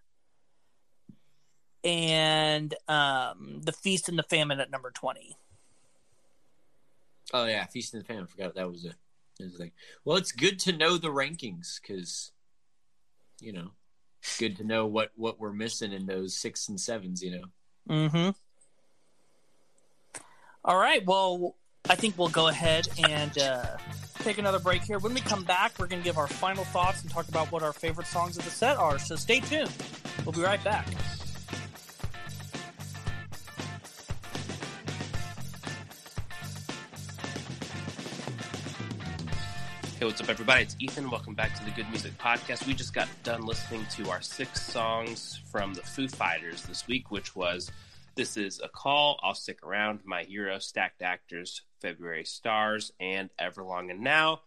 And 1.84 2.74
um, 2.86 3.60
The 3.64 3.72
Feast 3.72 4.08
and 4.08 4.18
the 4.18 4.22
Famine 4.22 4.60
at 4.60 4.70
number 4.70 4.90
20. 4.90 5.36
Oh 7.32 7.46
yeah. 7.46 7.66
Feast 7.66 7.94
and 7.94 8.02
the 8.02 8.06
Famine. 8.06 8.24
I 8.24 8.26
forgot 8.26 8.54
that 8.54 8.70
was 8.70 8.84
a, 8.84 8.88
that 9.38 9.44
was 9.44 9.54
a 9.54 9.58
thing. 9.58 9.72
Well, 10.04 10.16
it's 10.16 10.32
good 10.32 10.58
to 10.60 10.72
know 10.72 10.96
the 10.96 11.08
rankings 11.08 11.80
because, 11.80 12.30
you 13.40 13.52
know, 13.52 13.72
it's 14.20 14.38
good 14.38 14.56
to 14.58 14.64
know 14.64 14.86
what 14.86 15.10
what 15.16 15.40
we're 15.40 15.52
missing 15.52 15.92
in 15.92 16.06
those 16.06 16.36
six 16.36 16.68
and 16.68 16.78
sevens. 16.78 17.22
You 17.22 17.40
know. 17.40 17.44
Mm-hmm. 17.90 18.30
All 20.64 20.76
right. 20.76 21.04
Well, 21.04 21.56
I 21.88 21.96
think 21.96 22.16
we'll 22.16 22.28
go 22.28 22.46
ahead 22.48 22.88
and 23.08 23.36
uh, 23.38 23.76
take 24.20 24.38
another 24.38 24.60
break 24.60 24.82
here. 24.82 24.98
When 24.98 25.14
we 25.14 25.20
come 25.20 25.42
back, 25.42 25.72
we're 25.78 25.88
going 25.88 26.00
to 26.00 26.04
give 26.04 26.16
our 26.16 26.28
final 26.28 26.64
thoughts 26.64 27.02
and 27.02 27.10
talk 27.10 27.28
about 27.28 27.50
what 27.50 27.62
our 27.62 27.72
favorite 27.72 28.06
songs 28.06 28.38
of 28.38 28.44
the 28.44 28.50
set 28.50 28.76
are. 28.76 28.98
So 28.98 29.16
stay 29.16 29.40
tuned. 29.40 29.72
We'll 30.24 30.32
be 30.32 30.42
right 30.42 30.62
back. 30.62 30.86
Hey, 39.98 40.06
what's 40.06 40.20
up, 40.20 40.28
everybody? 40.28 40.62
It's 40.62 40.76
Ethan. 40.78 41.10
Welcome 41.10 41.34
back 41.34 41.58
to 41.58 41.64
the 41.64 41.72
Good 41.72 41.88
Music 41.90 42.16
Podcast. 42.16 42.66
We 42.66 42.74
just 42.74 42.94
got 42.94 43.08
done 43.24 43.44
listening 43.44 43.84
to 43.96 44.08
our 44.08 44.22
six 44.22 44.62
songs 44.62 45.40
from 45.50 45.74
the 45.74 45.82
Foo 45.82 46.08
Fighters 46.08 46.62
this 46.62 46.86
week, 46.86 47.10
which 47.10 47.34
was 47.34 47.70
This 48.14 48.36
Is 48.36 48.60
a 48.62 48.68
Call, 48.68 49.18
I'll 49.22 49.34
Stick 49.34 49.60
Around, 49.62 50.00
My 50.04 50.24
Hero, 50.24 50.58
Stacked 50.58 51.00
Actors, 51.00 51.62
February 51.80 52.26
Stars, 52.26 52.92
and 53.00 53.30
Everlong. 53.40 53.90
And 53.90 54.00
now 54.00 54.42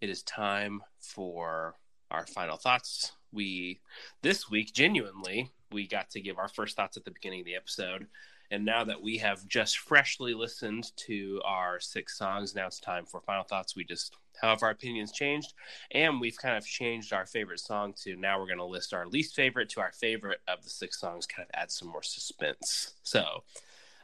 it 0.00 0.08
is 0.08 0.22
time 0.22 0.80
for 1.00 1.74
our 2.10 2.26
final 2.26 2.56
thoughts. 2.56 3.12
We, 3.30 3.80
this 4.22 4.48
week, 4.48 4.72
genuinely, 4.72 5.52
we 5.70 5.86
got 5.86 6.08
to 6.10 6.20
give 6.22 6.38
our 6.38 6.48
first 6.48 6.76
thoughts 6.76 6.96
at 6.96 7.04
the 7.04 7.10
beginning 7.10 7.40
of 7.40 7.46
the 7.46 7.56
episode. 7.56 8.06
And 8.50 8.64
now 8.64 8.84
that 8.84 9.02
we 9.02 9.18
have 9.18 9.46
just 9.48 9.80
freshly 9.80 10.32
listened 10.32 10.90
to 10.96 11.42
our 11.44 11.80
six 11.80 12.16
songs, 12.16 12.54
now 12.54 12.68
it's 12.68 12.80
time 12.80 13.04
for 13.04 13.20
final 13.20 13.44
thoughts. 13.44 13.76
We 13.76 13.84
just 13.84 14.16
have 14.40 14.62
our 14.62 14.70
opinions 14.70 15.12
changed, 15.12 15.54
and 15.90 16.20
we've 16.20 16.36
kind 16.36 16.56
of 16.56 16.66
changed 16.66 17.12
our 17.12 17.26
favorite 17.26 17.60
song 17.60 17.94
to 18.02 18.16
now 18.16 18.38
we're 18.38 18.46
going 18.46 18.58
to 18.58 18.64
list 18.64 18.92
our 18.92 19.06
least 19.06 19.34
favorite 19.34 19.68
to 19.70 19.80
our 19.80 19.92
favorite 19.92 20.40
of 20.48 20.62
the 20.62 20.70
six 20.70 21.00
songs, 21.00 21.26
kind 21.26 21.46
of 21.46 21.60
add 21.60 21.70
some 21.70 21.88
more 21.88 22.02
suspense. 22.02 22.94
So, 23.02 23.44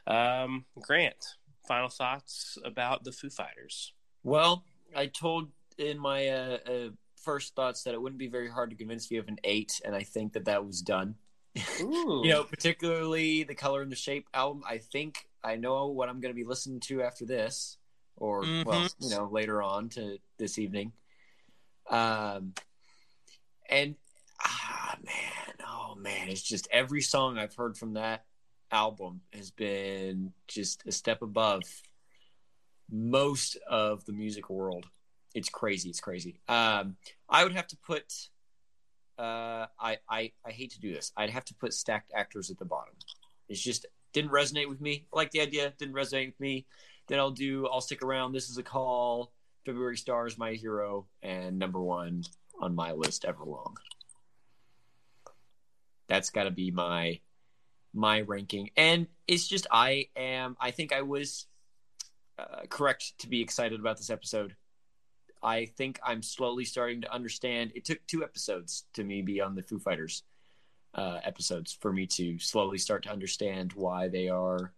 um, 0.07 0.65
Grant, 0.79 1.23
final 1.67 1.89
thoughts 1.89 2.57
about 2.63 3.03
the 3.03 3.11
Foo 3.11 3.29
Fighters? 3.29 3.93
Well, 4.23 4.63
I 4.95 5.07
told 5.07 5.49
in 5.77 5.99
my 5.99 6.27
uh, 6.27 6.57
uh, 6.67 6.89
first 7.15 7.55
thoughts 7.55 7.83
that 7.83 7.93
it 7.93 8.01
wouldn't 8.01 8.19
be 8.19 8.27
very 8.27 8.49
hard 8.49 8.69
to 8.71 8.75
convince 8.75 9.09
me 9.09 9.17
of 9.17 9.27
an 9.27 9.37
eight, 9.43 9.81
and 9.85 9.95
I 9.95 10.03
think 10.03 10.33
that 10.33 10.45
that 10.45 10.65
was 10.65 10.81
done. 10.81 11.15
You 11.79 12.29
know, 12.29 12.43
particularly 12.43 13.43
the 13.43 13.55
Color 13.55 13.81
and 13.81 13.91
the 13.91 13.95
Shape 13.95 14.27
album. 14.33 14.63
I 14.67 14.77
think 14.77 15.27
I 15.43 15.55
know 15.55 15.87
what 15.87 16.07
I'm 16.07 16.19
going 16.21 16.33
to 16.33 16.35
be 16.35 16.43
listening 16.43 16.79
to 16.81 17.01
after 17.01 17.25
this, 17.25 17.77
or 18.21 18.41
well, 18.63 18.81
Mhm. 18.81 18.93
you 18.99 19.09
know, 19.09 19.25
later 19.25 19.63
on 19.63 19.89
to 19.89 20.19
this 20.37 20.59
evening. 20.59 20.93
Um, 21.89 22.53
and 23.67 23.95
ah, 24.39 24.95
man, 25.03 25.55
oh 25.67 25.95
man, 25.95 26.29
it's 26.29 26.43
just 26.43 26.67
every 26.71 27.01
song 27.01 27.39
I've 27.39 27.55
heard 27.55 27.77
from 27.77 27.93
that 27.93 28.25
album 28.71 29.21
has 29.33 29.49
been 29.49 30.33
just 30.47 30.85
a 30.85 30.91
step 30.91 31.23
above 31.23 31.63
most 32.89 33.55
of 33.67 34.05
the 34.05 34.13
music 34.13 34.49
world. 34.49 34.85
It's 35.33 35.49
crazy. 35.49 35.89
It's 35.89 35.99
crazy. 36.01 36.41
Um, 36.47 36.97
I 37.27 37.43
would 37.43 37.53
have 37.53 37.67
to 37.67 37.77
put. 37.77 38.29
Uh, 39.17 39.67
I, 39.79 39.97
I 40.09 40.31
I 40.45 40.51
hate 40.51 40.71
to 40.71 40.79
do 40.79 40.93
this. 40.93 41.11
I'd 41.17 41.29
have 41.31 41.45
to 41.45 41.55
put 41.55 41.73
stacked 41.73 42.11
actors 42.13 42.51
at 42.51 42.59
the 42.59 42.65
bottom. 42.65 42.93
It's 43.49 43.61
just 43.61 43.87
didn't 44.13 44.31
resonate 44.31 44.67
with 44.69 44.81
me. 44.81 45.07
I 45.11 45.15
like 45.15 45.31
the 45.31 45.41
idea, 45.41 45.73
didn't 45.77 45.95
resonate 45.95 46.27
with 46.27 46.39
me. 46.39 46.65
Then 47.11 47.19
I'll 47.19 47.29
do. 47.29 47.67
I'll 47.67 47.81
stick 47.81 48.03
around. 48.03 48.31
This 48.31 48.49
is 48.49 48.57
a 48.57 48.63
call. 48.63 49.33
February 49.65 49.97
stars, 49.97 50.37
my 50.37 50.53
hero, 50.53 51.07
and 51.21 51.59
number 51.59 51.81
one 51.81 52.23
on 52.61 52.73
my 52.73 52.93
list, 52.93 53.23
Everlong. 53.23 53.75
That's 56.07 56.29
got 56.29 56.45
to 56.45 56.51
be 56.51 56.71
my 56.71 57.19
my 57.93 58.21
ranking, 58.21 58.69
and 58.77 59.07
it's 59.27 59.45
just 59.45 59.67
I 59.69 60.07
am. 60.15 60.55
I 60.61 60.71
think 60.71 60.93
I 60.93 61.01
was 61.01 61.47
uh, 62.39 62.61
correct 62.69 63.19
to 63.19 63.27
be 63.27 63.41
excited 63.41 63.81
about 63.81 63.97
this 63.97 64.09
episode. 64.09 64.55
I 65.43 65.65
think 65.65 65.99
I'm 66.01 66.21
slowly 66.21 66.63
starting 66.63 67.01
to 67.01 67.13
understand. 67.13 67.73
It 67.75 67.83
took 67.83 67.99
two 68.07 68.23
episodes 68.23 68.85
to 68.93 69.03
me 69.03 69.21
be 69.21 69.41
on 69.41 69.53
the 69.53 69.63
Foo 69.63 69.79
Fighters 69.79 70.23
uh, 70.95 71.19
episodes 71.25 71.77
for 71.81 71.91
me 71.91 72.07
to 72.07 72.39
slowly 72.39 72.77
start 72.77 73.03
to 73.03 73.11
understand 73.11 73.73
why 73.73 74.07
they 74.07 74.29
are, 74.29 74.71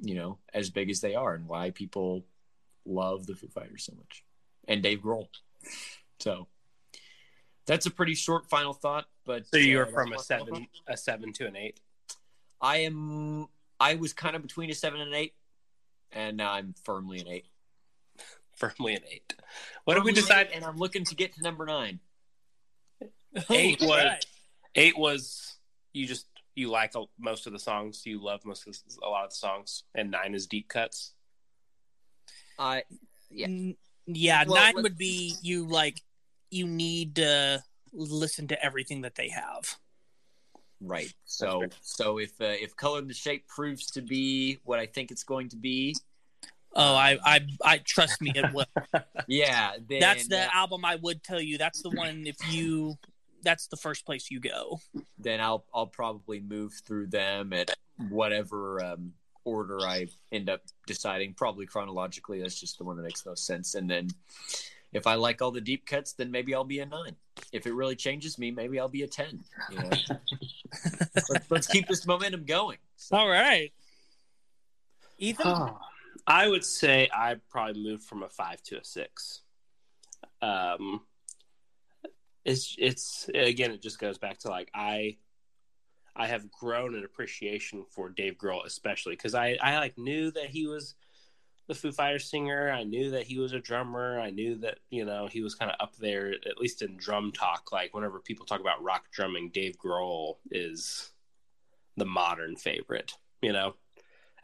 you 0.00 0.14
know, 0.14 0.38
as 0.54 0.70
big 0.70 0.90
as 0.90 1.00
they 1.00 1.14
are 1.14 1.34
and 1.34 1.46
why 1.46 1.70
people 1.70 2.24
love 2.84 3.26
the 3.26 3.34
Foo 3.34 3.48
Fighters 3.48 3.84
so 3.84 3.92
much 3.96 4.24
and 4.66 4.82
Dave 4.82 5.00
Grohl. 5.00 5.28
So 6.20 6.46
that's 7.66 7.86
a 7.86 7.90
pretty 7.90 8.14
short 8.14 8.48
final 8.48 8.72
thought, 8.72 9.06
but 9.24 9.46
So 9.46 9.58
you're 9.58 9.86
uh, 9.86 9.90
from 9.90 10.08
a 10.08 10.16
that's 10.16 10.30
my 10.30 10.36
final 10.38 10.46
seven, 10.46 10.66
a 10.86 10.96
seven 10.96 11.32
to 11.34 11.46
an 11.46 11.56
eight. 11.56 11.80
I 12.60 12.78
am. 12.78 13.48
I 13.80 13.94
was 13.94 14.12
kind 14.12 14.34
of 14.34 14.42
between 14.42 14.70
a 14.70 14.74
seven 14.74 15.00
and 15.00 15.10
an 15.10 15.14
eight, 15.14 15.34
and 16.12 16.36
now 16.36 16.52
I'm 16.52 16.74
firmly 16.84 17.20
an 17.20 17.28
eight. 17.28 17.46
Firmly 18.56 18.94
an 18.94 19.02
eight. 19.10 19.34
What 19.84 19.94
did 19.94 20.04
we 20.04 20.12
decide? 20.12 20.48
eight, 20.48 20.56
And 20.56 20.64
I'm 20.64 20.76
looking 20.76 21.04
to 21.04 21.14
get 21.14 21.34
to 21.34 21.42
number 21.42 21.64
nine. 21.64 22.00
Eight 23.50 23.80
was 23.80 24.20
eight 24.74 24.98
was 24.98 25.58
you 25.92 26.06
just 26.06 26.26
you 26.58 26.68
like 26.70 26.94
a, 26.94 27.04
most 27.18 27.46
of 27.46 27.52
the 27.52 27.58
songs, 27.58 28.04
you 28.04 28.22
love 28.22 28.44
most 28.44 28.66
of 28.66 28.74
the, 28.74 29.06
a 29.06 29.08
lot 29.08 29.24
of 29.24 29.30
the 29.30 29.36
songs, 29.36 29.84
and 29.94 30.10
nine 30.10 30.34
is 30.34 30.46
deep 30.46 30.68
cuts. 30.68 31.14
I 32.58 32.82
Yeah. 33.30 33.46
N- 33.46 33.76
yeah, 34.06 34.44
Well, 34.46 34.56
9 34.56 34.74
let- 34.74 34.82
would 34.82 34.98
be 34.98 35.34
you 35.42 35.66
like 35.66 36.02
you 36.50 36.66
need 36.66 37.16
to 37.16 37.62
listen 37.92 38.48
to 38.48 38.64
everything 38.64 39.02
that 39.02 39.14
they 39.14 39.28
have. 39.28 39.76
Right. 40.80 41.12
So 41.24 41.68
so 41.82 42.18
if 42.18 42.40
uh, 42.40 42.44
if 42.46 42.76
color 42.76 42.98
and 42.98 43.10
the 43.10 43.14
shape 43.14 43.46
proves 43.48 43.86
to 43.92 44.02
be 44.02 44.58
what 44.64 44.78
I 44.78 44.86
think 44.86 45.10
it's 45.10 45.24
going 45.24 45.48
to 45.50 45.56
be, 45.56 45.94
Oh, 46.74 46.94
I, 46.94 47.18
I, 47.24 47.40
I 47.64 47.78
trust 47.78 48.20
me, 48.20 48.32
it 48.34 48.52
will. 48.52 48.66
yeah, 49.26 49.72
then, 49.88 50.00
that's 50.00 50.28
the 50.28 50.42
uh, 50.44 50.50
album 50.52 50.84
I 50.84 50.96
would 50.96 51.22
tell 51.24 51.40
you. 51.40 51.58
That's 51.58 51.82
the 51.82 51.90
one. 51.90 52.24
If 52.26 52.36
you, 52.52 52.98
that's 53.42 53.66
the 53.66 53.76
first 53.76 54.04
place 54.04 54.30
you 54.30 54.40
go. 54.40 54.80
then 55.18 55.40
I'll 55.40 55.64
I'll 55.74 55.86
probably 55.86 56.40
move 56.40 56.74
through 56.84 57.08
them 57.08 57.52
at 57.52 57.70
whatever 58.08 58.84
um, 58.84 59.12
order 59.44 59.80
I 59.80 60.06
end 60.32 60.48
up 60.50 60.62
deciding. 60.86 61.34
Probably 61.34 61.66
chronologically, 61.66 62.40
that's 62.40 62.58
just 62.58 62.78
the 62.78 62.84
one 62.84 62.96
that 62.96 63.02
makes 63.02 63.24
most 63.24 63.46
sense. 63.46 63.74
And 63.74 63.88
then 63.90 64.08
if 64.92 65.06
I 65.06 65.14
like 65.14 65.42
all 65.42 65.50
the 65.50 65.60
deep 65.60 65.86
cuts, 65.86 66.12
then 66.12 66.30
maybe 66.30 66.54
I'll 66.54 66.64
be 66.64 66.80
a 66.80 66.86
nine. 66.86 67.16
If 67.52 67.66
it 67.66 67.74
really 67.74 67.96
changes 67.96 68.38
me, 68.38 68.50
maybe 68.50 68.78
I'll 68.78 68.88
be 68.88 69.02
a 69.02 69.08
ten. 69.08 69.40
You 69.70 69.78
know, 69.78 69.90
let's, 71.28 71.50
let's 71.50 71.66
keep 71.66 71.86
this 71.88 72.06
momentum 72.06 72.44
going. 72.44 72.78
So, 72.96 73.16
All 73.16 73.28
right, 73.28 73.72
Ethan. 75.18 75.70
I 76.26 76.46
would 76.46 76.64
say 76.64 77.08
I 77.14 77.36
probably 77.48 77.82
moved 77.82 78.04
from 78.04 78.22
a 78.22 78.28
five 78.28 78.62
to 78.64 78.78
a 78.78 78.84
six. 78.84 79.42
Um, 80.42 81.00
it's 82.48 82.74
it's 82.78 83.28
again, 83.34 83.70
it 83.70 83.82
just 83.82 83.98
goes 83.98 84.18
back 84.18 84.38
to 84.40 84.48
like 84.48 84.70
I, 84.74 85.18
I 86.16 86.26
have 86.26 86.50
grown 86.50 86.94
an 86.94 87.04
appreciation 87.04 87.84
for 87.90 88.08
Dave 88.08 88.36
Grohl, 88.38 88.64
especially 88.64 89.12
because 89.14 89.34
I 89.34 89.58
I 89.62 89.78
like 89.78 89.98
knew 89.98 90.30
that 90.32 90.46
he 90.46 90.66
was 90.66 90.94
the 91.66 91.74
Foo 91.74 91.92
Fighters 91.92 92.30
singer. 92.30 92.70
I 92.70 92.84
knew 92.84 93.10
that 93.10 93.26
he 93.26 93.38
was 93.38 93.52
a 93.52 93.60
drummer. 93.60 94.18
I 94.18 94.30
knew 94.30 94.56
that 94.56 94.78
you 94.90 95.04
know 95.04 95.28
he 95.30 95.42
was 95.42 95.54
kind 95.54 95.70
of 95.70 95.76
up 95.80 95.96
there, 95.96 96.32
at 96.46 96.58
least 96.58 96.82
in 96.82 96.96
drum 96.96 97.30
talk. 97.32 97.70
Like 97.72 97.94
whenever 97.94 98.20
people 98.20 98.46
talk 98.46 98.60
about 98.60 98.82
rock 98.82 99.04
drumming, 99.12 99.50
Dave 99.50 99.76
Grohl 99.76 100.36
is 100.50 101.12
the 101.96 102.06
modern 102.06 102.56
favorite. 102.56 103.12
You 103.42 103.52
know, 103.52 103.74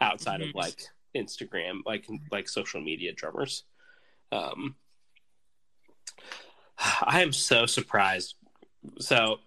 outside 0.00 0.40
Mhm. 0.40 0.50
of 0.50 0.54
like 0.54 0.80
Instagram, 1.16 1.80
like 1.86 2.06
like 2.30 2.48
social 2.48 2.80
media 2.80 3.12
drummers. 3.12 3.64
Um, 4.30 4.76
I 7.02 7.22
am 7.22 7.32
so 7.32 7.66
surprised. 7.66 8.34
So 8.98 9.38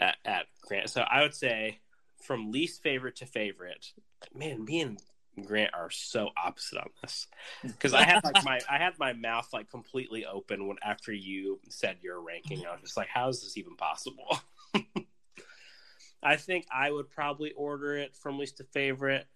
at, 0.00 0.16
at 0.24 0.46
Grant, 0.62 0.90
so 0.90 1.02
I 1.02 1.22
would 1.22 1.34
say 1.34 1.78
from 2.22 2.50
least 2.50 2.82
favorite 2.82 3.16
to 3.16 3.26
favorite. 3.26 3.92
Man, 4.34 4.64
me 4.64 4.80
and 4.80 5.00
Grant 5.44 5.74
are 5.74 5.90
so 5.90 6.30
opposite 6.42 6.78
on 6.78 6.88
this 7.02 7.26
because 7.62 7.92
I 7.92 8.04
had 8.04 8.24
like 8.24 8.42
my 8.44 8.58
I 8.70 8.78
had 8.78 8.98
my 8.98 9.12
mouth 9.12 9.48
like 9.52 9.70
completely 9.70 10.24
open 10.24 10.66
when 10.66 10.78
after 10.82 11.12
you 11.12 11.60
said 11.68 11.98
your 12.02 12.20
ranking. 12.20 12.64
I 12.66 12.72
was 12.72 12.80
just 12.82 12.96
like, 12.96 13.08
how 13.08 13.28
is 13.28 13.42
this 13.42 13.56
even 13.56 13.76
possible? 13.76 14.40
I 16.22 16.36
think 16.36 16.66
I 16.72 16.90
would 16.90 17.10
probably 17.10 17.52
order 17.52 17.96
it 17.96 18.16
from 18.16 18.38
least 18.38 18.56
to 18.56 18.64
favorite. 18.64 19.26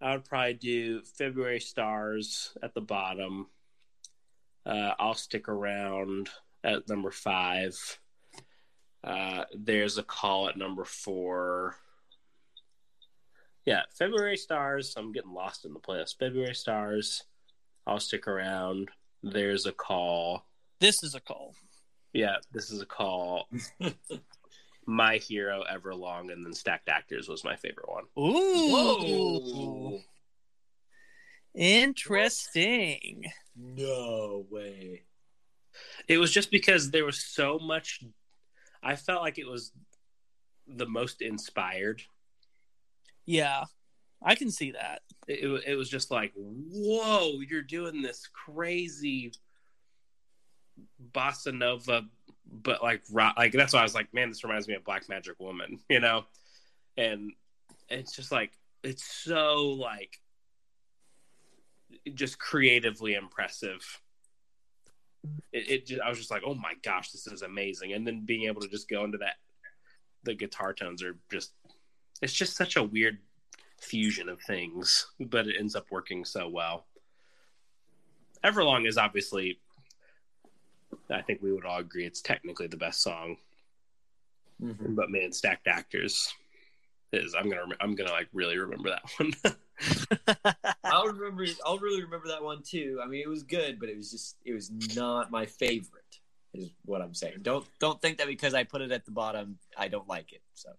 I 0.00 0.12
would 0.12 0.24
probably 0.24 0.54
do 0.54 1.02
February 1.02 1.60
Stars 1.60 2.56
at 2.62 2.74
the 2.74 2.80
bottom. 2.80 3.46
Uh, 4.64 4.92
I'll 4.98 5.14
stick 5.14 5.48
around 5.48 6.30
at 6.64 6.88
number 6.88 7.10
five. 7.10 7.76
Uh, 9.04 9.44
there's 9.56 9.98
a 9.98 10.02
call 10.02 10.48
at 10.48 10.56
number 10.56 10.84
four. 10.84 11.76
Yeah, 13.64 13.82
February 13.96 14.36
Stars. 14.36 14.94
I'm 14.96 15.12
getting 15.12 15.32
lost 15.32 15.64
in 15.64 15.72
the 15.72 15.80
playlist. 15.80 16.18
February 16.18 16.54
Stars. 16.54 17.22
I'll 17.86 18.00
stick 18.00 18.26
around. 18.28 18.90
There's 19.22 19.66
a 19.66 19.72
call. 19.72 20.46
This 20.80 21.02
is 21.02 21.14
a 21.14 21.20
call. 21.20 21.54
Yeah, 22.12 22.36
this 22.52 22.70
is 22.70 22.80
a 22.80 22.86
call. 22.86 23.48
My 24.86 25.16
Hero 25.18 25.62
Everlong, 25.72 26.32
and 26.32 26.44
then 26.44 26.52
Stacked 26.52 26.88
Actors 26.88 27.28
was 27.28 27.44
my 27.44 27.54
favorite 27.54 27.88
one. 27.88 28.04
Ooh, 28.18 30.00
interesting. 31.54 33.24
no 33.56 34.44
way. 34.50 35.02
It 36.08 36.18
was 36.18 36.32
just 36.32 36.50
because 36.50 36.90
there 36.90 37.04
was 37.04 37.18
so 37.18 37.58
much. 37.58 38.04
I 38.82 38.96
felt 38.96 39.22
like 39.22 39.38
it 39.38 39.46
was 39.46 39.72
the 40.66 40.86
most 40.86 41.22
inspired. 41.22 42.02
Yeah, 43.24 43.64
I 44.22 44.34
can 44.34 44.50
see 44.50 44.72
that. 44.72 45.02
It, 45.28 45.44
it, 45.44 45.62
it 45.68 45.74
was 45.76 45.88
just 45.88 46.10
like, 46.10 46.32
whoa, 46.36 47.40
you're 47.48 47.62
doing 47.62 48.02
this 48.02 48.28
crazy 48.32 49.32
bossa 51.12 51.56
nova, 51.56 52.02
but 52.46 52.82
like 52.82 53.02
rock. 53.12 53.34
Like 53.36 53.52
that's 53.52 53.72
why 53.72 53.80
I 53.80 53.84
was 53.84 53.94
like, 53.94 54.12
man, 54.12 54.28
this 54.28 54.44
reminds 54.44 54.68
me 54.68 54.74
of 54.74 54.84
Black 54.84 55.08
Magic 55.08 55.38
Woman, 55.38 55.78
you 55.88 56.00
know. 56.00 56.24
And 56.96 57.32
it's 57.88 58.14
just 58.14 58.32
like 58.32 58.52
it's 58.82 59.04
so 59.04 59.68
like 59.78 60.20
just 62.14 62.38
creatively 62.38 63.14
impressive. 63.14 64.00
It, 65.52 65.70
it 65.70 65.86
just, 65.86 66.00
I 66.00 66.08
was 66.08 66.18
just 66.18 66.30
like, 66.30 66.42
oh 66.46 66.54
my 66.54 66.72
gosh, 66.82 67.10
this 67.10 67.26
is 67.26 67.42
amazing. 67.42 67.92
And 67.92 68.06
then 68.06 68.24
being 68.24 68.44
able 68.44 68.60
to 68.60 68.68
just 68.68 68.88
go 68.88 69.04
into 69.04 69.18
that, 69.18 69.34
the 70.24 70.34
guitar 70.34 70.72
tones 70.72 71.02
are 71.02 71.16
just, 71.30 71.52
it's 72.20 72.32
just 72.32 72.56
such 72.56 72.76
a 72.76 72.82
weird 72.82 73.18
fusion 73.80 74.28
of 74.28 74.40
things, 74.40 75.06
but 75.20 75.46
it 75.46 75.56
ends 75.58 75.74
up 75.74 75.86
working 75.90 76.24
so 76.24 76.48
well. 76.48 76.86
Everlong 78.44 78.86
is 78.86 78.98
obviously, 78.98 79.58
I 81.10 81.22
think 81.22 81.42
we 81.42 81.52
would 81.52 81.64
all 81.64 81.78
agree, 81.78 82.06
it's 82.06 82.20
technically 82.20 82.66
the 82.66 82.76
best 82.76 83.02
song. 83.02 83.36
Mhm. 84.62 84.94
But 84.94 85.10
man, 85.10 85.32
Stacked 85.32 85.66
Actors 85.66 86.32
is. 87.12 87.34
I'm 87.34 87.48
gonna. 87.48 87.62
I'm 87.80 87.94
gonna 87.94 88.10
like 88.10 88.28
really 88.32 88.58
remember 88.58 88.90
that 88.90 89.02
one. 89.18 90.74
I'll 90.84 91.06
remember. 91.06 91.44
I'll 91.64 91.78
really 91.78 92.02
remember 92.02 92.28
that 92.28 92.42
one 92.42 92.62
too. 92.62 93.00
I 93.02 93.06
mean, 93.06 93.22
it 93.22 93.28
was 93.28 93.42
good, 93.42 93.78
but 93.78 93.88
it 93.88 93.96
was 93.96 94.10
just. 94.10 94.36
It 94.44 94.52
was 94.52 94.70
not 94.96 95.30
my 95.30 95.46
favorite. 95.46 96.02
Is 96.54 96.70
what 96.84 97.00
I'm 97.00 97.14
saying. 97.14 97.38
Don't 97.42 97.64
don't 97.78 98.00
think 98.00 98.18
that 98.18 98.26
because 98.26 98.54
I 98.54 98.64
put 98.64 98.82
it 98.82 98.92
at 98.92 99.04
the 99.04 99.10
bottom, 99.10 99.58
I 99.76 99.88
don't 99.88 100.08
like 100.08 100.32
it. 100.32 100.42
So 100.54 100.70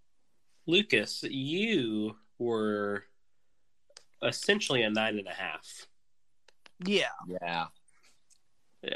Lucas, 0.68 1.24
you 1.24 2.16
were 2.38 3.06
essentially 4.22 4.84
a 4.84 4.90
nine 4.90 5.18
and 5.18 5.28
a 5.28 5.34
half. 5.34 5.88
Yeah, 6.86 7.08
yeah, 7.42 7.68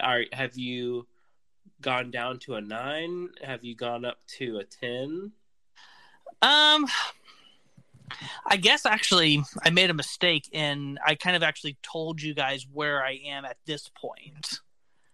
Are 0.02 0.24
have 0.34 0.58
you 0.58 1.08
gone 1.82 2.12
down 2.12 2.40
to 2.40 2.56
a 2.56 2.62
nine? 2.62 3.30
Have 3.44 3.64
you 3.64 3.76
gone 3.76 4.06
up 4.06 4.20
to 4.38 4.58
a 4.60 4.64
ten? 4.64 5.32
Um, 6.42 6.86
I 8.46 8.58
guess 8.58 8.86
actually 8.86 9.44
I 9.64 9.70
made 9.70 9.90
a 9.90 9.94
mistake 9.94 10.50
and 10.54 11.00
I 11.06 11.16
kind 11.16 11.36
of 11.36 11.44
actually 11.44 11.78
told 11.82 12.22
you 12.22 12.34
guys 12.34 12.66
where 12.72 13.04
I 13.04 13.20
am 13.28 13.46
at 13.46 13.58
this 13.66 13.90
point. 13.96 14.60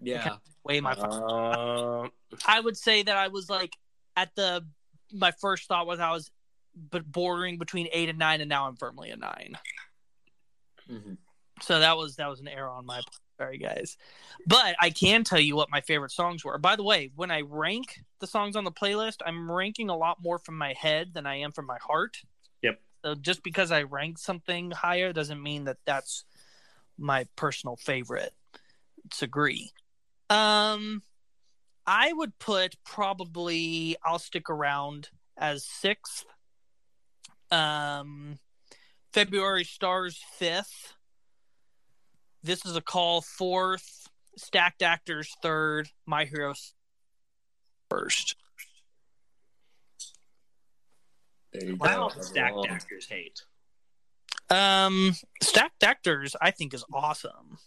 yeah. 0.02 0.38
Way 0.64 0.80
my 0.80 0.94
Uh, 0.94 2.08
I 2.46 2.60
would 2.60 2.78
say 2.78 3.04
that 3.04 3.18
I 3.18 3.28
was 3.28 3.50
like 3.50 3.76
at 4.16 4.34
the 4.36 4.66
my 5.12 5.32
first 5.32 5.68
thought 5.68 5.88
was 5.88 6.00
I 6.00 6.12
was 6.12 6.32
but 6.90 7.06
bordering 7.12 7.58
between 7.58 7.88
eight 7.92 8.10
and 8.10 8.18
nine, 8.18 8.42
and 8.42 8.50
now 8.50 8.68
I'm 8.68 8.76
firmly 8.78 9.10
a 9.12 9.18
nine. 9.18 9.58
Mhm. 10.90 11.18
So 11.62 11.80
that 11.80 11.98
was 11.98 12.16
that 12.16 12.30
was 12.30 12.40
an 12.40 12.48
error 12.48 12.70
on 12.70 12.86
my 12.86 12.96
part. 12.96 13.08
Sorry, 13.40 13.58
guys. 13.58 13.98
But 14.46 14.76
I 14.80 14.92
can 14.92 15.24
tell 15.24 15.40
you 15.40 15.56
what 15.56 15.72
my 15.72 15.82
favorite 15.82 16.12
songs 16.12 16.46
were. 16.46 16.58
By 16.60 16.76
the 16.76 16.84
way, 16.84 17.12
when 17.16 17.32
I 17.32 17.42
rank 17.42 18.00
the 18.20 18.28
songs 18.28 18.56
on 18.56 18.64
the 18.64 18.72
playlist, 18.72 19.18
I'm 19.26 19.52
ranking 19.52 19.90
a 19.90 19.98
lot 19.98 20.22
more 20.22 20.38
from 20.38 20.56
my 20.58 20.74
head 20.74 21.14
than 21.14 21.26
I 21.26 21.38
am 21.38 21.52
from 21.52 21.66
my 21.66 21.80
heart. 21.80 22.22
So 23.04 23.16
just 23.16 23.44
because 23.44 23.72
I 23.72 23.84
rank 23.84 24.18
something 24.18 24.72
higher 24.72 25.12
doesn't 25.12 25.42
mean 25.42 25.66
that 25.66 25.78
that's 25.86 26.24
my 26.98 27.28
personal 27.36 27.76
favorite. 27.76 28.34
To 29.18 29.26
agree. 29.26 29.72
Um, 30.30 31.04
I 31.86 32.14
would 32.14 32.40
put 32.40 32.76
probably 32.86 33.98
I'll 34.06 34.20
stick 34.20 34.50
around 34.50 35.10
as 35.38 35.66
sixth. 35.66 36.26
Um, 37.52 38.40
February 39.12 39.66
stars 39.66 40.24
fifth. 40.38 40.94
This 42.42 42.66
is 42.66 42.78
a 42.78 42.82
call 42.82 43.22
fourth. 43.22 44.08
Stacked 44.38 44.82
actors 44.82 45.36
third. 45.42 45.90
My 46.06 46.26
Hero's 46.26 46.74
first. 47.90 48.36
There 48.38 48.70
you 51.32 51.42
wow, 51.80 52.10
go. 52.14 52.22
stacked 52.22 52.68
actors 52.70 53.08
hate. 53.08 53.44
Um, 54.50 55.16
stacked 55.42 55.84
actors 55.84 56.36
I 56.42 56.52
think 56.52 56.74
is 56.74 56.84
awesome. 56.94 57.58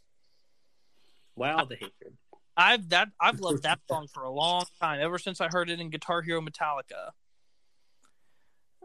Wow, 1.35 1.65
the 1.65 1.75
hatred. 1.77 2.17
I've 2.57 2.89
that 2.91 3.09
I've 3.21 3.41
loved 3.41 3.63
that 3.65 3.81
song 3.89 4.09
for 4.13 4.23
a 4.25 4.31
long 4.31 4.65
time, 4.81 5.01
ever 5.01 5.19
since 5.19 5.41
I 5.41 5.49
heard 5.49 5.71
it 5.71 5.81
in 5.81 5.91
Guitar 5.91 6.23
Hero 6.23 6.41
Metallica. 6.41 7.11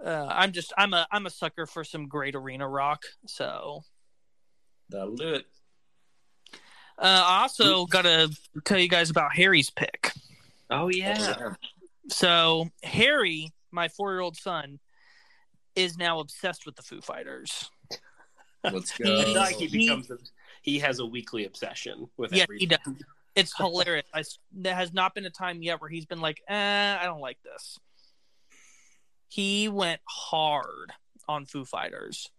Uh, 0.03 0.28
I'm 0.30 0.52
just 0.52 0.73
I'm 0.78 0.94
a 0.94 1.07
I'm 1.11 1.26
a 1.26 1.30
sucker 1.30 1.65
for 1.65 1.84
some 1.84 2.07
great 2.07 2.36
arena 2.36 2.68
rock. 2.68 3.03
So 3.28 3.84
That'll 4.90 5.15
do 5.15 5.36
it. 5.36 5.45
uh, 6.98 7.23
I 7.26 7.41
also 7.44 7.86
got 7.86 8.02
to 8.02 8.30
tell 8.65 8.78
you 8.78 8.90
guys 8.90 9.10
about 9.10 9.34
Harry's 9.34 9.69
pick. 9.69 10.11
Oh 10.69 10.90
yeah. 10.90 11.53
So 12.10 12.69
Harry, 12.84 13.52
my 13.72 13.88
four 13.88 14.11
year 14.11 14.22
old 14.22 14.36
son, 14.36 14.80
is 15.76 15.98
now 15.98 16.19
obsessed 16.19 16.65
with 16.65 16.76
the 16.76 16.81
Foo 16.84 17.02
Fighters. 17.02 17.69
Let's 18.64 18.91
He- 18.91 19.03
go. 19.03 19.34
Like 19.35 19.56
he 19.56 19.68
He- 19.68 19.77
becomes 19.88 20.11
a, 20.11 20.18
he 20.61 20.80
has 20.80 20.99
a 20.99 21.06
weekly 21.06 21.45
obsession 21.45 22.10
with 22.18 22.34
Yeah, 22.34 22.43
everything. 22.43 22.60
he 22.69 22.76
does. 22.93 23.03
It's 23.35 23.53
hilarious. 23.57 24.06
I, 24.14 24.23
there 24.52 24.76
has 24.76 24.93
not 24.93 25.15
been 25.15 25.26
a 25.26 25.30
time 25.30 25.61
yet 25.64 25.81
where 25.81 25.89
he's 25.89 26.06
been 26.06 26.22
like, 26.22 26.41
eh, 26.48 26.98
I 26.99 27.03
don't 27.06 27.22
like 27.22 27.38
this. 27.43 27.80
He 29.30 29.69
went 29.69 30.02
hard 30.07 30.91
on 31.27 31.45
Foo 31.45 31.64
Fighters. 31.65 32.30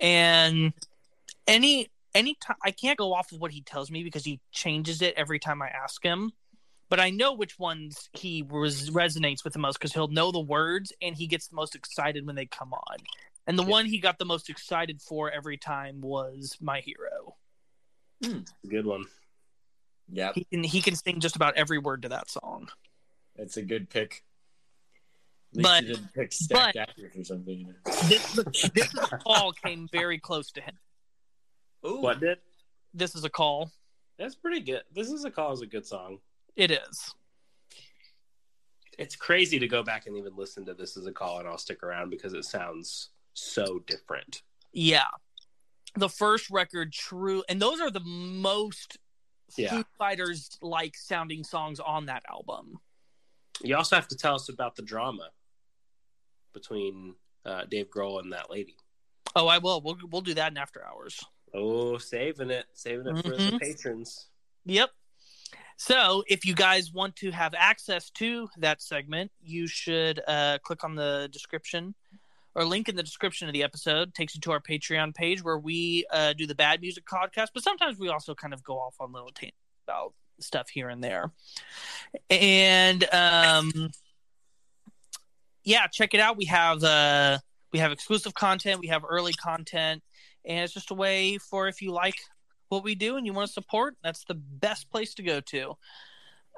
And 0.00 0.72
any 1.46 1.88
any 2.14 2.34
time 2.40 2.56
I 2.64 2.70
can't 2.70 2.98
go 2.98 3.12
off 3.14 3.32
of 3.32 3.40
what 3.40 3.50
he 3.52 3.62
tells 3.62 3.90
me 3.90 4.04
because 4.04 4.24
he 4.24 4.40
changes 4.52 5.02
it 5.02 5.14
every 5.16 5.38
time 5.38 5.60
I 5.62 5.68
ask 5.68 6.02
him. 6.04 6.32
But 6.90 7.00
I 7.00 7.10
know 7.10 7.34
which 7.34 7.58
ones 7.58 8.08
he 8.14 8.44
res- 8.48 8.90
resonates 8.90 9.44
with 9.44 9.52
the 9.52 9.58
most 9.58 9.74
because 9.78 9.92
he'll 9.92 10.08
know 10.08 10.32
the 10.32 10.40
words 10.40 10.92
and 11.02 11.14
he 11.14 11.26
gets 11.26 11.48
the 11.48 11.56
most 11.56 11.74
excited 11.74 12.26
when 12.26 12.34
they 12.34 12.46
come 12.46 12.72
on. 12.72 12.96
And 13.46 13.58
the 13.58 13.62
Yeah. 13.62 13.68
one 13.68 13.86
he 13.86 13.98
got 13.98 14.18
the 14.18 14.24
most 14.24 14.48
excited 14.48 15.00
for 15.02 15.30
every 15.30 15.56
time 15.58 16.00
was 16.00 16.56
My 16.60 16.80
Hero. 16.80 17.36
Hmm, 18.24 18.40
good 18.68 18.86
one. 18.86 19.04
Yeah. 20.10 20.32
He 20.34 20.44
can 20.44 20.64
he 20.64 20.80
can 20.80 20.94
sing 20.96 21.20
just 21.20 21.36
about 21.36 21.56
every 21.56 21.78
word 21.78 22.02
to 22.02 22.08
that 22.10 22.30
song. 22.30 22.68
that's 23.36 23.56
a 23.56 23.62
good 23.62 23.88
pick. 23.90 24.24
At 25.52 25.56
least 25.58 25.68
But- 25.68 25.82
you 25.84 25.94
didn't 25.94 26.12
pick 26.14 26.32
stacked 26.32 26.74
but- 26.74 26.88
actors 26.88 27.16
or 27.16 27.24
something. 27.24 27.74
This 28.08 28.32
this 28.74 28.92
is 28.94 28.98
a 29.12 29.18
call 29.18 29.52
came 29.52 29.88
very 29.92 30.18
close 30.18 30.50
to 30.52 30.60
him. 30.62 30.78
Ooh, 31.86 32.00
What 32.00 32.18
did? 32.20 32.38
This 32.94 33.14
is 33.14 33.24
a 33.24 33.30
call. 33.30 33.70
That's 34.18 34.34
pretty 34.34 34.60
good. 34.60 34.82
This 34.92 35.10
is 35.10 35.24
a 35.24 35.30
call 35.30 35.52
is 35.52 35.60
a 35.60 35.66
good 35.66 35.86
song. 35.86 36.18
It 36.58 36.72
is. 36.72 37.14
It's 38.98 39.14
crazy 39.14 39.60
to 39.60 39.68
go 39.68 39.84
back 39.84 40.06
and 40.08 40.16
even 40.16 40.34
listen 40.36 40.66
to 40.66 40.74
this 40.74 40.96
as 40.96 41.06
a 41.06 41.12
call, 41.12 41.38
and 41.38 41.46
I'll 41.48 41.56
stick 41.56 41.84
around 41.84 42.10
because 42.10 42.34
it 42.34 42.44
sounds 42.44 43.10
so 43.32 43.78
different. 43.86 44.42
Yeah. 44.72 45.04
The 45.94 46.08
first 46.08 46.50
record, 46.50 46.92
true, 46.92 47.44
and 47.48 47.62
those 47.62 47.80
are 47.80 47.90
the 47.92 48.00
most 48.00 48.98
Yeah. 49.56 49.70
Foo 49.70 49.84
Fighters 49.96 50.58
like 50.60 50.96
sounding 50.96 51.44
songs 51.44 51.78
on 51.78 52.06
that 52.06 52.24
album. 52.28 52.80
You 53.62 53.76
also 53.76 53.94
have 53.94 54.08
to 54.08 54.16
tell 54.16 54.34
us 54.34 54.48
about 54.48 54.74
the 54.74 54.82
drama 54.82 55.30
between 56.52 57.14
uh, 57.46 57.64
Dave 57.70 57.88
Grohl 57.90 58.20
and 58.20 58.32
that 58.32 58.50
lady. 58.50 58.76
Oh, 59.36 59.46
I 59.46 59.58
will. 59.58 59.80
We'll 59.80 59.96
we'll 60.10 60.22
do 60.22 60.34
that 60.34 60.50
in 60.52 60.58
after 60.58 60.84
hours. 60.84 61.24
Oh, 61.54 61.98
saving 61.98 62.50
it, 62.50 62.66
saving 62.74 63.06
it 63.06 63.22
for 63.24 63.30
the 63.30 63.36
Mhm. 63.36 63.60
patrons. 63.60 64.26
Yep. 64.66 64.90
So, 65.76 66.24
if 66.26 66.44
you 66.44 66.54
guys 66.54 66.92
want 66.92 67.14
to 67.16 67.30
have 67.30 67.54
access 67.56 68.10
to 68.10 68.48
that 68.58 68.82
segment, 68.82 69.30
you 69.40 69.66
should 69.68 70.20
uh, 70.26 70.58
click 70.64 70.82
on 70.82 70.96
the 70.96 71.28
description 71.32 71.94
or 72.54 72.64
link 72.64 72.88
in 72.88 72.96
the 72.96 73.02
description 73.02 73.48
of 73.48 73.54
the 73.54 73.62
episode. 73.62 74.12
Takes 74.14 74.34
you 74.34 74.40
to 74.40 74.52
our 74.52 74.60
Patreon 74.60 75.14
page 75.14 75.44
where 75.44 75.58
we 75.58 76.04
uh, 76.12 76.32
do 76.32 76.46
the 76.46 76.54
bad 76.54 76.80
music 76.80 77.04
podcast, 77.06 77.48
but 77.54 77.62
sometimes 77.62 77.98
we 77.98 78.08
also 78.08 78.34
kind 78.34 78.52
of 78.52 78.64
go 78.64 78.78
off 78.78 78.96
on 78.98 79.12
little 79.12 79.30
tangents 79.30 79.56
about 79.86 80.14
stuff 80.40 80.68
here 80.68 80.88
and 80.88 81.02
there. 81.02 81.30
And 82.28 83.04
um, 83.14 83.90
yeah, 85.62 85.86
check 85.86 86.14
it 86.14 86.20
out. 86.20 86.36
We 86.36 86.46
have 86.46 86.82
uh, 86.82 87.38
we 87.72 87.78
have 87.78 87.92
exclusive 87.92 88.34
content, 88.34 88.80
we 88.80 88.88
have 88.88 89.04
early 89.08 89.32
content, 89.32 90.02
and 90.44 90.64
it's 90.64 90.72
just 90.72 90.90
a 90.90 90.94
way 90.94 91.38
for 91.38 91.68
if 91.68 91.82
you 91.82 91.92
like 91.92 92.16
what 92.68 92.84
we 92.84 92.94
do 92.94 93.16
and 93.16 93.26
you 93.26 93.32
want 93.32 93.48
to 93.48 93.52
support, 93.52 93.96
that's 94.02 94.24
the 94.24 94.34
best 94.34 94.90
place 94.90 95.14
to 95.14 95.22
go 95.22 95.40
to. 95.40 95.76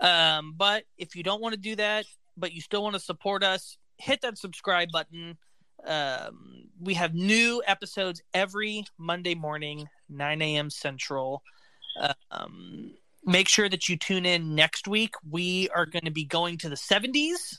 Um, 0.00 0.54
but 0.56 0.84
if 0.96 1.14
you 1.14 1.22
don't 1.22 1.40
want 1.40 1.54
to 1.54 1.60
do 1.60 1.76
that, 1.76 2.06
but 2.36 2.52
you 2.52 2.60
still 2.60 2.82
want 2.82 2.94
to 2.94 3.00
support 3.00 3.42
us, 3.42 3.76
hit 3.98 4.22
that 4.22 4.38
subscribe 4.38 4.90
button. 4.90 5.36
Um, 5.86 6.68
we 6.80 6.94
have 6.94 7.14
new 7.14 7.62
episodes 7.66 8.22
every 8.34 8.84
Monday 8.98 9.34
morning, 9.34 9.88
9 10.08 10.42
a.m. 10.42 10.70
Central. 10.70 11.42
Um, 12.30 12.94
make 13.24 13.48
sure 13.48 13.68
that 13.68 13.88
you 13.88 13.96
tune 13.96 14.26
in 14.26 14.54
next 14.54 14.88
week. 14.88 15.14
We 15.28 15.68
are 15.70 15.86
going 15.86 16.04
to 16.04 16.10
be 16.10 16.24
going 16.24 16.58
to 16.58 16.68
the 16.68 16.76
70s 16.76 17.58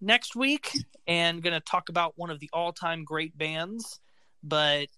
next 0.00 0.34
week 0.34 0.72
and 1.06 1.42
going 1.42 1.54
to 1.54 1.60
talk 1.60 1.88
about 1.88 2.14
one 2.16 2.30
of 2.30 2.40
the 2.40 2.50
all 2.52 2.72
time 2.72 3.04
great 3.04 3.36
bands. 3.36 4.00
But 4.42 4.88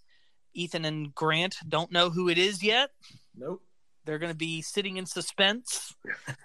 Ethan 0.55 0.85
and 0.85 1.15
Grant 1.15 1.57
don't 1.69 1.93
know 1.93 2.11
who 2.11 2.29
it 2.29 2.39
is 2.39 2.63
yet. 2.63 2.91
nope. 3.37 3.63
They're 4.05 4.19
going 4.19 4.33
to 4.33 4.37
be 4.37 4.61
sitting 4.61 4.99
in 4.99 5.07
suspense, 5.07 5.95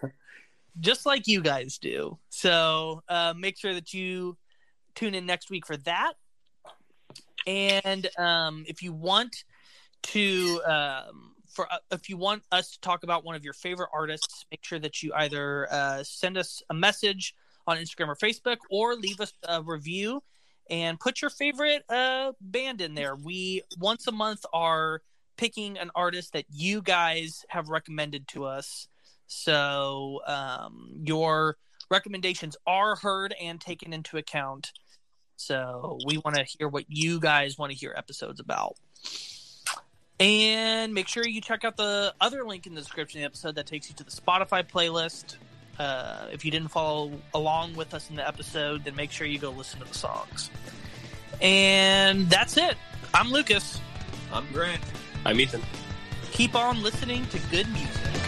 just 0.80 1.06
like 1.06 1.28
you 1.28 1.42
guys 1.42 1.78
do. 1.78 2.18
So 2.30 3.04
uh, 3.10 3.34
make 3.38 3.58
sure 3.58 3.74
that 3.74 3.94
you 3.94 4.38
tune 4.96 5.14
in 5.14 5.26
next 5.26 5.50
week 5.50 5.66
for 5.66 5.76
that. 5.78 6.14
And 7.46 8.08
um, 8.18 8.64
if 8.68 8.82
you 8.82 8.94
want 8.94 9.44
to, 10.04 10.62
um, 10.66 11.36
for 11.50 11.72
uh, 11.72 11.78
if 11.92 12.10
you 12.10 12.16
want 12.16 12.44
us 12.52 12.72
to 12.72 12.80
talk 12.80 13.04
about 13.04 13.26
one 13.26 13.36
of 13.36 13.44
your 13.44 13.54
favorite 13.54 13.90
artists, 13.94 14.46
make 14.52 14.64
sure 14.64 14.80
that 14.80 15.04
you 15.04 15.12
either 15.16 15.68
uh, 15.72 16.04
send 16.04 16.38
us 16.38 16.64
a 16.70 16.74
message 16.74 17.36
on 17.68 17.78
Instagram 17.78 18.08
or 18.08 18.16
Facebook, 18.16 18.58
or 18.70 18.96
leave 18.96 19.20
us 19.20 19.34
a 19.44 19.62
review 19.62 20.24
and 20.70 21.00
put 21.00 21.22
your 21.22 21.32
favorite 21.32 21.84
uh, 21.90 22.34
band 22.42 22.82
in 22.82 22.96
there. 22.96 23.16
We 23.16 23.64
once 23.78 24.08
a 24.08 24.12
month 24.12 24.46
are 24.54 25.02
picking 25.38 25.78
an 25.78 25.90
artist 25.96 26.34
that 26.34 26.46
you 26.50 26.82
guys 26.82 27.46
have 27.50 27.70
recommended 27.70 28.28
to 28.30 28.46
us. 28.46 28.88
So 29.28 30.20
um, 30.28 30.92
your 31.04 31.58
recommendations 31.90 32.58
are 32.68 32.96
heard 32.96 33.34
and 33.42 33.60
taken 33.60 33.94
into 33.94 34.18
account. 34.18 34.72
So 35.38 35.98
we 36.06 36.18
want 36.18 36.36
to 36.36 36.44
hear 36.44 36.68
what 36.68 36.86
you 36.90 37.20
guys 37.20 37.58
want 37.58 37.72
to 37.72 37.78
hear 37.78 37.94
episodes 37.96 38.40
about. 38.40 38.76
And 40.20 40.94
make 40.94 41.08
sure 41.08 41.26
you 41.26 41.40
check 41.40 41.64
out 41.64 41.78
the 41.78 42.14
other 42.20 42.44
link 42.44 42.68
in 42.68 42.76
the 42.76 42.82
description 42.82 43.20
of 43.20 43.22
the 43.22 43.26
episode 43.28 43.56
that 43.56 43.66
takes 43.66 43.90
you 43.90 43.96
to 43.96 44.04
the 44.04 44.12
Spotify 44.12 44.68
playlist. 44.68 45.38
Uh, 45.80 46.28
if 46.32 46.44
you 46.44 46.52
didn't 46.52 46.68
follow 46.68 47.12
along 47.34 47.74
with 47.76 47.94
us 47.94 48.10
in 48.10 48.18
the 48.18 48.28
episode, 48.28 48.84
then 48.84 48.96
make 48.96 49.12
sure 49.12 49.26
you 49.26 49.40
go 49.40 49.50
listen 49.50 49.80
to 49.80 49.88
the 49.88 49.94
songs. 49.94 50.50
And 51.42 52.30
that's 52.30 52.58
it. 52.58 52.76
I'm 53.14 53.32
Lucas. 53.32 53.80
I'm 54.34 54.46
Grant. 54.52 54.82
I'm 55.26 55.40
Ethan. 55.40 55.62
Keep 56.32 56.56
on 56.56 56.84
listening 56.84 57.26
to 57.28 57.40
good 57.50 57.68
music. 57.70 58.19